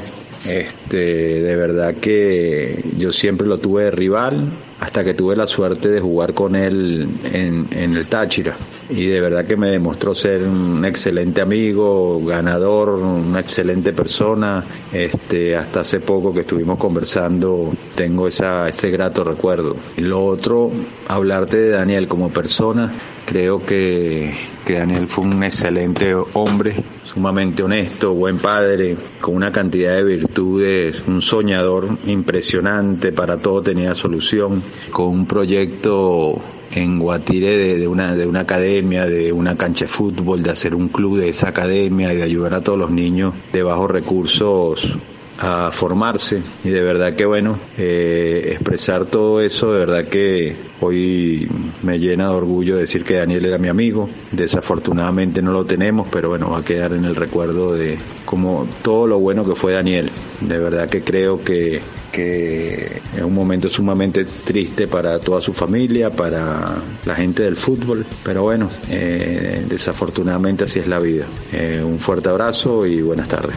Este, 0.47 1.41
de 1.41 1.55
verdad 1.55 1.95
que 1.95 2.83
yo 2.97 3.13
siempre 3.13 3.47
lo 3.47 3.59
tuve 3.59 3.85
de 3.85 3.91
rival 3.91 4.49
hasta 4.83 5.01
que 5.05 5.13
tuve 5.13 5.33
la 5.37 5.47
suerte 5.47 5.87
de 5.87 6.01
jugar 6.01 6.33
con 6.33 6.57
él 6.57 7.07
en, 7.31 7.67
el 7.71 8.05
Táchira. 8.07 8.53
Y 8.89 9.05
de 9.05 9.21
verdad 9.21 9.45
que 9.45 9.55
me 9.55 9.69
demostró 9.69 10.13
ser 10.13 10.43
un 10.43 10.83
excelente 10.83 11.39
amigo, 11.39 12.21
ganador, 12.25 12.89
una 12.89 13.39
excelente 13.39 13.93
persona. 13.93 14.61
Este, 14.91 15.55
hasta 15.55 15.79
hace 15.79 16.01
poco 16.01 16.33
que 16.33 16.41
estuvimos 16.41 16.77
conversando, 16.77 17.69
tengo 17.95 18.27
esa, 18.27 18.67
ese 18.67 18.91
grato 18.91 19.23
recuerdo. 19.23 19.77
Lo 19.95 20.25
otro, 20.25 20.69
hablarte 21.07 21.55
de 21.55 21.69
Daniel 21.69 22.09
como 22.09 22.29
persona, 22.31 22.91
creo 23.25 23.65
que, 23.65 24.33
que 24.65 24.73
Daniel 24.79 25.07
fue 25.07 25.25
un 25.25 25.43
excelente 25.43 26.13
hombre, 26.33 26.75
sumamente 27.05 27.63
honesto, 27.63 28.13
buen 28.13 28.37
padre, 28.37 28.97
con 29.21 29.35
una 29.35 29.51
cantidad 29.51 29.95
de 29.95 30.03
virtudes, 30.03 31.03
un 31.07 31.21
soñador 31.21 31.97
impresionante, 32.05 33.11
para 33.11 33.37
todo 33.37 33.61
tenía 33.61 33.95
solución, 33.95 34.61
con 34.91 35.07
un 35.07 35.25
proyecto 35.25 36.41
en 36.71 36.99
Guatire 36.99 37.77
de, 37.77 37.87
una, 37.87 38.15
de 38.15 38.25
una 38.25 38.41
academia, 38.41 39.05
de 39.05 39.31
una 39.31 39.55
cancha 39.55 39.85
de 39.85 39.91
fútbol, 39.91 40.41
de 40.43 40.51
hacer 40.51 40.73
un 40.75 40.87
club 40.87 41.17
de 41.17 41.29
esa 41.29 41.49
academia 41.49 42.13
y 42.13 42.17
de 42.17 42.23
ayudar 42.23 42.53
a 42.55 42.61
todos 42.61 42.79
los 42.79 42.91
niños 42.91 43.33
de 43.51 43.63
bajos 43.63 43.91
recursos 43.91 44.97
a 45.39 45.71
formarse 45.71 46.41
y 46.63 46.69
de 46.69 46.81
verdad 46.81 47.13
que 47.15 47.25
bueno, 47.25 47.59
eh, 47.77 48.51
expresar 48.53 49.05
todo 49.05 49.41
eso, 49.41 49.71
de 49.73 49.79
verdad 49.79 50.05
que 50.05 50.55
hoy 50.79 51.49
me 51.81 51.99
llena 51.99 52.29
de 52.29 52.35
orgullo 52.35 52.77
decir 52.77 53.03
que 53.03 53.15
Daniel 53.15 53.45
era 53.45 53.57
mi 53.57 53.67
amigo, 53.67 54.09
desafortunadamente 54.31 55.41
no 55.41 55.51
lo 55.51 55.65
tenemos, 55.65 56.07
pero 56.09 56.29
bueno, 56.29 56.51
va 56.51 56.59
a 56.59 56.65
quedar 56.65 56.93
en 56.93 57.05
el 57.05 57.15
recuerdo 57.15 57.73
de 57.73 57.97
como 58.25 58.67
todo 58.83 59.07
lo 59.07 59.19
bueno 59.19 59.45
que 59.45 59.55
fue 59.55 59.73
Daniel, 59.73 60.09
de 60.41 60.59
verdad 60.59 60.89
que 60.89 61.01
creo 61.01 61.43
que 61.43 61.81
que 62.13 63.01
es 63.17 63.23
un 63.23 63.33
momento 63.33 63.67
sumamente 63.69 64.23
triste 64.23 64.87
para 64.87 65.19
toda 65.19 65.41
su 65.41 65.51
familia, 65.51 66.11
para 66.11 66.75
la 67.05 67.15
gente 67.15 67.41
del 67.41 67.55
fútbol, 67.55 68.05
pero 68.23 68.43
bueno, 68.43 68.69
eh, 68.89 69.65
desafortunadamente 69.67 70.63
así 70.65 70.79
es 70.79 70.87
la 70.87 70.99
vida. 70.99 71.25
Eh, 71.51 71.81
un 71.83 71.99
fuerte 71.99 72.29
abrazo 72.29 72.85
y 72.85 73.01
buenas 73.01 73.27
tardes. 73.27 73.55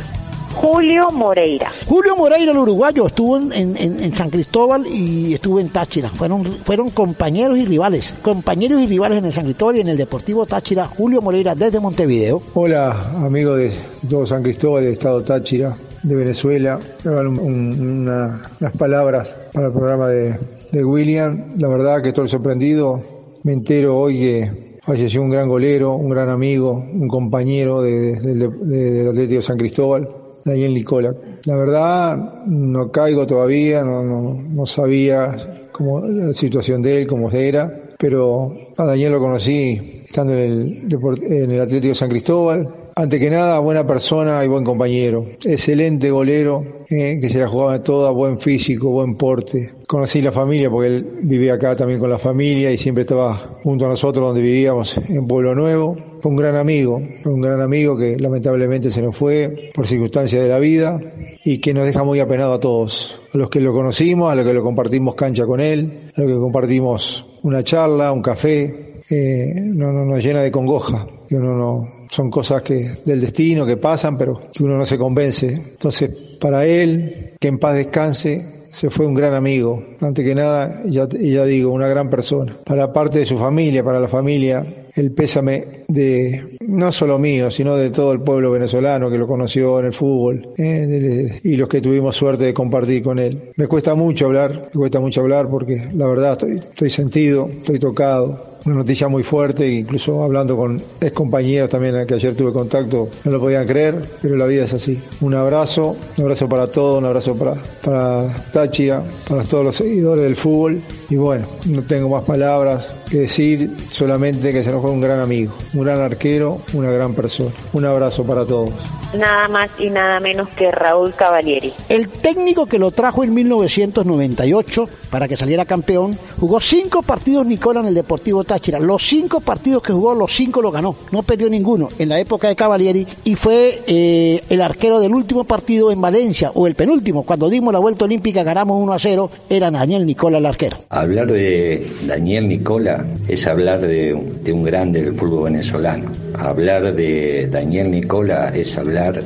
Julio 0.56 1.10
Moreira. 1.10 1.70
Julio 1.86 2.16
Moreira, 2.16 2.50
el 2.50 2.56
uruguayo, 2.56 3.06
estuvo 3.06 3.36
en, 3.36 4.14
San 4.14 4.30
Cristóbal 4.30 4.86
y 4.86 5.34
estuvo 5.34 5.60
en 5.60 5.68
Táchira. 5.68 6.08
Fueron, 6.08 6.44
fueron 6.44 6.88
compañeros 6.88 7.58
y 7.58 7.66
rivales. 7.66 8.14
Compañeros 8.22 8.80
y 8.80 8.86
rivales 8.86 9.18
en 9.18 9.26
el 9.26 9.34
San 9.34 9.44
Cristóbal 9.44 9.76
y 9.76 9.80
en 9.80 9.88
el 9.88 9.98
Deportivo 9.98 10.46
Táchira. 10.46 10.86
Julio 10.86 11.20
Moreira 11.20 11.54
desde 11.54 11.78
Montevideo. 11.78 12.42
Hola, 12.54 13.10
amigos 13.22 13.58
de 13.58 13.72
todo 14.08 14.24
San 14.24 14.42
Cristóbal, 14.42 14.84
del 14.84 14.94
Estado 14.94 15.22
Táchira, 15.22 15.76
de 16.02 16.14
Venezuela. 16.14 16.80
unas 17.04 18.72
palabras 18.78 19.36
para 19.52 19.66
el 19.66 19.72
programa 19.74 20.08
de, 20.08 20.84
William. 20.84 21.54
La 21.58 21.68
verdad 21.68 22.02
que 22.02 22.08
estoy 22.08 22.28
sorprendido. 22.28 23.02
Me 23.42 23.52
entero 23.52 23.98
hoy 23.98 24.18
que 24.18 24.78
falleció 24.82 25.20
un 25.20 25.28
gran 25.28 25.48
golero, 25.48 25.96
un 25.96 26.08
gran 26.08 26.30
amigo, 26.30 26.72
un 26.72 27.08
compañero 27.08 27.82
del 27.82 29.08
Atlético 29.10 29.42
San 29.42 29.58
Cristóbal. 29.58 30.25
Daniel 30.46 30.74
Nicola. 30.74 31.14
La 31.44 31.56
verdad, 31.56 32.16
no 32.46 32.90
caigo 32.90 33.26
todavía, 33.26 33.82
no, 33.82 34.02
no, 34.04 34.64
sabía 34.64 35.36
cómo 35.72 36.00
la 36.00 36.32
situación 36.32 36.80
de 36.80 37.02
él, 37.02 37.06
cómo 37.06 37.30
era, 37.30 37.94
pero 37.98 38.52
a 38.76 38.84
Daniel 38.84 39.12
lo 39.12 39.20
conocí 39.20 40.02
estando 40.06 40.34
en 40.34 40.38
el, 40.38 40.88
en 41.24 41.50
el 41.50 41.60
Atlético 41.60 41.94
San 41.94 42.08
Cristóbal, 42.08 42.85
ante 42.98 43.20
que 43.20 43.28
nada, 43.28 43.58
buena 43.58 43.86
persona 43.86 44.42
y 44.42 44.48
buen 44.48 44.64
compañero. 44.64 45.22
Excelente 45.44 46.10
golero, 46.10 46.84
eh, 46.88 47.18
que 47.20 47.28
se 47.28 47.38
la 47.38 47.46
jugaba 47.46 47.82
toda, 47.82 48.10
buen 48.10 48.40
físico, 48.40 48.88
buen 48.88 49.16
porte. 49.16 49.74
Conocí 49.86 50.22
la 50.22 50.32
familia 50.32 50.70
porque 50.70 50.88
él 50.88 51.06
vivía 51.20 51.54
acá 51.54 51.74
también 51.74 52.00
con 52.00 52.08
la 52.08 52.18
familia 52.18 52.72
y 52.72 52.78
siempre 52.78 53.02
estaba 53.02 53.58
junto 53.62 53.84
a 53.84 53.90
nosotros 53.90 54.26
donde 54.26 54.40
vivíamos 54.40 54.96
en 54.96 55.26
Pueblo 55.26 55.54
Nuevo. 55.54 55.94
Fue 56.20 56.30
un 56.30 56.38
gran 56.38 56.56
amigo, 56.56 56.98
fue 57.22 57.34
un 57.34 57.42
gran 57.42 57.60
amigo 57.60 57.98
que 57.98 58.16
lamentablemente 58.18 58.90
se 58.90 59.02
nos 59.02 59.14
fue 59.14 59.70
por 59.74 59.86
circunstancias 59.86 60.42
de 60.42 60.48
la 60.48 60.58
vida 60.58 60.98
y 61.44 61.58
que 61.58 61.74
nos 61.74 61.84
deja 61.84 62.02
muy 62.02 62.18
apenado 62.20 62.54
a 62.54 62.60
todos. 62.60 63.20
A 63.34 63.36
los 63.36 63.50
que 63.50 63.60
lo 63.60 63.74
conocimos, 63.74 64.32
a 64.32 64.34
los 64.34 64.46
que 64.46 64.54
lo 64.54 64.62
compartimos 64.62 65.14
cancha 65.14 65.44
con 65.44 65.60
él, 65.60 66.12
a 66.16 66.22
los 66.22 66.30
que 66.30 66.38
compartimos 66.38 67.28
una 67.42 67.62
charla, 67.62 68.10
un 68.10 68.22
café, 68.22 69.02
eh, 69.10 69.52
no, 69.54 69.92
no, 69.92 70.06
nos 70.06 70.24
llena 70.24 70.40
de 70.40 70.50
congoja. 70.50 71.06
Y 71.28 71.34
uno 71.34 71.54
no, 71.56 71.95
son 72.10 72.30
cosas 72.30 72.62
que 72.62 72.92
del 73.04 73.20
destino 73.20 73.66
que 73.66 73.76
pasan, 73.76 74.16
pero 74.16 74.40
que 74.52 74.62
uno 74.62 74.76
no 74.76 74.86
se 74.86 74.98
convence. 74.98 75.48
Entonces, 75.48 76.10
para 76.40 76.66
él, 76.66 77.34
que 77.40 77.48
en 77.48 77.58
paz 77.58 77.74
descanse, 77.74 78.64
se 78.76 78.90
fue 78.90 79.06
un 79.06 79.14
gran 79.14 79.34
amigo. 79.34 79.82
Antes 80.00 80.24
que 80.24 80.34
nada, 80.34 80.82
ya, 80.84 81.08
ya 81.08 81.44
digo, 81.44 81.72
una 81.72 81.88
gran 81.88 82.10
persona. 82.10 82.56
Para 82.64 82.92
parte 82.92 83.20
de 83.20 83.24
su 83.24 83.38
familia, 83.38 83.82
para 83.82 84.00
la 84.00 84.08
familia, 84.08 84.86
el 84.94 85.12
pésame 85.12 85.84
de 85.88 86.58
no 86.60 86.92
solo 86.92 87.18
mío, 87.18 87.50
sino 87.50 87.76
de 87.76 87.90
todo 87.90 88.12
el 88.12 88.20
pueblo 88.20 88.50
venezolano 88.50 89.10
que 89.10 89.18
lo 89.18 89.26
conoció 89.26 89.78
en 89.78 89.86
el 89.86 89.92
fútbol 89.92 90.48
eh, 90.56 91.40
y 91.42 91.56
los 91.56 91.68
que 91.68 91.80
tuvimos 91.80 92.16
suerte 92.16 92.44
de 92.44 92.54
compartir 92.54 93.02
con 93.02 93.18
él. 93.18 93.52
Me 93.56 93.66
cuesta 93.66 93.94
mucho 93.94 94.26
hablar, 94.26 94.70
me 94.74 94.80
cuesta 94.80 95.00
mucho 95.00 95.20
hablar 95.20 95.48
porque 95.48 95.90
la 95.94 96.06
verdad 96.06 96.38
estoy, 96.42 96.90
sentido, 96.90 97.48
estoy 97.48 97.78
tocado 97.78 98.56
una 98.66 98.76
noticia 98.76 99.06
muy 99.06 99.22
fuerte, 99.22 99.70
incluso 99.70 100.24
hablando 100.24 100.56
con 100.56 100.82
ex 101.00 101.12
compañeros 101.12 101.70
también 101.70 102.04
que 102.04 102.14
ayer 102.14 102.34
tuve 102.34 102.52
contacto, 102.52 103.08
no 103.24 103.30
lo 103.30 103.38
podían 103.38 103.64
creer, 103.64 104.02
pero 104.20 104.34
la 104.34 104.46
vida 104.46 104.64
es 104.64 104.74
así. 104.74 105.00
Un 105.20 105.34
abrazo, 105.34 105.96
un 106.16 106.24
abrazo 106.24 106.48
para 106.48 106.66
todos, 106.66 106.98
un 106.98 107.04
abrazo 107.04 107.36
para, 107.36 107.54
para 107.80 108.26
Táchira, 108.52 109.04
para 109.28 109.44
todos 109.44 109.64
los 109.66 109.76
seguidores 109.76 110.24
del 110.24 110.34
fútbol. 110.34 110.82
Y 111.08 111.14
bueno, 111.14 111.46
no 111.66 111.82
tengo 111.82 112.08
más 112.08 112.24
palabras 112.24 112.90
que 113.08 113.18
decir, 113.18 113.70
solamente 113.90 114.52
que 114.52 114.62
se 114.62 114.72
nos 114.72 114.82
fue 114.82 114.90
un 114.90 115.00
gran 115.00 115.20
amigo, 115.20 115.52
un 115.76 115.84
gran 115.84 116.00
arquero, 116.00 116.60
una 116.72 116.90
gran 116.90 117.14
persona. 117.14 117.50
Un 117.72 117.84
abrazo 117.84 118.24
para 118.24 118.46
todos. 118.46 118.70
Nada 119.14 119.48
más 119.48 119.70
y 119.78 119.90
nada 119.90 120.20
menos 120.20 120.48
que 120.50 120.70
Raúl 120.70 121.14
Cavalieri. 121.14 121.72
El 121.88 122.08
técnico 122.08 122.66
que 122.66 122.78
lo 122.78 122.90
trajo 122.90 123.24
en 123.24 123.34
1998 123.34 124.88
para 125.10 125.28
que 125.28 125.36
saliera 125.36 125.64
campeón, 125.64 126.18
jugó 126.38 126.60
cinco 126.60 127.02
partidos 127.02 127.46
Nicola 127.46 127.80
en 127.80 127.86
el 127.86 127.94
Deportivo 127.94 128.44
Táchira 128.44 128.78
los 128.78 129.02
cinco 129.02 129.40
partidos 129.40 129.82
que 129.82 129.92
jugó, 129.92 130.14
los 130.14 130.32
cinco 130.32 130.62
lo 130.62 130.70
ganó. 130.70 130.96
No 131.10 131.22
perdió 131.22 131.48
ninguno 131.48 131.88
en 131.98 132.08
la 132.08 132.18
época 132.18 132.48
de 132.48 132.56
Cavalieri 132.56 133.06
y 133.24 133.34
fue 133.34 133.80
eh, 133.86 134.42
el 134.48 134.60
arquero 134.60 135.00
del 135.00 135.14
último 135.14 135.44
partido 135.44 135.90
en 135.90 136.00
Valencia, 136.00 136.50
o 136.54 136.66
el 136.66 136.74
penúltimo. 136.74 137.24
Cuando 137.24 137.48
dimos 137.48 137.72
la 137.72 137.78
vuelta 137.78 138.04
olímpica, 138.04 138.42
ganamos 138.42 138.82
1 138.82 138.92
a 138.92 138.98
0. 138.98 139.30
Era 139.48 139.70
Daniel 139.70 140.06
Nicola 140.06 140.38
el 140.38 140.46
arquero. 140.46 140.78
Hablar 140.90 141.30
de 141.30 141.86
Daniel 142.06 142.48
Nicola 142.48 143.04
es 143.28 143.46
hablar 143.46 143.80
de, 143.80 144.14
un 144.14 144.62
grande 144.62 145.02
del 145.02 145.14
fútbol 145.14 145.44
venezolano. 145.44 145.65
Hablar 145.74 146.94
de 146.94 147.48
Daniel 147.50 147.90
Nicola 147.90 148.52
es 148.54 148.76
hablar 148.78 149.22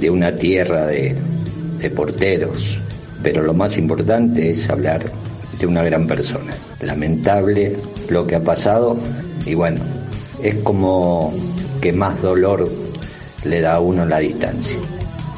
de 0.00 0.10
una 0.10 0.34
tierra 0.36 0.86
de, 0.86 1.14
de 1.78 1.90
porteros. 1.90 2.80
Pero 3.22 3.42
lo 3.42 3.54
más 3.54 3.76
importante 3.76 4.50
es 4.50 4.68
hablar 4.70 5.02
de 5.58 5.66
una 5.66 5.82
gran 5.82 6.06
persona. 6.06 6.52
Lamentable 6.80 7.76
lo 8.08 8.26
que 8.26 8.36
ha 8.36 8.44
pasado 8.44 8.96
y 9.46 9.54
bueno, 9.54 9.80
es 10.42 10.54
como 10.56 11.32
que 11.80 11.92
más 11.92 12.22
dolor 12.22 12.70
le 13.44 13.60
da 13.60 13.74
a 13.74 13.80
uno 13.80 14.04
la 14.06 14.18
distancia. 14.18 14.78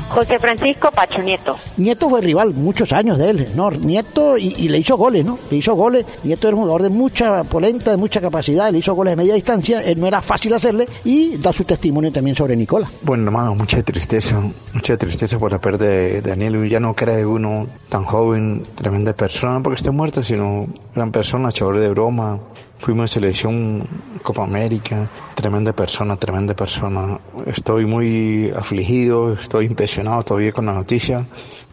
José 0.09 0.39
Francisco 0.39 0.91
Pacho 0.91 1.23
Nieto. 1.23 1.57
Nieto 1.77 2.09
fue 2.09 2.21
rival 2.21 2.55
muchos 2.55 2.93
años 2.93 3.19
de 3.19 3.31
él, 3.31 3.49
¿no? 3.55 3.71
Nieto 3.71 4.37
y, 4.39 4.55
y, 4.57 4.69
le 4.69 4.79
hizo 4.79 4.97
goles, 4.97 5.25
¿no? 5.25 5.39
Le 5.51 5.57
hizo 5.57 5.75
goles. 5.75 6.05
Nieto 6.23 6.49
era 6.49 6.57
un 6.57 6.63
jugador 6.63 6.83
de 6.83 6.91
mucha 6.91 7.45
polenta, 7.45 7.91
de 7.91 7.97
mucha 7.97 8.21
capacidad, 8.21 8.71
le 8.71 8.79
hizo 8.79 8.95
goles 8.95 9.13
de 9.13 9.17
media 9.17 9.35
distancia. 9.35 9.83
Él 9.83 9.99
no 9.99 10.07
era 10.07 10.21
fácil 10.21 10.53
hacerle 10.55 10.89
y 11.05 11.37
da 11.37 11.53
su 11.53 11.65
testimonio 11.65 12.13
también 12.13 12.37
sobre 12.37 12.57
Nicola. 12.57 12.89
Bueno, 13.03 13.25
hermano, 13.25 13.55
mucha 13.55 13.83
tristeza, 13.83 14.41
mucha 14.73 14.97
tristeza 14.97 15.39
por 15.39 15.53
la 15.53 15.61
pérdida 15.61 15.89
de 15.89 16.21
Daniel. 16.21 16.69
Ya 16.69 16.81
no 16.81 16.95
cree 16.95 17.25
uno 17.27 17.67
tan 17.89 18.05
joven, 18.05 18.63
tremenda 18.75 19.13
persona, 19.13 19.61
porque 19.63 19.77
esté 19.77 19.91
muerto, 19.91 20.23
sino 20.23 20.67
gran 20.95 21.11
persona, 21.11 21.51
chaval 21.51 21.81
de 21.81 21.89
broma, 21.89 22.39
fuimos 22.85 23.13
selección 23.13 23.89
Copa 24.23 24.45
América, 24.45 25.09
tremenda 25.35 25.73
persona, 25.73 26.17
tremenda 26.17 26.55
persona. 26.55 27.19
Estoy 27.47 27.87
muy 27.87 28.53
afligido, 28.55 29.33
estoy 29.33 29.65
impresionado 29.65 30.23
todavía 30.23 30.53
con 30.53 30.67
la 30.67 30.75
noticia. 30.75 31.25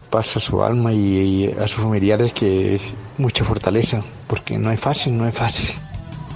Pasa 0.08 0.38
a 0.38 0.42
su 0.42 0.62
alma 0.62 0.90
y, 0.92 1.18
y 1.18 1.46
a 1.50 1.68
sus 1.68 1.82
familiares 1.82 2.32
que 2.32 2.80
mucha 3.18 3.44
fortaleza, 3.44 4.02
porque 4.26 4.56
no 4.56 4.70
es 4.70 4.80
fácil, 4.80 5.18
no 5.18 5.28
es 5.28 5.34
fácil. 5.34 5.68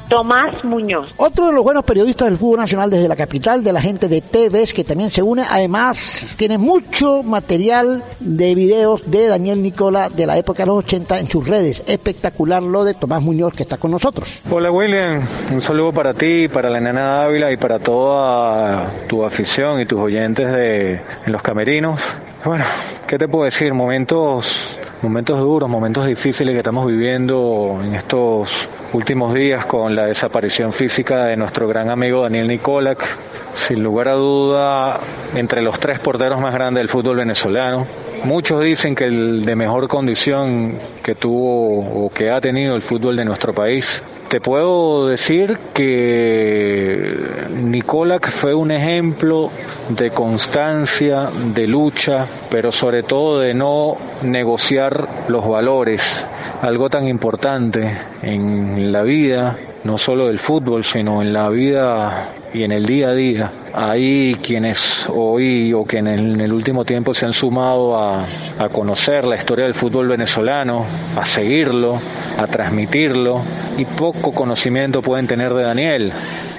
Tomás 0.09 0.65
Muñoz. 0.65 1.13
Otro 1.17 1.47
de 1.47 1.53
los 1.53 1.65
buenos 1.65 1.85
periodistas 1.85 2.29
del 2.29 2.39
fútbol 2.39 2.61
nacional 2.61 2.91
desde 2.91 3.09
la 3.09 3.17
capital, 3.17 3.65
de 3.65 3.73
la 3.73 3.81
gente 3.81 4.09
de 4.09 4.21
TVs 4.21 4.73
que 4.73 4.85
también 4.85 5.11
se 5.11 5.23
une. 5.23 5.43
Además, 5.49 6.27
tiene 6.37 6.59
mucho 6.59 7.23
material 7.23 8.05
de 8.21 8.55
videos 8.55 9.11
de 9.11 9.29
Daniel 9.29 9.63
Nicola 9.63 10.09
de 10.09 10.27
la 10.27 10.39
época 10.39 10.63
de 10.63 10.67
los 10.69 10.79
80 10.85 11.19
en 11.19 11.27
sus 11.27 11.47
redes. 11.47 11.83
Espectacular 11.87 12.63
lo 12.63 12.85
de 12.85 12.95
Tomás 12.95 13.23
Muñoz 13.23 13.55
que 13.55 13.65
está 13.65 13.79
con 13.79 13.91
nosotros. 13.91 14.43
Hola 14.49 14.71
William, 14.71 15.23
un 15.53 15.61
saludo 15.61 15.93
para 15.93 16.15
ti, 16.15 16.49
para 16.49 16.71
la 16.71 16.79
nena 16.79 17.25
Ávila 17.25 17.51
y 17.53 17.57
para 17.57 17.81
toda 17.81 18.93
tu 19.09 19.25
afición 19.25 19.81
y 19.81 19.87
tus 19.87 19.99
oyentes 19.99 20.53
de 20.53 21.01
en 21.27 21.33
los 21.33 21.43
camerinos. 21.43 22.01
Bueno, 22.45 22.65
¿qué 23.09 23.19
te 23.19 23.27
puedo 23.27 23.45
decir? 23.45 23.75
Momentos, 23.75 24.79
momentos 25.07 25.39
duros, 25.39 25.71
momentos 25.71 26.05
difíciles 26.05 26.53
que 26.53 26.59
estamos 26.59 26.85
viviendo 26.85 27.79
en 27.81 27.95
estos 27.95 28.69
últimos 28.93 29.33
días 29.35 29.65
con 29.65 29.95
la 29.95 30.07
desaparición 30.07 30.73
física 30.73 31.27
de 31.27 31.37
nuestro 31.37 31.69
gran 31.69 31.91
amigo 31.91 32.23
Daniel 32.23 32.49
Nicolak. 32.49 33.46
Sin 33.57 33.83
lugar 33.83 34.09
a 34.09 34.15
duda, 34.15 35.01
entre 35.35 35.63
los 35.63 35.81
tres 35.81 35.99
porteros 35.99 36.39
más 36.41 36.53
grandes 36.53 36.83
del 36.83 36.89
fútbol 36.89 37.17
venezolano. 37.17 37.87
Muchos 38.23 38.63
dicen 38.63 38.95
que 38.95 39.05
el 39.05 39.45
de 39.45 39.57
mejor 39.57 39.89
condición 39.89 40.79
que 41.03 41.15
tuvo 41.15 42.05
o 42.05 42.11
que 42.11 42.31
ha 42.31 42.41
tenido 42.41 42.77
el 42.77 42.83
fútbol 42.83 43.17
de 43.17 43.25
nuestro 43.25 43.55
país. 43.55 44.03
Te 44.29 44.41
puedo 44.41 45.07
decir 45.07 45.59
que 45.73 47.47
Nicolak 47.51 48.29
fue 48.29 48.55
un 48.55 48.73
ejemplo 48.73 49.51
de 49.89 50.11
constancia, 50.11 51.31
de 51.55 51.67
lucha, 51.67 52.27
pero 52.51 52.71
sobre 52.71 53.05
todo 53.05 53.39
de 53.41 53.55
no 53.55 53.97
negociar 54.23 55.29
los 55.29 55.49
valores, 55.49 56.27
algo 56.61 56.89
tan 56.91 57.09
importante 57.09 57.99
en 58.23 58.93
la 58.93 59.03
vida, 59.03 59.57
no 59.87 59.97
solo 59.97 60.27
del 60.27 60.41
fútbol, 60.41 60.85
sino 60.85 61.23
en 61.23 61.33
la 61.33 61.49
vida 61.49 62.33
y 62.53 62.65
en 62.65 62.73
el 62.73 62.85
día 62.85 63.09
a 63.09 63.15
día. 63.15 63.53
Hay 63.73 64.35
quienes 64.43 65.09
hoy 65.09 65.73
o 65.73 65.85
que 65.85 65.99
en 65.99 66.09
el, 66.09 66.53
último 66.53 66.85
tiempo 66.85 67.15
se 67.15 67.27
han 67.27 67.33
sumado 67.33 67.97
a, 67.97 68.27
conocer 68.73 69.25
la 69.25 69.37
historia 69.37 69.65
del 69.65 69.75
fútbol 69.75 70.09
venezolano, 70.09 70.85
a 71.17 71.25
seguirlo, 71.25 71.99
a 72.37 72.47
transmitirlo 72.47 73.43
y 73.79 73.85
poco 73.85 74.33
conocimiento 74.33 75.01
pueden 75.01 75.27
tener 75.27 75.55
de 75.55 75.63
Daniel. 75.63 76.13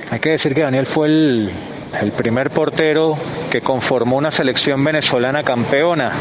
Hay 0.10 0.20
que 0.20 0.30
decir 0.30 0.54
que 0.54 0.62
Daniel 0.62 0.86
fue 0.86 1.08
el 1.08 1.52
primer 2.16 2.50
portero 2.52 3.16
que 3.52 3.60
conformó 3.60 4.16
una 4.16 4.32
selección 4.32 4.84
venezolana 4.84 5.44
campeona 5.44 6.12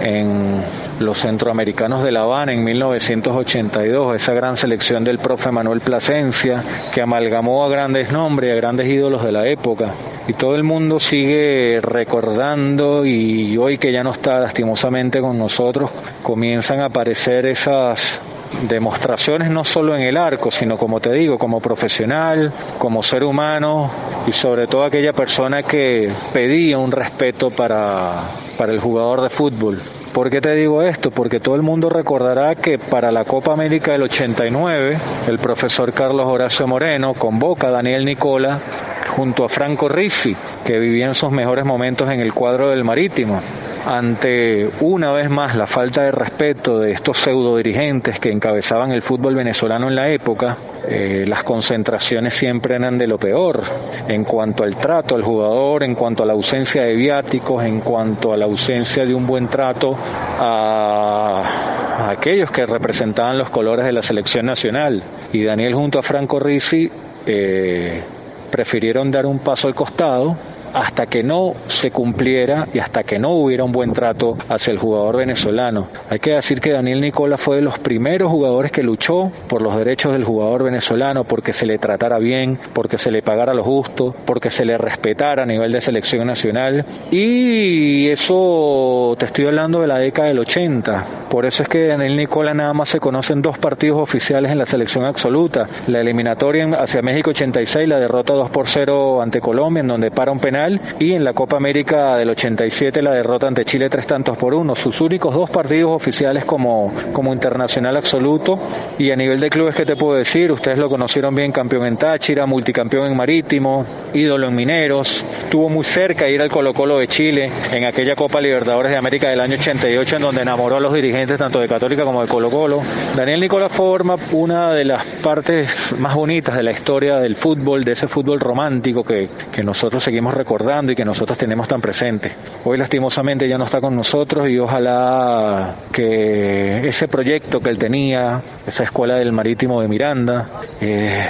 en 0.00 0.62
los 1.00 1.18
centroamericanos 1.18 2.02
de 2.02 2.12
La 2.12 2.22
Habana 2.22 2.52
en 2.52 2.62
1982, 2.62 4.16
esa 4.16 4.32
gran 4.32 4.56
selección 4.56 5.04
del 5.04 5.18
profe 5.18 5.50
Manuel 5.50 5.80
Plasencia, 5.80 6.62
que 6.94 7.02
amalgamó 7.02 7.64
a 7.64 7.68
grandes 7.68 8.12
nombres, 8.12 8.52
a 8.52 8.56
grandes 8.56 8.88
ídolos 8.88 9.24
de 9.24 9.32
la 9.32 9.46
época. 9.46 9.94
Y 10.26 10.34
todo 10.34 10.54
el 10.54 10.64
mundo 10.64 10.98
sigue 10.98 11.80
recordando 11.80 13.04
y 13.04 13.56
hoy 13.56 13.78
que 13.78 13.92
ya 13.92 14.02
no 14.02 14.10
está 14.10 14.38
lastimosamente 14.38 15.20
con 15.20 15.38
nosotros, 15.38 15.90
comienzan 16.22 16.80
a 16.80 16.86
aparecer 16.86 17.46
esas 17.46 18.20
demostraciones 18.62 19.50
no 19.50 19.64
solo 19.64 19.94
en 19.94 20.02
el 20.02 20.16
arco, 20.16 20.50
sino 20.50 20.76
como 20.76 21.00
te 21.00 21.12
digo, 21.12 21.38
como 21.38 21.60
profesional, 21.60 22.52
como 22.78 23.02
ser 23.02 23.24
humano 23.24 23.90
y 24.26 24.32
sobre 24.32 24.66
todo 24.66 24.84
aquella 24.84 25.12
persona 25.12 25.62
que 25.62 26.10
pedía 26.32 26.78
un 26.78 26.92
respeto 26.92 27.50
para, 27.50 28.22
para 28.56 28.72
el 28.72 28.80
jugador 28.80 29.22
de 29.22 29.30
fútbol. 29.30 29.82
¿Por 30.12 30.30
qué 30.30 30.40
te 30.40 30.54
digo 30.54 30.82
esto? 30.82 31.10
Porque 31.10 31.38
todo 31.38 31.54
el 31.54 31.62
mundo 31.62 31.88
recordará 31.88 32.54
que 32.56 32.78
para 32.78 33.12
la 33.12 33.24
Copa 33.24 33.52
América 33.52 33.92
del 33.92 34.02
89, 34.02 34.98
el 35.28 35.38
profesor 35.38 35.92
Carlos 35.92 36.26
Horacio 36.26 36.66
Moreno 36.66 37.14
convoca 37.14 37.68
a 37.68 37.72
Daniel 37.72 38.04
Nicola 38.04 38.60
junto 39.08 39.44
a 39.44 39.48
Franco 39.48 39.88
Rizzi, 39.88 40.34
que 40.64 40.78
vivía 40.78 41.06
en 41.06 41.14
sus 41.14 41.30
mejores 41.30 41.64
momentos 41.64 42.10
en 42.10 42.20
el 42.20 42.32
cuadro 42.32 42.70
del 42.70 42.84
Marítimo. 42.84 43.40
Ante 43.86 44.68
una 44.80 45.12
vez 45.12 45.30
más 45.30 45.54
la 45.54 45.66
falta 45.66 46.02
de 46.02 46.10
respeto 46.10 46.78
de 46.78 46.92
estos 46.92 47.18
pseudo 47.18 47.56
dirigentes 47.56 48.18
que 48.18 48.30
encabezaban 48.30 48.92
el 48.92 49.02
fútbol 49.02 49.34
venezolano 49.34 49.88
en 49.88 49.94
la 49.94 50.10
época, 50.10 50.56
eh, 50.90 51.26
las 51.26 51.44
concentraciones 51.44 52.32
siempre 52.32 52.76
eran 52.76 52.96
de 52.96 53.06
lo 53.06 53.18
peor 53.18 53.60
en 54.08 54.24
cuanto 54.24 54.64
al 54.64 54.74
trato 54.76 55.14
al 55.14 55.22
jugador, 55.22 55.82
en 55.82 55.94
cuanto 55.94 56.22
a 56.22 56.26
la 56.26 56.32
ausencia 56.32 56.82
de 56.82 56.94
viáticos, 56.94 57.62
en 57.62 57.80
cuanto 57.80 58.32
a 58.32 58.38
la 58.38 58.46
ausencia 58.46 59.04
de 59.04 59.14
un 59.14 59.26
buen 59.26 59.48
trato 59.48 59.94
a, 59.94 62.10
aquellos 62.10 62.50
que 62.50 62.64
representaban 62.64 63.36
los 63.36 63.50
colores 63.50 63.84
de 63.84 63.92
la 63.92 64.00
selección 64.00 64.46
nacional. 64.46 65.02
Y 65.30 65.44
Daniel 65.44 65.74
junto 65.74 65.98
a 65.98 66.02
Franco 66.02 66.40
Rizzi 66.40 66.90
eh, 67.26 68.02
prefirieron 68.50 69.10
dar 69.10 69.26
un 69.26 69.40
paso 69.40 69.68
al 69.68 69.74
costado 69.74 70.38
hasta 70.72 71.06
que 71.06 71.22
no 71.22 71.54
se 71.66 71.90
cumpliera 71.90 72.68
y 72.72 72.78
hasta 72.78 73.02
que 73.02 73.18
no 73.18 73.30
hubiera 73.32 73.64
un 73.64 73.72
buen 73.72 73.92
trato 73.92 74.36
hacia 74.48 74.72
el 74.72 74.78
jugador 74.78 75.16
venezolano. 75.16 75.88
Hay 76.10 76.18
que 76.18 76.32
decir 76.32 76.60
que 76.60 76.72
Daniel 76.72 77.00
Nicola 77.00 77.36
fue 77.36 77.56
de 77.56 77.62
los 77.62 77.78
primeros 77.78 78.30
jugadores 78.30 78.70
que 78.70 78.82
luchó 78.82 79.30
por 79.48 79.62
los 79.62 79.76
derechos 79.76 80.12
del 80.12 80.24
jugador 80.24 80.64
venezolano, 80.64 81.24
porque 81.24 81.52
se 81.52 81.66
le 81.66 81.78
tratara 81.78 82.18
bien, 82.18 82.58
porque 82.72 82.98
se 82.98 83.10
le 83.10 83.22
pagara 83.22 83.54
lo 83.54 83.62
justo, 83.62 84.14
porque 84.24 84.50
se 84.50 84.64
le 84.64 84.76
respetara 84.78 85.42
a 85.42 85.46
nivel 85.46 85.72
de 85.72 85.80
selección 85.80 86.26
nacional. 86.26 86.84
Y 87.10 88.08
eso 88.08 89.14
te 89.18 89.26
estoy 89.26 89.46
hablando 89.46 89.80
de 89.80 89.86
la 89.86 89.98
década 89.98 90.28
del 90.28 90.38
80. 90.38 91.04
Por 91.30 91.46
eso 91.46 91.62
es 91.62 91.68
que 91.68 91.86
Daniel 91.86 92.16
Nicola 92.16 92.54
nada 92.54 92.72
más 92.72 92.88
se 92.88 93.00
conocen 93.00 93.42
dos 93.42 93.58
partidos 93.58 94.00
oficiales 94.00 94.52
en 94.52 94.58
la 94.58 94.66
selección 94.66 95.04
absoluta. 95.04 95.68
La 95.86 96.00
eliminatoria 96.00 96.66
hacia 96.78 97.02
México 97.02 97.30
86, 97.30 97.88
la 97.88 97.98
derrota 97.98 98.32
2 98.34 98.50
por 98.50 98.66
0 98.66 99.22
ante 99.22 99.40
Colombia, 99.40 99.80
en 99.80 99.88
donde 99.88 100.10
para 100.10 100.32
un 100.32 100.40
penal 100.40 100.57
y 100.98 101.12
en 101.12 101.22
la 101.22 101.34
Copa 101.34 101.56
América 101.56 102.16
del 102.16 102.30
87 102.30 103.00
la 103.00 103.12
derrota 103.12 103.46
ante 103.46 103.64
Chile 103.64 103.88
tres 103.88 104.08
tantos 104.08 104.36
por 104.36 104.54
uno. 104.54 104.74
Sus 104.74 105.00
únicos 105.00 105.32
dos 105.32 105.48
partidos 105.50 105.92
oficiales 105.92 106.44
como, 106.44 106.92
como 107.12 107.32
internacional 107.32 107.96
absoluto 107.96 108.58
y 108.98 109.12
a 109.12 109.16
nivel 109.16 109.38
de 109.38 109.50
clubes 109.50 109.76
que 109.76 109.84
te 109.84 109.94
puedo 109.94 110.18
decir, 110.18 110.50
ustedes 110.50 110.78
lo 110.78 110.88
conocieron 110.88 111.32
bien, 111.34 111.52
campeón 111.52 111.86
en 111.86 111.96
Táchira, 111.96 112.44
multicampeón 112.44 113.06
en 113.06 113.16
Marítimo, 113.16 113.86
ídolo 114.12 114.48
en 114.48 114.56
Mineros, 114.56 115.24
estuvo 115.44 115.68
muy 115.68 115.84
cerca 115.84 116.28
ir 116.28 116.42
al 116.42 116.50
Colo 116.50 116.74
Colo 116.74 116.98
de 116.98 117.06
Chile 117.06 117.48
en 117.72 117.84
aquella 117.84 118.16
Copa 118.16 118.40
Libertadores 118.40 118.90
de 118.90 118.98
América 118.98 119.30
del 119.30 119.40
año 119.40 119.54
88 119.54 120.16
en 120.16 120.22
donde 120.22 120.42
enamoró 120.42 120.76
a 120.76 120.80
los 120.80 120.92
dirigentes 120.92 121.38
tanto 121.38 121.60
de 121.60 121.68
Católica 121.68 122.02
como 122.02 122.20
de 122.20 122.26
Colo 122.26 122.50
Colo. 122.50 122.82
Daniel 123.16 123.38
Nicolás 123.38 123.70
forma 123.70 124.16
una 124.32 124.72
de 124.72 124.84
las 124.84 125.04
partes 125.22 125.94
más 125.96 126.16
bonitas 126.16 126.56
de 126.56 126.64
la 126.64 126.72
historia 126.72 127.18
del 127.18 127.36
fútbol, 127.36 127.84
de 127.84 127.92
ese 127.92 128.08
fútbol 128.08 128.40
romántico 128.40 129.04
que, 129.04 129.28
que 129.52 129.62
nosotros 129.62 130.02
seguimos 130.02 130.34
recordando 130.34 130.47
recordando 130.48 130.92
y 130.92 130.96
que 130.96 131.04
nosotros 131.04 131.36
tenemos 131.36 131.68
tan 131.68 131.78
presente. 131.78 132.34
Hoy 132.64 132.78
lastimosamente 132.78 133.46
ya 133.46 133.58
no 133.58 133.64
está 133.64 133.82
con 133.82 133.94
nosotros 133.94 134.48
y 134.48 134.58
ojalá 134.58 135.76
que 135.92 136.88
ese 136.88 137.06
proyecto 137.06 137.60
que 137.60 137.68
él 137.68 137.76
tenía, 137.76 138.42
esa 138.66 138.84
escuela 138.84 139.16
del 139.16 139.30
marítimo 139.30 139.82
de 139.82 139.88
Miranda, 139.88 140.48
eh, 140.80 141.26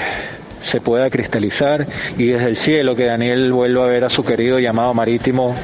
se 0.60 0.80
pueda 0.80 1.10
cristalizar 1.10 1.86
y 2.16 2.28
desde 2.28 2.46
el 2.46 2.56
cielo 2.56 2.94
que 2.94 3.06
Daniel 3.06 3.52
vuelva 3.52 3.84
a 3.84 3.88
ver 3.88 4.04
a 4.04 4.08
su 4.08 4.24
querido 4.24 4.58
llamado 4.58 4.94
marítimo 4.94 5.54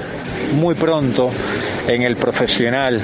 muy 0.55 0.75
pronto 0.75 1.31
en 1.89 2.03
el 2.03 2.17
profesional 2.17 3.01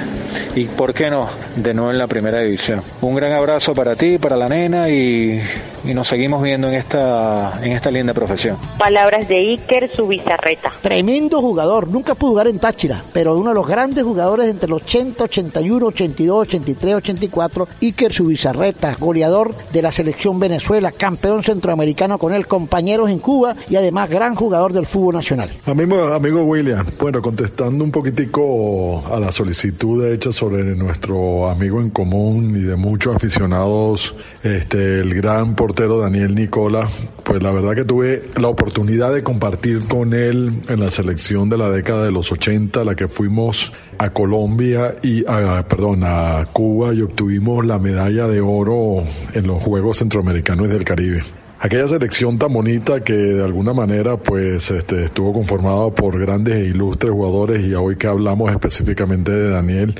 y, 0.55 0.65
¿por 0.65 0.95
qué 0.95 1.11
no?, 1.11 1.29
de 1.57 1.75
nuevo 1.75 1.91
en 1.91 1.99
la 1.99 2.07
primera 2.07 2.41
división. 2.41 2.83
Un 3.03 3.15
gran 3.15 3.33
abrazo 3.33 3.75
para 3.75 3.95
ti, 3.95 4.19
para 4.19 4.37
la 4.37 4.49
nena 4.49 4.89
y, 4.89 5.41
y 5.85 5.95
nos 5.95 6.09
seguimos 6.09 6.43
viendo 6.43 6.69
en 6.69 6.75
esta, 6.75 7.59
en 7.63 7.73
esta 7.73 7.91
linda 7.91 8.15
profesión. 8.15 8.57
Palabras 8.79 9.29
de 9.29 9.37
Iker 9.37 9.95
Subizarreta. 9.95 10.73
Tremendo 10.81 11.41
jugador, 11.41 11.89
nunca 11.89 12.15
pudo 12.15 12.31
jugar 12.31 12.49
en 12.49 12.59
Táchira, 12.59 13.03
pero 13.13 13.37
uno 13.37 13.51
de 13.51 13.55
los 13.55 13.67
grandes 13.67 14.05
jugadores 14.05 14.49
entre 14.49 14.69
los 14.69 14.83
80, 14.83 15.25
81, 15.25 15.87
82, 15.87 16.49
83, 16.49 16.95
84, 16.95 17.69
Iker 17.83 18.13
Subizarreta, 18.13 18.97
goleador 18.99 19.55
de 19.73 19.83
la 19.83 19.93
selección 19.93 20.41
Venezuela, 20.41 20.93
campeón 20.93 21.43
centroamericano 21.43 21.80
con 22.19 22.33
él, 22.33 22.47
compañeros 22.47 23.11
en 23.11 23.19
Cuba 23.19 23.57
y 23.69 23.77
además 23.77 24.09
gran 24.09 24.35
jugador 24.35 24.73
del 24.73 24.87
fútbol 24.87 25.15
nacional. 25.15 25.51
Amigo, 25.67 26.13
amigo 26.13 26.43
William, 26.43 26.85
bueno, 26.99 27.21
contestando 27.21 27.83
un 27.83 27.91
poquitico 27.91 29.03
a 29.13 29.19
la 29.19 29.33
solicitud 29.33 30.05
hecha 30.07 30.33
sobre 30.33 30.63
nuestro 30.77 31.49
amigo 31.49 31.81
en 31.81 31.91
común 31.91 32.57
y 32.57 32.61
de 32.61 32.77
muchos 32.77 33.17
aficionados, 33.17 34.15
este, 34.43 35.01
el 35.01 35.15
gran 35.15 35.55
portero 35.55 35.99
Daniel 35.99 36.35
Nicola, 36.35 36.89
pues 37.25 37.43
la 37.43 37.51
verdad 37.51 37.75
que 37.75 37.85
tuve 37.85 38.25
la 38.41 38.49
oportunidad 38.49 39.13
de 39.13 39.23
compartir 39.23 39.85
con 39.87 40.15
él 40.15 40.53
en 40.69 40.81
la 40.81 40.91
selección 40.91 41.49
de 41.49 41.57
la 41.57 41.71
década 41.71 42.05
de 42.05 42.13
los 42.13 42.31
80, 42.31 42.85
la 42.85 42.95
que 42.95 43.09
fuimos 43.09 43.73
a 43.99 44.11
Colombia 44.11 44.97
y 45.03 45.25
a, 45.27 45.67
perdón, 45.67 46.03
a 46.05 46.47
Cuba 46.53 46.95
y 46.95 47.03
obtuvimos 47.03 47.65
la 47.67 47.79
medalla 47.79 48.27
de 48.27 48.41
oro 48.41 49.03
en 49.35 49.47
los 49.47 49.63
Juegos 49.63 49.99
Centroamericanos 49.99 50.67
y 50.67 50.71
del 50.71 50.85
Caribe. 50.85 51.21
Aquella 51.63 51.87
selección 51.87 52.39
tan 52.39 52.55
bonita 52.55 53.05
que 53.05 53.13
de 53.13 53.45
alguna 53.45 53.75
manera 53.75 54.17
pues 54.17 54.71
este, 54.71 55.05
estuvo 55.05 55.35
conformada 55.35 55.91
por 55.91 56.19
grandes 56.19 56.55
e 56.57 56.65
ilustres 56.69 57.13
jugadores 57.13 57.67
y 57.67 57.75
hoy 57.75 57.97
que 57.97 58.07
hablamos 58.07 58.51
específicamente 58.51 59.31
de 59.31 59.51
Daniel, 59.51 59.95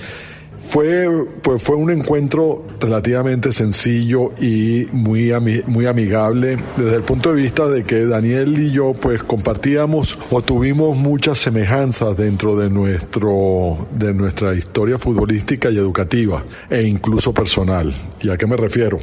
fue, 0.59 1.07
pues 1.43 1.63
fue 1.63 1.77
un 1.77 1.91
encuentro 1.91 2.65
relativamente 2.81 3.53
sencillo 3.53 4.33
y 4.41 4.87
muy, 4.93 5.33
muy 5.67 5.87
amigable 5.87 6.57
desde 6.79 6.97
el 6.97 7.03
punto 7.03 7.35
de 7.35 7.43
vista 7.43 7.69
de 7.69 7.85
que 7.85 8.07
Daniel 8.07 8.59
y 8.59 8.71
yo 8.71 8.95
pues 8.95 9.23
compartíamos 9.23 10.19
o 10.31 10.41
tuvimos 10.41 10.97
muchas 10.97 11.37
semejanzas 11.37 12.17
dentro 12.17 12.57
de 12.57 12.71
nuestro, 12.71 13.87
de 13.95 14.15
nuestra 14.15 14.55
historia 14.55 14.99
futbolística 14.99 15.71
y 15.71 15.77
educativa 15.77 16.43
e 16.71 16.85
incluso 16.85 17.35
personal. 17.35 17.93
¿Y 18.23 18.31
a 18.31 18.39
qué 18.39 18.47
me 18.47 18.57
refiero? 18.57 18.99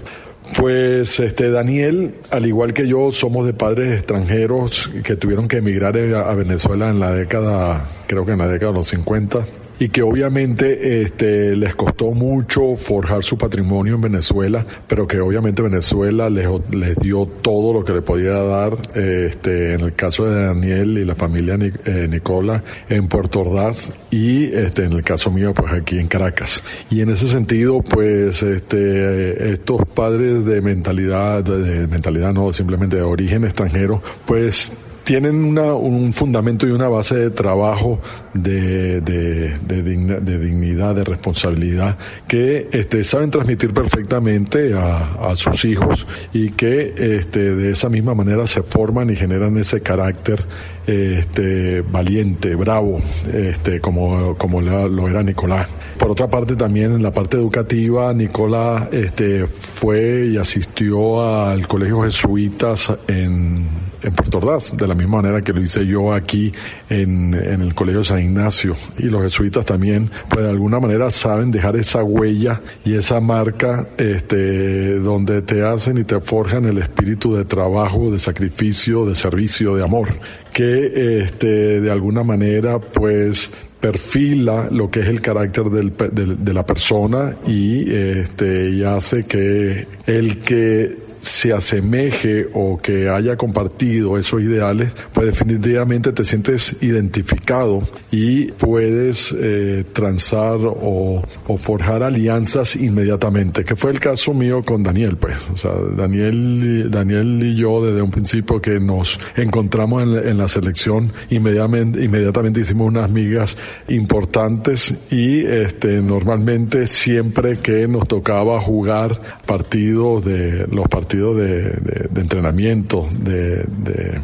Pues 0.56 1.20
este 1.20 1.52
Daniel, 1.52 2.16
al 2.32 2.46
igual 2.46 2.74
que 2.74 2.88
yo, 2.88 3.12
somos 3.12 3.46
de 3.46 3.54
padres 3.54 3.94
extranjeros 3.94 4.90
que 5.04 5.16
tuvieron 5.16 5.48
que 5.48 5.58
emigrar 5.58 5.98
a 5.98 6.34
Venezuela 6.34 6.90
en 6.90 7.00
la 7.00 7.12
década, 7.12 7.86
creo 8.08 8.26
que 8.26 8.32
en 8.32 8.40
la 8.40 8.48
década 8.48 8.72
de 8.72 8.78
los 8.78 8.88
50 8.88 9.44
y 9.80 9.90
que 9.90 10.02
obviamente 10.02 11.02
este, 11.02 11.56
les 11.56 11.76
costó 11.76 12.12
mucho 12.12 12.76
forjar 12.76 13.24
su 13.24 13.38
patrimonio 13.38 13.96
en 13.96 14.02
Venezuela, 14.02 14.66
pero 14.88 15.08
que 15.08 15.20
obviamente 15.20 15.62
Venezuela 15.62 16.30
les, 16.30 16.48
les 16.72 16.96
dio 16.98 17.26
todo 17.26 17.74
lo 17.74 17.84
que 17.84 17.94
le 17.94 18.02
podía 18.02 18.42
dar, 18.42 18.78
este, 18.96 19.74
en 19.74 19.82
el 19.82 19.94
caso 19.94 20.26
de 20.26 20.46
Daniel 20.46 20.98
y 20.98 21.06
la 21.06 21.16
familia 21.16 21.58
eh, 21.60 22.08
Nicola 22.10 22.64
en 22.90 23.08
Puerto 23.08 23.42
Ordaz 23.42 23.94
y 24.12 24.46
este, 24.46 24.86
en 24.86 24.94
el 24.94 25.04
caso 25.04 25.32
mío 25.32 25.54
pues 25.54 25.72
aquí 25.74 26.00
en 26.00 26.08
Caracas. 26.08 26.64
Y 26.90 27.02
en 27.02 27.10
ese 27.10 27.28
sentido 27.28 27.82
pues 27.82 28.44
este, 28.44 29.52
estos 29.52 29.82
padres 29.94 30.46
de 30.46 30.62
mentalidad, 30.62 31.44
de 31.44 31.88
mentalidad 31.88 32.34
no, 32.34 32.52
simplemente 32.54 32.98
de 32.98 33.04
origen 33.04 33.44
extranjero, 33.44 34.02
pues 34.26 34.74
tienen 35.08 35.42
una, 35.42 35.74
un 35.74 36.12
fundamento 36.12 36.68
y 36.68 36.72
una 36.72 36.90
base 36.90 37.16
de 37.16 37.30
trabajo 37.30 38.02
de, 38.34 39.00
de, 39.00 39.58
de, 39.58 40.38
dignidad, 40.38 40.96
de 40.96 41.06
responsabilidad, 41.06 41.98
que 42.28 42.68
este, 42.74 43.06
saben 43.06 43.32
transmitir 43.32 43.74
perfectamente 43.74 44.74
a, 44.74 45.30
a, 45.30 45.38
sus 45.38 45.64
hijos 45.64 46.06
y 46.34 46.50
que 46.50 46.94
este, 46.98 47.56
de 47.56 47.72
esa 47.72 47.88
misma 47.88 48.16
manera 48.16 48.46
se 48.48 48.64
forman 48.64 49.10
y 49.10 49.16
generan 49.16 49.58
ese 49.58 49.80
carácter 49.80 50.44
este, 50.88 51.82
valiente, 51.82 52.56
bravo, 52.56 53.00
este, 53.34 53.80
como, 53.82 54.36
como 54.38 54.62
lo 54.62 55.08
era 55.08 55.22
Nicolás. 55.22 55.70
Por 56.00 56.12
otra 56.12 56.28
parte, 56.28 56.56
también 56.56 56.94
en 56.94 57.04
la 57.04 57.12
parte 57.12 57.38
educativa, 57.38 58.14
Nicolás 58.14 58.90
este, 58.92 59.46
fue 59.48 60.28
y 60.28 60.38
asistió 60.38 61.22
al 61.22 61.68
Colegio 61.68 62.04
Jesuitas 62.04 62.94
en 63.08 63.68
en 64.04 64.14
Puerto 64.14 64.38
Ordaz, 64.38 64.76
de 64.76 64.88
la 64.88 64.96
misma 64.96 65.22
manera 65.22 65.42
que 65.42 65.54
lo 65.54 65.62
hice 65.62 65.86
yo 65.86 66.14
aquí 66.14 66.54
en, 66.90 67.34
en 67.34 67.62
el 67.62 67.74
Colegio 67.74 68.04
San 68.04 68.20
Ignacio. 68.20 68.76
Y 68.98 69.04
los 69.04 69.22
jesuitas 69.24 69.66
también, 69.66 70.10
pues 70.30 70.44
de 70.44 70.50
alguna 70.50 70.80
manera 70.80 71.10
saben 71.12 71.52
dejar 71.52 71.76
esa 71.76 72.04
huella 72.04 72.62
y 72.86 72.96
esa 72.96 73.20
marca 73.20 73.88
este, 73.98 75.00
donde 75.00 75.42
te 75.42 75.64
hacen 75.64 75.98
y 75.98 76.04
te 76.04 76.20
forjan 76.20 76.66
el 76.66 76.78
espíritu 76.78 77.36
de 77.36 77.46
trabajo, 77.46 78.12
de 78.12 78.20
sacrificio, 78.20 79.06
de 79.06 79.16
servicio, 79.16 79.76
de 79.76 79.84
amor, 79.84 80.10
que 80.58 81.20
este, 81.22 81.82
de 81.82 81.92
alguna 81.92 82.24
manera 82.24 82.80
pues 82.80 83.52
perfila 83.80 84.70
lo 84.72 84.90
que 84.90 85.02
es 85.02 85.06
el 85.06 85.22
carácter 85.22 85.66
del, 85.66 85.96
de, 85.96 86.36
de, 86.36 86.54
la 86.54 86.66
persona 86.66 87.36
y 87.46 87.94
este 87.94 88.72
y 88.72 88.82
hace 88.84 89.24
que 89.26 89.88
el 90.08 90.40
que 90.40 90.98
se 91.22 91.54
asemeje 91.54 92.48
o 92.54 92.78
que 92.78 93.10
haya 93.10 93.36
compartido 93.36 94.18
esos 94.18 94.42
ideales, 94.42 94.94
pues 95.14 95.28
definitivamente 95.28 96.12
te 96.12 96.24
sientes 96.24 96.76
identificado 96.82 97.82
y 98.12 98.52
puedes 98.52 99.36
eh, 99.38 99.84
transar 99.94 100.60
o, 100.64 101.24
o, 101.48 101.58
forjar 101.58 102.04
alianzas 102.04 102.76
inmediatamente, 102.76 103.64
que 103.64 103.76
fue 103.76 103.92
el 103.92 104.00
caso 104.00 104.34
mío 104.34 104.62
con 104.64 104.84
Daniel, 104.84 105.18
pues. 105.18 105.38
O 105.54 105.58
sea, 105.58 105.72
Daniel, 105.96 106.90
Daniel 106.90 107.42
y 107.44 107.56
yo 107.56 107.84
desde 107.84 108.02
un 108.02 108.12
principio 108.12 108.62
que 108.62 108.80
nos 108.80 109.20
encontramos 109.36 110.04
en, 110.04 110.30
en 110.30 110.38
la 110.38 110.48
selección, 110.48 111.12
inmediatamente, 111.30 112.04
inmediatamente 112.04 112.62
hicimos 112.62 112.88
unas 112.88 113.12
migas 113.12 113.58
importantes 113.88 114.94
y 115.10 115.40
este, 115.46 116.02
normalmente 116.02 116.88
siempre 116.88 117.58
que 117.60 117.88
nos 117.88 118.08
tocaba 118.08 118.60
jugar 118.60 119.20
partidos 119.46 120.24
de 120.24 120.68
los 120.68 120.88
partidos 120.88 121.07
de, 121.08 121.70
de, 122.10 122.22
entrenamiento, 122.22 123.08
de, 123.12 123.64
de 123.64 124.22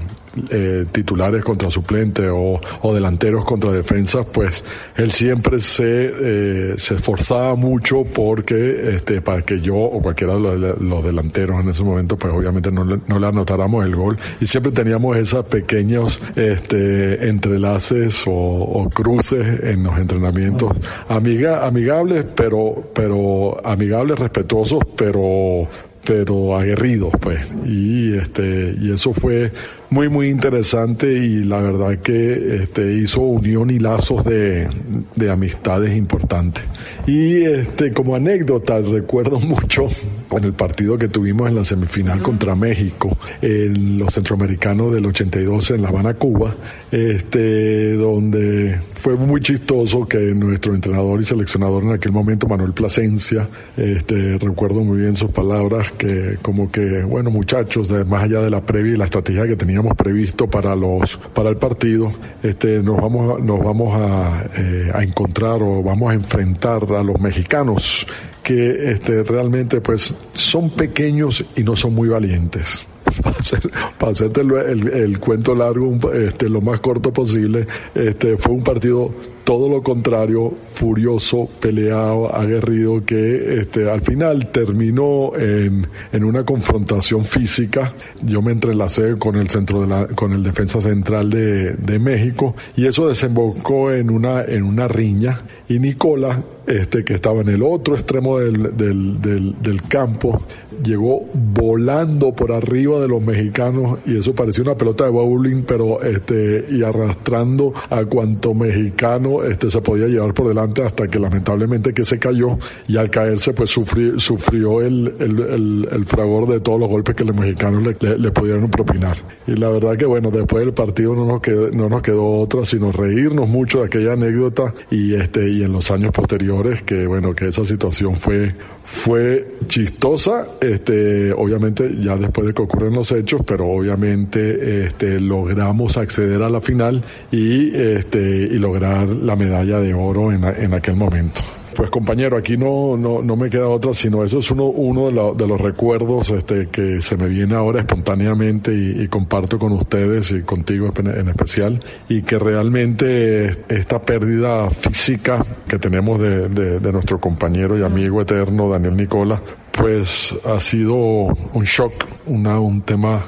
eh, 0.49 0.85
titulares 0.91 1.43
contra 1.43 1.69
suplentes 1.69 2.27
o, 2.33 2.59
o, 2.81 2.93
delanteros 2.93 3.45
contra 3.45 3.71
defensas, 3.71 4.25
pues 4.25 4.63
él 4.95 5.11
siempre 5.11 5.59
se, 5.59 6.11
eh, 6.11 6.73
se 6.75 6.95
esforzaba 6.95 7.53
mucho 7.55 8.03
porque 8.03 8.95
este, 8.95 9.21
para 9.21 9.43
que 9.43 9.61
yo 9.61 9.75
o 9.75 10.01
cualquiera 10.01 10.33
de 10.33 10.39
los, 10.39 10.81
los 10.81 11.03
delanteros 11.03 11.61
en 11.61 11.69
ese 11.69 11.83
momento, 11.83 12.17
pues 12.17 12.33
obviamente 12.33 12.71
no 12.71 12.83
le, 12.83 12.97
no 13.07 13.19
le 13.19 13.27
anotáramos 13.27 13.85
el 13.85 13.95
gol. 13.95 14.17
Y 14.41 14.47
siempre 14.47 14.71
teníamos 14.71 15.17
esos 15.17 15.45
pequeños 15.45 16.19
este, 16.35 17.27
entrelaces 17.27 18.23
o, 18.25 18.31
o 18.31 18.89
cruces 18.89 19.63
en 19.63 19.83
los 19.83 19.99
entrenamientos. 19.99 20.71
Amiga, 21.09 21.63
amigables, 21.63 22.25
pero, 22.35 22.91
pero 22.95 23.63
amigables, 23.63 24.17
respetuosos, 24.17 24.79
pero 24.95 25.67
pero 26.05 26.57
aguerrido 26.57 27.09
pues. 27.09 27.53
Y 27.65 28.15
este 28.15 28.75
y 28.79 28.91
eso 28.91 29.13
fue 29.13 29.51
muy 29.93 30.09
muy 30.09 30.29
interesante 30.29 31.13
y 31.13 31.43
la 31.43 31.57
verdad 31.57 31.99
que 31.99 32.63
este 32.63 32.95
hizo 32.95 33.21
unión 33.21 33.69
y 33.69 33.77
lazos 33.77 34.25
de, 34.25 34.67
de 35.15 35.31
amistades 35.31 35.95
importantes. 35.95 36.63
Y 37.05 37.43
este 37.43 37.93
como 37.93 38.15
anécdota 38.15 38.79
recuerdo 38.79 39.39
mucho 39.39 39.85
en 40.31 40.43
el 40.43 40.53
partido 40.53 40.97
que 40.97 41.09
tuvimos 41.09 41.47
en 41.47 41.55
la 41.55 41.63
semifinal 41.63 42.21
contra 42.23 42.55
México 42.55 43.15
en 43.41 43.99
los 43.99 44.13
centroamericanos 44.13 44.91
del 44.93 45.05
82 45.05 45.71
en 45.71 45.83
La 45.83 45.89
Habana 45.89 46.15
Cuba 46.15 46.55
este 46.91 47.93
donde 47.93 48.79
fue 48.95 49.15
muy 49.15 49.41
chistoso 49.41 50.07
que 50.07 50.17
nuestro 50.33 50.73
entrenador 50.73 51.21
y 51.21 51.25
seleccionador 51.25 51.83
en 51.83 51.91
aquel 51.91 52.11
momento 52.11 52.47
Manuel 52.47 52.73
Plasencia 52.73 53.47
este 53.77 54.39
recuerdo 54.39 54.81
muy 54.81 54.99
bien 55.01 55.15
sus 55.15 55.29
palabras 55.29 55.91
que 55.91 56.37
como 56.41 56.71
que 56.71 57.03
bueno 57.03 57.29
muchachos 57.29 57.91
más 58.07 58.23
allá 58.23 58.41
de 58.41 58.49
la 58.49 58.61
previa 58.61 58.93
y 58.93 58.97
la 58.97 59.05
estrategia 59.05 59.47
que 59.47 59.55
teníamos 59.55 59.82
previsto 59.91 60.47
para 60.47 60.75
los 60.75 61.17
para 61.33 61.49
el 61.49 61.57
partido 61.57 62.09
este 62.41 62.79
nos 62.81 62.97
vamos 62.97 63.41
nos 63.43 63.59
vamos 63.59 63.93
a, 63.95 64.45
eh, 64.55 64.91
a 64.93 65.03
encontrar 65.03 65.61
o 65.61 65.83
vamos 65.83 66.11
a 66.11 66.15
enfrentar 66.15 66.83
a 66.93 67.03
los 67.03 67.19
mexicanos 67.19 68.07
que 68.43 68.91
este 68.91 69.23
realmente 69.23 69.81
pues 69.81 70.13
son 70.33 70.69
pequeños 70.69 71.43
y 71.55 71.63
no 71.63 71.75
son 71.75 71.95
muy 71.95 72.09
valientes. 72.09 72.85
Para 73.97 74.11
hacerte 74.11 74.41
el, 74.41 74.51
el, 74.51 74.87
el, 74.89 75.19
cuento 75.19 75.55
largo, 75.55 76.11
este, 76.11 76.49
lo 76.49 76.61
más 76.61 76.79
corto 76.79 77.11
posible, 77.13 77.67
este, 77.95 78.37
fue 78.37 78.53
un 78.53 78.63
partido 78.63 79.11
todo 79.43 79.69
lo 79.69 79.83
contrario, 79.83 80.53
furioso, 80.69 81.49
peleado, 81.59 82.33
aguerrido, 82.33 83.05
que 83.05 83.59
este, 83.59 83.89
al 83.89 84.01
final 84.01 84.51
terminó 84.51 85.35
en, 85.35 85.87
en 86.11 86.23
una 86.23 86.45
confrontación 86.45 87.23
física. 87.23 87.93
Yo 88.21 88.41
me 88.41 88.51
entrelacé 88.51 89.17
con 89.17 89.35
el 89.35 89.49
centro 89.49 89.81
de 89.81 89.87
la, 89.87 90.07
con 90.07 90.33
el 90.33 90.43
defensa 90.43 90.81
central 90.81 91.29
de, 91.29 91.73
de 91.73 91.99
México 91.99 92.55
y 92.75 92.85
eso 92.85 93.07
desembocó 93.07 93.91
en 93.91 94.09
una, 94.09 94.43
en 94.43 94.63
una 94.63 94.87
riña 94.87 95.41
y 95.67 95.79
Nicola, 95.79 96.43
este, 96.67 97.03
que 97.03 97.13
estaba 97.13 97.41
en 97.41 97.49
el 97.49 97.63
otro 97.63 97.95
extremo 97.95 98.39
del, 98.39 98.75
del, 98.77 99.21
del, 99.61 99.81
campo, 99.83 100.41
llegó 100.83 101.25
volando 101.33 102.33
por 102.33 102.51
arriba 102.51 102.99
de 102.99 103.07
los 103.07 103.23
mexicanos 103.23 103.99
y 104.05 104.17
eso 104.17 104.35
parecía 104.35 104.63
una 104.63 104.75
pelota 104.75 105.05
de 105.05 105.11
bowling, 105.11 105.63
pero 105.63 106.01
este, 106.01 106.65
y 106.69 106.83
arrastrando 106.83 107.73
a 107.89 108.05
cuanto 108.05 108.53
mexicano 108.53 109.32
este, 109.41 109.71
se 109.71 109.81
podía 109.81 110.07
llevar 110.07 110.33
por 110.33 110.47
delante 110.47 110.83
hasta 110.83 111.07
que 111.07 111.17
lamentablemente 111.17 111.93
que 111.93 112.03
se 112.03 112.19
cayó 112.19 112.57
y 112.87 112.97
al 112.97 113.09
caerse 113.09 113.53
pues 113.53 113.69
sufrió, 113.69 114.19
sufrió 114.19 114.81
el, 114.81 115.13
el, 115.19 116.05
fragor 116.05 116.47
de 116.47 116.59
todos 116.59 116.79
los 116.79 116.89
golpes 116.89 117.15
que 117.15 117.23
los 117.23 117.35
mexicanos 117.35 117.87
le, 117.87 117.95
le, 117.99 118.17
le, 118.19 118.31
pudieron 118.31 118.69
propinar. 118.69 119.17
Y 119.47 119.55
la 119.55 119.69
verdad 119.69 119.97
que 119.97 120.05
bueno, 120.05 120.29
después 120.29 120.65
del 120.65 120.73
partido 120.73 121.15
no 121.15 121.25
nos 121.25 121.41
quedó, 121.41 121.71
no 121.71 121.89
nos 121.89 122.01
quedó 122.01 122.25
otra 122.39 122.65
sino 122.65 122.91
reírnos 122.91 123.47
mucho 123.47 123.79
de 123.79 123.85
aquella 123.85 124.13
anécdota 124.13 124.73
y 124.91 125.13
este, 125.13 125.49
y 125.49 125.63
en 125.63 125.71
los 125.71 125.89
años 125.91 126.11
posteriores 126.11 126.83
que 126.83 127.07
bueno, 127.07 127.33
que 127.33 127.47
esa 127.47 127.63
situación 127.63 128.15
fue, 128.17 128.53
fue 128.85 129.55
chistosa, 129.67 130.47
este, 130.59 131.31
obviamente 131.33 131.95
ya 131.99 132.17
después 132.17 132.47
de 132.47 132.53
que 132.53 132.61
ocurren 132.61 132.93
los 132.93 133.11
hechos, 133.11 133.41
pero 133.45 133.67
obviamente 133.67 134.85
este, 134.85 135.19
logramos 135.19 135.97
acceder 135.97 136.41
a 136.41 136.49
la 136.49 136.61
final 136.61 137.01
y, 137.31 137.75
este, 137.75 138.19
y 138.19 138.59
lograr 138.59 139.07
la 139.07 139.35
medalla 139.35 139.79
de 139.79 139.93
oro 139.93 140.31
en, 140.31 140.43
en 140.43 140.73
aquel 140.73 140.95
momento. 140.95 141.41
Pues 141.75 141.89
compañero, 141.89 142.37
aquí 142.37 142.57
no, 142.57 142.95
no, 142.97 143.21
no 143.21 143.35
me 143.35 143.49
queda 143.49 143.67
otra, 143.67 143.93
sino 143.93 144.23
eso. 144.23 144.39
Es 144.39 144.51
uno, 144.51 144.65
uno 144.65 145.07
de, 145.07 145.11
la, 145.11 145.31
de 145.33 145.47
los 145.47 145.59
recuerdos 145.59 146.29
este, 146.29 146.69
que 146.69 147.01
se 147.01 147.17
me 147.17 147.27
viene 147.27 147.55
ahora 147.55 147.79
espontáneamente 147.79 148.73
y, 148.73 149.07
comparto 149.07 149.59
con 149.59 149.73
ustedes 149.73 150.31
y 150.31 150.41
contigo 150.41 150.89
en 150.97 151.27
especial, 151.27 151.79
y 152.09 152.23
que 152.23 152.39
realmente 152.39 153.51
esta 153.67 154.01
pérdida 154.01 154.69
física 154.69 155.45
que 155.67 155.77
tenemos 155.77 156.19
de, 156.19 156.49
de, 156.49 156.79
de 156.79 156.91
nuestro 156.91 157.19
compañero 157.19 157.77
y 157.77 157.83
amigo 157.83 158.21
eterno 158.21 158.69
Daniel 158.69 158.95
Nicola, 158.95 159.41
pues 159.71 160.35
ha 160.45 160.59
sido 160.59 160.95
un 160.95 161.63
shock, 161.63 161.93
una, 162.25 162.59
un 162.59 162.81
tema 162.81 163.21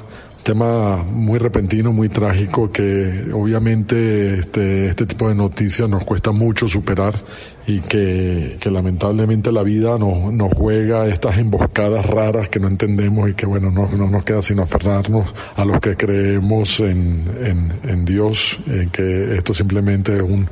tema 0.46 1.02
muy 1.02 1.40
repentino, 1.40 1.92
muy 1.92 2.08
trágico, 2.08 2.70
que 2.70 3.26
obviamente 3.34 4.34
este, 4.34 4.86
este 4.86 5.04
tipo 5.04 5.28
de 5.28 5.34
noticias 5.34 5.90
nos 5.90 6.04
cuesta 6.04 6.30
mucho 6.30 6.68
superar 6.68 7.14
y 7.66 7.80
que, 7.80 8.56
lamentablemente 8.70 9.50
la 9.50 9.64
vida 9.64 9.98
nos, 9.98 10.32
nos 10.32 10.52
juega 10.54 11.08
estas 11.08 11.38
emboscadas 11.38 12.06
raras 12.06 12.48
que 12.48 12.60
no 12.60 12.68
entendemos 12.68 13.28
y 13.28 13.34
que 13.34 13.44
bueno, 13.44 13.72
no, 13.72 13.88
no 13.88 14.08
nos 14.08 14.24
queda 14.24 14.40
sino 14.40 14.62
aferrarnos 14.62 15.34
a 15.56 15.64
los 15.64 15.80
que 15.80 15.96
creemos 15.96 16.78
en, 16.78 17.24
en, 17.42 17.72
en 17.90 18.04
Dios, 18.04 18.60
en 18.68 18.90
que 18.90 19.36
esto 19.36 19.52
simplemente 19.52 20.14
es 20.14 20.22
un, 20.22 20.48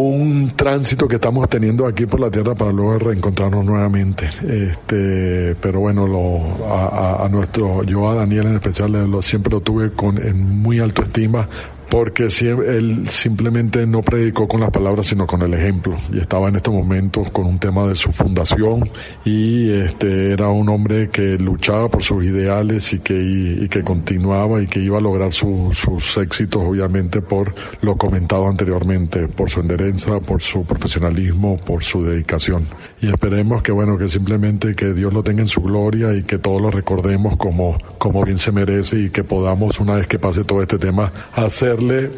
un 0.00 0.52
tránsito 0.56 1.08
que 1.08 1.16
estamos 1.16 1.48
teniendo 1.48 1.86
aquí 1.86 2.06
por 2.06 2.20
la 2.20 2.30
tierra 2.30 2.54
para 2.54 2.72
luego 2.72 2.98
reencontrarnos 2.98 3.64
nuevamente. 3.64 4.26
Este, 4.26 5.54
pero 5.60 5.80
bueno, 5.80 6.06
lo, 6.06 6.66
a, 6.66 7.24
a, 7.24 7.28
nuestro, 7.28 7.82
yo 7.84 8.08
a 8.08 8.14
Daniel 8.14 8.46
en 8.46 8.54
especial 8.56 9.10
lo, 9.10 9.22
siempre 9.22 9.50
lo 9.50 9.60
tuve 9.60 9.92
con 9.92 10.18
en 10.18 10.60
muy 10.60 10.80
alto 10.80 11.02
estima 11.02 11.48
porque 11.94 12.24
él 12.24 13.08
simplemente 13.08 13.86
no 13.86 14.02
predicó 14.02 14.48
con 14.48 14.62
las 14.62 14.72
palabras, 14.72 15.06
sino 15.06 15.28
con 15.28 15.42
el 15.42 15.54
ejemplo. 15.54 15.94
Y 16.12 16.18
estaba 16.18 16.48
en 16.48 16.56
estos 16.56 16.74
momentos 16.74 17.30
con 17.30 17.46
un 17.46 17.60
tema 17.60 17.86
de 17.86 17.94
su 17.94 18.10
fundación 18.10 18.90
y 19.24 19.70
este 19.70 20.32
era 20.32 20.48
un 20.48 20.68
hombre 20.70 21.08
que 21.10 21.38
luchaba 21.38 21.88
por 21.88 22.02
sus 22.02 22.24
ideales 22.24 22.92
y 22.94 22.98
que, 22.98 23.14
y, 23.14 23.68
que 23.68 23.84
continuaba 23.84 24.60
y 24.60 24.66
que 24.66 24.80
iba 24.80 24.98
a 24.98 25.00
lograr 25.00 25.32
su, 25.32 25.70
sus 25.72 26.16
éxitos, 26.16 26.62
obviamente, 26.66 27.22
por 27.22 27.54
lo 27.80 27.96
comentado 27.96 28.48
anteriormente, 28.48 29.28
por 29.28 29.48
su 29.48 29.60
endereza, 29.60 30.18
por 30.18 30.42
su 30.42 30.64
profesionalismo, 30.64 31.58
por 31.58 31.84
su 31.84 32.02
dedicación. 32.02 32.64
Y 33.02 33.06
esperemos 33.06 33.62
que, 33.62 33.70
bueno, 33.70 33.96
que 33.96 34.08
simplemente 34.08 34.74
que 34.74 34.94
Dios 34.94 35.12
lo 35.12 35.22
tenga 35.22 35.42
en 35.42 35.48
su 35.48 35.60
gloria 35.60 36.12
y 36.12 36.24
que 36.24 36.38
todos 36.38 36.60
lo 36.60 36.72
recordemos 36.72 37.36
como, 37.36 37.78
como 37.98 38.24
bien 38.24 38.38
se 38.38 38.50
merece 38.50 38.98
y 38.98 39.10
que 39.10 39.22
podamos, 39.22 39.78
una 39.78 39.94
vez 39.94 40.08
que 40.08 40.18
pase 40.18 40.42
todo 40.42 40.60
este 40.60 40.76
tema, 40.76 41.12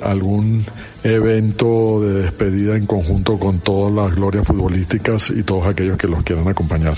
algún 0.03 0.65
evento 1.03 2.01
de 2.01 2.23
despedida 2.23 2.77
en 2.77 2.87
conjunto 2.87 3.39
con 3.39 3.61
todas 3.61 3.93
las 3.93 4.17
glorias 4.17 4.47
futbolísticas 4.47 5.31
y 5.31 5.43
todos 5.43 5.67
aquellos 5.67 5.97
que 5.97 6.09
los 6.09 6.23
quieran 6.23 6.49
acompañar. 6.49 6.95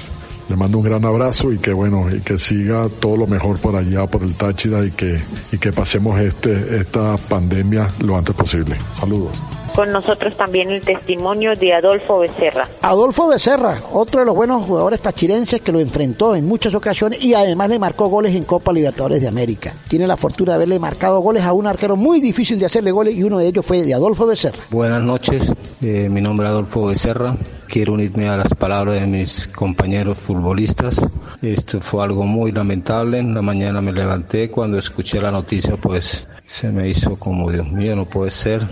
Le 0.49 0.57
mando 0.57 0.79
un 0.79 0.85
gran 0.85 1.05
abrazo 1.05 1.53
y 1.53 1.59
que 1.59 1.73
bueno, 1.73 2.07
y 2.11 2.21
que 2.21 2.39
siga 2.39 2.89
todo 3.01 3.17
lo 3.17 3.27
mejor 3.27 3.59
por 3.59 3.77
allá, 3.77 4.07
por 4.07 4.23
el 4.23 4.35
Táchira 4.35 4.85
y 4.85 4.93
que, 4.93 5.21
y 5.53 5.59
que 5.59 5.73
pasemos 5.73 6.19
este, 6.21 6.79
esta 6.79 7.17
pandemia 7.17 7.89
lo 8.01 8.17
antes 8.17 8.35
posible. 8.35 8.77
Saludos 8.99 9.58
con 9.79 9.93
nosotros 9.93 10.37
también 10.37 10.71
el 10.71 10.81
testimonio 10.81 11.55
de 11.55 11.73
Adolfo 11.73 12.19
Becerra. 12.19 12.69
Adolfo 12.83 13.29
Becerra, 13.29 13.81
otro 13.93 14.19
de 14.19 14.27
los 14.27 14.35
buenos 14.35 14.67
jugadores 14.67 14.99
tachirenses 14.99 15.61
que 15.61 15.71
lo 15.71 15.79
enfrentó 15.79 16.35
en 16.35 16.49
muchas 16.49 16.75
ocasiones 16.75 17.23
y 17.23 17.33
además 17.35 17.69
le 17.69 17.79
marcó 17.79 18.09
goles 18.09 18.35
en 18.35 18.43
Copa 18.43 18.73
Libertadores 18.73 19.21
de 19.21 19.29
América. 19.29 19.77
Tiene 19.87 20.09
la 20.09 20.17
fortuna 20.17 20.51
de 20.51 20.57
haberle 20.57 20.81
marcado 20.81 21.21
goles 21.21 21.45
a 21.45 21.53
un 21.53 21.69
arquero 21.69 21.95
muy 21.95 22.21
difícil 22.21 22.59
de 22.59 22.67
hacerle 22.67 22.91
goles 22.91 23.15
y 23.15 23.23
uno 23.23 23.39
de 23.39 23.47
ellos 23.47 23.65
fue 23.65 23.85
de 23.85 23.95
Adolfo 23.95 24.27
Becerra. 24.27 24.59
Buenas 24.69 25.01
noches, 25.01 25.55
eh, 25.81 26.09
mi 26.11 26.21
nombre 26.21 26.49
es 26.49 26.51
Adolfo 26.51 26.87
Becerra. 26.87 27.37
Quiero 27.69 27.93
unirme 27.93 28.29
a 28.29 28.37
las 28.37 28.53
palabras 28.55 29.01
de 29.01 29.07
mis 29.07 29.47
compañeros 29.47 30.19
futbolistas. 30.19 31.07
Esto 31.41 31.81
fue 31.81 32.03
algo 32.03 32.25
muy 32.25 32.51
lamentable. 32.51 33.21
En 33.21 33.33
la 33.33 33.43
mañana 33.43 33.81
me 33.81 33.93
levanté 33.93 34.51
cuando 34.51 34.77
escuché 34.77 35.21
la 35.21 35.31
noticia, 35.31 35.77
pues 35.77 36.27
se 36.45 36.73
me 36.73 36.89
hizo 36.89 37.17
como 37.17 37.49
Dios 37.53 37.69
mío, 37.71 37.95
no 37.95 38.07
puede 38.07 38.33
ser 38.33 38.63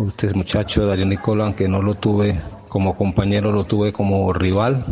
Usted 0.00 0.34
muchacho, 0.34 0.86
Darío 0.86 1.04
Nicola, 1.04 1.44
aunque 1.44 1.68
no 1.68 1.82
lo 1.82 1.94
tuve 1.94 2.40
como 2.68 2.96
compañero, 2.96 3.52
lo 3.52 3.64
tuve 3.64 3.92
como 3.92 4.32
rival, 4.32 4.82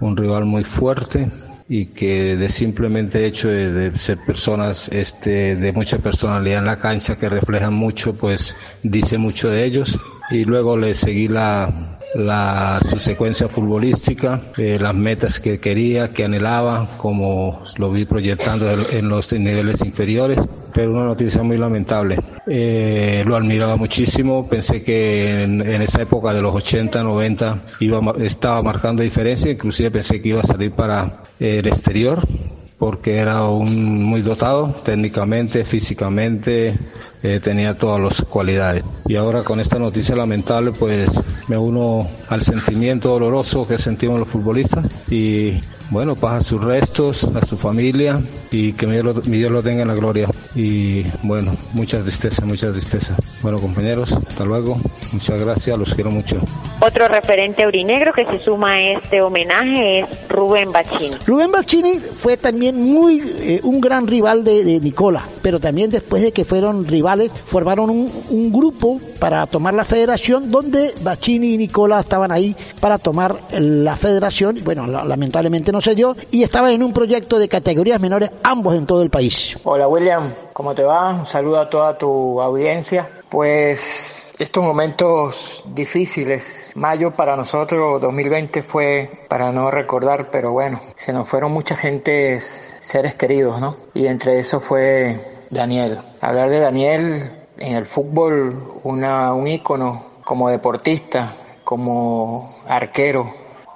un 0.00 0.18
rival 0.18 0.44
muy 0.44 0.64
fuerte 0.64 1.30
y 1.66 1.86
que 1.86 2.36
de 2.36 2.48
simplemente 2.50 3.24
hecho 3.24 3.48
de, 3.48 3.72
de, 3.72 3.96
ser 3.96 4.18
personas 4.18 4.90
este 4.90 5.56
de 5.56 5.72
mucha 5.72 5.96
personalidad 5.98 6.58
en 6.58 6.66
la 6.66 6.78
cancha 6.78 7.16
que 7.16 7.30
reflejan 7.30 7.72
mucho 7.72 8.14
pues 8.14 8.54
dice 8.82 9.16
mucho 9.16 9.48
de 9.48 9.64
ellos 9.64 9.98
y 10.30 10.44
luego 10.44 10.76
le 10.76 10.94
seguí 10.94 11.28
la 11.28 11.96
la, 12.14 12.80
su 12.88 12.98
secuencia 12.98 13.48
futbolística, 13.48 14.40
eh, 14.56 14.78
las 14.80 14.94
metas 14.94 15.40
que 15.40 15.58
quería, 15.58 16.08
que 16.08 16.24
anhelaba, 16.24 16.96
como 16.96 17.62
lo 17.76 17.90
vi 17.90 18.04
proyectando 18.04 18.68
en 18.70 19.08
los 19.08 19.32
niveles 19.32 19.84
inferiores, 19.84 20.40
pero 20.72 20.92
una 20.92 21.04
noticia 21.04 21.42
muy 21.42 21.58
lamentable. 21.58 22.18
Eh, 22.46 23.24
lo 23.26 23.36
admiraba 23.36 23.76
muchísimo, 23.76 24.48
pensé 24.48 24.82
que 24.82 25.44
en, 25.44 25.60
en, 25.60 25.82
esa 25.82 26.02
época 26.02 26.32
de 26.32 26.42
los 26.42 26.54
80, 26.54 27.02
90 27.02 27.58
iba, 27.80 28.00
estaba 28.20 28.62
marcando 28.62 29.02
diferencia, 29.02 29.50
inclusive 29.50 29.90
pensé 29.90 30.20
que 30.20 30.30
iba 30.30 30.40
a 30.40 30.44
salir 30.44 30.72
para 30.72 31.22
el 31.38 31.66
exterior, 31.66 32.20
porque 32.78 33.16
era 33.16 33.44
un 33.48 34.04
muy 34.04 34.22
dotado 34.22 34.72
técnicamente, 34.84 35.64
físicamente, 35.64 36.78
eh, 37.22 37.40
tenía 37.42 37.76
todas 37.76 38.00
las 38.00 38.22
cualidades. 38.22 38.84
Y 39.06 39.16
ahora 39.16 39.42
con 39.42 39.60
esta 39.60 39.78
noticia 39.78 40.14
lamentable, 40.14 40.72
pues 40.72 41.10
me 41.48 41.56
uno 41.56 42.08
al 42.28 42.42
sentimiento 42.42 43.10
doloroso 43.10 43.66
que 43.66 43.78
sentimos 43.78 44.18
los 44.18 44.28
futbolistas 44.28 44.86
y 45.10 45.60
bueno, 45.90 46.16
pasa 46.16 46.40
sus 46.40 46.62
restos, 46.62 47.24
a 47.24 47.44
su 47.44 47.56
familia 47.56 48.20
y 48.50 48.72
que 48.74 48.86
mi 48.86 48.92
Dios, 48.92 49.04
lo, 49.04 49.14
mi 49.22 49.38
Dios 49.38 49.50
lo 49.50 49.62
tenga 49.62 49.82
en 49.82 49.88
la 49.88 49.94
gloria. 49.94 50.28
Y 50.54 51.04
bueno, 51.22 51.52
mucha 51.72 52.00
tristeza, 52.02 52.44
mucha 52.44 52.70
tristeza. 52.72 53.14
Bueno, 53.42 53.58
compañeros, 53.58 54.12
hasta 54.12 54.44
luego. 54.44 54.76
Muchas 55.12 55.40
gracias, 55.40 55.78
los 55.78 55.94
quiero 55.94 56.10
mucho. 56.10 56.38
Otro 56.80 57.08
referente 57.08 57.64
aurinegro 57.64 58.12
que 58.12 58.24
se 58.24 58.38
suma 58.40 58.72
a 58.72 58.92
este 58.92 59.20
homenaje 59.20 60.00
es 60.00 60.28
Rubén 60.28 60.72
Bacini. 60.72 61.16
Rubén 61.26 61.50
Bacini 61.50 61.94
fue 61.98 62.36
también 62.36 62.82
muy 62.82 63.22
eh, 63.38 63.60
un 63.62 63.80
gran 63.80 64.06
rival 64.06 64.44
de, 64.44 64.64
de, 64.64 64.80
Nicola, 64.80 65.22
pero 65.42 65.60
también 65.60 65.90
después 65.90 66.22
de 66.22 66.32
que 66.32 66.44
fueron 66.44 66.86
rivales, 66.86 67.30
formaron 67.46 67.90
un, 67.90 68.12
un 68.30 68.52
grupo 68.52 69.00
para 69.18 69.46
tomar 69.46 69.74
la 69.74 69.84
federación, 69.84 70.50
donde 70.50 70.94
Bacini 71.02 71.54
y 71.54 71.58
Nicola 71.58 72.00
estaban 72.00 72.30
ahí 72.30 72.54
para 72.80 72.98
tomar 72.98 73.36
la 73.52 73.96
federación. 73.96 74.58
Bueno, 74.64 74.86
lamentablemente 74.86 75.72
no 75.72 75.77
se 75.80 75.94
dio 75.94 76.16
y 76.30 76.42
estaban 76.42 76.72
en 76.72 76.82
un 76.82 76.92
proyecto 76.92 77.38
de 77.38 77.48
categorías 77.48 78.00
menores, 78.00 78.30
ambos 78.42 78.74
en 78.74 78.86
todo 78.86 79.02
el 79.02 79.10
país. 79.10 79.56
Hola 79.64 79.88
William, 79.88 80.32
¿cómo 80.52 80.74
te 80.74 80.82
va? 80.82 81.14
Un 81.14 81.26
saludo 81.26 81.58
a 81.58 81.68
toda 81.68 81.96
tu 81.96 82.40
audiencia. 82.40 83.08
Pues 83.28 84.34
estos 84.38 84.62
momentos 84.62 85.64
difíciles, 85.66 86.70
mayo 86.76 87.10
para 87.10 87.36
nosotros 87.36 88.00
2020 88.00 88.62
fue 88.62 89.24
para 89.28 89.50
no 89.50 89.70
recordar, 89.70 90.30
pero 90.30 90.52
bueno, 90.52 90.80
se 90.96 91.12
nos 91.12 91.28
fueron 91.28 91.52
mucha 91.52 91.74
gente, 91.74 92.38
seres 92.40 93.16
queridos, 93.16 93.60
¿no? 93.60 93.76
Y 93.94 94.06
entre 94.06 94.38
eso 94.38 94.60
fue 94.60 95.18
Daniel. 95.50 95.98
Hablar 96.20 96.50
de 96.50 96.60
Daniel 96.60 97.32
en 97.58 97.72
el 97.72 97.86
fútbol, 97.86 98.80
una, 98.84 99.34
un 99.34 99.48
ícono 99.48 100.04
como 100.24 100.48
deportista, 100.48 101.34
como 101.64 102.56
arquero, 102.68 103.32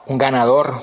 un 0.07 0.19
ganador, 0.19 0.75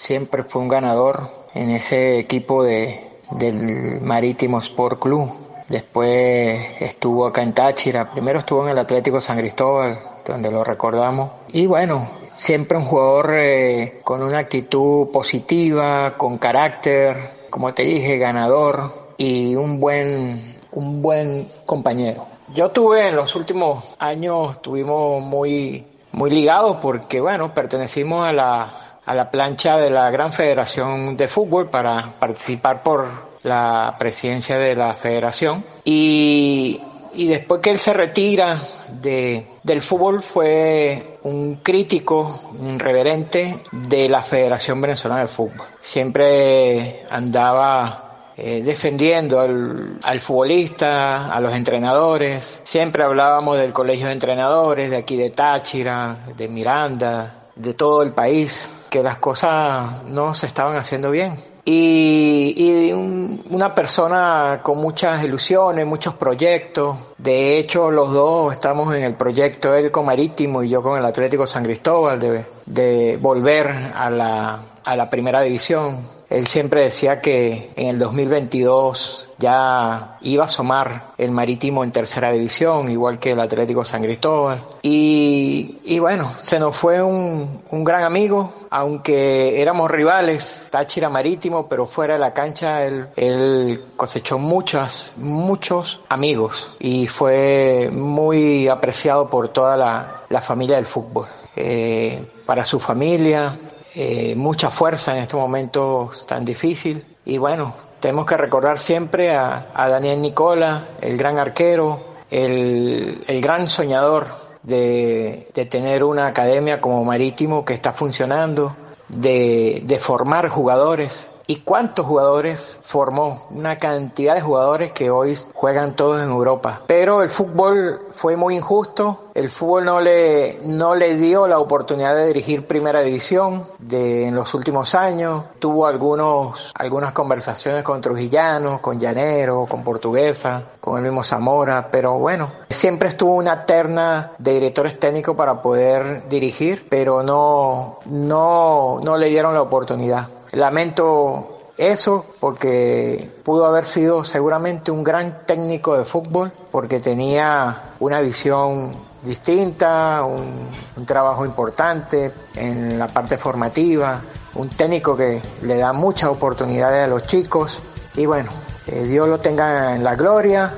siempre 0.00 0.44
fue 0.44 0.62
un 0.62 0.68
ganador 0.68 1.28
en 1.54 1.70
ese 1.70 2.18
equipo 2.18 2.64
de, 2.64 3.00
del 3.32 4.00
Marítimo 4.00 4.58
Sport 4.60 4.98
Club. 4.98 5.30
Después 5.68 6.58
estuvo 6.80 7.26
acá 7.26 7.42
en 7.42 7.52
Táchira, 7.52 8.10
primero 8.10 8.40
estuvo 8.40 8.64
en 8.64 8.70
el 8.70 8.78
Atlético 8.78 9.20
San 9.20 9.38
Cristóbal, 9.38 9.98
donde 10.26 10.50
lo 10.50 10.64
recordamos. 10.64 11.30
Y 11.52 11.66
bueno, 11.66 12.08
siempre 12.36 12.78
un 12.78 12.86
jugador 12.86 13.32
eh, 13.34 14.00
con 14.02 14.22
una 14.22 14.38
actitud 14.38 15.08
positiva, 15.10 16.16
con 16.16 16.38
carácter, 16.38 17.46
como 17.50 17.72
te 17.74 17.82
dije, 17.84 18.16
ganador 18.16 19.12
y 19.18 19.54
un 19.54 19.78
buen, 19.78 20.56
un 20.72 21.02
buen 21.02 21.46
compañero. 21.66 22.26
Yo 22.54 22.70
tuve 22.70 23.06
en 23.06 23.16
los 23.16 23.36
últimos 23.36 23.84
años, 24.00 24.56
estuvimos 24.56 25.22
muy, 25.22 25.86
muy 26.10 26.30
ligados 26.30 26.78
porque, 26.78 27.20
bueno, 27.20 27.54
pertenecimos 27.54 28.26
a 28.26 28.32
la, 28.32 28.89
a 29.10 29.14
la 29.14 29.28
plancha 29.28 29.76
de 29.76 29.90
la 29.90 30.08
Gran 30.10 30.32
Federación 30.32 31.16
de 31.16 31.26
Fútbol 31.26 31.68
para 31.68 32.14
participar 32.20 32.84
por 32.84 33.08
la 33.42 33.96
presidencia 33.98 34.56
de 34.56 34.76
la 34.76 34.94
federación 34.94 35.64
y, 35.84 36.80
y 37.14 37.26
después 37.26 37.60
que 37.60 37.72
él 37.72 37.80
se 37.80 37.92
retira 37.92 38.62
de, 38.88 39.48
del 39.64 39.82
fútbol 39.82 40.22
fue 40.22 41.18
un 41.24 41.56
crítico 41.56 42.52
irreverente 42.62 43.64
de 43.72 44.08
la 44.08 44.22
Federación 44.22 44.80
Venezolana 44.80 45.22
de 45.22 45.26
Fútbol. 45.26 45.66
Siempre 45.80 47.04
andaba 47.10 48.32
eh, 48.36 48.62
defendiendo 48.62 49.40
al, 49.40 49.98
al, 50.04 50.20
futbolista, 50.20 51.34
a 51.34 51.40
los 51.40 51.52
entrenadores. 51.52 52.60
Siempre 52.62 53.02
hablábamos 53.02 53.58
del 53.58 53.72
colegio 53.72 54.06
de 54.06 54.12
entrenadores 54.12 54.88
de 54.88 54.98
aquí 54.98 55.16
de 55.16 55.30
Táchira, 55.30 56.26
de 56.36 56.46
Miranda, 56.46 57.48
de 57.56 57.74
todo 57.74 58.02
el 58.02 58.12
país, 58.12 58.70
que 58.90 59.02
las 59.02 59.18
cosas 59.18 60.02
no 60.04 60.34
se 60.34 60.46
estaban 60.46 60.76
haciendo 60.76 61.10
bien 61.10 61.38
y, 61.64 62.54
y 62.56 62.92
un, 62.92 63.44
una 63.50 63.74
persona 63.74 64.60
con 64.62 64.78
muchas 64.78 65.22
ilusiones, 65.22 65.86
muchos 65.86 66.14
proyectos. 66.14 66.96
De 67.18 67.58
hecho, 67.58 67.90
los 67.90 68.12
dos 68.12 68.52
estamos 68.52 68.94
en 68.94 69.04
el 69.04 69.14
proyecto, 69.14 69.74
él 69.74 69.90
con 69.90 70.06
Marítimo 70.06 70.62
y 70.62 70.68
yo 70.68 70.82
con 70.82 70.98
el 70.98 71.04
Atlético 71.04 71.46
San 71.46 71.64
Cristóbal, 71.64 72.18
de, 72.18 72.44
de 72.66 73.18
volver 73.18 73.68
a 73.94 74.10
la, 74.10 74.64
a 74.84 74.96
la 74.96 75.10
primera 75.10 75.42
división. 75.42 76.19
Él 76.30 76.46
siempre 76.46 76.84
decía 76.84 77.20
que 77.20 77.72
en 77.74 77.88
el 77.88 77.98
2022 77.98 79.30
ya 79.40 80.18
iba 80.20 80.44
a 80.44 80.46
asomar 80.46 81.14
el 81.18 81.30
Marítimo 81.32 81.82
en 81.82 81.90
tercera 81.90 82.30
división, 82.30 82.90
igual 82.90 83.18
que 83.18 83.32
el 83.32 83.40
Atlético 83.40 83.84
San 83.84 84.02
Cristóbal. 84.02 84.64
Y, 84.82 85.98
bueno, 85.98 86.32
se 86.42 86.60
nos 86.60 86.76
fue 86.76 87.02
un, 87.02 87.62
gran 87.70 88.04
amigo, 88.04 88.52
aunque 88.70 89.60
éramos 89.60 89.90
rivales, 89.90 90.68
Táchira 90.70 91.08
Marítimo, 91.08 91.68
pero 91.68 91.86
fuera 91.86 92.14
de 92.14 92.20
la 92.20 92.32
cancha 92.32 92.84
él, 92.84 93.08
él 93.16 93.86
cosechó 93.96 94.38
muchas, 94.38 95.12
muchos 95.16 96.00
amigos 96.08 96.68
y 96.78 97.08
fue 97.08 97.90
muy 97.92 98.68
apreciado 98.68 99.28
por 99.28 99.48
toda 99.48 99.76
la, 99.76 100.22
la 100.28 100.40
familia 100.40 100.76
del 100.76 100.86
fútbol. 100.86 101.26
Eh, 101.56 102.24
para 102.46 102.64
su 102.64 102.78
familia, 102.78 103.58
eh, 103.94 104.34
mucha 104.36 104.70
fuerza 104.70 105.16
en 105.16 105.22
estos 105.22 105.40
momentos 105.40 106.26
tan 106.26 106.44
difícil 106.44 107.04
y 107.24 107.38
bueno, 107.38 107.74
tenemos 108.00 108.26
que 108.26 108.36
recordar 108.36 108.78
siempre 108.78 109.34
a, 109.36 109.68
a 109.74 109.88
Daniel 109.88 110.20
Nicola, 110.20 110.88
el 111.00 111.16
gran 111.16 111.38
arquero, 111.38 112.02
el, 112.30 113.22
el 113.26 113.40
gran 113.40 113.68
soñador 113.68 114.26
de, 114.62 115.48
de, 115.54 115.66
tener 115.66 116.02
una 116.02 116.26
academia 116.26 116.80
como 116.80 117.04
Marítimo 117.04 117.64
que 117.64 117.74
está 117.74 117.92
funcionando, 117.92 118.74
de, 119.08 119.82
de 119.84 119.98
formar 119.98 120.48
jugadores. 120.48 121.28
¿Y 121.46 121.56
cuántos 121.56 122.06
jugadores 122.06 122.79
formó? 122.90 123.46
Una 123.50 123.78
cantidad 123.78 124.34
de 124.34 124.40
jugadores 124.40 124.90
que 124.90 125.10
hoy 125.10 125.38
juegan 125.54 125.94
todos 125.94 126.20
en 126.20 126.28
Europa. 126.28 126.80
Pero 126.88 127.22
el 127.22 127.30
fútbol 127.30 128.08
fue 128.10 128.34
muy 128.34 128.56
injusto. 128.56 129.30
El 129.32 129.48
fútbol 129.48 129.84
no 129.84 130.00
le, 130.00 130.58
no 130.64 130.96
le 130.96 131.16
dio 131.16 131.46
la 131.46 131.60
oportunidad 131.60 132.16
de 132.16 132.26
dirigir 132.26 132.66
primera 132.66 133.00
división 133.00 133.66
de, 133.78 134.26
en 134.26 134.34
los 134.34 134.54
últimos 134.54 134.96
años. 134.96 135.44
Tuvo 135.60 135.86
algunos, 135.86 136.72
algunas 136.74 137.12
conversaciones 137.12 137.84
con 137.84 138.00
Trujillano, 138.00 138.82
con 138.82 138.98
Llanero, 138.98 139.66
con 139.70 139.84
Portuguesa, 139.84 140.64
con 140.80 140.96
el 140.96 141.04
mismo 141.04 141.22
Zamora. 141.22 141.90
Pero 141.92 142.18
bueno, 142.18 142.50
siempre 142.70 143.10
estuvo 143.10 143.36
una 143.36 143.66
terna 143.66 144.32
de 144.38 144.54
directores 144.54 144.98
técnicos 144.98 145.36
para 145.36 145.62
poder 145.62 146.28
dirigir, 146.28 146.88
pero 146.90 147.22
no, 147.22 148.00
no, 148.06 148.98
no 149.00 149.16
le 149.16 149.28
dieron 149.28 149.54
la 149.54 149.62
oportunidad. 149.62 150.26
Lamento 150.50 151.59
eso 151.80 152.26
porque 152.38 153.30
pudo 153.42 153.64
haber 153.64 153.86
sido 153.86 154.22
seguramente 154.22 154.90
un 154.90 155.02
gran 155.02 155.46
técnico 155.46 155.96
de 155.96 156.04
fútbol 156.04 156.52
porque 156.70 157.00
tenía 157.00 157.94
una 158.00 158.20
visión 158.20 158.92
distinta, 159.22 160.22
un, 160.24 161.06
trabajo 161.06 161.46
importante 161.46 162.30
en 162.54 162.98
la 162.98 163.08
parte 163.08 163.38
formativa, 163.38 164.20
un 164.54 164.68
técnico 164.68 165.16
que 165.16 165.40
le 165.62 165.78
da 165.78 165.94
muchas 165.94 166.28
oportunidades 166.28 167.04
a 167.04 167.06
los 167.06 167.22
chicos. 167.22 167.80
Y 168.14 168.26
bueno, 168.26 168.50
eh, 168.86 169.04
Dios 169.04 169.26
lo 169.26 169.38
tenga 169.38 169.96
en 169.96 170.04
la 170.04 170.14
gloria, 170.14 170.74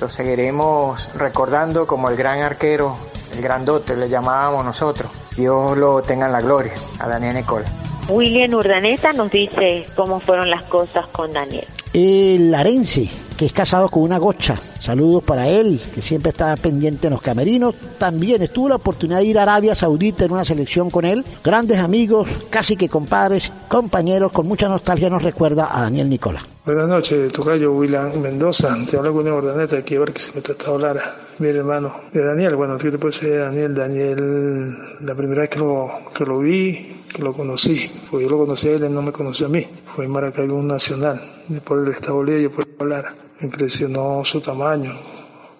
lo 0.00 0.08
seguiremos 0.08 1.06
recordando 1.14 1.86
como 1.86 2.08
el 2.08 2.16
gran 2.16 2.40
arquero, 2.40 2.96
el 3.34 3.42
grandote 3.42 3.94
le 3.94 4.08
llamábamos 4.08 4.64
nosotros, 4.64 5.10
Dios 5.38 5.78
lo 5.78 6.02
tenga 6.02 6.26
en 6.26 6.32
la 6.32 6.40
gloria 6.40 6.72
a 6.98 7.06
Daniel 7.06 7.36
Nicola. 7.36 7.64
William 8.08 8.52
Urdaneta 8.54 9.12
nos 9.12 9.30
dice 9.30 9.86
cómo 9.94 10.18
fueron 10.18 10.50
las 10.50 10.64
cosas 10.64 11.06
con 11.08 11.32
Daniel. 11.32 11.64
El 11.92 12.52
Arense, 12.52 13.08
que 13.36 13.46
es 13.46 13.52
casado 13.52 13.88
con 13.88 14.02
una 14.02 14.18
gocha. 14.18 14.56
Saludos 14.80 15.22
para 15.22 15.46
él, 15.48 15.80
que 15.94 16.02
siempre 16.02 16.30
está 16.30 16.56
pendiente 16.56 17.06
en 17.06 17.12
los 17.12 17.22
camerinos. 17.22 17.76
También 17.98 18.42
estuvo 18.42 18.68
la 18.68 18.74
oportunidad 18.74 19.18
de 19.18 19.26
ir 19.26 19.38
a 19.38 19.42
Arabia 19.42 19.76
Saudita 19.76 20.24
en 20.24 20.32
una 20.32 20.44
selección 20.44 20.90
con 20.90 21.04
él. 21.04 21.24
Grandes 21.44 21.78
amigos, 21.78 22.28
casi 22.50 22.76
que 22.76 22.88
compadres, 22.88 23.52
compañeros, 23.68 24.32
con 24.32 24.48
mucha 24.48 24.68
nostalgia 24.68 25.08
nos 25.08 25.22
recuerda 25.22 25.68
a 25.70 25.82
Daniel 25.82 26.08
Nicola. 26.08 26.40
Buenas 26.66 26.88
noches, 26.88 27.30
Tocayo 27.30 27.72
William 27.72 28.12
Mendoza. 28.20 28.76
Te 28.90 28.96
hablo 28.96 29.12
con 29.12 29.24
el 29.24 29.34
Urdaneta, 29.34 29.76
aquí 29.76 29.94
a 29.94 30.00
ver 30.00 30.12
que 30.12 30.20
se 30.20 30.32
me 30.34 30.40
trata 30.40 30.64
de 30.64 30.70
hablar 30.72 31.27
mi 31.38 31.48
hermano 31.48 31.94
de 32.12 32.24
Daniel. 32.24 32.56
Bueno, 32.56 32.76
¿qué 32.78 32.90
te 32.90 32.98
puedo 32.98 33.12
decir 33.12 33.30
de 33.30 33.38
Daniel? 33.38 33.74
Daniel, 33.74 34.78
la 35.00 35.14
primera 35.14 35.42
vez 35.42 35.50
que 35.50 35.58
lo, 35.58 35.90
que 36.12 36.24
lo 36.24 36.38
vi, 36.38 36.92
que 37.12 37.22
lo 37.22 37.32
conocí, 37.32 37.90
porque 38.10 38.24
yo 38.24 38.30
lo 38.30 38.38
conocí 38.38 38.68
a 38.68 38.72
él, 38.72 38.84
él 38.84 38.94
no 38.94 39.02
me 39.02 39.12
conoció 39.12 39.46
a 39.46 39.48
mí. 39.48 39.66
Fue 39.94 40.04
en 40.04 40.10
Maracaibo 40.10 40.60
Nacional, 40.62 41.20
por 41.64 41.78
el 41.78 41.92
Estado 41.92 42.14
Bolívar, 42.14 42.40
yo 42.40 42.50
puedo 42.50 42.68
hablar. 42.80 43.14
Me 43.40 43.46
impresionó 43.46 44.24
su 44.24 44.40
tamaño, 44.40 44.96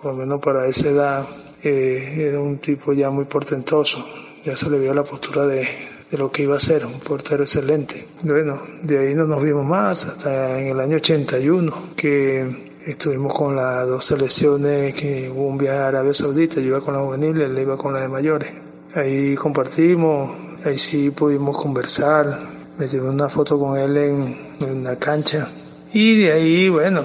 por 0.03 0.13
lo 0.13 0.19
menos 0.19 0.41
para 0.41 0.67
esa 0.67 0.89
edad, 0.89 1.27
eh, 1.63 2.27
era 2.29 2.41
un 2.41 2.59
tipo 2.59 2.93
ya 2.93 3.11
muy 3.11 3.27
portentoso. 3.27 4.05
Ya 4.45 4.57
se 4.57 4.71
le 4.71 4.79
vio 4.79 4.95
la 4.95 5.05
postura 5.05 5.47
de, 5.47 5.69
de 6.11 6.19
lo 6.19 6.31
que 6.31 6.43
iba 6.43 6.57
a 6.57 6.61
ser, 6.61 6.87
un 6.87 6.99
portero 7.01 7.45
excelente. 7.45 8.07
Bueno, 8.23 8.61
de 8.83 8.99
ahí 8.99 9.15
no 9.15 9.27
nos 9.27 9.43
vimos 9.43 9.65
más 9.65 10.07
hasta 10.07 10.59
en 10.61 10.69
el 10.69 10.81
año 10.81 10.97
81, 10.97 11.91
que 11.97 12.68
estuvimos 12.93 13.35
con 13.35 13.55
las 13.55 13.87
dos 13.87 14.07
selecciones, 14.07 14.95
que 14.95 15.31
hubo 15.31 15.47
un 15.47 15.59
viaje 15.59 15.79
a 15.79 15.89
Arabia 15.89 16.15
Saudita, 16.15 16.55
yo 16.55 16.69
iba 16.69 16.81
con 16.81 16.95
la 16.95 17.01
juvenil, 17.01 17.39
él 17.41 17.59
iba 17.59 17.77
con 17.77 17.93
la 17.93 18.01
de 18.01 18.09
mayores. 18.09 18.51
Ahí 18.95 19.35
compartimos, 19.37 20.31
ahí 20.65 20.79
sí 20.79 21.11
pudimos 21.11 21.57
conversar, 21.57 22.39
me 22.79 22.87
tiré 22.87 23.03
una 23.03 23.29
foto 23.29 23.59
con 23.59 23.77
él 23.77 23.97
en, 23.99 24.85
la 24.85 24.97
cancha. 24.97 25.49
Y 25.93 26.23
de 26.23 26.33
ahí, 26.33 26.69
bueno, 26.71 27.03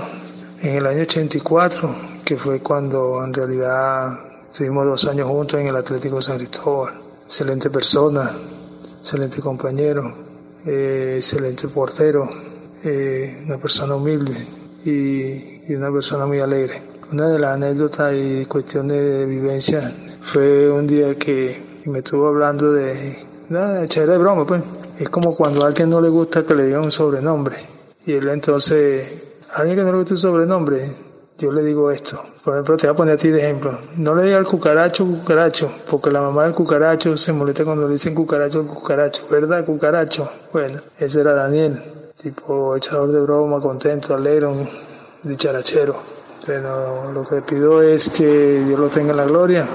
en 0.62 0.76
el 0.76 0.86
año 0.86 1.02
84, 1.02 1.96
que 2.24 2.38
fue 2.38 2.62
cuando 2.62 3.22
en 3.22 3.34
realidad 3.34 4.20
estuvimos 4.52 4.86
dos 4.86 5.06
años 5.06 5.28
juntos 5.28 5.60
en 5.60 5.68
el 5.68 5.76
Atlético 5.76 6.22
San 6.22 6.38
Cristóbal. 6.38 6.94
Excelente 7.26 7.70
persona, 7.70 8.32
excelente 9.02 9.42
compañero, 9.42 10.14
eh, 10.66 11.16
excelente 11.18 11.68
portero, 11.68 12.30
eh, 12.86 13.44
una 13.46 13.58
persona 13.58 13.96
humilde 13.96 14.63
y, 14.86 15.72
y, 15.72 15.76
una 15.76 15.92
persona 15.92 16.26
muy 16.26 16.40
alegre. 16.40 16.82
Una 17.12 17.30
de 17.30 17.40
las 17.40 17.52
anécdotas 17.56 18.14
y 18.16 18.46
cuestiones 18.46 18.98
de 18.98 19.26
vivencia 19.26 19.94
fue 20.22 20.70
un 20.70 20.88
día 20.88 21.16
que 21.16 21.82
me 21.86 22.00
estuvo 22.00 22.28
hablando 22.28 22.72
de, 22.72 23.26
nada, 23.50 23.82
de 23.82 24.18
broma, 24.18 24.46
pues. 24.46 24.64
Es 24.98 25.10
como 25.10 25.36
cuando 25.36 25.64
a 25.64 25.68
alguien 25.68 25.90
no 25.90 26.00
le 26.00 26.10
gusta 26.10 26.46
que 26.46 26.54
le 26.54 26.66
digan 26.66 26.84
un 26.84 26.92
sobrenombre. 26.92 27.58
Y 28.06 28.14
él 28.14 28.30
entonces, 28.30 29.08
alguien 29.54 29.78
que 29.78 29.84
no 29.84 29.92
le 29.92 29.98
gusta 30.00 30.14
un 30.14 30.20
sobrenombre, 30.20 30.92
yo 31.38 31.52
le 31.52 31.64
digo 31.64 31.92
esto. 31.92 32.22
Por 32.44 32.54
ejemplo, 32.54 32.78
te 32.78 32.88
voy 32.88 32.94
a 32.94 32.96
poner 32.96 33.16
a 33.16 33.18
ti 33.18 33.30
de 33.30 33.40
ejemplo. 33.40 33.80
No 33.98 34.14
le 34.14 34.24
diga 34.24 34.38
al 34.38 34.46
cucaracho 34.46 35.06
cucaracho, 35.06 35.72
porque 35.90 36.12
la 36.12 36.22
mamá 36.22 36.44
del 36.44 36.54
cucaracho 36.54 37.18
se 37.18 37.34
molesta 37.34 37.66
cuando 37.66 37.88
le 37.88 37.94
dicen 37.94 38.14
cucaracho 38.14 38.66
cucaracho. 38.68 39.24
¿Verdad, 39.30 39.66
cucaracho? 39.66 40.30
Bueno, 40.52 40.82
ese 41.00 41.22
era 41.22 41.34
Daniel, 41.34 41.82
tipo 42.24 42.78
echador 42.78 43.12
de 43.12 43.20
broma, 43.20 43.60
contento, 43.60 44.16
alegre, 44.16 44.48
dicharachero. 45.24 46.02
Pero 46.46 47.12
lo 47.12 47.24
que 47.26 47.42
pido 47.42 47.82
es 47.82 48.10
que 48.10 48.64
Dios 48.66 48.80
lo 48.80 48.90
tenga 48.90 49.12
en 49.12 49.18
la 49.18 49.26
gloria, 49.26 49.68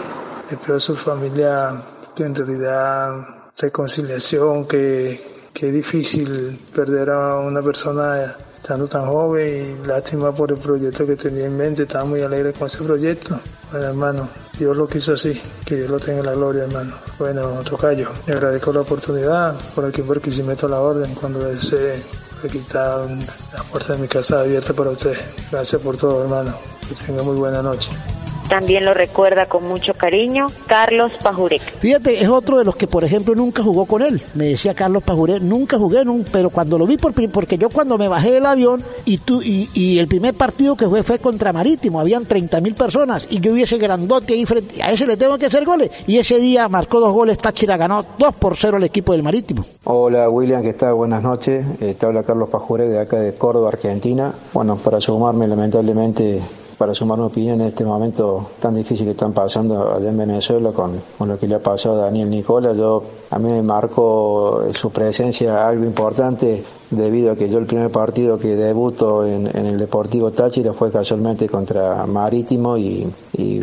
espero 0.50 0.76
a 0.76 0.80
su 0.80 0.96
familia 0.96 1.82
que 2.14 2.24
en 2.24 2.34
realidad 2.34 3.50
reconciliación, 3.56 4.66
que, 4.66 5.50
que 5.52 5.68
es 5.68 5.72
difícil 5.72 6.58
perder 6.74 7.10
a 7.10 7.38
una 7.38 7.60
persona 7.60 8.36
estando 8.56 8.86
tan 8.86 9.06
joven 9.06 9.80
y 9.82 9.86
lástima 9.86 10.34
por 10.34 10.50
el 10.50 10.58
proyecto 10.58 11.06
que 11.06 11.16
tenía 11.16 11.46
en 11.46 11.56
mente, 11.56 11.82
estaba 11.82 12.04
muy 12.04 12.22
alegre 12.22 12.52
con 12.52 12.66
ese 12.66 12.82
proyecto. 12.82 13.40
Bueno, 13.70 13.86
hermano, 13.86 14.28
Dios 14.58 14.76
lo 14.76 14.86
quiso 14.86 15.14
así, 15.14 15.40
que 15.64 15.76
Dios 15.76 15.90
lo 15.90 16.00
tenga 16.00 16.20
en 16.20 16.26
la 16.26 16.34
gloria, 16.34 16.64
hermano. 16.64 16.94
Bueno, 17.18 17.62
Tocayo, 17.62 18.10
le 18.26 18.34
agradezco 18.34 18.72
la 18.72 18.80
oportunidad, 18.80 19.56
por 19.74 19.84
aquí 19.84 20.02
porque 20.02 20.30
si 20.30 20.42
meto 20.42 20.66
la 20.68 20.80
orden 20.80 21.14
cuando 21.14 21.40
desee 21.40 22.02
de 22.42 22.48
quitar 22.48 23.08
la 23.52 23.62
puerta 23.64 23.94
de 23.94 23.98
mi 24.00 24.08
casa 24.08 24.40
abierta 24.40 24.72
para 24.72 24.90
usted. 24.90 25.16
Gracias 25.50 25.80
por 25.82 25.96
todo, 25.96 26.22
hermano. 26.22 26.54
Que 26.88 26.94
tenga 26.94 27.22
muy 27.22 27.36
buena 27.36 27.62
noche. 27.62 27.90
También 28.48 28.86
lo 28.86 28.94
recuerda 28.94 29.46
con 29.46 29.68
mucho 29.68 29.92
cariño 29.92 30.46
Carlos 30.66 31.12
Pajurek. 31.22 31.60
Fíjate, 31.80 32.22
es 32.22 32.28
otro 32.28 32.58
de 32.58 32.64
los 32.64 32.76
que, 32.76 32.86
por 32.86 33.04
ejemplo, 33.04 33.34
nunca 33.34 33.62
jugó 33.62 33.84
con 33.84 34.00
él. 34.00 34.22
Me 34.34 34.48
decía 34.48 34.74
Carlos 34.74 35.02
Pajurek, 35.02 35.42
nunca 35.42 35.78
jugué, 35.78 36.02
pero 36.32 36.50
cuando 36.50 36.78
lo 36.78 36.86
vi, 36.86 36.96
por 36.96 37.12
porque 37.30 37.58
yo 37.58 37.68
cuando 37.68 37.98
me 37.98 38.08
bajé 38.08 38.32
del 38.32 38.46
avión 38.46 38.82
y, 39.04 39.18
tú, 39.18 39.42
y, 39.42 39.98
el 39.98 40.06
primer 40.08 40.34
partido 40.34 40.76
que 40.76 40.86
jugué 40.86 41.02
fue 41.02 41.18
contra 41.18 41.52
Marítimo, 41.52 42.00
habían 42.00 42.24
30 42.24 42.60
mil 42.60 42.74
personas 42.74 43.26
y 43.28 43.40
yo 43.40 43.52
vi 43.52 43.62
ese 43.62 43.78
grandote 43.78 44.34
ahí 44.34 44.46
frente, 44.46 44.82
a 44.82 44.92
ese 44.92 45.06
le 45.06 45.16
tengo 45.16 45.36
que 45.36 45.46
hacer 45.46 45.64
goles. 45.64 45.90
Y 46.06 46.18
ese 46.18 46.38
día 46.38 46.68
marcó 46.68 47.00
dos 47.00 47.12
goles, 47.12 47.38
Táchira 47.38 47.76
ganó 47.76 48.04
2 48.18 48.34
por 48.36 48.56
0 48.56 48.78
el 48.78 48.84
equipo 48.84 49.12
del 49.12 49.22
Marítimo. 49.22 49.64
Hola 49.84 50.30
William, 50.30 50.62
¿qué 50.62 50.72
tal? 50.72 50.94
Buenas 50.94 51.22
noches. 51.22 51.64
Eh, 51.80 51.96
te 51.98 52.06
habla 52.06 52.22
Carlos 52.22 52.48
Pajurek 52.48 52.88
de 52.88 53.00
acá 53.00 53.18
de 53.18 53.34
Córdoba, 53.34 53.68
Argentina. 53.68 54.32
Bueno, 54.52 54.76
para 54.76 55.00
sumarme 55.00 55.46
lamentablemente 55.48 56.40
para 56.78 56.94
sumar 56.94 57.18
una 57.18 57.26
opinión 57.26 57.60
en 57.60 57.68
este 57.68 57.84
momento 57.84 58.50
tan 58.60 58.76
difícil 58.76 59.04
que 59.04 59.10
están 59.10 59.32
pasando 59.32 59.94
allá 59.96 60.08
en 60.08 60.16
Venezuela 60.16 60.70
con, 60.70 61.00
lo 61.26 61.36
que 61.36 61.48
le 61.48 61.56
ha 61.56 61.58
pasado 61.58 62.00
a 62.00 62.04
Daniel 62.04 62.30
Nicola. 62.30 62.72
Yo, 62.72 63.02
a 63.30 63.38
mí 63.38 63.50
me 63.50 63.62
marcó 63.62 64.62
su 64.72 64.90
presencia 64.90 65.66
algo 65.66 65.84
importante 65.84 66.62
debido 66.90 67.32
a 67.32 67.36
que 67.36 67.50
yo 67.50 67.58
el 67.58 67.66
primer 67.66 67.90
partido 67.90 68.38
que 68.38 68.54
debuto 68.54 69.26
en, 69.26 69.48
el 69.48 69.76
Deportivo 69.76 70.30
Táchira 70.30 70.72
fue 70.72 70.90
casualmente 70.90 71.48
contra 71.48 72.06
Marítimo 72.06 72.78
y, 72.78 73.12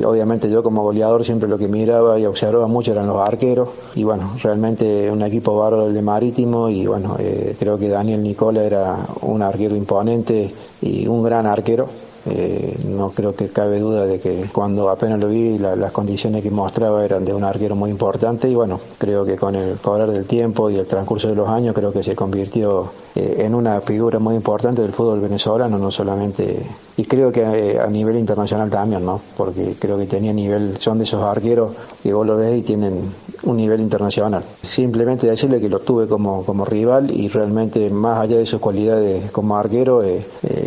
obviamente 0.05 0.49
yo 0.49 0.61
como 0.61 0.83
goleador 0.83 1.23
siempre 1.23 1.47
lo 1.47 1.57
que 1.57 1.67
miraba 1.67 2.19
y 2.19 2.25
observaba 2.25 2.67
mucho 2.67 2.91
eran 2.91 3.07
los 3.07 3.17
arqueros 3.17 3.69
y 3.95 4.03
bueno, 4.03 4.33
realmente 4.43 5.09
un 5.09 5.21
equipo 5.21 5.57
bárbaro 5.57 5.87
el 5.87 5.93
de 5.93 6.01
Marítimo 6.01 6.69
y 6.69 6.85
bueno, 6.85 7.15
eh, 7.17 7.55
creo 7.57 7.77
que 7.77 7.87
Daniel 7.89 8.21
Nicola 8.21 8.63
era 8.63 8.97
un 9.21 9.41
arquero 9.41 9.75
imponente 9.75 10.53
y 10.81 11.07
un 11.07 11.23
gran 11.23 11.47
arquero 11.47 11.87
eh, 12.27 12.77
no 12.87 13.11
creo 13.11 13.35
que 13.35 13.49
cabe 13.49 13.79
duda 13.79 14.05
de 14.05 14.19
que 14.19 14.49
cuando 14.51 14.89
apenas 14.89 15.19
lo 15.19 15.27
vi 15.27 15.59
las 15.59 15.91
condiciones 15.91 16.41
que 16.41 16.49
mostraba 16.49 17.05
eran 17.05 17.23
de 17.23 17.33
un 17.33 17.43
arquero 17.43 17.75
muy 17.75 17.91
importante 17.91 18.49
y 18.49 18.55
bueno, 18.55 18.79
creo 18.97 19.25
que 19.25 19.35
con 19.35 19.55
el 19.55 19.77
correr 19.77 20.11
del 20.11 20.25
tiempo 20.25 20.69
y 20.69 20.77
el 20.77 20.87
transcurso 20.87 21.27
de 21.27 21.35
los 21.35 21.47
años 21.47 21.75
creo 21.75 21.91
que 21.91 22.01
se 22.01 22.15
convirtió 22.15 22.89
eh, 23.15 23.45
en 23.45 23.53
una 23.53 23.79
figura 23.79 24.19
muy 24.19 24.35
importante 24.35 24.81
del 24.81 24.91
fútbol 24.91 25.21
venezolano, 25.21 25.77
no 25.77 25.91
solamente, 25.91 26.65
y 26.97 27.05
creo 27.05 27.31
que 27.31 27.41
eh, 27.41 27.79
a, 27.79 27.87
nivel 27.87 28.17
internacional 28.17 28.69
también, 28.69 29.05
¿no? 29.05 29.21
Porque 29.37 29.75
creo 29.79 29.97
que 29.97 30.05
tenía 30.05 30.33
nivel, 30.33 30.77
son 30.77 30.97
de 30.97 31.03
esos 31.03 31.23
arqueros 31.23 31.73
que 32.03 32.11
vos 32.11 32.25
lo 32.25 32.35
ves 32.35 32.57
y 32.57 32.61
tienen 32.63 33.13
un 33.43 33.57
nivel 33.57 33.79
internacional. 33.81 34.43
Simplemente 34.63 35.27
decirle 35.27 35.61
que 35.61 35.69
lo 35.69 35.79
tuve 35.79 36.07
como, 36.07 36.43
como 36.43 36.65
rival 36.65 37.11
y 37.11 37.29
realmente 37.29 37.89
más 37.89 38.19
allá 38.19 38.37
de 38.37 38.45
sus 38.45 38.59
cualidades 38.59 39.31
como 39.31 39.55
arquero, 39.55 40.01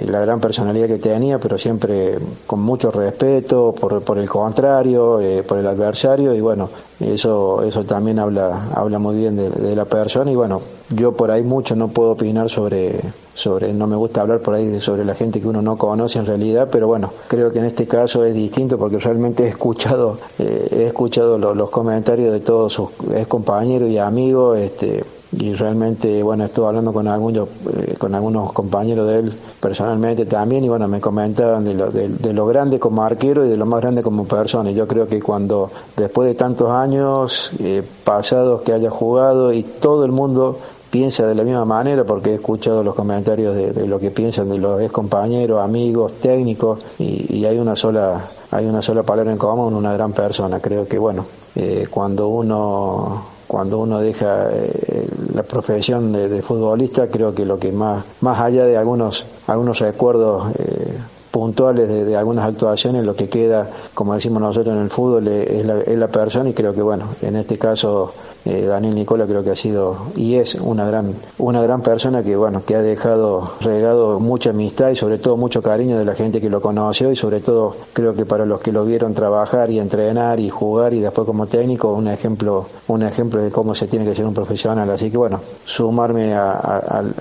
la 0.07 0.21
gran 0.21 0.41
personalidad 0.41 0.87
que 0.87 0.99
tenía, 0.99 1.39
pero 1.49 1.57
siempre 1.57 2.19
con 2.47 2.61
mucho 2.61 2.91
respeto 2.91 3.73
por, 3.73 4.03
por 4.03 4.19
el 4.19 4.29
contrario, 4.29 5.19
eh, 5.19 5.43
por 5.43 5.57
el 5.57 5.67
adversario 5.67 6.35
y 6.35 6.43
bueno, 6.43 6.69
eso 7.01 7.63
eso 7.63 7.85
también 7.85 8.19
habla 8.19 8.69
habla 8.75 8.99
muy 8.99 9.17
bien 9.17 9.35
de, 9.35 9.75
la 9.75 9.87
persona 9.87 10.31
y 10.31 10.37
bueno, 10.37 10.61
yo 10.91 11.13
por 11.13 11.31
ahí 11.31 11.43
mucho 11.43 11.75
no 11.75 11.89
puedo 11.89 12.11
opinar 12.11 12.51
sobre 12.51 13.01
sobre 13.33 13.73
no 13.73 13.87
me 13.87 13.97
gusta 13.97 14.21
hablar 14.21 14.41
por 14.41 14.57
ahí 14.57 14.79
sobre 14.79 15.07
la 15.07 15.15
gente 15.15 15.41
que 15.41 15.49
uno 15.49 15.63
no 15.63 15.79
conoce 15.79 16.19
en 16.19 16.27
realidad, 16.27 16.69
pero 16.71 16.87
bueno, 16.87 17.11
creo 17.29 17.51
que 17.51 17.61
en 17.61 17.65
este 17.65 17.87
caso 17.87 18.27
es 18.27 18.35
distinto 18.35 18.77
porque 18.77 18.99
realmente 18.99 19.45
he 19.45 19.49
escuchado 19.49 20.19
eh, 20.39 20.69
he 20.71 20.87
escuchado 20.89 21.39
los, 21.39 21.71
comentarios 21.71 22.31
de 22.31 22.41
todos 22.41 22.75
sus 22.75 22.91
compañeros 23.27 23.89
y 23.89 23.97
amigos 23.97 24.59
este 24.59 25.03
y 25.33 25.53
realmente 25.53 26.23
bueno 26.23 26.45
estuve 26.45 26.69
hablando 26.69 26.93
con 26.93 27.07
algunos 27.07 27.49
eh, 27.77 27.97
con 27.99 28.15
algunos 28.15 28.51
compañeros 28.53 29.07
de 29.09 29.19
él 29.19 29.33
personalmente 29.61 30.25
también 30.25 30.65
y 30.65 30.69
bueno 30.69 30.89
me 30.89 31.01
comentaban 31.01 31.65
de 31.65 31.75
lo, 31.75 31.91
de, 31.91 32.33
lo 32.33 32.47
grande 32.47 32.79
como 32.79 33.03
arquero 33.03 33.45
y 33.45 33.49
de 33.49 33.57
lo 33.57 33.67
más 33.67 33.81
grande 33.81 34.03
como 34.03 34.25
persona. 34.25 34.71
Y 34.71 34.75
yo 34.75 34.87
creo 34.87 35.07
que 35.07 35.21
cuando 35.21 35.71
después 35.97 36.29
de 36.29 36.35
tantos 36.35 36.71
años 36.71 37.53
eh, 37.59 37.83
pasados 38.05 38.63
que 38.63 38.73
haya 38.73 38.91
jugado 38.91 39.53
y 39.53 39.63
todo 39.63 40.05
el 40.05 40.13
mundo 40.13 40.59
piensa 40.91 41.27
de 41.27 41.35
la 41.35 41.45
misma 41.45 41.67
manera 41.67 42.05
porque 42.05 42.31
he 42.31 42.35
escuchado 42.37 42.83
los 42.83 42.95
comentarios 42.95 43.55
de, 43.55 43.87
lo 43.87 43.99
que 43.99 44.11
piensan 44.11 44.49
de 44.49 44.57
los 44.59 44.81
ex 44.81 44.91
compañeros 44.91 45.61
amigos 45.61 46.13
técnicos 46.21 46.81
y, 46.99 47.45
hay 47.45 47.59
una 47.59 47.77
sola 47.77 48.31
hay 48.51 48.65
una 48.65 48.81
sola 48.81 49.03
palabra 49.03 49.31
en 49.33 49.39
común 49.39 49.75
una 49.75 49.93
gran 49.93 50.13
persona. 50.13 50.61
Creo 50.61 50.87
que 50.87 50.99
bueno 50.99 51.27
eh, 51.55 51.87
cuando 51.91 52.29
uno 52.29 53.38
cuando 53.49 53.79
uno 53.79 53.99
deja 53.99 54.51
eh, 54.53 55.09
la 55.35 55.43
profesión 55.43 56.13
de, 56.13 56.43
futbolista, 56.43 57.09
creo 57.09 57.35
que 57.35 57.47
lo 57.47 57.59
que 57.59 57.73
más, 57.73 58.05
más 58.21 58.39
allá 58.39 58.67
de 58.67 58.77
algunos, 58.77 59.25
algunos 59.47 59.79
recuerdos 59.81 60.53
eh, 60.59 60.99
puntuales 61.31 61.89
de, 61.89 62.15
algunas 62.15 62.47
actuaciones, 62.47 63.05
lo 63.05 63.17
que 63.17 63.29
queda, 63.31 63.69
como 63.95 64.15
decimos 64.15 64.43
nosotros 64.43 64.77
en 64.77 64.83
el 64.83 64.91
fútbol, 64.91 65.29
es 65.29 65.65
la, 65.65 65.81
es 65.81 65.99
la 65.99 66.09
persona 66.09 66.51
y 66.51 66.53
creo 66.53 66.75
que, 66.75 66.83
bueno, 66.83 67.07
en 67.23 67.37
este 67.37 67.57
caso 67.57 68.13
eh, 68.45 68.65
Daniel 68.67 68.95
Nicola 68.95 69.27
creo 69.27 69.43
que 69.43 69.51
ha 69.51 69.57
sido 69.57 69.97
y 70.17 70.37
es 70.37 70.55
una 70.55 70.87
gran, 70.87 71.15
una 71.39 71.63
gran 71.63 71.83
persona 71.83 72.23
que 72.23 72.37
bueno, 72.37 72.63
que 72.65 72.77
ha 72.77 72.83
dejado 72.83 73.53
regado 73.61 74.21
mucha 74.21 74.51
amistad 74.51 74.91
y 74.91 74.97
sobre 74.97 75.19
todo 75.19 75.37
mucho 75.37 75.63
cariño 75.63 75.99
de 75.99 76.05
la 76.05 76.15
gente 76.15 76.41
que 76.41 76.49
lo 76.49 76.61
conoció 76.61 77.11
y 77.11 77.17
sobre 77.17 77.41
todo 77.41 77.75
creo 77.93 78.15
que 78.15 78.25
para 78.25 78.47
los 78.47 78.61
que 78.61 78.73
lo 78.73 78.85
vieron 78.85 79.15
trabajar 79.15 79.71
y 79.71 79.79
entrenar 79.79 80.41
y 80.41 80.51
jugar 80.51 80.95
y 80.95 81.01
después 81.01 81.27
como 81.27 81.47
técnico, 81.47 81.93
un 81.93 82.09
ejemplo, 82.09 82.67
un 82.89 83.03
ejemplo 83.03 83.43
de 83.43 83.51
cómo 83.51 83.75
se 83.75 83.87
tiene 83.87 84.05
que 84.05 84.15
ser 84.15 84.25
un 84.25 84.35
profesional. 84.35 84.89
Así 84.91 85.11
que 85.11 85.19
bueno, 85.19 85.41
sumarme 85.65 86.35
al, 86.35 87.15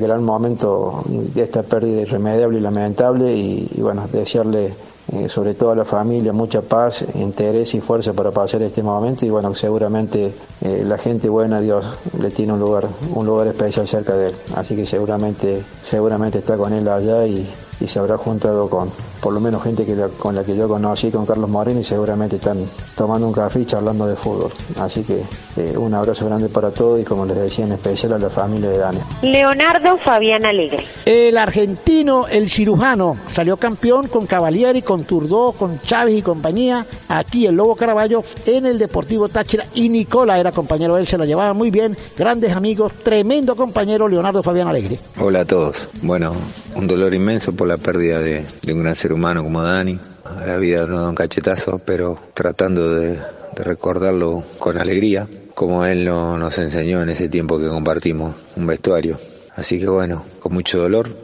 gran 0.00 0.22
momento 0.22 1.02
de 1.06 1.42
esta 1.42 1.62
pérdida 1.62 2.02
irremediable 2.02 2.58
y 2.58 2.60
lamentable 2.60 3.34
y, 3.34 3.68
y 3.74 3.80
bueno, 3.80 4.06
desearle 4.10 4.72
eh, 5.12 5.28
sobre 5.28 5.54
todo 5.54 5.70
a 5.70 5.76
la 5.76 5.84
familia, 5.84 6.32
mucha 6.32 6.60
paz, 6.60 7.04
interés 7.14 7.74
y 7.74 7.80
fuerza 7.80 8.12
para 8.12 8.30
pasar 8.30 8.62
este 8.62 8.82
momento. 8.82 9.24
Y 9.24 9.30
bueno, 9.30 9.54
seguramente 9.54 10.34
eh, 10.60 10.82
la 10.84 10.98
gente 10.98 11.28
buena, 11.28 11.60
Dios 11.60 11.86
le 12.20 12.30
tiene 12.30 12.52
un 12.52 12.60
lugar, 12.60 12.86
un 13.14 13.26
lugar 13.26 13.46
especial 13.46 13.86
cerca 13.86 14.14
de 14.16 14.28
él, 14.28 14.34
así 14.54 14.76
que 14.76 14.84
seguramente, 14.84 15.62
seguramente 15.82 16.38
está 16.38 16.56
con 16.56 16.72
él 16.72 16.86
allá 16.88 17.26
y, 17.26 17.48
y 17.80 17.86
se 17.86 17.98
habrá 17.98 18.16
juntado 18.18 18.68
con 18.68 18.90
por 19.20 19.32
lo 19.32 19.40
menos 19.40 19.62
gente 19.62 19.84
que 19.84 19.96
con 20.18 20.34
la 20.34 20.44
que 20.44 20.56
yo 20.56 20.68
conocí, 20.68 21.10
con 21.10 21.26
Carlos 21.26 21.48
Moreno, 21.50 21.80
y 21.80 21.84
seguramente 21.84 22.36
están 22.36 22.58
tomando 22.96 23.26
un 23.26 23.32
café 23.32 23.60
y 23.60 23.66
charlando 23.66 24.06
de 24.06 24.16
fútbol. 24.16 24.50
Así 24.78 25.02
que 25.02 25.22
eh, 25.56 25.76
un 25.76 25.92
abrazo 25.94 26.26
grande 26.26 26.48
para 26.48 26.70
todos 26.70 27.00
y 27.00 27.04
como 27.04 27.24
les 27.26 27.36
decía, 27.36 27.64
en 27.64 27.72
especial 27.72 28.14
a 28.14 28.18
la 28.18 28.30
familia 28.30 28.70
de 28.70 28.78
Dani. 28.78 28.98
Leonardo 29.22 29.98
Fabián 29.98 30.44
Alegre. 30.44 30.84
El 31.04 31.36
argentino, 31.36 32.26
el 32.28 32.50
cirujano, 32.50 33.16
salió 33.32 33.56
campeón 33.56 34.08
con 34.08 34.26
Cavalieri, 34.26 34.82
con 34.82 35.04
Turdó, 35.04 35.52
con 35.52 35.80
Chávez 35.82 36.18
y 36.18 36.22
compañía, 36.22 36.86
aquí 37.08 37.46
el 37.46 37.56
Lobo 37.56 37.76
Caraballo 37.76 38.22
en 38.46 38.66
el 38.66 38.78
Deportivo 38.78 39.28
Táchira 39.28 39.66
y 39.74 39.88
Nicola 39.88 40.38
era 40.38 40.52
compañero 40.52 40.94
de 40.94 41.02
él, 41.02 41.06
se 41.06 41.18
lo 41.18 41.24
llevaba 41.24 41.52
muy 41.54 41.70
bien, 41.70 41.96
grandes 42.16 42.54
amigos, 42.54 42.92
tremendo 43.02 43.56
compañero 43.56 44.08
Leonardo 44.08 44.42
Fabián 44.42 44.68
Alegre. 44.68 44.98
Hola 45.20 45.40
a 45.40 45.44
todos. 45.44 45.88
Bueno, 46.02 46.34
un 46.74 46.86
dolor 46.86 47.14
inmenso 47.14 47.52
por 47.52 47.68
la 47.68 47.76
pérdida 47.76 48.20
de, 48.20 48.44
un 48.68 48.82
gran 48.82 48.94
ser 48.94 49.07
humano 49.12 49.42
como 49.42 49.62
Dani. 49.62 49.98
La 50.46 50.56
vida 50.56 50.86
no 50.86 51.00
da 51.00 51.08
un 51.08 51.14
cachetazo, 51.14 51.78
pero 51.78 52.18
tratando 52.34 52.94
de, 52.94 53.18
recordarlo 53.56 54.44
con 54.58 54.78
alegría, 54.78 55.26
como 55.54 55.84
él 55.84 56.04
nos 56.04 56.58
enseñó 56.58 57.02
en 57.02 57.08
ese 57.08 57.28
tiempo 57.28 57.58
que 57.58 57.68
compartimos 57.68 58.36
un 58.54 58.66
vestuario. 58.66 59.18
Así 59.56 59.80
que 59.80 59.88
bueno, 59.88 60.24
con 60.38 60.52
mucho 60.52 60.78
dolor, 60.78 61.16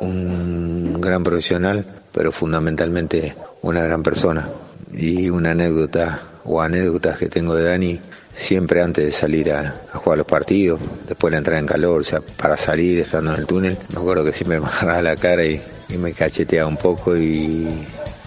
un 0.00 1.00
gran 1.00 1.22
profesional, 1.22 1.86
pero 2.12 2.32
fundamentalmente 2.32 3.34
una 3.60 3.82
gran 3.82 4.02
persona. 4.02 4.48
Y 4.94 5.30
una 5.30 5.52
anécdota 5.52 6.22
o 6.44 6.60
anécdotas 6.60 7.18
que 7.18 7.28
tengo 7.28 7.54
de 7.54 7.64
Dani 7.64 8.00
siempre 8.42 8.82
antes 8.82 9.04
de 9.04 9.12
salir 9.12 9.52
a, 9.52 9.82
jugar 9.94 10.18
los 10.18 10.26
partidos, 10.26 10.80
después 11.06 11.30
de 11.30 11.38
entrar 11.38 11.58
en 11.58 11.66
calor, 11.66 12.00
o 12.00 12.04
sea, 12.04 12.20
para 12.20 12.56
salir 12.56 12.98
estando 12.98 13.32
en 13.32 13.40
el 13.40 13.46
túnel, 13.46 13.78
me 13.90 14.00
acuerdo 14.00 14.24
que 14.24 14.32
siempre 14.32 14.60
me 14.60 14.66
agarraba 14.66 15.02
la 15.02 15.16
cara 15.16 15.44
y, 15.44 15.60
me 15.98 16.14
cacheteaba 16.14 16.66
un 16.66 16.78
poco 16.78 17.16
y, 17.16 17.68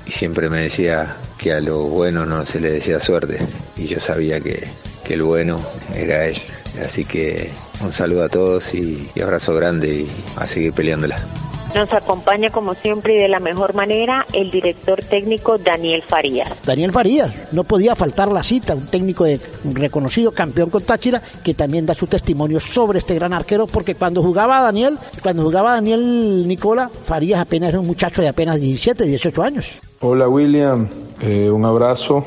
siempre 0.08 0.50
me 0.50 0.62
decía 0.62 1.18
que 1.40 1.52
a 1.52 1.60
lo 1.60 1.80
bueno 1.86 2.28
no 2.28 2.46
se 2.46 2.60
le 2.60 2.72
decía 2.72 3.00
suerte 3.00 3.40
y 3.76 3.88
yo 3.88 4.00
sabía 4.00 4.40
que, 4.40 4.68
que 5.04 5.16
el 5.16 5.24
bueno 5.24 5.60
era 5.96 6.28
él. 6.28 6.38
Así 6.84 7.06
que 7.06 7.50
un 7.82 7.92
saludo 7.92 8.24
a 8.24 8.30
todos 8.30 8.76
y, 8.76 9.10
y 9.16 9.22
abrazo 9.22 9.56
grande 9.56 9.88
y 9.88 10.12
a 10.36 10.46
seguir 10.46 10.74
peleándola. 10.74 11.28
Nos 11.74 11.92
acompaña 11.92 12.50
como 12.50 12.74
siempre 12.76 13.16
y 13.16 13.18
de 13.18 13.28
la 13.28 13.40
mejor 13.40 13.74
manera 13.74 14.26
el 14.34 14.52
director 14.52 15.04
técnico 15.04 15.58
Daniel 15.58 16.04
Farías. 16.08 16.50
Daniel 16.66 16.92
Farías, 16.92 17.34
no 17.52 17.64
podía 17.64 17.96
faltar 17.96 18.32
la 18.32 18.44
cita, 18.44 18.76
un 18.76 18.88
técnico 18.88 19.26
de 19.26 19.40
un 19.64 19.76
reconocido 19.76 20.32
campeón 20.32 20.70
con 20.70 20.84
Táchira 20.84 21.22
que 21.44 21.54
también 21.54 21.86
da 21.86 21.94
su 21.94 22.08
testimonio 22.08 22.60
sobre 22.60 23.00
este 23.00 23.16
gran 23.16 23.34
arquero 23.34 23.68
porque 23.68 23.96
cuando 23.96 24.22
jugaba 24.22 24.62
Daniel, 24.62 24.98
cuando 25.22 25.44
jugaba 25.44 25.74
Daniel 25.74 26.48
Nicola, 26.48 26.90
Farías 26.90 27.40
apenas 27.40 27.70
era 27.70 27.80
un 27.80 27.88
muchacho 27.88 28.22
de 28.22 28.30
apenas 28.30 28.60
17, 28.60 29.04
18 29.04 29.44
años. 29.44 29.72
Hola 30.00 30.30
William, 30.30 30.88
eh, 31.22 31.50
un 31.50 31.66
abrazo 31.66 32.24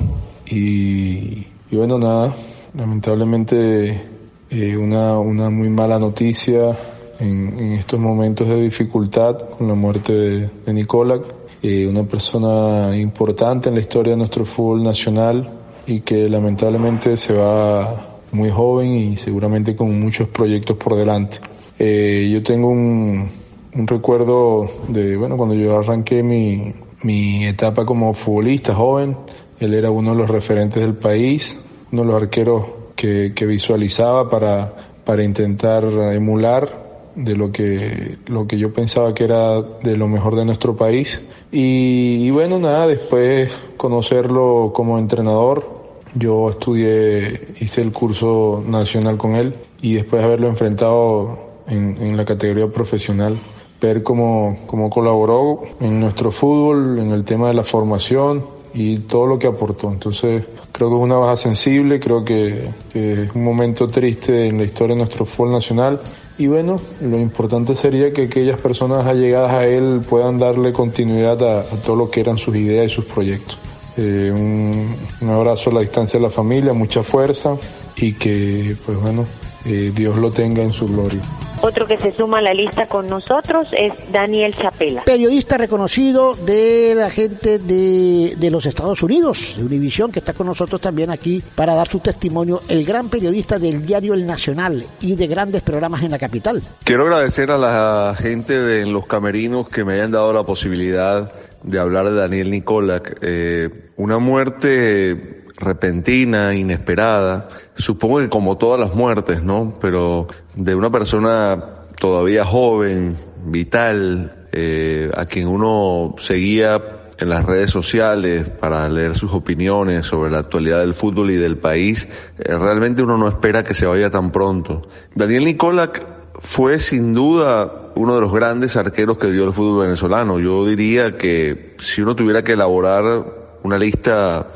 y, 0.47 1.47
y, 1.71 1.77
bueno 1.77 1.99
nada, 1.99 2.35
lamentablemente 2.75 4.03
eh, 4.51 4.77
una, 4.77 5.19
una 5.19 5.49
muy 5.49 5.69
mala 5.69 5.99
noticia 5.99 6.77
en, 7.19 7.59
en, 7.59 7.73
estos 7.73 7.99
momentos 7.99 8.47
de 8.49 8.63
dificultad 8.63 9.37
con 9.51 9.69
la 9.69 9.75
muerte 9.75 10.13
de, 10.13 10.51
de 10.65 10.73
Nicola, 10.73 11.21
eh, 11.61 11.89
una 11.89 12.05
persona 12.05 12.97
importante 12.97 13.69
en 13.69 13.75
la 13.75 13.81
historia 13.81 14.13
de 14.13 14.19
nuestro 14.19 14.45
fútbol 14.45 14.83
nacional 14.83 15.49
y 15.87 16.03
que 16.03 16.29
lamentablemente 16.29 17.17
se 17.17 17.35
va 17.35 18.21
muy 18.31 18.51
joven 18.51 18.93
y 18.93 19.17
seguramente 19.17 19.75
con 19.75 19.99
muchos 19.99 20.29
proyectos 20.29 20.77
por 20.77 20.95
delante. 20.95 21.39
Eh, 21.79 22.31
yo 22.33 22.43
tengo 22.45 22.69
un, 22.69 23.29
un, 23.75 23.87
recuerdo 23.89 24.71
de, 24.89 25.17
bueno, 25.17 25.37
cuando 25.37 25.57
yo 25.57 25.79
arranqué 25.79 26.23
mi, 26.23 26.75
mi 27.03 27.45
etapa 27.47 27.85
como 27.85 28.13
futbolista 28.13 28.75
joven, 28.75 29.17
él 29.59 29.75
era 29.75 29.91
uno 29.91 30.11
de 30.13 30.17
los 30.17 30.31
referentes 30.31 30.81
del 30.81 30.95
país, 30.95 31.61
uno 31.91 32.03
de 32.03 32.09
los 32.09 32.23
arqueros 32.23 32.67
que, 32.95 33.33
que 33.35 33.47
visualizaba 33.47 34.31
para, 34.31 34.73
para 35.05 35.25
intentar 35.25 35.85
emular 36.13 36.88
de 37.19 37.35
lo 37.35 37.51
que, 37.51 38.17
lo 38.27 38.47
que 38.47 38.59
yo 38.59 38.73
pensaba 38.73 39.13
que 39.13 39.25
era 39.25 39.61
de 39.61 39.97
lo 39.97 40.07
mejor 40.07 40.37
de 40.37 40.45
nuestro 40.45 40.77
país. 40.77 41.21
Y, 41.51 42.27
y 42.27 42.31
bueno, 42.31 42.59
nada, 42.61 42.87
después 42.87 43.53
conocerlo 43.77 44.71
como 44.73 44.99
entrenador, 44.99 45.79
yo 46.15 46.51
estudié, 46.51 47.55
hice 47.61 47.83
el 47.83 47.93
curso 47.93 48.63
nacional 48.67 49.17
con 49.17 49.35
él 49.35 49.55
y 49.83 49.95
después 49.95 50.23
haberlo 50.23 50.49
enfrentado 50.49 51.39
en, 51.67 51.97
en 52.01 52.17
la 52.17 52.25
categoría 52.25 52.69
profesional, 52.69 53.37
ver 53.81 54.05
cómo, 54.05 54.57
cómo 54.67 54.89
colaboró 54.89 55.63
en 55.81 55.99
nuestro 55.99 56.31
fútbol, 56.31 57.01
en 57.01 57.11
el 57.11 57.25
tema 57.25 57.49
de 57.49 57.55
la 57.55 57.65
formación 57.65 58.45
y 58.73 58.99
todo 58.99 59.27
lo 59.27 59.39
que 59.41 59.49
aportó. 59.49 59.91
Entonces, 59.91 60.45
creo 60.71 60.89
que 60.89 60.97
es 60.97 61.03
una 61.03 61.17
baja 61.17 61.37
sensible, 61.37 61.99
creo 61.99 62.25
que, 62.25 62.71
que 62.93 63.25
es 63.25 63.35
un 63.35 63.43
momento 63.43 63.89
triste 63.89 64.47
en 64.47 64.59
la 64.59 64.65
historia 64.65 64.95
de 64.95 65.01
nuestro 65.01 65.25
fútbol 65.25 65.51
nacional 65.51 66.01
y 66.39 66.47
bueno, 66.47 66.81
lo 67.01 67.19
importante 67.19 67.75
sería 67.75 68.13
que 68.13 68.23
aquellas 68.23 68.61
personas 68.61 69.05
allegadas 69.07 69.53
a 69.53 69.65
él 69.67 70.03
puedan 70.09 70.39
darle 70.39 70.73
continuidad 70.73 71.43
a, 71.43 71.65
todo 71.85 71.97
lo 71.97 72.11
que 72.11 72.21
eran 72.21 72.39
sus 72.39 72.55
ideas 72.55 72.93
y 72.93 72.95
sus 72.95 73.05
proyectos. 73.05 73.59
Eh, 73.97 74.31
un, 74.33 74.97
un, 75.21 75.29
abrazo 75.29 75.71
a 75.71 75.75
la 75.75 75.81
distancia 75.81 76.21
de 76.21 76.27
la 76.27 76.31
familia, 76.31 76.73
mucha 76.73 77.03
fuerza 77.03 77.57
y 77.97 78.13
que, 78.13 78.77
pues 78.87 78.97
bueno, 79.01 79.27
eh, 79.65 79.93
Dios 79.95 80.19
lo 80.19 80.31
tenga 80.31 80.63
en 80.63 80.73
su 80.73 80.87
gloria. 80.87 81.23
Otro 81.61 81.87
que 81.87 81.99
se 81.99 82.13
suma 82.13 82.39
a 82.39 82.43
la 82.43 82.55
lista 82.55 82.87
con 82.87 83.09
nosotros 83.09 83.67
es 83.73 83.93
Daniel 84.13 84.55
Chapela. 84.55 85.03
Periodista 85.03 85.57
reconocido 85.57 86.35
de 86.37 86.95
la 86.97 87.11
gente 87.11 87.59
de, 87.59 88.37
de, 88.39 88.51
los 88.51 88.65
Estados 88.65 89.03
Unidos, 89.03 89.57
de 89.59 89.65
Univisión, 89.65 90.13
que 90.13 90.21
está 90.21 90.35
con 90.35 90.47
nosotros 90.47 90.81
también 90.81 91.11
aquí 91.11 91.43
para 91.57 91.75
dar 91.75 91.89
su 91.89 91.99
testimonio, 91.99 92.61
el 92.69 92.85
gran 92.85 93.09
periodista 93.09 93.59
del 93.59 93.85
diario 93.85 94.15
El 94.15 94.25
Nacional 94.25 94.87
y 95.01 95.17
de 95.17 95.27
grandes 95.27 95.63
programas 95.63 96.03
en 96.03 96.13
la 96.13 96.19
capital. 96.19 96.63
Quiero 96.85 97.05
agradecer 97.05 97.51
a 97.51 97.59
la 97.59 98.15
gente 98.17 98.61
de 98.61 98.87
los 98.87 99.07
camerinos 99.07 99.69
que 99.69 99.85
me 99.85 99.95
hayan 99.95 100.13
dado 100.13 100.33
la 100.33 100.45
posibilidad 100.45 101.33
de 101.63 101.79
hablar 101.79 102.07
de 102.07 102.15
Daniel 102.15 102.53
Nicolak. 102.53 103.19
Eh, 103.21 103.69
una 103.97 104.19
muerte 104.19 105.38
repentina, 105.59 106.55
inesperada, 106.55 107.49
supongo 107.75 108.19
que 108.19 108.29
como 108.29 108.57
todas 108.57 108.81
las 108.81 108.95
muertes, 108.95 109.43
¿no? 109.43 109.77
Pero 109.81 110.29
de 110.55 110.75
una 110.75 110.91
persona 110.91 111.59
todavía 111.99 112.45
joven, 112.45 113.17
vital, 113.45 114.47
eh, 114.53 115.11
a 115.15 115.27
quien 115.27 115.49
uno 115.49 116.15
seguía 116.19 116.81
en 117.19 117.29
las 117.29 117.45
redes 117.45 117.71
sociales 117.71 118.49
para 118.49 118.89
leer 118.89 119.17
sus 119.17 119.35
opiniones 119.35 120.07
sobre 120.07 120.31
la 120.31 120.39
actualidad 120.39 120.81
del 120.81 120.95
fútbol 120.95 121.33
y 121.33 121.37
del 121.37 121.59
país, 121.59 122.09
eh, 122.39 122.57
realmente 122.57 123.03
uno 123.03 123.19
no 123.19 123.29
espera 123.29 123.65
que 123.65 123.75
se 123.75 123.87
vaya 123.87 124.11
tan 124.11 124.31
pronto. 124.31 124.89
Daniel 125.15 125.45
Nicolak 125.45 126.07
fue 126.41 126.79
sin 126.79 127.13
duda 127.13 127.91
uno 127.97 128.15
de 128.15 128.21
los 128.21 128.33
grandes 128.33 128.77
arqueros 128.77 129.19
que 129.19 129.33
dio 129.33 129.45
el 129.45 129.53
fútbol 129.53 129.87
venezolano. 129.87 130.39
Yo 130.39 130.65
diría 130.65 131.19
que 131.19 131.75
si 131.81 132.01
uno 132.01 132.15
tuviera 132.15 132.45
que 132.45 132.53
elaborar 132.53 133.25
una 133.65 133.77
lista 133.77 134.47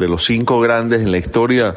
de 0.00 0.08
los 0.08 0.24
cinco 0.24 0.60
grandes 0.60 1.00
en 1.00 1.12
la 1.12 1.18
historia, 1.18 1.76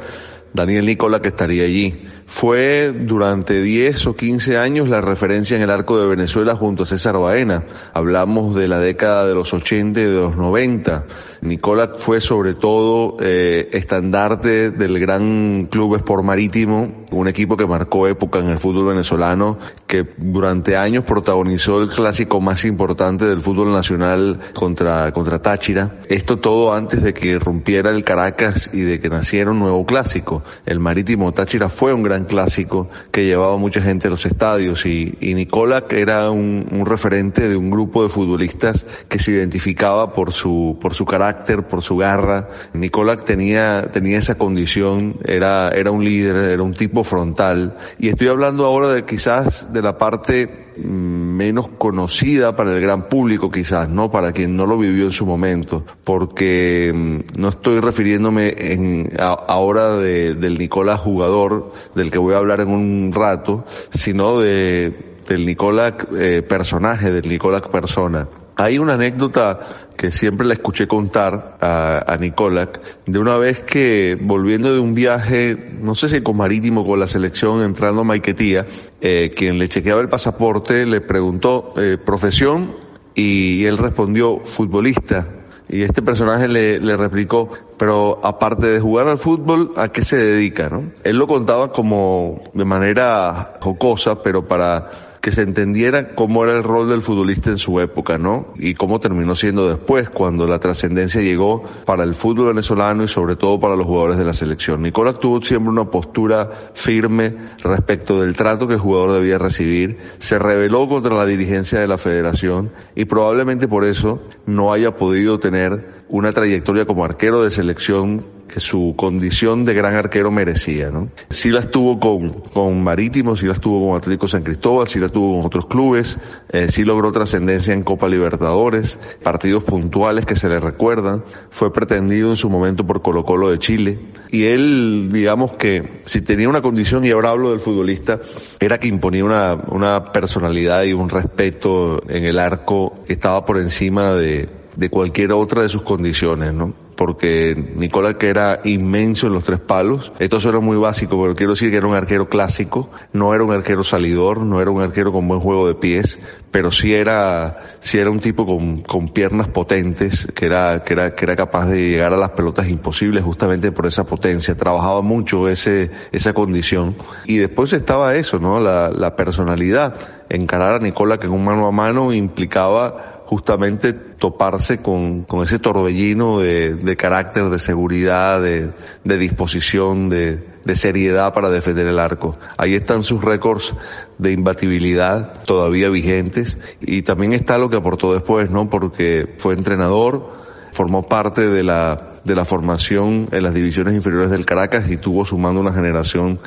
Daniel 0.54 0.86
Nicola 0.86 1.22
que 1.22 1.28
estaría 1.28 1.66
allí. 1.66 2.06
Fue 2.26 2.94
durante 2.94 3.62
10 3.62 4.08
o 4.08 4.16
15 4.16 4.58
años 4.58 4.88
la 4.88 5.02
referencia 5.02 5.58
en 5.58 5.64
el 5.64 5.70
arco 5.70 6.00
de 6.00 6.08
Venezuela 6.08 6.56
junto 6.56 6.84
a 6.84 6.86
César 6.86 7.18
Baena. 7.18 7.66
Hablamos 7.94 8.56
de 8.56 8.68
la 8.68 8.80
década 8.80 9.28
de 9.28 9.36
los 9.36 9.54
80 9.54 10.00
y 10.00 10.04
de 10.06 10.16
los 10.16 10.36
90. 10.36 11.06
Nicola 11.44 11.92
fue 11.98 12.22
sobre 12.22 12.54
todo 12.54 13.18
eh, 13.20 13.70
estandarte 13.74 14.72
del 14.72 14.98
gran 14.98 15.68
club 15.70 15.96
Sport 15.98 16.24
Marítimo, 16.24 17.04
un 17.12 17.28
equipo 17.28 17.58
que 17.58 17.66
marcó 17.66 18.08
época 18.08 18.40
en 18.40 18.50
el 18.50 18.58
fútbol 18.60 18.88
venezolano, 18.88 19.58
que 19.86 20.08
durante 20.18 20.78
años 20.78 21.04
protagonizó 21.04 21.82
el 21.82 21.90
clásico 21.90 22.40
más 22.40 22.64
importante 22.64 23.26
del 23.26 23.42
fútbol 23.42 23.74
nacional 23.74 24.40
contra, 24.54 25.12
contra 25.12 25.42
Táchira. 25.42 26.00
Esto 26.08 26.40
todo 26.40 26.74
antes 26.74 27.04
de 27.04 27.14
que 27.14 27.38
rompiera 27.40 27.90
el 27.90 28.06
Caracas 28.06 28.70
y 28.72 28.82
de 28.82 29.00
que 29.00 29.10
naciera 29.10 29.52
un 29.52 29.60
nuevo 29.60 29.86
clásico. 29.86 30.44
El 30.66 30.80
Marítimo 30.80 31.34
Táchira 31.34 31.68
fue 31.68 31.94
un 31.94 32.04
gran 32.04 32.24
clásico 32.24 32.90
que 33.12 33.26
llevaba 33.26 33.58
mucha 33.58 33.82
gente 33.82 34.08
a 34.08 34.12
los 34.12 34.26
estadios 34.26 34.86
y, 34.86 35.18
y 35.20 35.34
Nicola 35.34 35.84
era 35.90 36.32
un, 36.32 36.68
un 36.72 36.86
referente 36.86 37.50
de 37.50 37.58
un 37.58 37.70
grupo 37.70 38.02
de 38.02 38.10
futbolistas 38.10 38.86
que 39.10 39.20
se 39.20 39.32
identificaba 39.32 40.14
por 40.14 40.32
su, 40.32 40.78
por 40.82 40.94
su 40.94 41.06
carácter 41.06 41.33
por 41.68 41.82
su 41.82 41.98
garra. 41.98 42.50
Nicolás 42.74 43.24
tenía, 43.26 43.84
tenía 43.92 44.20
esa 44.20 44.36
condición, 44.36 45.18
era, 45.26 45.70
era 45.70 45.92
un 45.92 46.04
líder, 46.04 46.36
era 46.36 46.64
un 46.64 46.74
tipo 46.74 47.04
frontal. 47.04 47.78
Y 48.00 48.10
estoy 48.10 48.28
hablando 48.28 48.66
ahora 48.66 48.90
de 48.90 49.06
quizás 49.06 49.72
de 49.72 49.82
la 49.82 49.98
parte 49.98 50.64
menos 50.78 51.70
conocida 51.78 52.56
para 52.56 52.74
el 52.74 52.82
gran 52.82 53.08
público 53.10 53.52
quizás, 53.52 53.90
¿no? 53.90 54.12
Para 54.12 54.32
quien 54.32 54.56
no 54.56 54.66
lo 54.66 54.78
vivió 54.78 55.06
en 55.06 55.12
su 55.12 55.26
momento, 55.26 55.86
porque 56.04 57.22
no 57.38 57.50
estoy 57.50 57.80
refiriéndome 57.80 58.54
en, 58.58 59.12
ahora 59.20 59.96
de, 59.98 60.36
del 60.36 60.58
Nicolás 60.58 61.00
jugador, 61.00 61.72
del 61.96 62.12
que 62.12 62.18
voy 62.18 62.34
a 62.34 62.38
hablar 62.38 62.62
en 62.62 62.70
un 62.70 63.12
rato, 63.14 63.66
sino 63.92 64.40
de, 64.40 65.18
del 65.28 65.46
Nicolás 65.46 65.94
eh, 66.18 66.42
personaje, 66.48 67.12
del 67.12 67.30
Nicolás 67.30 67.62
persona. 67.72 68.28
Hay 68.56 68.78
una 68.78 68.94
anécdota 68.94 69.88
que 69.98 70.12
siempre 70.12 70.46
la 70.46 70.54
escuché 70.54 70.88
contar 70.88 71.58
a, 71.62 72.04
a 72.06 72.18
Nicolás, 72.18 72.70
de 73.06 73.20
una 73.20 73.38
vez 73.38 73.62
que 73.62 74.18
volviendo 74.20 74.74
de 74.74 74.80
un 74.80 74.94
viaje, 74.94 75.72
no 75.80 75.96
sé 75.96 76.10
si 76.10 76.22
con 76.22 76.38
marítimo 76.38 76.86
con 76.86 77.00
la 77.00 77.08
selección 77.08 77.64
entrando 77.64 78.02
a 78.02 78.04
Maiquetía, 78.04 78.66
eh, 79.02 79.32
quien 79.36 79.60
le 79.60 79.70
chequeaba 79.70 80.02
el 80.02 80.10
pasaporte 80.10 80.86
le 80.86 81.02
preguntó 81.02 81.74
eh, 81.78 81.98
profesión 82.04 82.76
y 83.16 83.66
él 83.66 83.78
respondió 83.78 84.40
futbolista. 84.40 85.28
Y 85.70 85.82
este 85.82 86.02
personaje 86.02 86.48
le, 86.48 86.80
le 86.80 86.98
replicó, 86.98 87.50
pero 87.78 88.20
aparte 88.24 88.68
de 88.68 88.80
jugar 88.80 89.08
al 89.08 89.18
fútbol, 89.18 89.72
¿a 89.76 89.88
qué 89.88 90.04
se 90.04 90.18
dedica? 90.18 90.70
¿no? 90.70 90.92
Él 91.04 91.18
lo 91.18 91.26
contaba 91.26 91.72
como 91.72 92.44
de 92.54 92.66
manera 92.66 93.54
jocosa, 93.62 94.22
pero 94.22 94.48
para 94.48 95.13
que 95.24 95.32
se 95.32 95.42
entendiera 95.42 96.16
cómo 96.16 96.44
era 96.44 96.52
el 96.52 96.64
rol 96.64 96.90
del 96.90 97.02
futbolista 97.02 97.50
en 97.50 97.58
su 97.58 97.80
época, 97.80 98.18
¿no? 98.18 98.48
Y 98.58 98.74
cómo 98.74 99.00
terminó 99.00 99.36
siendo 99.36 99.70
después, 99.70 100.10
cuando 100.10 100.46
la 100.46 100.60
trascendencia 100.60 101.22
llegó 101.22 101.64
para 101.86 102.04
el 102.04 102.14
fútbol 102.14 102.48
venezolano 102.48 103.06
y 103.06 103.08
sobre 103.08 103.38
todo 103.38 103.58
para 103.58 103.78
los 103.78 103.86
jugadores 103.86 104.18
de 104.18 104.26
la 104.26 104.34
selección. 104.34 104.82
Nicolás 104.82 105.22
tuvo 105.22 105.42
siempre 105.42 105.70
una 105.70 105.86
postura 105.86 106.72
firme 106.74 107.38
respecto 107.64 108.20
del 108.20 108.36
trato 108.36 108.68
que 108.68 108.74
el 108.74 108.82
jugador 108.82 109.14
debía 109.14 109.38
recibir, 109.38 109.98
se 110.20 110.38
rebeló 110.40 110.90
contra 110.90 111.16
la 111.16 111.26
dirigencia 111.26 111.80
de 111.80 111.88
la 111.88 111.98
federación 111.98 112.74
y 112.94 113.06
probablemente 113.06 113.70
por 113.70 113.86
eso 113.86 114.22
no 114.46 114.74
haya 114.74 114.98
podido 114.98 115.40
tener 115.40 116.04
una 116.10 116.34
trayectoria 116.34 116.86
como 116.86 117.06
arquero 117.06 117.42
de 117.42 117.52
selección 117.52 118.26
que 118.54 118.60
su 118.60 118.94
condición 118.96 119.66
de 119.66 119.74
gran 119.74 119.96
arquero 119.96 120.30
merecía, 120.30 120.92
¿no? 120.92 121.10
Sí 121.32 121.50
la 121.50 121.62
estuvo 121.62 122.00
con, 122.00 122.30
con 122.30 122.84
Marítimo, 122.84 123.36
sí 123.36 123.48
la 123.48 123.54
estuvo 123.54 123.88
con 123.88 123.98
Atlético 123.98 124.28
San 124.28 124.44
Cristóbal, 124.44 124.88
sí 124.88 125.00
la 125.00 125.10
tuvo 125.10 125.38
con 125.38 125.46
otros 125.48 125.66
clubes, 125.66 126.20
eh, 126.52 126.68
sí 126.70 126.84
logró 126.84 127.12
trascendencia 127.12 127.74
en 127.74 127.82
Copa 127.82 128.08
Libertadores, 128.08 129.00
partidos 129.24 129.64
puntuales 129.64 130.28
que 130.28 130.36
se 130.36 130.50
le 130.50 130.60
recuerdan, 130.60 131.24
fue 131.50 131.74
pretendido 131.74 132.30
en 132.30 132.38
su 132.38 132.48
momento 132.48 132.86
por 132.86 133.02
Colo 133.02 133.26
Colo 133.26 133.50
de 133.50 133.58
Chile, 133.58 133.98
y 134.30 134.44
él, 134.44 135.10
digamos 135.12 135.54
que 135.54 136.02
si 136.06 136.22
tenía 136.22 136.48
una 136.48 136.62
condición, 136.62 137.06
y 137.06 137.10
ahora 137.10 137.32
hablo 137.32 137.50
del 137.50 137.60
futbolista, 137.60 138.20
era 138.60 138.80
que 138.80 138.88
imponía 138.88 139.26
una, 139.26 139.56
una 139.56 140.12
personalidad 140.12 140.84
y 140.84 140.94
un 140.94 141.10
respeto 141.10 142.04
en 142.08 142.24
el 142.24 142.38
arco 142.38 143.00
que 143.08 143.14
estaba 143.14 143.46
por 143.46 143.58
encima 143.58 144.14
de, 144.14 144.48
de 144.76 144.90
cualquier 144.92 145.32
otra 145.32 145.64
de 145.64 145.70
sus 145.70 145.82
condiciones, 145.82 146.54
¿no? 146.54 146.83
Porque 146.96 147.72
Nicolás 147.76 148.16
que 148.16 148.30
era 148.30 148.62
inmenso 148.64 149.28
en 149.28 149.34
los 149.34 149.44
tres 149.44 149.60
palos. 149.60 150.12
Esto 150.20 150.40
suena 150.40 150.60
muy 150.60 150.78
básico, 150.78 151.22
pero 151.22 151.36
quiero 151.36 151.54
decir 151.54 151.72
que 151.72 151.78
era 151.78 151.88
un 151.88 151.96
arquero 151.96 152.30
clásico, 152.30 152.90
no 153.12 153.34
era 153.34 153.44
un 153.44 153.52
arquero 153.52 153.84
salidor, 153.84 154.42
no 154.42 154.62
era 154.62 154.72
un 154.72 154.82
arquero 154.82 155.12
con 155.12 155.28
buen 155.28 155.40
juego 155.40 155.68
de 155.68 155.76
pies, 155.76 156.20
pero 156.52 156.72
sí 156.72 156.94
era, 156.94 157.78
sí 157.80 157.98
era 157.98 158.12
un 158.12 158.20
tipo 158.20 158.46
con, 158.46 158.82
con 158.82 159.10
piernas 159.10 159.48
potentes, 159.48 160.28
que 160.36 160.46
era, 160.46 160.84
que 160.84 160.94
era, 160.94 161.16
que 161.16 161.26
era 161.26 161.36
capaz 161.36 161.68
de 161.68 161.90
llegar 161.90 162.14
a 162.14 162.18
las 162.18 162.30
pelotas 162.32 162.70
imposibles 162.70 163.24
justamente 163.24 163.72
por 163.72 163.88
esa 163.88 164.06
potencia. 164.06 164.56
Trabajaba 164.56 165.02
mucho 165.02 165.50
ese, 165.50 165.90
esa 166.12 166.34
condición. 166.34 166.96
Y 167.26 167.38
después 167.38 167.74
estaba 167.74 168.16
eso, 168.16 168.38
¿no? 168.38 168.60
La, 168.60 168.92
la 168.92 169.16
personalidad. 169.16 169.96
Encarar 170.30 170.76
a 170.76 170.80
Nicola 170.80 171.20
que 171.20 171.28
en 171.28 171.34
un 171.34 171.44
mano 171.44 171.68
a 171.68 171.72
mano 171.72 172.14
implicaba 172.14 173.13
justamente 173.26 173.94
toparse 173.94 174.80
con, 174.80 175.24
con 175.24 175.44
ese 175.44 175.60
torbellino 175.60 176.40
de, 176.40 176.76
de, 176.76 176.96
carácter, 176.96 177.50
de 177.50 177.60
seguridad, 177.60 178.42
de, 178.42 178.72
de 179.04 179.18
disposición, 179.18 180.10
de, 180.10 180.44
de, 180.64 180.76
seriedad 180.76 181.34
para 181.34 181.50
defender 181.50 181.88
el 181.88 182.00
arco. 182.00 182.38
Ahí 182.58 182.76
están 182.76 183.04
sus 183.04 183.24
récords 183.24 183.74
de 184.18 184.32
imbatibilidad 184.32 185.44
todavía 185.44 185.90
vigentes 185.90 186.58
y 186.82 187.02
también 187.02 187.34
está 187.34 187.58
lo 187.58 187.70
que 187.70 187.78
aportó 187.78 188.14
después, 188.14 188.50
¿no? 188.50 188.70
Porque 188.70 189.36
fue 189.38 189.54
entrenador, 189.54 190.32
formó 190.72 191.08
parte 191.08 191.50
de 191.50 191.64
la, 191.64 192.20
de 192.24 192.36
la 192.36 192.46
formación 192.46 193.30
en 193.32 193.44
las 193.44 193.54
divisiones 193.54 193.94
inferiores 193.94 194.32
del 194.32 194.46
Caracas 194.46 194.90
y 194.90 194.98
tuvo 194.98 195.26
sumando 195.26 195.62
una 195.62 195.74
generación 195.74 196.40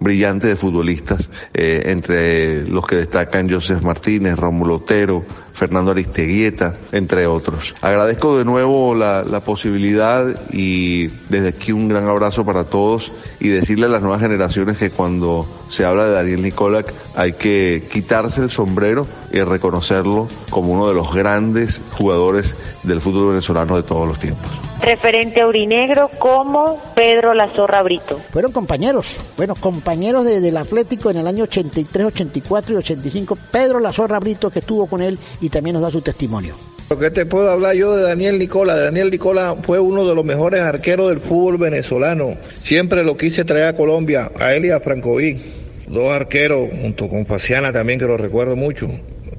brillante 0.00 0.48
de 0.48 0.56
futbolistas, 0.56 1.30
eh, 1.52 1.82
entre 1.86 2.66
los 2.66 2.86
que 2.86 2.96
destacan 2.96 3.48
José 3.48 3.76
Martínez, 3.76 4.36
Rómulo 4.36 4.76
Otero, 4.76 5.24
Fernando 5.60 5.90
Aristeguieta, 5.90 6.72
entre 6.90 7.26
otros. 7.26 7.74
Agradezco 7.82 8.38
de 8.38 8.46
nuevo 8.46 8.94
la, 8.94 9.22
la, 9.24 9.40
posibilidad 9.40 10.24
y 10.50 11.08
desde 11.28 11.48
aquí 11.48 11.72
un 11.72 11.86
gran 11.86 12.08
abrazo 12.08 12.46
para 12.46 12.64
todos 12.64 13.12
y 13.40 13.48
decirle 13.48 13.84
a 13.84 13.90
las 13.90 14.00
nuevas 14.00 14.22
generaciones 14.22 14.78
que 14.78 14.88
cuando 14.88 15.46
se 15.68 15.84
habla 15.84 16.06
de 16.06 16.12
Daniel 16.12 16.42
Nicolac 16.42 16.94
hay 17.14 17.34
que 17.34 17.86
quitarse 17.92 18.40
el 18.40 18.50
sombrero 18.50 19.06
y 19.32 19.42
reconocerlo 19.42 20.28
como 20.48 20.72
uno 20.72 20.88
de 20.88 20.94
los 20.94 21.12
grandes 21.14 21.82
jugadores 21.92 22.56
del 22.82 23.02
fútbol 23.02 23.28
venezolano 23.28 23.76
de 23.76 23.82
todos 23.82 24.08
los 24.08 24.18
tiempos. 24.18 24.50
Referente 24.80 25.42
a 25.42 25.46
Urinegro 25.46 26.08
como 26.18 26.80
Pedro 26.94 27.34
Lazorra 27.34 27.82
Brito. 27.82 28.18
Fueron 28.32 28.50
compañeros, 28.50 29.20
bueno, 29.36 29.54
compañeros 29.54 30.24
de, 30.24 30.40
del 30.40 30.56
Atlético 30.56 31.10
en 31.10 31.18
el 31.18 31.26
año 31.26 31.44
83, 31.44 32.06
84 32.06 32.72
y 32.72 32.76
85. 32.76 33.38
Pedro 33.50 33.78
Lazorra 33.78 34.18
Brito 34.18 34.48
que 34.48 34.60
estuvo 34.60 34.86
con 34.86 35.02
él 35.02 35.18
y 35.42 35.49
también 35.50 35.74
nos 35.74 35.82
da 35.82 35.90
su 35.90 36.00
testimonio. 36.00 36.56
Lo 36.90 36.98
que 36.98 37.10
te 37.10 37.24
puedo 37.24 37.48
hablar 37.48 37.76
yo 37.76 37.96
de 37.96 38.02
Daniel 38.02 38.38
Nicola. 38.38 38.74
Daniel 38.74 39.12
Nicola 39.12 39.56
fue 39.62 39.78
uno 39.78 40.08
de 40.08 40.14
los 40.14 40.24
mejores 40.24 40.60
arqueros 40.60 41.10
del 41.10 41.20
fútbol 41.20 41.56
venezolano. 41.56 42.36
Siempre 42.62 43.04
lo 43.04 43.16
quise 43.16 43.44
traer 43.44 43.66
a 43.66 43.76
Colombia, 43.76 44.32
a 44.40 44.54
él 44.54 44.64
y 44.64 44.70
a 44.70 44.80
Francoví. 44.80 45.40
Dos 45.86 46.12
arqueros, 46.12 46.68
junto 46.82 47.08
con 47.08 47.26
Faciana 47.26 47.72
también, 47.72 48.00
que 48.00 48.06
lo 48.06 48.16
recuerdo 48.16 48.56
mucho. 48.56 48.88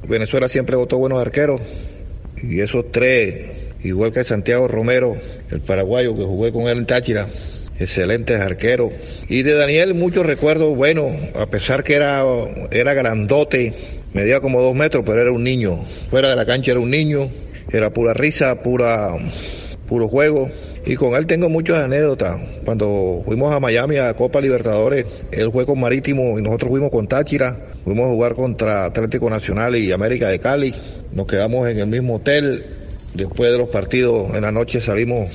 Venezuela 0.08 0.48
siempre 0.48 0.78
votó 0.78 0.98
buenos 0.98 1.20
arqueros. 1.20 1.60
Y 2.42 2.62
esos 2.62 2.90
tres, 2.92 3.52
igual 3.84 4.14
que 4.14 4.24
Santiago 4.24 4.70
Romero, 4.70 5.18
el 5.50 5.60
paraguayo 5.60 6.16
que 6.16 6.24
jugué 6.24 6.54
con 6.54 6.64
él 6.70 6.78
en 6.78 6.86
Táchira, 6.86 7.28
excelentes 7.80 8.40
arqueros. 8.40 8.94
Y 9.28 9.44
de 9.44 9.54
Daniel 9.54 9.94
muchos 9.94 10.26
recuerdos 10.26 10.76
buenos, 10.76 11.14
a 11.36 11.48
pesar 11.48 11.84
que 11.84 11.96
era, 11.96 12.24
era 12.72 12.94
grandote, 12.94 13.74
medía 14.14 14.40
como 14.40 14.62
dos 14.62 14.76
metros, 14.76 15.04
pero 15.06 15.22
era 15.22 15.32
un 15.32 15.44
niño. 15.44 15.84
Fuera 16.10 16.30
de 16.30 16.36
la 16.36 16.46
cancha 16.46 16.72
era 16.72 16.80
un 16.80 16.90
niño, 16.90 17.30
era 17.72 17.92
pura 17.92 18.14
risa, 18.14 18.62
pura, 18.62 19.14
puro 19.88 20.08
juego. 20.08 20.50
Y 20.86 20.96
con 20.96 21.14
él 21.14 21.28
tengo 21.28 21.48
muchas 21.48 21.80
anécdotas. 21.80 22.42
Cuando 22.66 23.22
fuimos 23.26 23.54
a 23.54 23.60
Miami 23.60 23.98
a 23.98 24.14
Copa 24.16 24.42
Libertadores, 24.42 25.06
él 25.32 25.52
fue 25.52 25.66
con 25.66 25.80
Marítimo 25.80 26.40
y 26.40 26.42
nosotros 26.42 26.72
fuimos 26.72 26.90
con 26.90 27.08
Táchira. 27.08 27.58
Fuimos 27.84 28.06
a 28.06 28.10
jugar 28.10 28.36
contra 28.36 28.86
Atlético 28.86 29.30
Nacional 29.30 29.76
y 29.76 29.92
América 29.92 30.30
de 30.30 30.40
Cali. 30.40 30.74
Nos 31.14 31.28
quedamos 31.28 31.70
en 31.70 31.80
el 31.80 31.88
mismo 31.88 32.16
hotel. 32.16 32.66
Después 33.14 33.52
de 33.52 33.58
los 33.58 33.70
partidos, 33.70 34.34
en 34.36 34.42
la 34.42 34.52
noche 34.52 34.82
salimos 34.82 35.30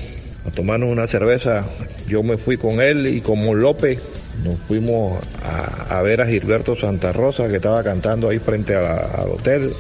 a 0.45 0.51
tomarnos 0.51 0.91
una 0.91 1.07
cerveza. 1.07 1.67
Yo 2.09 2.23
me 2.23 2.39
fui 2.39 2.57
con 2.57 2.81
él 2.81 3.07
y 3.07 3.21
con 3.21 3.39
Mon 3.39 3.61
López. 3.61 3.99
Nos 4.47 4.61
fuimos 4.69 5.21
a, 5.43 6.01
ver 6.03 6.21
a 6.21 6.27
Gilberto 6.27 6.77
Santa 6.77 7.13
Rosa 7.13 7.49
que 7.49 7.57
estaba 7.57 7.83
cantando 7.83 8.29
ahí 8.29 8.39
frente 8.39 8.77
al 8.77 9.29
hotel 9.29 9.73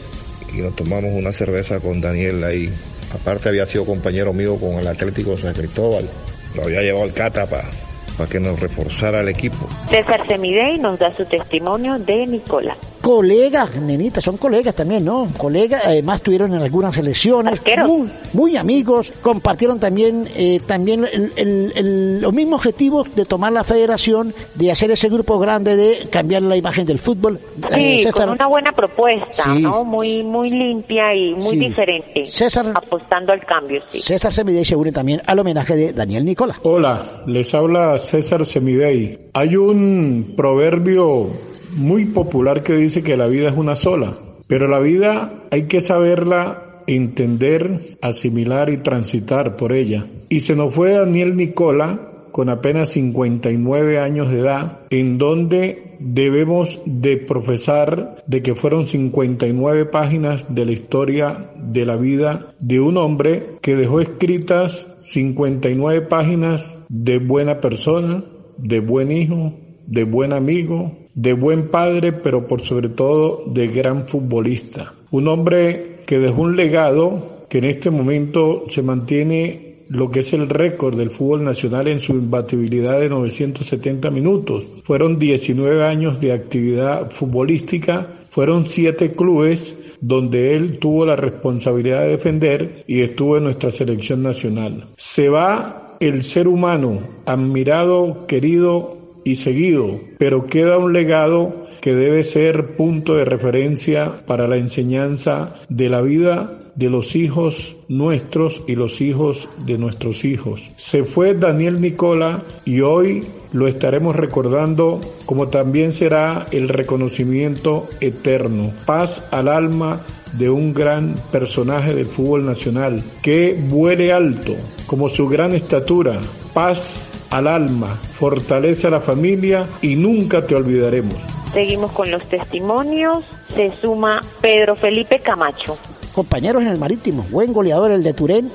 y 0.52 0.58
nos 0.58 0.74
tomamos 0.74 1.12
una 1.12 1.30
cerveza 1.30 1.78
con 1.78 2.00
Daniel 2.00 2.42
ahí. 2.42 2.72
Aparte 3.14 3.48
había 3.48 3.64
sido 3.66 3.84
compañero 3.84 4.32
mío 4.32 4.56
con 4.56 4.74
el 4.74 4.86
Atlético 4.88 5.38
San 5.38 5.54
Cristóbal. 5.54 6.08
Lo 6.56 6.64
había 6.64 6.82
llevado 6.82 7.04
al 7.04 7.12
Cata 7.12 7.46
para 7.46 7.68
pa 8.16 8.26
que 8.26 8.40
nos 8.40 8.58
reforzara 8.60 9.20
el 9.20 9.28
equipo. 9.28 9.68
César 9.90 10.26
Semidey 10.26 10.78
nos 10.78 10.98
da 10.98 11.14
su 11.14 11.24
testimonio 11.24 11.98
de 11.98 12.26
Nicolás 12.26 12.76
colegas, 13.06 13.76
nenitas, 13.76 14.24
son 14.24 14.36
colegas 14.36 14.74
también, 14.74 15.04
¿no? 15.04 15.28
Colegas, 15.38 15.80
además 15.86 16.20
tuvieron 16.22 16.52
en 16.54 16.60
algunas 16.60 16.98
elecciones, 16.98 17.60
muy, 17.86 18.10
muy, 18.32 18.56
amigos, 18.56 19.12
compartieron 19.22 19.78
también 19.78 20.28
eh, 20.34 20.58
también 20.66 21.06
el, 21.12 21.32
el, 21.36 21.72
el, 21.76 22.20
los 22.20 22.32
mismos 22.32 22.58
objetivos 22.58 23.14
de 23.14 23.24
tomar 23.24 23.52
la 23.52 23.62
federación, 23.62 24.34
de 24.56 24.72
hacer 24.72 24.90
ese 24.90 25.08
grupo 25.08 25.38
grande 25.38 25.76
de 25.76 26.08
cambiar 26.10 26.42
la 26.42 26.56
imagen 26.56 26.84
del 26.84 26.98
fútbol. 26.98 27.38
Sí, 27.72 28.02
eh, 28.04 28.10
con 28.12 28.30
una 28.30 28.48
buena 28.48 28.72
propuesta, 28.72 29.44
sí. 29.54 29.62
¿no? 29.62 29.84
Muy 29.84 30.24
muy 30.24 30.50
limpia 30.50 31.14
y 31.14 31.32
muy 31.32 31.50
sí. 31.50 31.58
diferente. 31.60 32.26
César, 32.26 32.72
apostando 32.74 33.32
al 33.32 33.44
cambio, 33.44 33.82
sí. 33.92 34.02
César 34.02 34.34
Semidey 34.34 34.64
se 34.64 34.74
une 34.74 34.90
también 34.90 35.22
al 35.26 35.38
homenaje 35.38 35.76
de 35.76 35.92
Daniel 35.92 36.24
Nicola. 36.24 36.56
Hola, 36.64 37.04
les 37.26 37.54
habla 37.54 37.96
César 38.06 38.46
Semidey. 38.46 39.18
Hay 39.34 39.56
un 39.56 40.34
proverbio 40.36 41.28
muy 41.76 42.06
popular 42.06 42.62
que 42.62 42.74
dice 42.74 43.02
que 43.02 43.16
la 43.16 43.26
vida 43.26 43.50
es 43.50 43.56
una 43.56 43.76
sola, 43.76 44.16
pero 44.46 44.68
la 44.68 44.78
vida 44.78 45.44
hay 45.50 45.64
que 45.64 45.80
saberla 45.80 46.82
entender, 46.86 47.80
asimilar 48.00 48.70
y 48.70 48.78
transitar 48.78 49.56
por 49.56 49.72
ella. 49.72 50.06
Y 50.28 50.40
se 50.40 50.54
nos 50.56 50.74
fue 50.74 50.92
Daniel 50.92 51.36
Nicola 51.36 52.15
con 52.36 52.50
apenas 52.50 52.90
59 52.90 53.98
años 53.98 54.30
de 54.30 54.40
edad, 54.40 54.80
en 54.90 55.16
donde 55.16 55.96
debemos 56.00 56.82
de 56.84 57.16
profesar 57.16 58.22
de 58.26 58.42
que 58.42 58.54
fueron 58.54 58.86
59 58.86 59.86
páginas 59.86 60.54
de 60.54 60.66
la 60.66 60.72
historia 60.72 61.50
de 61.56 61.86
la 61.86 61.96
vida 61.96 62.54
de 62.60 62.78
un 62.78 62.98
hombre 62.98 63.56
que 63.62 63.74
dejó 63.74 64.02
escritas 64.02 64.94
59 64.98 66.02
páginas 66.02 66.78
de 66.90 67.20
buena 67.20 67.62
persona, 67.62 68.22
de 68.58 68.80
buen 68.80 69.12
hijo, 69.12 69.54
de 69.86 70.04
buen 70.04 70.34
amigo, 70.34 70.92
de 71.14 71.32
buen 71.32 71.70
padre, 71.70 72.12
pero 72.12 72.46
por 72.46 72.60
sobre 72.60 72.90
todo 72.90 73.44
de 73.46 73.66
gran 73.68 74.08
futbolista. 74.08 74.92
Un 75.10 75.28
hombre 75.28 76.02
que 76.04 76.18
dejó 76.18 76.42
un 76.42 76.54
legado 76.54 77.46
que 77.48 77.56
en 77.58 77.64
este 77.64 77.88
momento 77.88 78.64
se 78.68 78.82
mantiene 78.82 79.65
lo 79.88 80.10
que 80.10 80.20
es 80.20 80.32
el 80.32 80.48
récord 80.48 80.96
del 80.96 81.10
fútbol 81.10 81.44
nacional 81.44 81.88
en 81.88 82.00
su 82.00 82.12
imbatibilidad 82.12 83.00
de 83.00 83.08
970 83.08 84.10
minutos. 84.10 84.68
Fueron 84.84 85.18
19 85.18 85.84
años 85.84 86.20
de 86.20 86.32
actividad 86.32 87.10
futbolística, 87.10 88.06
fueron 88.30 88.64
7 88.64 89.14
clubes 89.14 89.78
donde 90.00 90.54
él 90.56 90.78
tuvo 90.78 91.06
la 91.06 91.16
responsabilidad 91.16 92.02
de 92.02 92.10
defender 92.10 92.84
y 92.86 93.00
estuvo 93.00 93.36
en 93.36 93.44
nuestra 93.44 93.70
selección 93.70 94.22
nacional. 94.22 94.86
Se 94.96 95.28
va 95.28 95.96
el 96.00 96.22
ser 96.22 96.48
humano, 96.48 97.00
admirado, 97.24 98.26
querido 98.26 98.96
y 99.24 99.36
seguido, 99.36 99.98
pero 100.18 100.46
queda 100.46 100.78
un 100.78 100.92
legado 100.92 101.66
que 101.80 101.94
debe 101.94 102.24
ser 102.24 102.76
punto 102.76 103.14
de 103.14 103.24
referencia 103.24 104.22
para 104.26 104.46
la 104.46 104.56
enseñanza 104.56 105.54
de 105.68 105.88
la 105.88 106.02
vida 106.02 106.65
de 106.76 106.90
los 106.90 107.16
hijos 107.16 107.76
nuestros 107.88 108.62
y 108.66 108.76
los 108.76 109.00
hijos 109.00 109.48
de 109.64 109.78
nuestros 109.78 110.24
hijos. 110.24 110.70
Se 110.76 111.04
fue 111.04 111.34
Daniel 111.34 111.80
Nicola 111.80 112.44
y 112.64 112.80
hoy 112.80 113.26
lo 113.52 113.66
estaremos 113.66 114.14
recordando 114.14 115.00
como 115.24 115.48
también 115.48 115.92
será 115.92 116.46
el 116.52 116.68
reconocimiento 116.68 117.88
eterno. 118.00 118.72
Paz 118.84 119.26
al 119.30 119.48
alma 119.48 120.02
de 120.34 120.50
un 120.50 120.74
gran 120.74 121.14
personaje 121.32 121.94
del 121.94 122.06
fútbol 122.06 122.44
nacional, 122.44 123.02
que 123.22 123.58
vuele 123.68 124.12
alto, 124.12 124.54
como 124.86 125.08
su 125.08 125.26
gran 125.28 125.52
estatura, 125.52 126.20
paz 126.52 127.10
al 127.30 127.46
alma, 127.46 127.98
fortalece 128.12 128.86
a 128.88 128.90
la 128.90 129.00
familia 129.00 129.66
y 129.80 129.96
nunca 129.96 130.46
te 130.46 130.54
olvidaremos. 130.54 131.16
Seguimos 131.54 131.92
con 131.92 132.10
los 132.10 132.22
testimonios. 132.28 133.24
Se 133.54 133.72
suma 133.80 134.20
Pedro 134.42 134.76
Felipe 134.76 135.20
Camacho. 135.20 135.78
Compañeros 136.16 136.62
en 136.62 136.68
el 136.68 136.78
marítimo, 136.78 137.26
buen 137.30 137.52
goleador 137.52 137.90
el 137.90 138.02
de 138.02 138.14
Turén 138.14 138.50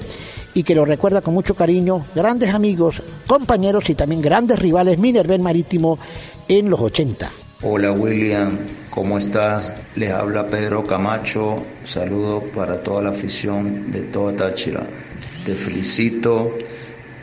y 0.55 0.63
que 0.63 0.73
lo 0.73 0.83
recuerda 0.83 1.21
con 1.21 1.35
mucho 1.35 1.53
cariño, 1.53 2.07
grandes 2.15 2.55
amigos, 2.55 3.03
compañeros 3.27 3.87
y 3.91 3.93
también 3.93 4.19
grandes 4.19 4.57
rivales 4.57 4.97
Minerven 4.97 5.43
Marítimo 5.43 5.99
en 6.47 6.71
los 6.71 6.79
80. 6.79 7.31
Hola 7.61 7.91
William, 7.91 8.57
¿cómo 8.89 9.19
estás? 9.19 9.75
Les 9.95 10.09
habla 10.09 10.47
Pedro 10.47 10.83
Camacho, 10.85 11.63
saludo 11.83 12.41
para 12.51 12.81
toda 12.81 13.03
la 13.03 13.09
afición 13.11 13.91
de 13.91 14.01
toda 14.01 14.35
Táchira. 14.35 14.81
Te 15.45 15.53
felicito 15.53 16.57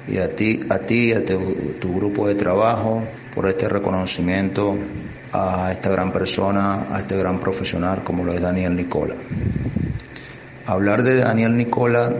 y 0.06 0.19
a 0.19 0.36
ti, 0.36 0.60
a 0.70 0.78
ti, 0.78 1.15
a 1.15 1.24
tu, 1.24 1.36
tu 1.81 1.97
grupo 1.97 2.28
de 2.28 2.36
trabajo 2.36 3.02
por 3.35 3.48
este 3.48 3.69
reconocimiento 3.69 4.77
a 5.32 5.73
esta 5.73 5.90
gran 5.90 6.12
persona, 6.12 6.94
a 6.94 7.01
este 7.01 7.16
gran 7.16 7.40
profesional 7.40 8.05
como 8.05 8.23
lo 8.23 8.32
es 8.32 8.40
Daniel 8.40 8.77
Nicola. 8.77 9.16
Hablar 10.69 11.03
de 11.03 11.16
Daniel 11.16 11.57
Nicola 11.57 12.12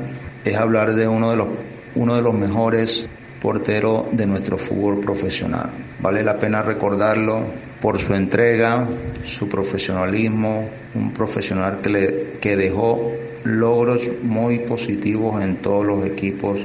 es 0.43 0.57
hablar 0.57 0.95
de 0.95 1.07
uno 1.07 1.31
de 1.31 1.37
los, 1.37 1.49
uno 1.97 2.17
de 2.17 2.23
los 2.23 2.33
mejores 2.33 3.07
porteros 3.43 4.07
de 4.13 4.27
nuestro 4.27 4.57
fútbol 4.57 5.01
profesional. 5.01 5.69
Vale 6.01 6.25
la 6.25 6.39
pena 6.39 6.63
recordarlo 6.63 7.43
por 7.79 8.01
su 8.01 8.15
entrega, 8.15 8.89
su 9.23 9.51
profesionalismo, 9.51 10.67
un 10.95 11.13
profesional 11.13 11.83
que, 11.83 11.91
le, 11.91 12.39
que 12.41 12.57
dejó 12.57 13.13
logros 13.45 14.09
muy 14.23 14.61
positivos 14.61 15.45
en 15.45 15.57
todos 15.57 15.85
los 15.85 16.07
equipos 16.07 16.65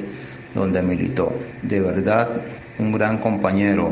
donde 0.55 0.81
militó. 0.81 1.33
De 1.63 1.81
verdad, 1.81 2.29
un 2.79 2.93
gran 2.93 3.17
compañero, 3.17 3.89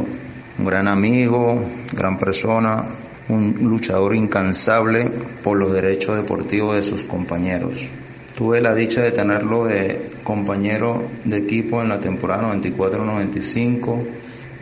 un 0.58 0.66
gran 0.66 0.88
amigo, 0.88 1.62
gran 1.92 2.18
persona, 2.18 2.86
un 3.32 3.56
luchador 3.62 4.16
incansable 4.16 5.10
por 5.42 5.58
los 5.58 5.74
derechos 5.74 6.16
deportivos 6.16 6.76
de 6.76 6.84
sus 6.84 7.04
compañeros. 7.04 7.90
Tuve 8.38 8.62
la 8.62 8.76
dicha 8.76 9.02
de 9.02 9.12
tenerlo 9.12 9.66
de 9.66 10.12
compañero 10.24 11.04
de 11.26 11.38
equipo 11.38 11.82
en 11.82 11.90
la 11.90 12.00
temporada 12.00 12.54
94-95, 12.56 14.04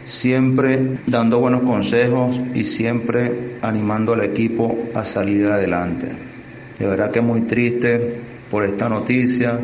siempre 0.04 0.96
dando 1.08 1.40
buenos 1.40 1.62
consejos 1.62 2.42
y 2.54 2.64
siempre 2.66 3.58
animando 3.62 4.14
al 4.14 4.24
equipo 4.24 4.78
a 4.94 5.04
salir 5.06 5.48
adelante. 5.48 6.08
De 6.78 6.88
verdad 6.88 7.12
que 7.12 7.22
muy 7.22 7.42
triste 7.42 8.20
por 8.50 8.64
esta 8.64 8.90
noticia, 8.90 9.60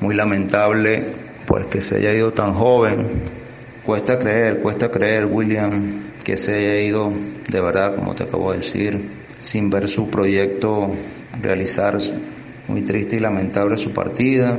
muy 0.00 0.14
lamentable 0.14 1.12
pues 1.46 1.66
que 1.66 1.80
se 1.80 1.96
haya 1.96 2.14
ido 2.14 2.32
tan 2.32 2.54
joven. 2.54 3.08
Cuesta 3.84 4.18
creer, 4.18 4.60
cuesta 4.60 4.90
creer, 4.90 5.26
William, 5.26 6.09
que 6.24 6.36
se 6.36 6.54
haya 6.54 6.80
ido 6.80 7.12
de 7.50 7.60
verdad, 7.60 7.94
como 7.96 8.14
te 8.14 8.24
acabo 8.24 8.52
de 8.52 8.58
decir, 8.58 9.10
sin 9.38 9.70
ver 9.70 9.88
su 9.88 10.08
proyecto 10.08 10.94
realizarse. 11.40 12.14
Muy 12.68 12.82
triste 12.82 13.16
y 13.16 13.20
lamentable 13.20 13.76
su 13.76 13.92
partida. 13.92 14.56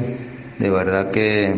De 0.60 0.70
verdad 0.70 1.12
que 1.12 1.54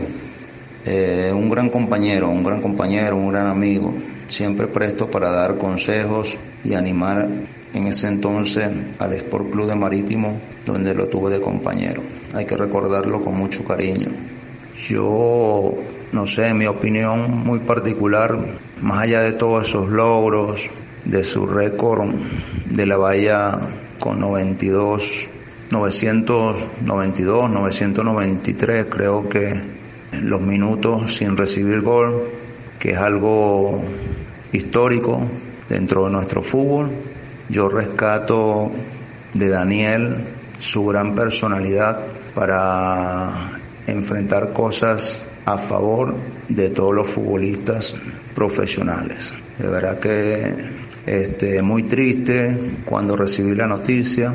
eh, 0.85 1.31
un 1.33 1.49
gran 1.49 1.69
compañero, 1.69 2.29
un 2.29 2.43
gran 2.43 2.61
compañero, 2.61 3.15
un 3.15 3.31
gran 3.31 3.47
amigo, 3.47 3.93
siempre 4.27 4.67
presto 4.67 5.09
para 5.09 5.31
dar 5.31 5.57
consejos 5.57 6.37
y 6.63 6.73
animar 6.73 7.27
en 7.73 7.87
ese 7.87 8.07
entonces 8.07 8.69
al 8.99 9.13
Sport 9.13 9.51
Club 9.51 9.67
de 9.67 9.75
Marítimo, 9.75 10.39
donde 10.65 10.93
lo 10.93 11.07
tuve 11.07 11.31
de 11.31 11.41
compañero. 11.41 12.03
Hay 12.33 12.45
que 12.45 12.55
recordarlo 12.57 13.23
con 13.23 13.35
mucho 13.35 13.63
cariño. 13.63 14.07
Yo, 14.87 15.73
no 16.11 16.27
sé, 16.27 16.53
mi 16.53 16.65
opinión 16.65 17.31
muy 17.31 17.59
particular, 17.59 18.37
más 18.83 18.99
allá 18.99 19.21
de 19.21 19.31
todos 19.31 19.67
esos 19.67 19.89
logros, 19.89 20.69
de 21.05 21.23
su 21.23 21.47
récord 21.47 22.13
de 22.65 22.85
la 22.85 22.97
valla 22.97 23.57
con 23.97 24.19
92, 24.19 25.29
992, 25.71 27.49
993, 27.49 28.87
creo 28.89 29.29
que 29.29 29.61
los 30.21 30.41
minutos 30.41 31.15
sin 31.15 31.37
recibir 31.37 31.81
gol, 31.81 32.27
que 32.77 32.91
es 32.91 32.97
algo 32.97 33.81
histórico 34.51 35.27
dentro 35.69 36.05
de 36.05 36.11
nuestro 36.11 36.43
fútbol. 36.43 36.91
Yo 37.49 37.69
rescato 37.69 38.69
de 39.33 39.47
Daniel 39.47 40.27
su 40.59 40.85
gran 40.85 41.15
personalidad 41.15 42.01
para 42.35 43.31
enfrentar 43.87 44.51
cosas 44.51 45.19
a 45.45 45.57
favor 45.57 46.15
de 46.47 46.69
todos 46.69 46.93
los 46.93 47.07
futbolistas 47.07 47.95
profesionales. 48.33 49.33
De 49.57 49.67
verdad 49.67 49.99
que 49.99 50.55
este, 51.05 51.61
muy 51.61 51.83
triste 51.83 52.57
cuando 52.85 53.15
recibí 53.15 53.55
la 53.55 53.67
noticia, 53.67 54.33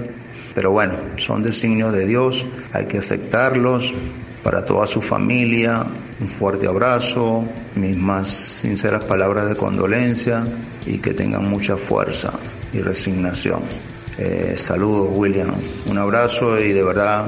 pero 0.55 0.71
bueno, 0.71 0.99
son 1.17 1.43
designios 1.43 1.93
de 1.93 2.07
Dios, 2.07 2.47
hay 2.73 2.87
que 2.87 2.99
aceptarlos. 2.99 3.95
Para 4.43 4.65
toda 4.65 4.87
su 4.87 5.03
familia, 5.03 5.85
un 6.21 6.29
fuerte 6.29 6.69
abrazo, 6.69 7.47
mis 7.75 7.97
más 7.97 8.29
sinceras 8.29 9.05
palabras 9.05 9.49
de 9.49 9.57
condolencia 9.57 10.43
y 10.87 10.99
que 10.99 11.13
tengan 11.13 11.47
mucha 11.47 11.77
fuerza 11.77 12.33
y 12.73 12.81
resignación. 12.81 13.63
Eh, 14.17 14.55
saludos, 14.57 15.11
William. 15.13 15.55
Un 15.87 15.99
abrazo 15.99 16.59
y 16.59 16.73
de 16.73 16.83
verdad 16.83 17.27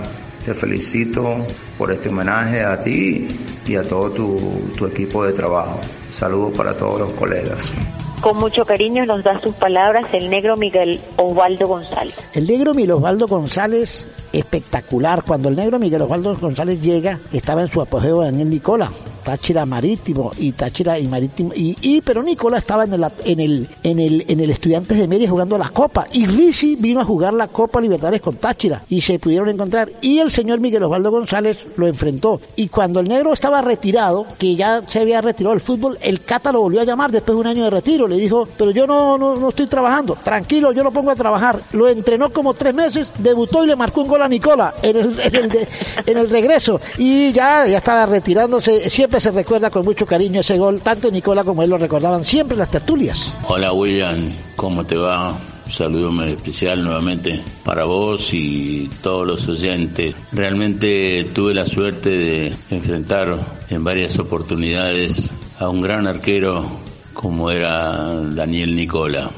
te 0.50 0.54
felicito 0.56 1.46
por 1.78 1.92
este 1.92 2.08
homenaje 2.08 2.64
a 2.64 2.80
ti 2.80 3.28
y 3.68 3.76
a 3.76 3.86
todo 3.86 4.10
tu, 4.10 4.72
tu 4.76 4.84
equipo 4.84 5.24
de 5.24 5.32
trabajo. 5.32 5.78
Saludos 6.10 6.54
para 6.56 6.76
todos 6.76 6.98
los 6.98 7.10
colegas. 7.10 7.72
Con 8.20 8.36
mucho 8.36 8.64
cariño 8.64 9.06
nos 9.06 9.22
da 9.22 9.40
sus 9.40 9.54
palabras 9.54 10.12
el 10.12 10.28
negro 10.28 10.56
Miguel 10.56 11.00
Osvaldo 11.16 11.68
González. 11.68 12.16
El 12.34 12.48
negro 12.48 12.74
Miguel 12.74 12.90
Osvaldo 12.90 13.28
González, 13.28 14.08
espectacular. 14.32 15.24
Cuando 15.24 15.48
el 15.48 15.56
negro 15.56 15.78
Miguel 15.78 16.02
Osvaldo 16.02 16.36
González 16.36 16.80
llega, 16.80 17.18
estaba 17.32 17.62
en 17.62 17.68
su 17.68 17.80
apogeo 17.80 18.22
Daniel 18.22 18.50
Nicola. 18.50 18.90
Táchira 19.22 19.66
Marítimo 19.66 20.32
y 20.38 20.52
Táchira 20.52 20.98
y 20.98 21.06
Marítimo 21.06 21.52
y, 21.54 22.00
pero 22.00 22.22
Nicola 22.22 22.58
estaba 22.58 22.84
en 22.84 22.94
el 22.94 23.04
en 23.24 23.40
el 23.40 23.68
en 23.82 23.98
el 23.98 24.24
en 24.28 24.40
el 24.40 24.50
Estudiantes 24.50 24.98
de 24.98 25.06
Mérida 25.06 25.30
jugando 25.30 25.58
la 25.58 25.68
Copa 25.68 26.06
y 26.12 26.26
Risi 26.26 26.76
vino 26.76 27.00
a 27.00 27.04
jugar 27.04 27.34
la 27.34 27.48
Copa 27.48 27.80
Libertadores 27.80 28.20
con 28.20 28.36
Táchira 28.36 28.82
y 28.88 29.00
se 29.00 29.18
pudieron 29.18 29.48
encontrar 29.48 29.90
y 30.00 30.18
el 30.18 30.30
señor 30.30 30.60
Miguel 30.60 30.82
Osvaldo 30.82 31.10
González 31.10 31.58
lo 31.76 31.86
enfrentó 31.86 32.40
y 32.56 32.68
cuando 32.68 33.00
el 33.00 33.08
negro 33.08 33.32
estaba 33.32 33.62
retirado 33.62 34.26
que 34.38 34.56
ya 34.56 34.82
se 34.88 35.00
había 35.00 35.20
retirado 35.20 35.54
del 35.54 35.62
fútbol 35.62 35.98
el 36.00 36.24
Cata 36.24 36.52
lo 36.52 36.62
volvió 36.62 36.80
a 36.80 36.84
llamar 36.84 37.10
después 37.10 37.36
de 37.36 37.40
un 37.40 37.46
año 37.46 37.64
de 37.64 37.70
retiro 37.70 38.08
le 38.08 38.16
dijo 38.16 38.48
pero 38.56 38.70
yo 38.70 38.86
no 38.86 39.18
no, 39.18 39.36
no 39.36 39.50
estoy 39.50 39.66
trabajando 39.66 40.16
tranquilo 40.22 40.72
yo 40.72 40.82
lo 40.82 40.90
pongo 40.90 41.10
a 41.10 41.16
trabajar 41.16 41.60
lo 41.72 41.88
entrenó 41.88 42.32
como 42.32 42.54
tres 42.54 42.74
meses 42.74 43.10
debutó 43.18 43.64
y 43.64 43.68
le 43.68 43.76
marcó 43.76 44.02
un 44.02 44.08
gol 44.08 44.19
a 44.24 44.28
Nicola 44.28 44.74
en 44.82 44.96
el 44.96 45.20
en 45.20 45.34
el, 45.34 45.48
de, 45.48 45.68
en 46.06 46.18
el 46.18 46.30
regreso 46.30 46.80
y 46.98 47.32
ya 47.32 47.66
ya 47.66 47.78
estaba 47.78 48.06
retirándose 48.06 48.88
siempre 48.90 49.20
se 49.20 49.30
recuerda 49.30 49.70
con 49.70 49.84
mucho 49.84 50.06
cariño 50.06 50.40
ese 50.40 50.58
gol, 50.58 50.80
tanto 50.80 51.10
Nicola 51.10 51.44
como 51.44 51.62
él 51.62 51.70
lo 51.70 51.78
recordaban 51.78 52.24
siempre 52.24 52.54
en 52.54 52.60
las 52.60 52.70
tertulias. 52.70 53.32
Hola 53.48 53.72
William, 53.72 54.32
¿cómo 54.56 54.84
te 54.84 54.96
va? 54.96 55.34
Un 55.66 55.72
saludo 55.72 56.10
muy 56.10 56.30
especial 56.30 56.82
nuevamente 56.82 57.40
para 57.64 57.84
vos 57.84 58.34
y 58.34 58.90
todos 59.02 59.26
los 59.26 59.48
oyentes. 59.48 60.16
Realmente 60.32 61.30
tuve 61.32 61.54
la 61.54 61.64
suerte 61.64 62.10
de 62.10 62.52
enfrentar 62.70 63.38
en 63.70 63.84
varias 63.84 64.18
oportunidades 64.18 65.32
a 65.60 65.68
un 65.68 65.80
gran 65.80 66.08
arquero 66.08 66.68
como 67.12 67.50
era 67.50 68.20
Daniel 68.30 68.74
Nicola. 68.74 69.30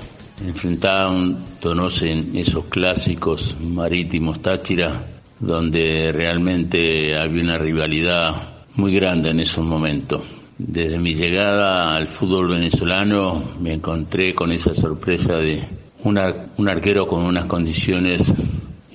Enfrentaban, 0.47 1.45
conocen 1.63 2.37
esos 2.37 2.65
clásicos 2.65 3.55
marítimos 3.61 4.43
Táchira, 4.43 5.09
donde 5.39 6.11
realmente 6.13 7.17
había 7.17 7.43
una 7.43 7.59
rivalidad 7.59 8.35
muy 8.75 8.95
grande 8.95 9.31
en 9.31 9.41
esos 9.41 9.65
momentos. 9.65 10.23
Desde 10.59 10.99
mi 10.99 11.15
llegada 11.15 11.95
al 11.95 12.09
fútbol 12.09 12.49
venezolano 12.49 13.43
me 13.61 13.75
encontré 13.75 14.35
con 14.35 14.51
esa 14.51 14.75
sorpresa 14.75 15.37
de 15.37 15.63
un, 16.05 16.19
ar 16.19 16.49
un 16.57 16.69
arquero 16.69 17.07
con 17.07 17.23
unas 17.23 17.45
condiciones 17.47 18.23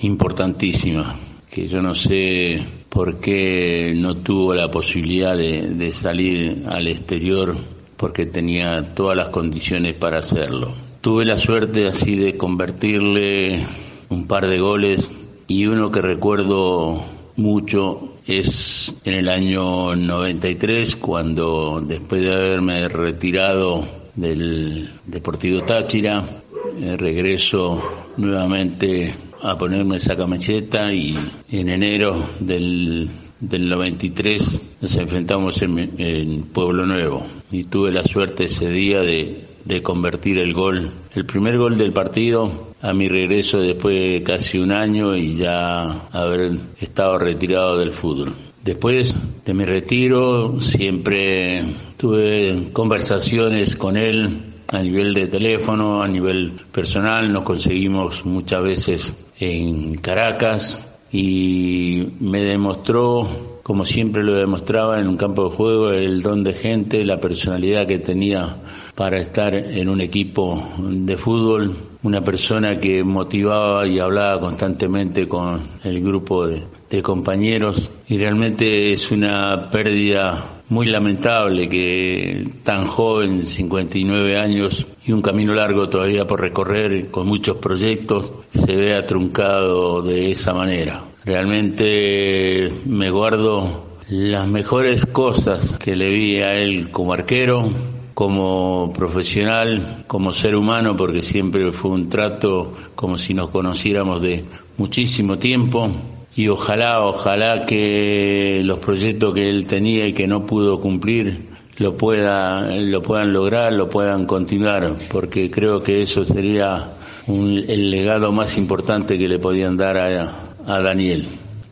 importantísimas, 0.00 1.16
que 1.50 1.66
yo 1.66 1.80
no 1.80 1.94
sé 1.94 2.62
por 2.88 3.20
qué 3.20 3.92
no 3.96 4.16
tuvo 4.16 4.54
la 4.54 4.70
posibilidad 4.70 5.36
de, 5.36 5.68
de 5.68 5.92
salir 5.92 6.64
al 6.68 6.88
exterior 6.88 7.56
porque 7.96 8.26
tenía 8.26 8.94
todas 8.94 9.16
las 9.16 9.30
condiciones 9.30 9.94
para 9.94 10.18
hacerlo. 10.18 10.87
Tuve 11.08 11.24
la 11.24 11.38
suerte 11.38 11.86
así 11.88 12.16
de 12.16 12.36
convertirle 12.36 13.64
un 14.10 14.26
par 14.26 14.46
de 14.46 14.58
goles 14.58 15.10
y 15.46 15.64
uno 15.64 15.90
que 15.90 16.02
recuerdo 16.02 17.02
mucho 17.34 18.12
es 18.26 18.94
en 19.04 19.14
el 19.14 19.30
año 19.30 19.96
93 19.96 20.96
cuando 20.96 21.80
después 21.80 22.20
de 22.20 22.34
haberme 22.34 22.88
retirado 22.88 23.88
del 24.16 24.90
Deportivo 25.06 25.62
Táchira 25.62 26.42
eh, 26.78 26.94
regreso 26.98 27.82
nuevamente 28.18 29.14
a 29.42 29.56
ponerme 29.56 29.96
esa 29.96 30.14
camiseta 30.14 30.92
y 30.92 31.16
en 31.50 31.70
enero 31.70 32.22
del, 32.38 33.08
del 33.40 33.66
93 33.66 34.60
nos 34.82 34.94
enfrentamos 34.98 35.62
en, 35.62 35.94
en 35.96 36.42
Pueblo 36.42 36.84
Nuevo. 36.84 37.24
Y 37.50 37.64
tuve 37.64 37.92
la 37.92 38.02
suerte 38.02 38.44
ese 38.44 38.68
día 38.68 39.00
de, 39.00 39.47
de 39.68 39.82
convertir 39.82 40.38
el 40.38 40.54
gol, 40.54 40.92
el 41.14 41.26
primer 41.26 41.58
gol 41.58 41.76
del 41.76 41.92
partido 41.92 42.68
a 42.80 42.94
mi 42.94 43.06
regreso 43.06 43.60
después 43.60 43.96
de 43.96 44.22
casi 44.22 44.58
un 44.58 44.72
año 44.72 45.14
y 45.14 45.36
ya 45.36 46.08
haber 46.10 46.52
estado 46.80 47.18
retirado 47.18 47.78
del 47.78 47.92
fútbol. 47.92 48.32
Después 48.64 49.14
de 49.44 49.54
mi 49.54 49.66
retiro 49.66 50.58
siempre 50.60 51.62
tuve 51.98 52.70
conversaciones 52.72 53.76
con 53.76 53.98
él 53.98 54.54
a 54.72 54.80
nivel 54.80 55.12
de 55.12 55.26
teléfono, 55.26 56.02
a 56.02 56.08
nivel 56.08 56.52
personal, 56.72 57.30
nos 57.30 57.44
conseguimos 57.44 58.24
muchas 58.24 58.62
veces 58.62 59.14
en 59.38 59.96
Caracas 59.96 60.82
y 61.12 62.14
me 62.20 62.42
demostró, 62.42 63.60
como 63.62 63.84
siempre 63.84 64.22
lo 64.22 64.34
demostraba 64.34 64.98
en 65.00 65.08
un 65.08 65.16
campo 65.16 65.48
de 65.48 65.56
juego, 65.56 65.90
el 65.90 66.22
don 66.22 66.42
de 66.42 66.54
gente, 66.54 67.04
la 67.04 67.18
personalidad 67.18 67.86
que 67.86 67.98
tenía 67.98 68.56
para 68.98 69.18
estar 69.18 69.54
en 69.54 69.88
un 69.88 70.00
equipo 70.00 70.60
de 70.76 71.16
fútbol, 71.16 71.72
una 72.02 72.20
persona 72.20 72.80
que 72.80 73.04
motivaba 73.04 73.86
y 73.86 74.00
hablaba 74.00 74.40
constantemente 74.40 75.28
con 75.28 75.60
el 75.84 76.02
grupo 76.02 76.48
de, 76.48 76.66
compañeros 77.00 77.92
y 78.08 78.18
realmente 78.18 78.92
es 78.92 79.12
una 79.12 79.70
pérdida 79.70 80.62
muy 80.68 80.86
lamentable 80.86 81.68
que 81.68 82.44
tan 82.64 82.88
joven, 82.88 83.44
59 83.44 84.36
años 84.36 84.84
y 85.06 85.12
un 85.12 85.22
camino 85.22 85.54
largo 85.54 85.88
todavía 85.88 86.26
por 86.26 86.40
recorrer 86.40 87.08
con 87.08 87.28
muchos 87.28 87.58
proyectos, 87.58 88.28
se 88.50 88.74
vea 88.74 89.06
truncado 89.06 90.02
de 90.02 90.32
esa 90.32 90.52
manera. 90.54 91.04
Realmente 91.24 92.68
me 92.86 93.10
guardo 93.10 93.86
las 94.08 94.48
mejores 94.48 95.06
cosas 95.06 95.78
que 95.78 95.94
le 95.94 96.10
vi 96.10 96.38
a 96.38 96.54
él 96.54 96.90
como 96.90 97.12
arquero, 97.12 97.70
como 98.18 98.92
profesional, 98.92 100.02
como 100.08 100.32
ser 100.32 100.56
humano, 100.56 100.96
porque 100.96 101.22
siempre 101.22 101.70
fue 101.70 101.92
un 101.92 102.08
trato 102.08 102.74
como 102.96 103.16
si 103.16 103.32
nos 103.32 103.50
conociéramos 103.50 104.20
de 104.20 104.44
muchísimo 104.76 105.36
tiempo 105.36 105.88
y 106.34 106.48
ojalá, 106.48 107.00
ojalá 107.02 107.64
que 107.64 108.62
los 108.64 108.80
proyectos 108.80 109.32
que 109.32 109.48
él 109.48 109.68
tenía 109.68 110.08
y 110.08 110.14
que 110.14 110.26
no 110.26 110.46
pudo 110.46 110.80
cumplir 110.80 111.46
lo 111.76 111.96
pueda, 111.96 112.74
lo 112.76 113.02
puedan 113.02 113.32
lograr, 113.32 113.72
lo 113.72 113.88
puedan 113.88 114.26
continuar, 114.26 114.96
porque 115.12 115.48
creo 115.48 115.80
que 115.84 116.02
eso 116.02 116.24
sería 116.24 116.94
el 117.28 117.88
legado 117.88 118.32
más 118.32 118.58
importante 118.58 119.16
que 119.16 119.28
le 119.28 119.38
podían 119.38 119.76
dar 119.76 119.96
a, 119.96 120.56
a 120.66 120.82
Daniel. 120.82 121.24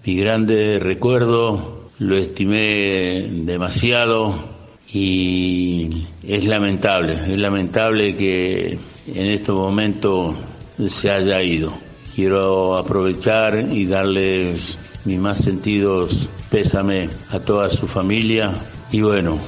Mi 0.04 0.14
grande 0.14 0.78
recuerdo, 0.78 1.90
lo 1.98 2.16
estimé 2.16 3.26
demasiado 3.32 4.54
y 4.92 6.06
es 6.22 6.44
lamentable, 6.46 7.14
es 7.14 7.38
lamentable 7.38 8.16
que 8.16 8.78
en 9.06 9.26
este 9.26 9.52
momento 9.52 10.34
se 10.88 11.10
haya 11.10 11.42
ido. 11.42 11.72
Quiero 12.14 12.76
aprovechar 12.76 13.66
y 13.70 13.86
darles 13.86 14.78
mis 15.04 15.18
más 15.18 15.38
sentidos 15.38 16.28
pésame 16.50 17.08
a 17.30 17.40
toda 17.40 17.70
su 17.70 17.86
familia 17.86 18.52
y 18.90 19.00
bueno, 19.00 19.38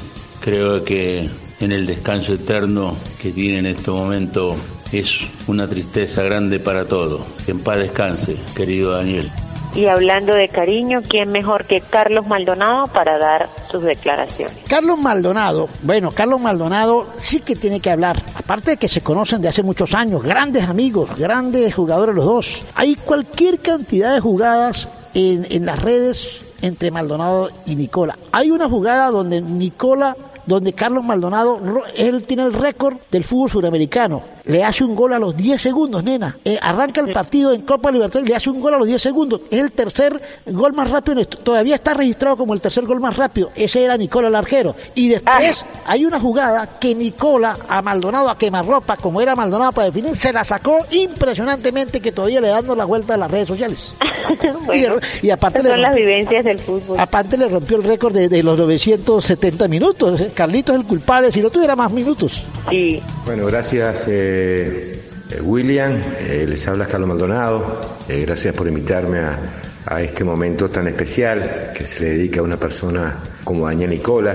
creo 0.41 0.85
que 0.85 1.29
en 1.61 1.73
el 1.73 1.87
descanso 1.87 2.35
eterno 2.35 2.97
que 3.21 3.33
tiene 3.33 3.59
en 3.59 3.67
este 3.67 3.91
momento 3.91 4.57
es 4.93 5.29
una 5.47 5.67
tristeza 5.69 6.23
grande 6.23 6.61
para 6.61 6.87
todos. 6.87 7.23
En 7.47 7.61
paz 7.61 7.79
descanse, 7.79 8.37
querido 8.55 8.93
Daniel. 8.93 9.31
Y 9.75 9.87
hablando 9.87 10.35
de 10.35 10.49
cariño, 10.49 11.01
¿quién 11.07 11.31
mejor 11.31 11.67
que 11.67 11.81
Carlos 11.81 12.27
Maldonado 12.27 12.87
para 12.89 13.19
dar 13.19 13.49
sus 13.71 13.83
declaraciones? 13.83 14.57
Carlos 14.69 14.99
Maldonado, 14.99 15.69
bueno, 15.83 16.11
Carlos 16.11 16.41
Maldonado 16.41 17.07
sí 17.19 17.41
que 17.41 17.55
tiene 17.55 17.81
que 17.81 17.91
hablar. 17.91 18.21
Aparte 18.35 18.73
de 18.73 18.77
que 18.77 18.89
se 18.89 19.03
conocen 19.03 19.41
de 19.41 19.49
hace 19.49 19.63
muchos 19.63 19.95
años, 19.95 20.23
grandes 20.23 20.69
amigos, 20.69 21.17
grandes 21.17 21.75
jugadores 21.75 22.15
los 22.15 22.25
dos. 22.25 22.63
Hay 22.75 22.97
cualquier 22.97 23.61
cantidad 23.61 24.15
de 24.15 24.21
jugadas 24.21 24.89
en, 25.15 25.47
en 25.51 25.67
las 25.67 25.81
redes 25.81 26.45
entre 26.63 26.91
Maldonado 26.91 27.51
y 27.67 27.77
Nicola. 27.77 28.19
Hay 28.33 28.51
una 28.51 28.69
jugada 28.69 29.11
donde 29.11 29.41
Nicola 29.41 30.17
donde 30.49 30.73
Carlos 30.73 31.05
Maldonado, 31.05 31.61
él 31.95 32.25
tiene 32.25 32.45
el 32.45 32.55
récord 32.55 32.97
del 33.11 33.23
fútbol 33.23 33.51
suramericano. 33.51 34.23
Le 34.47 34.65
hace 34.65 34.83
un 34.83 34.97
gol 34.97 35.13
a 35.13 35.19
los 35.19 35.37
10 35.37 35.61
segundos, 35.61 36.03
nena. 36.03 36.39
Eh, 36.43 36.59
arranca 36.61 37.03
el 37.03 37.13
partido 37.13 37.53
en 37.53 37.61
Copa 37.61 37.91
Libertadores 37.91 38.27
y 38.27 38.31
le 38.31 38.37
hace 38.37 38.49
un 38.49 38.59
gol 38.59 38.73
a 38.73 38.79
los 38.79 38.87
10 38.87 39.03
segundos. 39.03 39.43
Es 39.51 39.61
el 39.61 39.73
tercer 39.73 40.19
gol 40.47 40.73
más 40.73 40.91
rápido. 40.91 41.27
Todavía 41.27 41.75
está 41.75 41.93
registrado 41.93 42.39
como 42.39 42.55
el 42.55 42.63
tercer 42.63 42.87
gol 42.87 42.99
más 42.99 43.17
rápido. 43.17 43.51
Ese 43.55 43.85
era 43.85 43.99
Nicola 43.99 44.31
Larjero. 44.31 44.75
Y 44.95 45.09
después 45.09 45.67
hay 45.85 46.07
una 46.07 46.19
jugada 46.19 46.79
que 46.81 46.95
Nicola 46.95 47.55
a 47.69 47.83
Maldonado 47.83 48.31
a 48.31 48.39
quemarropa, 48.39 48.97
como 48.97 49.21
era 49.21 49.37
Maldonado 49.37 49.73
para 49.73 49.87
definir, 49.89 50.17
se 50.17 50.33
la 50.33 50.45
sacó 50.45 50.79
impresionantemente 50.93 52.01
que 52.01 52.13
todavía 52.13 52.41
le 52.41 52.49
dando 52.49 52.75
la 52.75 52.87
vuelta 52.87 53.15
a 53.15 53.17
las 53.19 53.31
redes 53.31 53.49
sociales. 53.49 53.93
bueno, 54.67 54.97
y, 55.23 55.31
aparte 55.31 55.63
son 55.63 55.83
las 55.83 55.95
vivencias 55.95 56.45
del 56.45 56.59
fútbol. 56.59 56.99
Aparte 56.99 57.37
le 57.37 57.49
rompió 57.49 57.77
el 57.77 57.85
récord 57.85 58.15
de, 58.15 58.29
de 58.29 58.43
los 58.43 58.59
970 58.59 59.69
minutos. 59.69 60.23
Carlitos 60.39 60.77
es 60.77 60.83
el 60.83 60.87
culpable 60.87 61.33
si 61.33 61.41
no 61.41 61.51
tuviera 61.51 61.75
más 61.75 61.93
minutos. 61.93 62.47
Sí. 62.71 63.03
Bueno, 63.27 63.47
gracias 63.47 64.07
eh, 64.09 65.03
William. 65.43 66.01
Eh, 66.21 66.47
les 66.49 66.69
habla 66.69 66.87
Carlos 66.87 67.09
Maldonado. 67.09 67.81
Eh, 68.09 68.21
gracias 68.25 68.55
por 68.55 68.69
invitarme 68.69 69.19
a, 69.19 69.37
a, 69.85 70.01
este 70.01 70.23
momento 70.23 70.71
tan 70.71 70.87
especial 70.87 71.73
que 71.75 71.85
se 71.85 72.05
le 72.05 72.11
dedica 72.11 72.39
a 72.39 72.45
una 72.45 72.57
persona 72.57 73.19
como 73.43 73.67
Daniel 73.67 73.91
Nicola. 73.91 74.33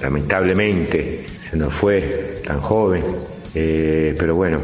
Lamentablemente 0.00 1.22
se 1.26 1.58
nos 1.58 1.74
fue 1.74 2.40
tan 2.46 2.62
joven. 2.62 3.04
pero 3.52 4.34
bueno, 4.34 4.58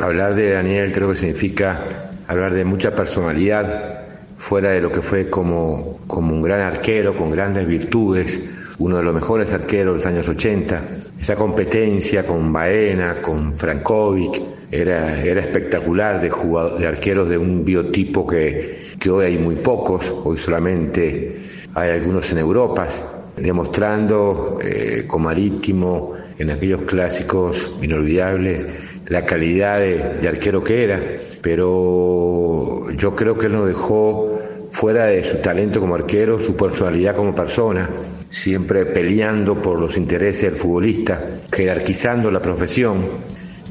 hablar 0.00 0.36
de 0.36 0.52
Daniel 0.52 0.92
creo 0.92 1.10
que 1.10 1.16
significa 1.16 2.10
hablar 2.28 2.52
de 2.52 2.64
mucha 2.64 2.94
personalidad 2.94 4.04
fuera 4.38 4.70
de 4.70 4.80
lo 4.80 4.92
que 4.92 5.02
fue 5.02 5.28
como, 5.28 5.98
como 6.06 6.32
un 6.32 6.42
gran 6.42 6.60
arquero 6.60 7.16
con 7.16 7.32
grandes 7.32 7.66
virtudes 7.66 8.40
uno 8.82 8.96
de 8.96 9.04
los 9.04 9.14
mejores 9.14 9.52
arqueros 9.52 9.92
de 9.92 9.98
los 9.98 10.06
años 10.06 10.28
80. 10.28 10.84
Esa 11.20 11.36
competencia 11.36 12.26
con 12.26 12.52
Baena, 12.52 13.22
con 13.22 13.56
Frankovic, 13.56 14.42
era, 14.72 15.22
era 15.22 15.40
espectacular 15.40 16.20
de, 16.20 16.32
de 16.78 16.86
arqueros 16.86 17.28
de 17.28 17.38
un 17.38 17.64
biotipo 17.64 18.26
que, 18.26 18.82
que 18.98 19.08
hoy 19.08 19.26
hay 19.26 19.38
muy 19.38 19.54
pocos, 19.56 20.12
hoy 20.24 20.36
solamente 20.36 21.36
hay 21.74 21.90
algunos 21.90 22.32
en 22.32 22.38
Europa, 22.38 22.88
demostrando 23.36 24.58
eh, 24.60 25.04
con 25.06 25.22
Marítimo 25.22 26.14
en 26.36 26.50
aquellos 26.50 26.82
clásicos 26.82 27.78
inolvidables 27.82 28.66
la 29.06 29.24
calidad 29.24 29.78
de, 29.78 30.18
de 30.20 30.28
arquero 30.28 30.64
que 30.64 30.82
era, 30.82 31.00
pero 31.40 32.90
yo 32.96 33.14
creo 33.14 33.38
que 33.38 33.46
él 33.46 33.52
nos 33.52 33.68
dejó 33.68 34.31
fuera 34.72 35.06
de 35.06 35.22
su 35.22 35.36
talento 35.36 35.78
como 35.80 35.94
arquero, 35.94 36.40
su 36.40 36.56
personalidad 36.56 37.14
como 37.14 37.34
persona, 37.34 37.88
siempre 38.30 38.86
peleando 38.86 39.60
por 39.60 39.78
los 39.78 39.96
intereses 39.98 40.50
del 40.50 40.56
futbolista, 40.56 41.38
jerarquizando 41.52 42.30
la 42.30 42.42
profesión. 42.42 43.02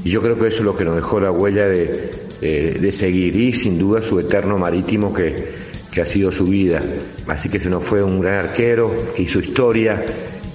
Y 0.04 0.10
yo 0.10 0.22
creo 0.22 0.38
que 0.38 0.48
eso 0.48 0.58
es 0.60 0.64
lo 0.64 0.76
que 0.76 0.84
nos 0.84 0.96
dejó 0.96 1.20
la 1.20 1.30
huella 1.30 1.66
de, 1.66 2.92
seguir 2.92 3.36
y 3.36 3.52
sin 3.52 3.78
duda 3.78 4.00
su 4.00 4.18
eterno 4.18 4.58
marítimo 4.58 5.12
que, 5.12 5.34
que 5.90 6.00
ha 6.00 6.04
sido 6.04 6.32
su 6.32 6.46
vida. 6.46 6.82
Así 7.26 7.48
que 7.48 7.58
se 7.58 7.68
nos 7.68 7.84
fue 7.84 8.02
un 8.02 8.20
gran 8.20 8.46
arquero 8.46 8.90
que 9.14 9.22
hizo 9.22 9.40
historia 9.40 10.04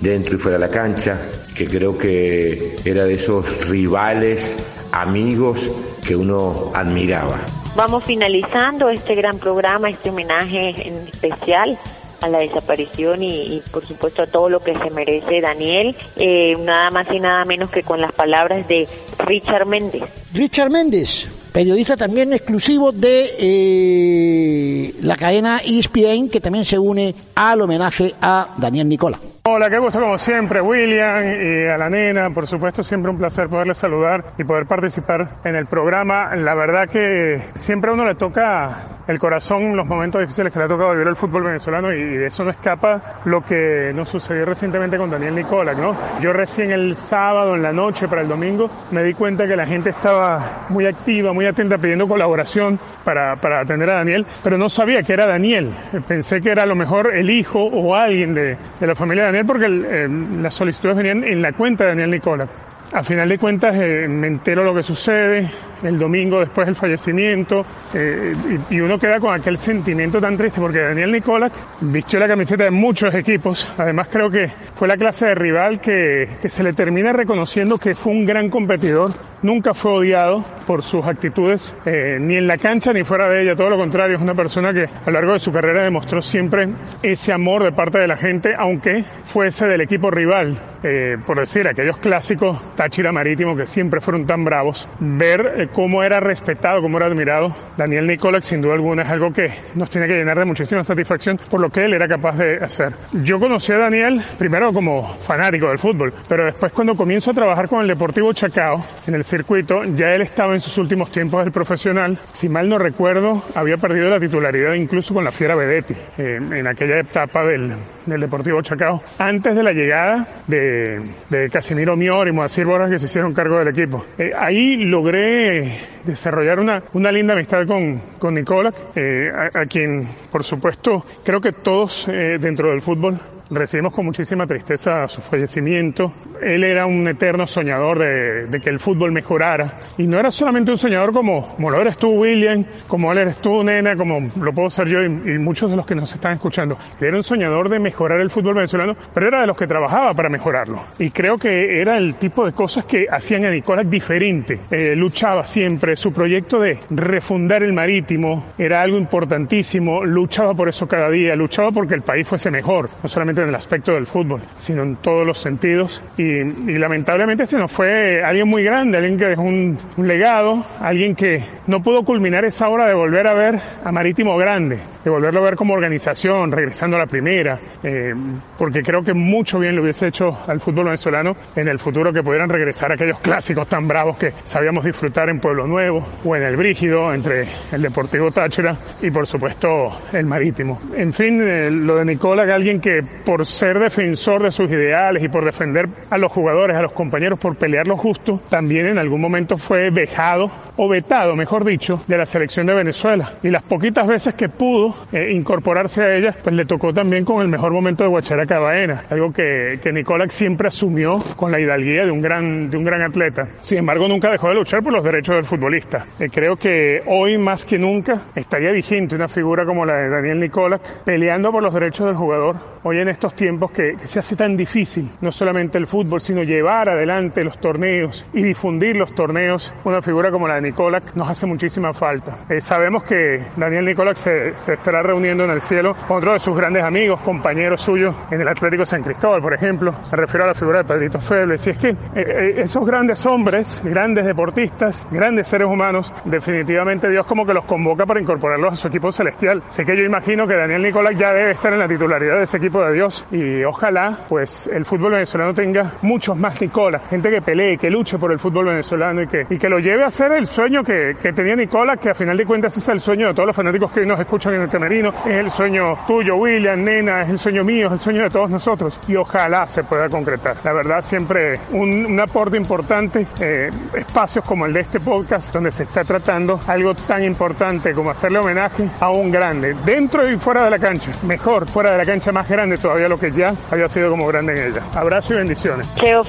dentro 0.01 0.35
y 0.35 0.39
fuera 0.39 0.57
de 0.57 0.65
la 0.65 0.71
cancha, 0.71 1.19
que 1.53 1.67
creo 1.67 1.97
que 1.97 2.75
era 2.85 3.05
de 3.05 3.13
esos 3.13 3.67
rivales, 3.67 4.55
amigos 4.91 5.71
que 6.05 6.15
uno 6.15 6.71
admiraba. 6.73 7.56
Vamos 7.77 8.05
finalizando 8.05 8.89
este 8.89 9.13
gran 9.13 9.37
programa, 9.37 9.87
este 9.87 10.09
homenaje 10.09 10.87
en 10.87 11.07
especial 11.07 11.77
a 12.21 12.27
la 12.27 12.39
desaparición 12.39 13.21
y, 13.21 13.61
por 13.71 13.85
supuesto 13.85 14.23
a 14.23 14.25
todo 14.25 14.49
lo 14.49 14.61
que 14.61 14.73
se 14.73 14.89
merece 14.89 15.41
Daniel, 15.41 15.95
eh, 16.15 16.55
nada 16.57 16.89
más 16.89 17.05
y 17.13 17.19
nada 17.19 17.45
menos 17.45 17.69
que 17.69 17.83
con 17.83 18.01
las 18.01 18.11
palabras 18.13 18.67
de 18.67 18.87
Richard 19.19 19.67
Méndez. 19.67 20.01
Richard 20.33 20.71
Méndez, 20.71 21.27
periodista 21.51 21.95
también 21.95 22.33
exclusivo 22.33 22.91
de 22.91 23.29
eh, 23.39 24.95
la 25.03 25.15
cadena 25.15 25.59
ESPN 25.63 26.29
que 26.29 26.41
también 26.41 26.65
se 26.65 26.79
une 26.79 27.13
al 27.35 27.61
homenaje 27.61 28.11
a 28.19 28.55
Daniel 28.57 28.89
Nicola. 28.89 29.19
Hola, 29.49 29.69
qué 29.69 29.79
gusto 29.79 30.01
como 30.01 30.17
siempre, 30.17 30.59
William 30.59 31.23
y 31.23 31.65
a 31.67 31.77
la 31.77 31.89
nena, 31.89 32.29
por 32.31 32.45
supuesto, 32.45 32.83
siempre 32.83 33.09
un 33.09 33.17
placer 33.17 33.47
poderle 33.47 33.75
saludar 33.75 34.33
y 34.37 34.43
poder 34.43 34.65
participar 34.65 35.37
en 35.45 35.55
el 35.55 35.63
programa. 35.67 36.35
La 36.35 36.53
verdad 36.53 36.89
que 36.89 37.41
siempre 37.55 37.89
a 37.89 37.93
uno 37.93 38.03
le 38.03 38.15
toca 38.15 38.97
el 39.07 39.19
corazón 39.19 39.75
los 39.75 39.87
momentos 39.87 40.19
difíciles 40.19 40.51
que 40.51 40.59
le 40.59 40.65
ha 40.65 40.67
tocado 40.67 40.91
vivir 40.91 41.07
el 41.07 41.15
fútbol 41.15 41.43
venezolano 41.43 41.93
y 41.93 42.17
de 42.17 42.27
eso 42.27 42.43
no 42.43 42.49
escapa 42.49 43.21
lo 43.23 43.41
que 43.41 43.91
nos 43.95 44.09
sucedió 44.09 44.43
recientemente 44.43 44.97
con 44.97 45.09
Daniel 45.09 45.35
Nicolás, 45.35 45.77
¿no? 45.77 45.95
Yo 46.19 46.33
recién 46.33 46.71
el 46.71 46.93
sábado 46.95 47.55
en 47.55 47.63
la 47.63 47.71
noche 47.71 48.09
para 48.09 48.23
el 48.23 48.27
domingo 48.27 48.69
me 48.91 49.01
di 49.03 49.13
cuenta 49.13 49.47
que 49.47 49.55
la 49.55 49.65
gente 49.65 49.91
estaba 49.91 50.65
muy 50.67 50.85
activa, 50.85 51.31
muy 51.31 51.45
atenta 51.45 51.77
pidiendo 51.77 52.05
colaboración 52.05 52.77
para, 53.05 53.37
para 53.37 53.61
atender 53.61 53.89
a 53.91 53.95
Daniel, 53.95 54.25
pero 54.43 54.57
no 54.57 54.67
sabía 54.67 55.01
que 55.03 55.13
era 55.13 55.25
Daniel. 55.25 55.71
Pensé 56.05 56.41
que 56.41 56.51
era 56.51 56.63
a 56.63 56.65
lo 56.67 56.75
mejor 56.75 57.15
el 57.15 57.29
hijo 57.29 57.63
o 57.63 57.95
alguien 57.95 58.33
de, 58.33 58.57
de 58.79 58.87
la 58.87 58.93
familia 58.93 59.23
de 59.23 59.27
Daniel 59.27 59.36
porque 59.45 59.65
eh, 59.65 60.07
las 60.41 60.53
solicitudes 60.53 60.97
venían 60.97 61.23
en 61.23 61.41
la 61.41 61.51
cuenta 61.53 61.83
de 61.83 61.89
Daniel 61.91 62.11
Nicolás. 62.11 62.49
A 62.93 63.03
final 63.03 63.27
de 63.27 63.37
cuentas 63.37 63.75
eh, 63.75 64.07
me 64.07 64.27
entero 64.27 64.63
lo 64.63 64.73
que 64.73 64.81
sucede, 64.81 65.49
el 65.83 65.99
domingo 65.99 66.39
después 66.39 66.67
del 66.67 66.75
fallecimiento, 66.75 67.65
eh, 67.93 68.33
y, 68.69 68.79
uno 68.79 68.97
queda 68.97 69.19
con 69.19 69.33
aquel 69.33 69.57
sentimiento 69.57 70.21
tan 70.21 70.37
triste 70.37 70.61
porque 70.61 70.79
Daniel 70.79 71.11
Nicolás 71.11 71.51
vistió 71.81 72.17
la 72.17 72.27
camiseta 72.27 72.63
de 72.63 72.71
muchos 72.71 73.13
equipos, 73.13 73.67
además 73.77 74.07
creo 74.09 74.29
que 74.29 74.49
fue 74.73 74.87
la 74.87 74.95
clase 74.95 75.27
de 75.27 75.35
rival 75.35 75.81
que, 75.81 76.37
que 76.41 76.49
se 76.49 76.63
le 76.63 76.73
termina 76.73 77.11
reconociendo 77.11 77.77
que 77.77 77.93
fue 77.93 78.13
un 78.13 78.25
gran 78.25 78.49
competidor, 78.49 79.11
nunca 79.41 79.73
fue 79.73 79.91
odiado 79.91 80.43
por 80.65 80.83
sus 80.83 81.05
actitudes, 81.05 81.75
eh, 81.85 82.17
ni 82.19 82.35
en 82.37 82.47
la 82.47 82.57
cancha 82.57 82.93
ni 82.93 83.03
fuera 83.03 83.29
de 83.29 83.43
ella, 83.43 83.55
todo 83.55 83.69
lo 83.69 83.77
contrario, 83.77 84.15
es 84.15 84.21
una 84.21 84.35
persona 84.35 84.73
que 84.73 84.83
a 84.83 85.05
lo 85.07 85.11
largo 85.13 85.33
de 85.33 85.39
su 85.39 85.51
carrera 85.51 85.83
demostró 85.83 86.21
siempre 86.21 86.67
ese 87.03 87.33
amor 87.33 87.63
de 87.63 87.71
parte 87.71 87.99
de 87.99 88.07
la 88.07 88.17
gente, 88.17 88.53
aunque 88.57 89.03
fuese 89.23 89.65
del 89.65 89.81
equipo 89.81 90.09
rival, 90.09 90.57
eh, 90.83 91.17
por 91.25 91.39
decir, 91.39 91.67
aquellos 91.67 91.97
clásicos 91.97 92.57
Táchira 92.75 93.11
Marítimo 93.11 93.55
que 93.55 93.67
siempre 93.67 94.01
fueron 94.01 94.25
tan 94.25 94.43
bravos, 94.43 94.87
ver 94.99 95.69
cómo 95.73 96.03
era 96.03 96.19
respetado, 96.19 96.81
cómo 96.81 96.97
era 96.97 97.07
admirado. 97.07 97.55
Daniel 97.77 98.07
Nicolás, 98.07 98.45
sin 98.45 98.61
duda 98.61 98.73
alguna, 98.73 99.03
es 99.03 99.09
algo 99.09 99.31
que 99.31 99.51
nos 99.75 99.89
tiene 99.89 100.07
que 100.07 100.15
llenar 100.15 100.37
de 100.37 100.45
muchísima 100.45 100.83
satisfacción 100.83 101.39
por 101.49 101.59
lo 101.59 101.69
que 101.69 101.85
él 101.85 101.93
era 101.93 102.07
capaz 102.07 102.37
de 102.37 102.57
hacer. 102.57 102.93
Yo 103.23 103.39
conocí 103.39 103.71
a 103.71 103.77
Daniel 103.77 104.21
primero 104.37 104.73
como 104.73 105.03
fanático 105.19 105.67
del 105.67 105.79
fútbol, 105.79 106.13
pero 106.27 106.45
después 106.45 106.71
cuando 106.73 106.95
comienzo 106.95 107.31
a 107.31 107.33
trabajar 107.33 107.67
con 107.67 107.81
el 107.81 107.87
Deportivo 107.87 108.33
Chacao 108.33 108.81
en 109.05 109.15
el 109.15 109.23
circuito, 109.23 109.83
ya 109.83 110.13
él 110.13 110.21
estaba 110.21 110.53
en 110.53 110.61
sus 110.61 110.77
últimos 110.77 111.11
tiempos 111.11 111.43
del 111.43 111.51
profesional. 111.51 112.17
Si 112.25 112.49
mal 112.49 112.67
no 112.69 112.77
recuerdo, 112.77 113.43
había 113.55 113.77
perdido 113.77 114.09
la 114.09 114.19
titularidad 114.19 114.73
incluso 114.73 115.13
con 115.13 115.23
la 115.23 115.31
Fiera 115.31 115.55
Vedetti 115.55 115.93
eh, 116.17 116.37
en 116.37 116.67
aquella 116.67 116.99
etapa 116.99 117.45
del, 117.45 117.73
del, 118.05 118.21
Deportivo 118.21 118.61
Chacao, 118.61 119.01
antes 119.19 119.55
de 119.55 119.63
la 119.63 119.71
llegada 119.71 120.27
de, 120.47 121.01
de 121.29 121.49
Casimiro 121.49 121.95
Mior 121.95 122.27
y 122.27 122.31
Moacir 122.31 122.56
Borjas 122.65 122.89
que 122.89 122.99
se 122.99 123.05
hicieron 123.05 123.33
cargo 123.33 123.57
del 123.59 123.69
equipo. 123.69 124.03
Eh, 124.17 124.31
ahí 124.37 124.77
logré 124.77 125.79
desarrollar 126.03 126.59
una, 126.59 126.83
una 126.93 127.11
linda 127.11 127.33
amistad 127.33 127.65
con, 127.67 127.99
con 128.19 128.33
Nicolás, 128.33 128.87
eh, 128.95 129.29
a, 129.31 129.65
quien, 129.65 130.07
por 130.31 130.43
supuesto, 130.43 131.05
creo 131.23 131.41
que 131.41 131.51
todos 131.51 132.07
eh, 132.07 132.37
dentro 132.39 132.69
del 132.69 132.81
fútbol 132.81 133.19
recibimos 133.49 133.93
con 133.93 134.05
muchísima 134.05 134.45
tristeza 134.45 135.07
su 135.07 135.21
fallecimiento. 135.21 136.13
Él 136.41 136.63
era 136.63 136.85
un 136.85 137.07
eterno 137.07 137.47
soñador 137.47 137.99
de, 137.99 138.59
que 138.59 138.69
el 138.69 138.79
fútbol 138.79 139.11
mejorara. 139.11 139.73
Y 139.97 140.07
no 140.07 140.19
era 140.19 140.31
solamente 140.31 140.71
un 140.71 140.77
soñador 140.77 141.13
como, 141.13 141.55
como 141.55 141.71
lo 141.71 141.81
eres 141.81 141.97
tú, 141.97 142.09
William, 142.09 142.65
como 142.87 143.13
lo 143.13 143.21
eres 143.21 143.37
tú, 143.37 143.63
Nena, 143.63 143.95
como 143.95 144.29
lo 144.35 144.53
puedo 144.53 144.69
ser 144.69 144.87
yo 144.87 145.01
y, 145.03 145.37
muchos 145.37 145.69
de 145.69 145.77
los 145.77 145.85
que 145.85 145.95
nos 145.95 146.11
están 146.11 146.33
escuchando. 146.33 146.77
Era 146.99 147.15
un 147.15 147.23
soñador 147.23 147.69
de 147.69 147.79
mejorar 147.79 148.19
el 148.19 148.29
fútbol 148.29 148.55
venezolano, 148.55 148.95
pero 149.13 149.27
era 149.27 149.41
de 149.41 149.47
los 149.47 149.57
que 149.57 149.67
trabajaba 149.67 150.13
para 150.13 150.29
mejorarlo. 150.29 150.81
Y 150.99 151.11
creo 151.11 151.37
que 151.37 151.79
era 151.79 151.97
el 151.97 152.15
tipo 152.15 152.45
de 152.45 152.51
cosas 152.51 152.85
que 152.85 153.07
hacían 153.09 153.45
a 153.45 153.51
Nicolás 153.51 153.89
diferente. 153.89 154.59
Eh, 154.71 154.95
luchaba 154.95 155.45
siempre. 155.45 155.95
Su 155.95 156.13
proyecto 156.13 156.59
de 156.59 156.79
refundar 156.89 157.63
el 157.63 157.73
marítimo 157.73 158.47
era 158.57 158.81
algo 158.81 158.97
importantísimo. 158.97 160.03
Luchaba 160.03 160.53
por 160.53 160.69
eso 160.69 160.87
cada 160.87 161.09
día. 161.09 161.35
Luchaba 161.35 161.71
porque 161.71 161.95
el 161.95 162.01
país 162.01 162.27
fuese 162.27 162.51
mejor. 162.51 162.89
No 163.01 163.09
solamente 163.09 163.36
en 163.43 163.49
el 163.49 163.55
aspecto 163.55 163.93
del 163.93 164.05
fútbol, 164.05 164.41
sino 164.55 164.83
en 164.83 164.95
todos 164.97 165.25
los 165.25 165.39
sentidos. 165.39 166.03
Y, 166.17 166.43
lamentablemente 166.77 167.45
se 167.45 167.57
nos 167.57 167.71
fue 167.71 168.23
alguien 168.23 168.47
muy 168.47 168.63
grande, 168.63 168.97
alguien 168.97 169.17
que 169.17 169.25
dejó 169.25 169.41
un, 169.41 169.77
legado, 169.97 170.65
alguien 170.79 171.15
que 171.15 171.43
no 171.65 171.81
pudo 171.81 172.03
culminar 172.03 172.45
esa 172.45 172.69
hora 172.69 172.87
de 172.87 172.93
volver 172.93 173.27
a 173.27 173.33
ver 173.33 173.59
a 173.83 173.91
Marítimo 173.91 174.37
grande, 174.37 174.79
de 175.03 175.09
volverlo 175.09 175.41
a 175.41 175.43
ver 175.43 175.55
como 175.55 175.73
organización, 175.73 176.51
regresando 176.51 176.97
a 176.97 176.99
la 176.99 177.07
primera, 177.07 177.59
eh, 177.83 178.13
porque 178.57 178.81
creo 178.83 179.03
que 179.03 179.13
mucho 179.13 179.59
bien 179.59 179.75
le 179.75 179.81
hubiese 179.81 180.07
hecho 180.07 180.37
al 180.47 180.59
fútbol 180.59 180.85
venezolano 180.85 181.35
en 181.55 181.67
el 181.67 181.79
futuro 181.79 182.13
que 182.13 182.23
pudieran 182.23 182.49
regresar 182.49 182.91
aquellos 182.91 183.19
clásicos 183.19 183.67
tan 183.67 183.87
bravos 183.87 184.17
que 184.17 184.33
sabíamos 184.43 184.85
disfrutar 184.85 185.29
en 185.29 185.39
Pueblo 185.39 185.67
Nuevo 185.67 186.05
o 186.23 186.35
en 186.35 186.43
el 186.43 186.55
Brígido, 186.55 187.13
entre 187.13 187.47
el 187.71 187.81
Deportivo 187.81 188.31
Táchira 188.31 188.77
y 189.01 189.11
por 189.11 189.27
supuesto 189.27 189.89
el 190.13 190.25
Marítimo. 190.25 190.79
En 190.95 191.13
fin, 191.13 191.41
eh, 191.41 191.69
lo 191.71 191.97
de 191.97 192.05
Nicola, 192.05 192.43
alguien 192.53 192.79
que 192.79 193.03
por 193.27 193.45
ser 193.45 193.77
defensor 193.77 194.41
de 194.41 194.53
sus 194.53 194.71
ideales 194.71 195.21
y 195.21 195.27
por 195.27 195.43
defender 195.43 195.89
a 196.09 196.17
los 196.17 196.31
jugadores, 196.31 196.77
a 196.77 196.81
los 196.81 196.93
compañeros, 196.93 197.37
por 197.37 197.57
pelear 197.57 197.85
lo 197.85 197.97
justo, 197.97 198.39
también 198.49 198.87
en 198.87 198.97
algún 198.97 199.19
momento 199.19 199.57
fue 199.57 199.89
vejado 199.89 200.49
o 200.77 200.87
vetado, 200.87 201.35
mejor 201.35 201.65
dicho, 201.65 202.01
de 202.07 202.17
la 202.17 202.25
selección 202.25 202.67
de 202.67 202.73
Venezuela. 202.73 203.33
Y 203.43 203.49
las 203.49 203.63
poquitas 203.63 204.07
veces 204.07 204.33
que 204.33 204.47
pudo 204.47 204.95
eh, 205.11 205.33
incorporarse 205.33 206.03
a 206.03 206.15
ella, 206.15 206.35
pues 206.41 206.55
le 206.55 206.63
tocó 206.63 206.93
también 206.93 207.25
con 207.25 207.41
el 207.41 207.49
mejor 207.49 207.73
momento 207.73 208.03
de 208.05 208.09
Guacharaca 208.09 208.59
Baena, 208.59 209.03
algo 209.09 209.33
que, 209.33 209.77
que 209.83 210.29
siempre 210.29 210.69
asumió 210.69 211.21
con 211.35 211.51
la 211.51 211.59
hidalguía 211.59 212.05
de 212.05 212.11
un 212.11 212.21
gran, 212.21 212.69
de 212.69 212.77
un 212.77 212.85
gran 212.85 213.01
atleta. 213.01 213.45
Sin 213.59 213.79
embargo, 213.79 214.07
nunca 214.07 214.31
dejó 214.31 214.47
de 214.47 214.55
luchar 214.55 214.81
por 214.81 214.93
los 214.93 215.03
derechos 215.03 215.35
del 215.35 215.43
futbolista. 215.43 216.05
Eh, 216.17 216.29
creo 216.31 216.55
que 216.55 217.01
hoy 217.05 217.37
más 217.37 217.65
que 217.65 217.77
nunca 217.77 218.21
estaría 218.35 218.71
vigente 218.71 219.15
una 219.15 219.27
figura 219.27 219.65
como 219.65 219.85
la 219.85 219.95
de 219.95 220.09
Daniel 220.09 220.39
Nicolás 220.39 220.79
peleando 221.03 221.51
por 221.51 221.61
los 221.61 221.73
derechos 221.73 222.05
del 222.05 222.15
jugador. 222.15 222.55
Hoy 222.83 222.99
en 222.99 223.16
estos 223.17 223.33
tiempos 223.33 223.71
que, 223.71 223.97
se 224.03 224.19
hace 224.19 224.35
tan 224.35 224.55
difícil, 224.55 225.09
no 225.21 225.31
solamente 225.31 225.79
el 225.79 225.87
fútbol, 225.87 226.21
sino 226.21 226.43
llevar 226.43 226.87
adelante 226.87 227.43
los 227.43 227.59
torneos 227.59 228.27
y 228.31 228.43
difundir 228.43 228.95
los 228.95 229.15
torneos, 229.15 229.73
una 229.85 230.03
figura 230.03 230.29
como 230.29 230.47
la 230.47 230.55
de 230.55 230.61
Nicolás 230.61 231.03
nos 231.15 231.27
hace 231.27 231.47
muchísima 231.47 231.93
falta. 231.93 232.45
Eh, 232.47 232.61
sabemos 232.61 233.03
que 233.03 233.41
Daniel 233.55 233.85
Nicolás 233.85 234.19
se, 234.19 234.49
estará 234.49 235.01
reuniendo 235.01 235.45
en 235.45 235.49
el 235.49 235.61
cielo 235.61 235.95
con 236.07 236.17
otro 236.17 236.33
de 236.33 236.39
sus 236.39 236.55
grandes 236.55 236.83
amigos, 236.83 237.19
compañeros 237.21 237.81
suyos 237.81 238.15
en 238.29 238.39
el 238.39 238.47
Atlético 238.47 238.85
San 238.85 239.01
Cristóbal, 239.01 239.41
por 239.41 239.55
ejemplo. 239.55 239.91
Me 240.11 240.17
refiero 240.17 240.43
a 240.43 240.49
la 240.49 240.53
figura 240.53 240.83
de 240.83 240.85
Pedrito 240.85 241.19
Febles. 241.19 241.65
Y 241.65 241.71
es 241.71 241.77
que 241.79 241.89
eh, 241.89 241.95
eh, 242.15 242.53
esos 242.57 242.85
grandes 242.85 243.25
hombres, 243.25 243.81
grandes 243.83 244.27
deportistas, 244.27 245.07
grandes 245.09 245.47
seres 245.47 245.67
humanos, 245.67 246.13
definitivamente 246.25 247.09
Dios 247.09 247.25
como 247.25 247.47
que 247.47 247.53
los 247.55 247.65
convoca 247.65 248.05
para 248.05 248.21
incorporarlos 248.21 248.73
a 248.73 248.75
su 248.75 248.87
equipo 248.89 249.11
celestial. 249.11 249.63
Sé 249.69 249.85
que 249.85 249.97
yo 249.97 250.03
imagino 250.03 250.45
que 250.45 250.55
Daniel 250.55 250.83
Nicolás 250.83 251.17
ya 251.17 251.33
debe 251.33 251.51
estar 251.51 251.73
en 251.73 251.79
la 251.79 251.87
titularidad 251.87 252.37
de 252.37 252.43
ese 252.43 252.57
equipo 252.57 252.83
de 252.83 252.93
Dios 252.93 253.06
y 253.31 253.63
ojalá 253.63 254.25
pues 254.27 254.67
el 254.67 254.85
fútbol 254.85 255.13
venezolano 255.13 255.53
tenga 255.53 255.93
muchos 256.01 256.37
más 256.37 256.59
Nicola, 256.61 256.99
gente 257.09 257.29
que 257.29 257.41
pelee, 257.41 257.77
que 257.77 257.89
luche 257.89 258.17
por 258.17 258.31
el 258.31 258.39
fútbol 258.39 258.65
venezolano 258.65 259.21
y 259.21 259.27
que, 259.27 259.45
y 259.49 259.57
que 259.57 259.69
lo 259.69 259.79
lleve 259.79 260.03
a 260.03 260.09
ser 260.09 260.31
el 260.33 260.47
sueño 260.47 260.83
que, 260.83 261.15
que 261.21 261.33
tenía 261.33 261.55
Nicola, 261.55 261.97
que 261.97 262.09
a 262.09 262.13
final 262.13 262.37
de 262.37 262.45
cuentas 262.45 262.75
es 262.77 262.87
el 262.89 262.99
sueño 262.99 263.27
de 263.27 263.33
todos 263.33 263.47
los 263.47 263.55
fanáticos 263.55 263.91
que 263.91 264.05
nos 264.05 264.19
escuchan 264.19 264.55
en 264.55 264.61
el 264.61 264.69
camerino, 264.69 265.09
es 265.25 265.25
el 265.25 265.51
sueño 265.51 265.97
tuyo, 266.07 266.35
William, 266.35 266.83
Nena, 266.83 267.21
es 267.23 267.29
el 267.29 267.39
sueño 267.39 267.63
mío, 267.63 267.87
es 267.87 267.93
el 267.93 267.99
sueño 267.99 268.23
de 268.23 268.29
todos 268.29 268.49
nosotros. 268.49 268.99
Y 269.07 269.15
ojalá 269.15 269.67
se 269.67 269.83
pueda 269.83 270.09
concretar. 270.09 270.57
La 270.63 270.73
verdad 270.73 271.01
siempre 271.01 271.59
un, 271.71 272.05
un 272.05 272.19
aporte 272.19 272.57
importante, 272.57 273.27
eh, 273.39 273.69
espacios 273.95 274.43
como 274.45 274.65
el 274.65 274.73
de 274.73 274.81
este 274.81 274.99
podcast 274.99 275.53
donde 275.53 275.71
se 275.71 275.83
está 275.83 276.03
tratando 276.03 276.59
algo 276.67 276.93
tan 276.95 277.23
importante 277.23 277.93
como 277.93 278.11
hacerle 278.11 278.39
homenaje 278.39 278.89
a 278.99 279.09
un 279.09 279.31
grande, 279.31 279.75
dentro 279.85 280.29
y 280.29 280.37
fuera 280.37 280.65
de 280.65 280.71
la 280.71 280.79
cancha, 280.79 281.11
mejor, 281.23 281.67
fuera 281.67 281.91
de 281.91 281.97
la 281.97 282.05
cancha 282.05 282.31
más 282.31 282.47
grande 282.49 282.77
todavía 282.77 282.96
lo 283.07 283.19
que 283.19 283.31
ya 283.31 283.53
había 283.71 283.87
sido 283.87 284.09
como 284.09 284.27
grande 284.27 284.53
en 284.53 284.71
ella. 284.71 284.81
Abrazo 284.93 285.33
y 285.33 285.37
bendiciones. 285.37 285.87
Cheo 285.95 286.23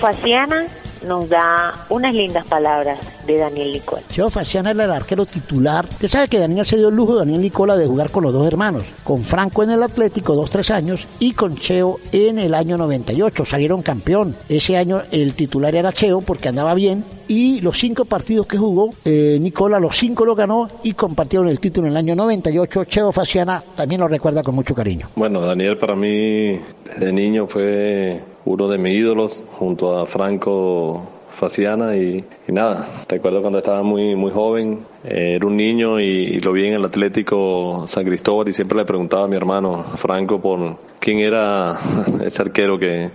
nos 1.07 1.29
da 1.29 1.87
unas 1.89 2.15
lindas 2.15 2.45
palabras 2.47 2.99
de 3.27 3.39
Daniel 3.39 3.73
Nicola. 3.73 4.03
Cheo 4.09 4.31
Faciana 4.31 4.71
era 4.71 4.85
el 4.85 4.91
arquero 4.91 5.27
titular. 5.27 5.87
Usted 5.91 6.09
sabe 6.09 6.29
que 6.29 6.39
Daniel 6.39 6.65
se 6.65 6.77
dio 6.77 6.89
el 6.89 6.97
lujo 6.97 7.15
de 7.15 7.21
Daniel 7.21 7.41
Nicola 7.41 7.77
de 7.77 7.87
jugar 7.87 8.11
con 8.11 8.25
los 8.25 8.33
dos 8.33 8.47
hermanos, 8.47 8.85
con 9.05 9.23
Franco 9.23 9.63
en 9.63 9.71
el 9.71 9.83
Atlético 9.83 10.35
dos, 10.35 10.51
tres 10.51 10.71
años 10.71 11.07
y 11.19 11.33
con 11.33 11.57
Cheo 11.57 11.99
en 12.13 12.39
el 12.39 12.55
año 12.55 12.77
98. 12.77 13.45
Salieron 13.45 13.83
campeón. 13.83 14.37
Ese 14.49 14.77
año 14.77 15.03
el 15.11 15.35
titular 15.35 15.75
era 15.75 15.93
Cheo 15.93 16.21
porque 16.21 16.49
andaba 16.49 16.75
bien 16.75 17.05
y 17.29 17.61
los 17.61 17.79
cinco 17.79 18.07
partidos 18.07 18.47
que 18.47 18.57
jugó, 18.57 18.91
eh, 19.05 19.37
Nicola 19.41 19.79
los 19.79 19.97
cinco 19.97 20.25
lo 20.25 20.35
ganó 20.35 20.69
y 20.83 20.95
compartieron 20.95 21.49
el 21.49 21.61
título 21.61 21.87
en 21.87 21.93
el 21.93 21.97
año 21.99 22.17
98. 22.17 22.85
Cheo 22.85 23.13
Faciana 23.13 23.63
también 23.77 24.01
lo 24.01 24.09
recuerda 24.09 24.43
con 24.43 24.55
mucho 24.55 24.75
cariño. 24.75 25.09
Bueno, 25.15 25.41
Daniel 25.43 25.77
para 25.77 25.95
mí 25.95 26.59
desde 26.85 27.13
niño 27.13 27.47
fue 27.47 28.23
uno 28.49 28.67
de 28.69 28.79
mis 28.79 28.95
ídolos 28.95 29.43
junto 29.59 29.99
a 29.99 30.07
Franco 30.07 31.03
Faciana 31.33 31.95
y, 31.97 32.25
nada, 32.49 32.89
recuerdo 33.07 33.43
cuando 33.43 33.59
estaba 33.59 33.83
muy, 33.83 34.17
muy 34.17 34.33
joven, 34.33 34.81
eh, 35.05 35.35
era 35.37 35.47
un 35.47 35.57
niño 35.57 36.01
y, 36.01 36.41
lo 36.41 36.53
vi 36.53 36.67
en 36.67 36.75
el 36.75 36.85
Atlético 36.85 37.85
San 37.87 38.07
Cristóbal 38.07 38.49
y 38.49 38.55
siempre 38.55 38.79
le 38.79 38.87
preguntaba 38.87 39.27
a 39.27 39.29
mi 39.29 39.37
hermano 39.37 39.85
Franco 39.97 40.41
por 40.41 40.79
quién 40.99 41.19
era 41.19 41.79
ese 42.25 42.41
arquero 42.41 42.79
que, 42.79 43.11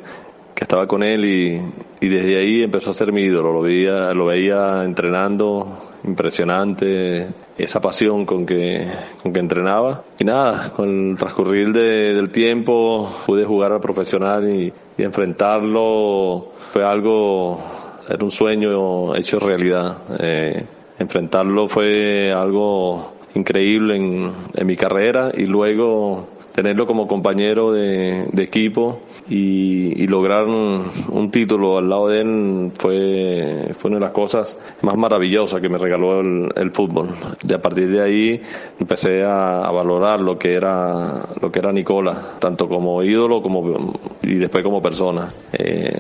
que 0.54 0.64
estaba 0.64 0.86
con 0.86 1.02
él 1.02 1.26
y, 1.26 1.60
y, 2.00 2.10
desde 2.10 2.38
ahí 2.38 2.62
empezó 2.62 2.92
a 2.92 2.94
ser 2.94 3.12
mi 3.12 3.24
ídolo, 3.24 3.52
lo 3.54 3.62
veía, 3.62 4.14
lo 4.14 4.28
veía 4.28 4.84
entrenando, 4.84 5.93
impresionante, 6.04 7.28
esa 7.58 7.80
pasión 7.80 8.26
con 8.26 8.46
que, 8.46 8.88
con 9.22 9.34
que 9.34 9.40
entrenaba. 9.40 10.04
Y 10.20 10.24
nada, 10.26 10.72
con 10.72 11.12
el 11.12 11.18
transcurrir 11.18 11.72
del 11.72 12.30
tiempo 12.30 13.10
pude 13.26 13.46
jugar 13.46 13.72
al 13.72 13.82
profesional 13.82 14.48
y, 14.48 14.74
y 14.98 15.04
enfrentarlo 15.04 16.48
fue 16.72 16.84
algo, 16.84 17.60
era 18.08 18.24
un 18.24 18.32
sueño 18.32 19.16
hecho 19.16 19.40
realidad. 19.40 19.98
Eh, 20.20 20.66
enfrentarlo 21.00 21.68
fue 21.68 22.32
algo 22.32 23.14
increíble 23.36 23.96
en, 23.96 24.32
en 24.54 24.68
mi 24.68 24.76
carrera 24.76 25.32
y 25.36 25.46
luego 25.46 26.28
tenerlo 26.54 26.86
como 26.86 27.08
compañero 27.08 27.72
de, 27.72 28.30
equipo 28.38 29.00
y, 29.30 30.08
lograr 30.08 30.46
un, 30.46 31.32
título 31.32 31.80
al 31.80 31.90
lado 31.90 32.10
de 32.10 32.22
él 32.22 32.72
fue, 32.78 33.74
una 33.86 33.96
de 33.96 34.02
las 34.02 34.12
cosas 34.12 34.58
más 34.82 34.96
maravillosas 34.96 35.60
que 35.62 35.70
me 35.70 35.78
regaló 35.78 36.22
el, 36.22 36.72
fútbol. 36.72 37.10
De 37.44 37.56
a 37.56 37.62
partir 37.62 37.90
de 37.90 38.02
ahí 38.02 38.42
empecé 38.80 39.24
a, 39.24 39.70
valorar 39.72 40.22
lo 40.22 40.38
que 40.38 40.54
era 40.54 41.26
lo 41.42 41.52
que 41.52 41.60
era 41.60 41.72
Nicola, 41.72 42.36
tanto 42.40 42.68
como 42.68 43.02
ídolo 43.04 43.42
como 43.42 43.94
y 44.22 44.36
después 44.36 44.64
como 44.64 44.82
persona. 44.82 45.30
Eh, 45.52 45.98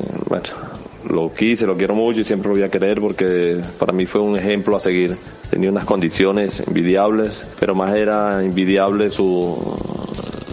lo 1.09 1.33
quise, 1.33 1.65
lo 1.65 1.75
quiero 1.75 1.95
mucho 1.95 2.21
y 2.21 2.23
siempre 2.23 2.49
lo 2.49 2.55
voy 2.55 2.63
a 2.63 2.69
querer 2.69 3.01
porque 3.01 3.59
para 3.79 3.93
mí 3.93 4.05
fue 4.05 4.21
un 4.21 4.37
ejemplo 4.37 4.75
a 4.75 4.79
seguir. 4.79 5.17
Tenía 5.49 5.69
unas 5.69 5.85
condiciones 5.85 6.63
envidiables, 6.65 7.45
pero 7.59 7.75
más 7.75 7.93
era 7.95 8.43
envidiable 8.43 9.09
su, 9.09 9.57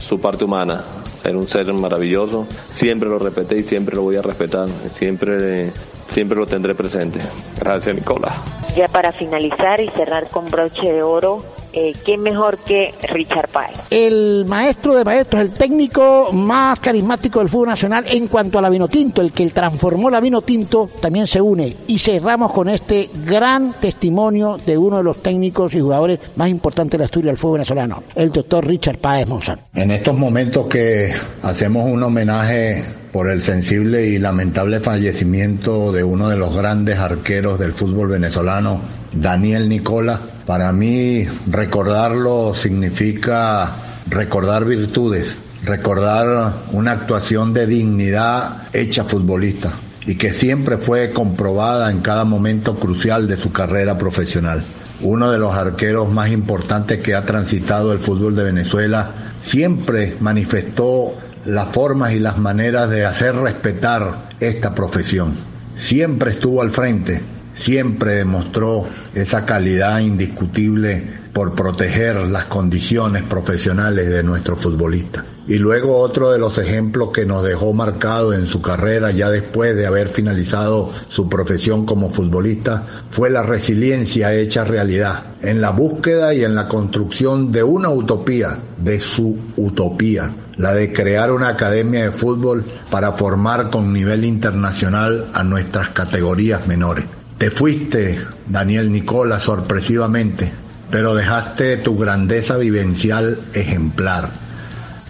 su 0.01 0.21
parte 0.21 0.45
humana. 0.45 0.83
Era 1.23 1.37
un 1.37 1.47
ser 1.47 1.73
maravilloso. 1.73 2.47
Siempre 2.71 3.09
lo 3.09 3.19
respeté 3.19 3.59
y 3.59 3.63
siempre 3.63 3.95
lo 3.95 4.03
voy 4.03 4.17
a 4.17 4.23
respetar. 4.23 4.69
Siempre, 4.89 5.71
siempre 6.09 6.39
lo 6.39 6.47
tendré 6.47 6.75
presente. 6.75 7.21
Gracias, 7.59 7.95
Nicolás. 7.95 8.35
Ya 8.77 8.89
para 8.89 9.13
finalizar 9.13 9.81
y 9.81 9.89
cerrar 9.91 10.29
con 10.29 10.49
broche 10.49 10.93
de 10.93 11.03
oro, 11.03 11.45
eh, 11.73 11.93
¿quién 12.05 12.23
mejor 12.23 12.59
que 12.59 12.95
Richard 13.09 13.49
Páez? 13.49 13.79
El 13.91 14.45
maestro 14.47 14.95
de 14.95 15.05
maestros, 15.05 15.43
el 15.43 15.51
técnico 15.53 16.33
más 16.33 16.81
carismático 16.81 17.39
del 17.39 17.49
fútbol 17.49 17.69
nacional 17.69 18.05
en 18.11 18.29
cuanto 18.29 18.59
a 18.59 18.63
la 18.63 18.71
vino 18.71 18.89
tinto, 18.89 19.21
el 19.21 19.33
que 19.33 19.49
transformó 19.51 20.11
la 20.11 20.21
vino 20.21 20.43
tinto, 20.43 20.91
también 21.01 21.27
se 21.27 21.41
une. 21.41 21.77
Y 21.87 21.99
cerramos 21.99 22.53
con 22.53 22.69
este 22.69 23.11
gran 23.27 23.75
testimonio 23.81 24.57
de 24.65 24.77
uno 24.77 24.99
de 24.99 25.05
los 25.05 25.23
técnicos 25.23 25.75
y 25.75 25.81
jugadores 25.81 26.19
más 26.37 26.49
importantes 26.49 26.93
de 26.93 26.99
la 26.99 27.05
historia 27.05 27.31
del 27.31 27.39
fútbol 27.39 27.59
venezolano, 27.59 28.03
el 28.15 28.31
doctor 28.31 28.67
Richard 28.67 28.99
Páez 28.99 29.29
Monzón. 29.29 29.61
En 29.75 29.91
estos 29.91 30.17
momentos 30.17 30.67
que 30.67 31.13
hacemos 31.43 31.89
un 31.89 32.03
homenaje 32.03 32.85
por 33.13 33.29
el 33.29 33.41
sensible 33.43 34.07
y 34.07 34.19
lamentable 34.19 34.81
fallecimiento 34.81 35.93
de 35.93 36.05
uno 36.05 36.29
de 36.29 36.37
los 36.37 36.57
grandes 36.57 36.99
arqueros 36.99 37.59
del 37.59 37.73
fútbol 37.73 38.09
venezolano, 38.09 38.81
Daniel 39.13 39.69
Nicola, 39.69 40.21
para 40.47 40.73
mí 40.73 41.27
recordarlo 41.47 42.55
significa 42.55 43.73
recordar 44.09 44.65
virtudes, 44.65 45.37
recordar 45.65 46.55
una 46.73 46.93
actuación 46.93 47.53
de 47.53 47.67
dignidad 47.67 48.69
hecha 48.73 49.05
futbolista 49.05 49.73
y 50.07 50.17
que 50.17 50.33
siempre 50.33 50.79
fue 50.79 51.11
comprobada 51.11 51.91
en 51.91 52.01
cada 52.01 52.25
momento 52.25 52.77
crucial 52.77 53.29
de 53.29 53.37
su 53.37 53.53
carrera 53.53 53.99
profesional. 53.99 54.63
Uno 55.03 55.31
de 55.31 55.39
los 55.39 55.55
arqueros 55.55 56.11
más 56.11 56.31
importantes 56.31 57.01
que 57.01 57.15
ha 57.15 57.25
transitado 57.25 57.93
el 57.93 57.99
fútbol 57.99 58.37
de 58.37 58.45
Venezuela 58.45 59.11
siempre 59.41 60.17
manifestó 60.21 61.15
las 61.47 61.69
formas 61.69 62.13
y 62.13 62.19
las 62.19 62.39
maneras 62.39 62.91
de 62.91 63.07
hacer 63.07 63.35
respetar 63.35 64.31
esta 64.41 64.75
profesión. 64.75 65.35
Siempre 65.77 66.33
estuvo 66.33 66.61
al 66.61 66.71
frente, 66.71 67.23
siempre 67.61 68.17
demostró 68.17 68.87
esa 69.15 69.45
calidad 69.45 70.01
indiscutible 70.01 71.21
por 71.35 71.55
proteger 71.55 72.17
las 72.27 72.47
condiciones 72.47 73.23
profesionales 73.23 74.09
de 74.09 74.23
nuestros 74.23 74.59
futbolistas. 74.59 75.27
Y 75.47 75.59
luego 75.59 75.99
otro 75.99 76.31
de 76.31 76.39
los 76.39 76.59
ejemplos 76.59 77.11
que 77.11 77.27
nos 77.27 77.45
dejó 77.45 77.73
marcado 77.73 78.33
en 78.33 78.47
su 78.47 78.63
carrera 78.63 79.11
ya 79.11 79.31
después 79.31 79.77
de 79.77 79.87
haber 79.87 80.09
finalizado 80.09 80.91
su 81.09 81.29
profesión 81.29 81.85
como 81.85 82.11
futbolista 82.11 82.87
fue 83.11 83.31
la 83.31 83.43
resiliencia 83.43 84.35
hecha 84.35 84.65
realidad 84.65 85.25
en 85.43 85.61
la 85.61 85.71
búsqueda 85.71 86.35
y 86.35 86.45
en 86.45 86.55
la 86.55 86.67
construcción 86.67 87.53
de 87.53 87.63
una 87.63 87.91
utopía, 87.91 88.59
de 88.79 89.01
su 89.01 89.39
utopía, 89.57 90.33
la 90.57 90.75
de 90.75 90.93
crear 90.93 91.31
una 91.31 91.49
academia 91.49 92.05
de 92.05 92.11
fútbol 92.11 92.65
para 92.91 93.13
formar 93.13 93.71
con 93.71 93.93
nivel 93.93 94.25
internacional 94.25 95.29
a 95.33 95.43
nuestras 95.45 95.91
categorías 95.91 96.67
menores. 96.67 97.20
Te 97.41 97.51
fuiste, 97.51 98.21
Daniel 98.49 98.93
Nicola, 98.93 99.41
sorpresivamente, 99.41 100.53
pero 100.91 101.15
dejaste 101.15 101.79
tu 101.79 101.97
grandeza 101.97 102.59
vivencial 102.59 103.41
ejemplar, 103.55 104.29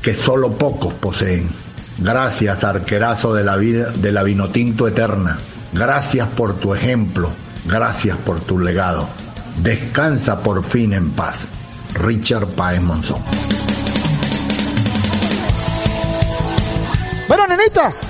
que 0.00 0.14
solo 0.14 0.52
pocos 0.52 0.94
poseen. 0.94 1.48
Gracias, 1.98 2.62
arquerazo 2.62 3.34
de 3.34 3.42
la 3.42 3.56
vida 3.56 3.90
de 3.90 4.12
la 4.12 4.22
Vinotinto 4.22 4.86
Eterna. 4.86 5.38
Gracias 5.72 6.28
por 6.28 6.54
tu 6.54 6.72
ejemplo. 6.72 7.30
Gracias 7.66 8.16
por 8.18 8.38
tu 8.38 8.60
legado. 8.60 9.08
Descansa 9.60 10.38
por 10.38 10.62
fin 10.62 10.92
en 10.92 11.10
paz. 11.10 11.48
Richard 11.94 12.46
Paez 12.46 12.80
Monzón. 12.80 13.24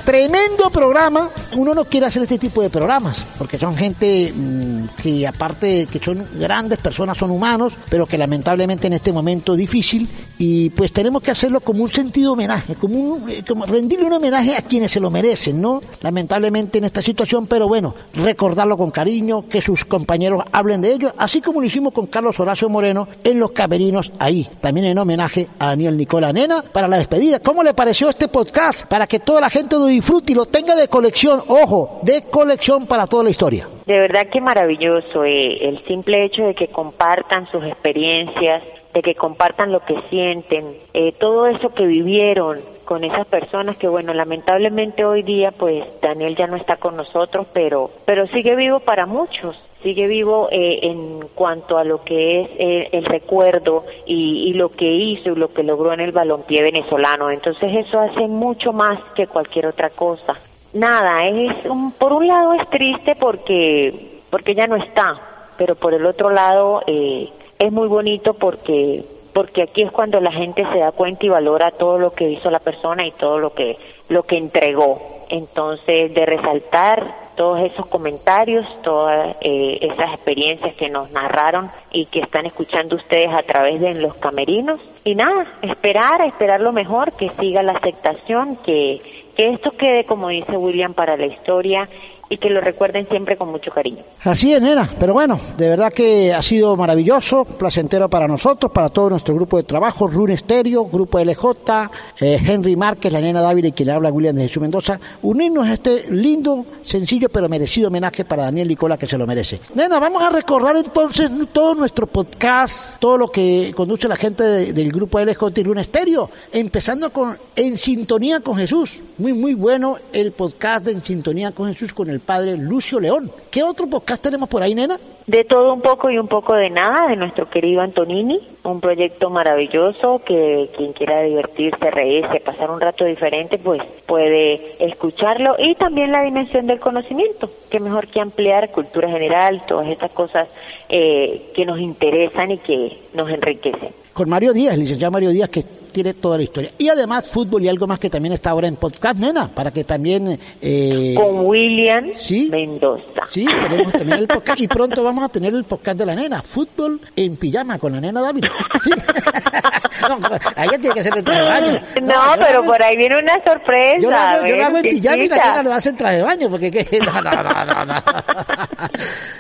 Tremendo 0.05 0.71
programa. 0.71 1.29
Uno 1.57 1.75
no 1.75 1.85
quiere 1.85 2.07
hacer 2.07 2.23
este 2.23 2.39
tipo 2.39 2.63
de 2.63 2.71
programas, 2.71 3.27
porque 3.37 3.59
son 3.59 3.77
gente 3.77 4.33
mm, 4.33 4.85
que 5.03 5.27
aparte 5.27 5.89
que 5.91 5.99
son 5.99 6.25
grandes 6.39 6.79
personas, 6.79 7.19
son 7.19 7.33
humanos, 7.33 7.73
pero 7.89 8.07
que 8.07 8.17
lamentablemente 8.17 8.87
en 8.87 8.93
este 8.93 9.13
momento 9.13 9.57
difícil 9.57 10.09
y 10.39 10.71
pues 10.71 10.91
tenemos 10.93 11.21
que 11.21 11.33
hacerlo 11.33 11.61
como 11.61 11.83
un 11.83 11.93
sentido 11.93 12.33
homenaje, 12.33 12.75
como, 12.75 12.99
un, 12.99 13.29
eh, 13.29 13.45
como 13.47 13.67
rendirle 13.67 14.07
un 14.07 14.13
homenaje 14.15 14.57
a 14.57 14.63
quienes 14.63 14.91
se 14.91 14.99
lo 14.99 15.11
merecen, 15.11 15.61
¿no? 15.61 15.83
Lamentablemente 16.01 16.79
en 16.79 16.85
esta 16.85 17.03
situación, 17.03 17.47
pero 17.47 17.69
bueno, 17.69 17.95
recordarlo 18.15 18.79
con 18.79 18.91
cariño, 18.91 19.47
que 19.49 19.61
sus 19.61 19.85
compañeros 19.85 20.43
hablen 20.51 20.81
de 20.81 20.95
ello, 20.95 21.13
así 21.19 21.43
como 21.43 21.61
lo 21.61 21.67
hicimos 21.67 21.93
con 21.93 22.07
Carlos 22.07 22.41
Horacio 22.41 22.71
Moreno 22.71 23.07
en 23.23 23.39
los 23.39 23.51
camerinos 23.51 24.13
ahí, 24.19 24.49
también 24.63 24.87
en 24.87 24.97
homenaje 24.97 25.49
a 25.59 25.67
Daniel 25.67 25.97
Nicola 25.97 26.33
Nena 26.33 26.63
para 26.63 26.89
la 26.89 26.97
despedida. 26.97 27.41
¿Cómo 27.41 27.63
le 27.63 27.75
pareció 27.75 28.09
este 28.09 28.29
podcast? 28.29 28.87
Para 28.87 29.07
que 29.07 29.21
la 29.41 29.51
gente 29.51 29.77
lo 29.77 29.87
disfrute 29.87 30.33
y 30.33 30.35
lo 30.35 30.47
tenga 30.47 30.75
de 30.75 30.89
colección, 30.89 31.41
ojo, 31.49 32.01
de 32.03 32.23
colección 32.31 32.87
para 32.87 33.07
toda 33.07 33.25
la 33.25 33.31
historia. 33.31 33.67
De 33.87 33.99
verdad 33.99 34.29
que 34.33 34.41
maravilloso 34.41 35.25
eh, 35.25 35.69
el 35.69 35.85
simple 35.87 36.25
hecho 36.25 36.43
de 36.43 36.55
que 36.55 36.69
compartan 36.69 37.51
sus 37.51 37.65
experiencias, 37.65 38.63
de 38.95 39.03
que 39.03 39.15
compartan 39.15 39.73
lo 39.73 39.81
que 39.81 39.95
sienten, 40.11 40.77
eh, 40.95 41.13
todo 41.19 41.47
eso 41.47 41.71
que 41.71 41.87
vivieron 41.87 42.61
con 42.85 43.05
esas 43.05 43.27
personas 43.27 43.77
que 43.77 43.87
bueno, 43.87 44.13
lamentablemente 44.13 45.05
hoy 45.05 45.23
día 45.23 45.53
pues 45.53 45.85
Daniel 46.03 46.37
ya 46.37 46.47
no 46.47 46.57
está 46.57 46.77
con 46.77 46.97
nosotros, 46.97 47.47
pero 47.53 47.91
pero 48.05 48.27
sigue 48.29 48.57
vivo 48.57 48.81
para 48.81 49.07
muchos 49.07 49.57
sigue 49.83 50.07
vivo 50.07 50.49
eh, 50.51 50.81
en 50.83 51.29
cuanto 51.35 51.79
a 51.79 51.85
lo 51.85 52.03
que 52.03 52.43
es 52.43 52.51
eh, 52.59 52.89
el 52.93 53.05
recuerdo 53.05 53.85
y, 54.07 54.53
lo 54.55 54.71
que 54.71 54.91
hizo 54.91 55.31
y 55.31 55.35
lo 55.37 55.53
que 55.53 55.63
logró 55.63 55.93
en 55.93 56.01
el 56.01 56.13
balompié 56.13 56.63
venezolano. 56.63 57.31
Entonces 57.31 57.87
eso 57.87 57.99
hace 57.99 58.27
mucho 58.27 58.73
más 58.73 59.01
que 59.15 59.27
cualquier 59.27 59.67
otra 59.67 59.91
cosa. 59.91 60.35
Nada, 60.73 61.27
es 61.29 61.65
un, 61.67 61.93
por 61.93 62.13
un 62.13 62.27
lado 62.27 62.55
es 62.55 62.69
triste 62.71 63.17
porque 63.19 64.21
porque 64.31 64.55
ya 64.55 64.67
no 64.67 64.77
está, 64.77 65.53
pero 65.59 65.75
por 65.75 65.93
el 65.93 66.07
otro 66.07 66.31
lado 66.31 66.83
eh, 66.87 67.29
es 67.59 67.73
muy 67.73 67.89
bonito 67.89 68.35
porque 68.35 69.05
porque 69.33 69.63
aquí 69.63 69.83
es 69.83 69.93
cuando 69.93 70.21
la 70.21 70.33
gente 70.33 70.65
se 70.73 70.79
da 70.79 70.93
cuenta 70.93 71.27
y 71.27 71.29
valora 71.29 71.71
todo 71.73 71.99
lo 71.99 72.13
que 72.13 72.31
hizo 72.31 72.51
la 72.51 72.59
persona 72.59 73.07
y 73.07 73.13
todo 73.13 73.39
lo 73.39 73.53
que 73.55 73.77
lo 74.09 74.25
que 74.25 74.37
entregó. 74.37 75.01
Entonces, 75.29 76.13
de 76.13 76.27
resaltar 76.27 77.15
todos 77.37 77.61
esos 77.61 77.87
comentarios, 77.87 78.67
todas 78.83 79.37
eh, 79.41 79.79
esas 79.81 80.15
experiencias 80.15 80.75
que 80.75 80.89
nos 80.91 81.13
narraron 81.13 81.71
y 81.93 82.07
que 82.07 82.19
están 82.19 82.45
escuchando 82.45 82.97
ustedes 82.97 83.29
a 83.33 83.45
través 83.45 83.81
de 83.81 83.95
los 83.95 84.17
camerinos. 84.17 84.81
Y 85.05 85.15
nada, 85.15 85.47
esperar, 85.63 86.23
esperar 86.23 86.61
lo 86.61 86.73
mejor, 86.73 87.13
que 87.13 87.29
siga 87.31 87.63
la 87.63 87.73
aceptación, 87.73 88.57
que, 88.65 89.01
que 89.37 89.51
esto 89.51 89.71
quede, 89.71 90.05
como 90.05 90.29
dice 90.29 90.57
William, 90.57 90.93
para 90.93 91.17
la 91.17 91.27
historia 91.27 91.89
y 92.33 92.39
que 92.39 92.49
lo 92.49 92.61
recuerden 92.61 93.07
siempre 93.09 93.37
con 93.37 93.51
mucho 93.51 93.71
cariño. 93.73 94.03
Así 94.23 94.53
es, 94.55 94.63
nena, 94.63 94.89
pero 94.99 95.13
bueno, 95.13 95.39
de 95.59 95.69
verdad 95.69 95.93
que 95.93 96.33
ha 96.33 96.41
sido 96.41 96.77
maravilloso, 96.77 97.45
placentero 97.45 98.09
para 98.09 98.27
nosotros, 98.29 98.71
para 98.73 98.89
todo 98.89 99.11
nuestro 99.11 99.35
grupo 99.35 99.57
de 99.57 99.65
trabajo, 99.65 100.07
Rune 100.07 100.37
Stereo, 100.37 100.85
Grupo 100.87 101.19
LJ, 101.19 101.91
eh, 102.21 102.39
Henry 102.47 102.77
Márquez, 102.77 103.13
la 103.13 103.21
nena 103.21 103.43
Dávila 103.43 103.69
y 103.69 103.73
quien 103.73 103.91
habla 103.91 104.11
William 104.13 104.37
de 104.37 104.43
Jesús 104.47 104.63
Mendoza, 104.63 105.01
unirnos 105.23 105.67
a 105.67 105.73
este 105.75 106.05
lindo, 106.11 106.65
sencillo 106.83 107.29
pero 107.29 107.49
merecido 107.49 107.89
homenaje 107.89 108.25
para 108.25 108.45
Daniel 108.45 108.69
Nicola 108.69 108.97
que 108.97 109.09
se 109.09 109.19
lo 109.19 109.27
merece. 109.27 109.61
Nena, 109.75 109.99
vamos 109.99 110.23
a 110.23 110.31
recordar 110.31 110.77
entonces 110.77 111.29
todo 111.53 111.75
nuestro 111.75 112.07
podcast, 112.07 113.01
todo 113.01 113.19
lo 113.19 113.29
que 113.33 113.73
conduce 113.75 114.07
la 114.07 114.15
gente 114.17 114.45
de- 114.45 114.73
del 114.73 114.93
grupo 114.93 115.19
LJ 115.19 115.59
y 115.61 115.63
Rune 115.65 115.83
Stereo, 115.83 116.31
empezando 116.53 117.11
con 117.13 117.37
En 117.57 117.77
Sintonía 117.77 118.39
con 118.39 118.57
Jesús, 118.57 119.03
muy 119.19 119.33
muy 119.33 119.55
bueno 119.55 119.97
el 120.13 120.31
podcast 120.31 120.85
de 120.85 120.93
En 120.93 121.03
Sintonía 121.03 121.51
con 121.51 121.67
Jesús 121.69 121.93
con 121.93 122.09
el 122.09 122.20
padre 122.21 122.57
Lucio 122.57 123.01
León. 123.01 123.31
¿Qué 123.51 123.63
otro 123.63 123.87
podcast 123.87 124.23
tenemos 124.23 124.49
por 124.49 124.63
ahí, 124.63 124.75
nena? 124.75 124.99
De 125.27 125.45
todo 125.45 125.73
un 125.75 125.81
poco 125.81 126.11
y 126.11 126.19
un 126.19 126.29
poco 126.29 126.55
de 126.55 126.71
nada 126.71 127.09
de 127.09 127.17
nuestro 127.17 127.49
querido 127.49 127.81
Antonini, 127.81 128.39
un 128.65 128.81
proyecto 128.81 129.31
maravilloso 129.31 130.21
que 130.25 130.71
quien 130.77 130.93
quiera 130.93 131.23
divertirse, 131.23 131.91
reírse, 131.91 132.41
pasar 132.41 132.71
un 132.71 132.81
rato 132.81 133.05
diferente, 133.05 133.59
pues 133.59 133.83
puede 134.07 134.85
escucharlo 134.85 135.55
y 135.59 135.75
también 135.75 136.11
la 136.13 136.23
dimensión 136.23 136.67
del 136.67 136.81
conocimiento, 136.81 137.51
que 137.71 137.81
mejor 137.81 138.09
que 138.09 138.21
ampliar 138.21 138.71
cultura 138.71 139.09
general, 139.09 139.63
todas 139.67 139.89
estas 139.89 140.11
cosas 140.13 140.49
eh, 140.89 141.51
que 141.55 141.65
nos 141.65 141.79
interesan 141.79 142.51
y 142.51 142.59
que 142.59 142.99
nos 143.15 143.31
enriquecen. 143.31 143.91
con 144.13 144.29
Mario 144.29 144.53
Díaz, 144.53 144.77
licenciado 144.77 145.13
Mario 145.13 145.31
Díaz, 145.31 145.49
que 145.49 145.65
tiene 145.91 146.15
toda 146.15 146.37
la 146.37 146.43
historia. 146.45 146.71
Y 146.79 146.89
además 146.89 147.27
fútbol 147.29 147.63
y 147.65 147.69
algo 147.69 147.87
más 147.87 147.99
que 147.99 148.11
también 148.11 148.33
está 148.33 148.51
ahora 148.51 148.69
en 148.69 148.77
podcast, 148.77 149.19
nena, 149.19 149.49
para 149.49 149.71
que 149.71 149.85
también... 149.85 150.39
Eh, 150.63 151.15
Con 151.17 151.47
William 151.47 152.07
Mendoza. 152.51 153.23
Sí, 153.29 153.47
tenemos 153.69 153.93
también 153.93 154.19
el 154.21 154.29
podcast 154.29 154.61
y 154.61 154.69
pronto 154.69 155.03
vamos 155.05 155.25
a 155.25 155.29
tener 155.29 155.55
el 155.55 155.65
podcast 155.65 155.99
de 155.99 156.07
la 156.07 156.15
nena, 156.15 156.43
fútbol 156.43 157.01
en 157.17 157.37
pijama 157.37 157.79
con 157.79 157.93
la 157.93 158.01
nena 158.01 158.21
David. 158.21 158.45
¿Sí? 158.85 158.91
no, 160.09 160.19
ella 160.57 160.79
tiene 160.79 160.95
que 160.95 161.03
ser 161.05 161.17
en 161.19 161.25
traje 161.25 161.41
de 161.41 161.47
baño. 161.47 161.81
No, 162.03 162.37
lo 162.37 162.43
pero 162.47 162.59
hago- 162.61 162.67
por 162.67 162.83
ahí 162.83 162.97
viene 162.97 163.17
una 163.19 163.35
sorpresa. 163.45 163.97
Yo 164.01 164.11
lo 164.11 164.17
hago, 164.17 164.47
yo 164.47 164.57
lo 164.57 164.65
hago 164.65 164.77
en 164.79 164.83
pijama 164.83 165.17
y 165.25 165.29
la 165.29 165.37
nena 165.37 165.63
lo 165.63 165.73
hace 165.73 165.89
en 165.91 165.97
traje 165.97 166.17
de 166.17 166.23
baño, 166.23 166.49
porque 166.51 166.71
¿qué? 166.71 166.87
No, 167.05 167.21
no, 167.23 167.31
no, 167.43 167.65
no, 167.65 167.85
no. 167.85 167.95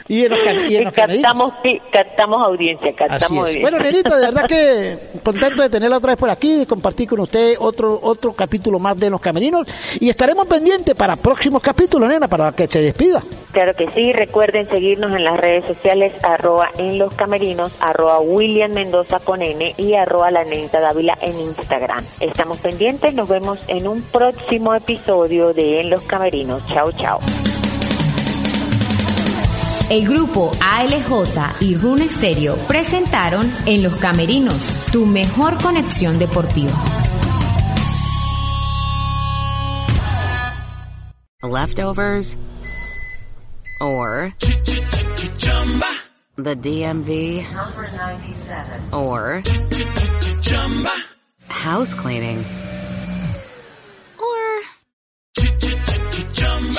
Y 0.08 0.24
en 0.24 0.30
los, 0.30 0.38
y 0.70 0.76
en 0.76 0.84
los 0.84 0.92
captamos, 0.92 1.52
captamos 1.92 2.46
audiencia, 2.46 2.92
captamos 2.94 3.38
audiencia. 3.46 3.62
Bueno, 3.62 3.78
Nenita, 3.78 4.16
de 4.16 4.26
verdad 4.26 4.46
que 4.46 4.98
contento 5.22 5.62
de 5.62 5.70
tenerla 5.70 5.98
otra 5.98 6.12
vez 6.12 6.18
por 6.18 6.30
aquí, 6.30 6.39
de 6.48 6.66
compartir 6.66 7.08
con 7.08 7.20
usted 7.20 7.54
otro 7.58 7.98
otro 8.02 8.32
capítulo 8.32 8.78
más 8.78 8.98
de 8.98 9.10
Los 9.10 9.20
Camerinos 9.20 9.66
y 9.98 10.08
estaremos 10.08 10.46
pendientes 10.46 10.94
para 10.94 11.16
próximos 11.16 11.62
capítulos, 11.62 12.08
nena, 12.08 12.28
para 12.28 12.52
que 12.52 12.66
se 12.66 12.80
despida. 12.80 13.22
Claro 13.52 13.74
que 13.74 13.90
sí, 13.90 14.12
recuerden 14.12 14.68
seguirnos 14.68 15.14
en 15.14 15.24
las 15.24 15.38
redes 15.38 15.64
sociales, 15.64 16.12
arroba 16.22 16.68
en 16.78 16.98
los 16.98 17.12
camerinos, 17.14 17.72
arroba 17.80 18.20
William 18.20 18.72
Mendoza 18.72 19.18
con 19.18 19.42
N 19.42 19.74
y 19.76 19.94
arroba 19.94 20.30
la 20.30 20.44
nenita 20.44 20.80
Dávila 20.80 21.18
en 21.20 21.38
Instagram. 21.40 22.04
Estamos 22.20 22.58
pendientes, 22.58 23.14
nos 23.14 23.28
vemos 23.28 23.58
en 23.66 23.88
un 23.88 24.02
próximo 24.02 24.74
episodio 24.74 25.52
de 25.52 25.80
En 25.80 25.90
los 25.90 26.02
camerinos. 26.02 26.66
Chao, 26.68 26.92
chao. 26.92 27.20
El 29.90 30.06
grupo 30.06 30.52
ALJ 30.60 31.56
y 31.58 31.74
Rune 31.74 32.08
Stereo 32.08 32.54
presentaron 32.68 33.52
En 33.66 33.82
los 33.82 33.96
Camerinos, 33.96 34.62
tu 34.92 35.04
mejor 35.04 35.60
conexión 35.60 36.16
deportiva. 36.16 36.70
Leftovers 41.42 42.38
or 43.80 44.32
the 46.36 46.54
DMV 46.54 47.44
or 48.92 49.42
house 51.48 51.94
cleaning 51.94 52.44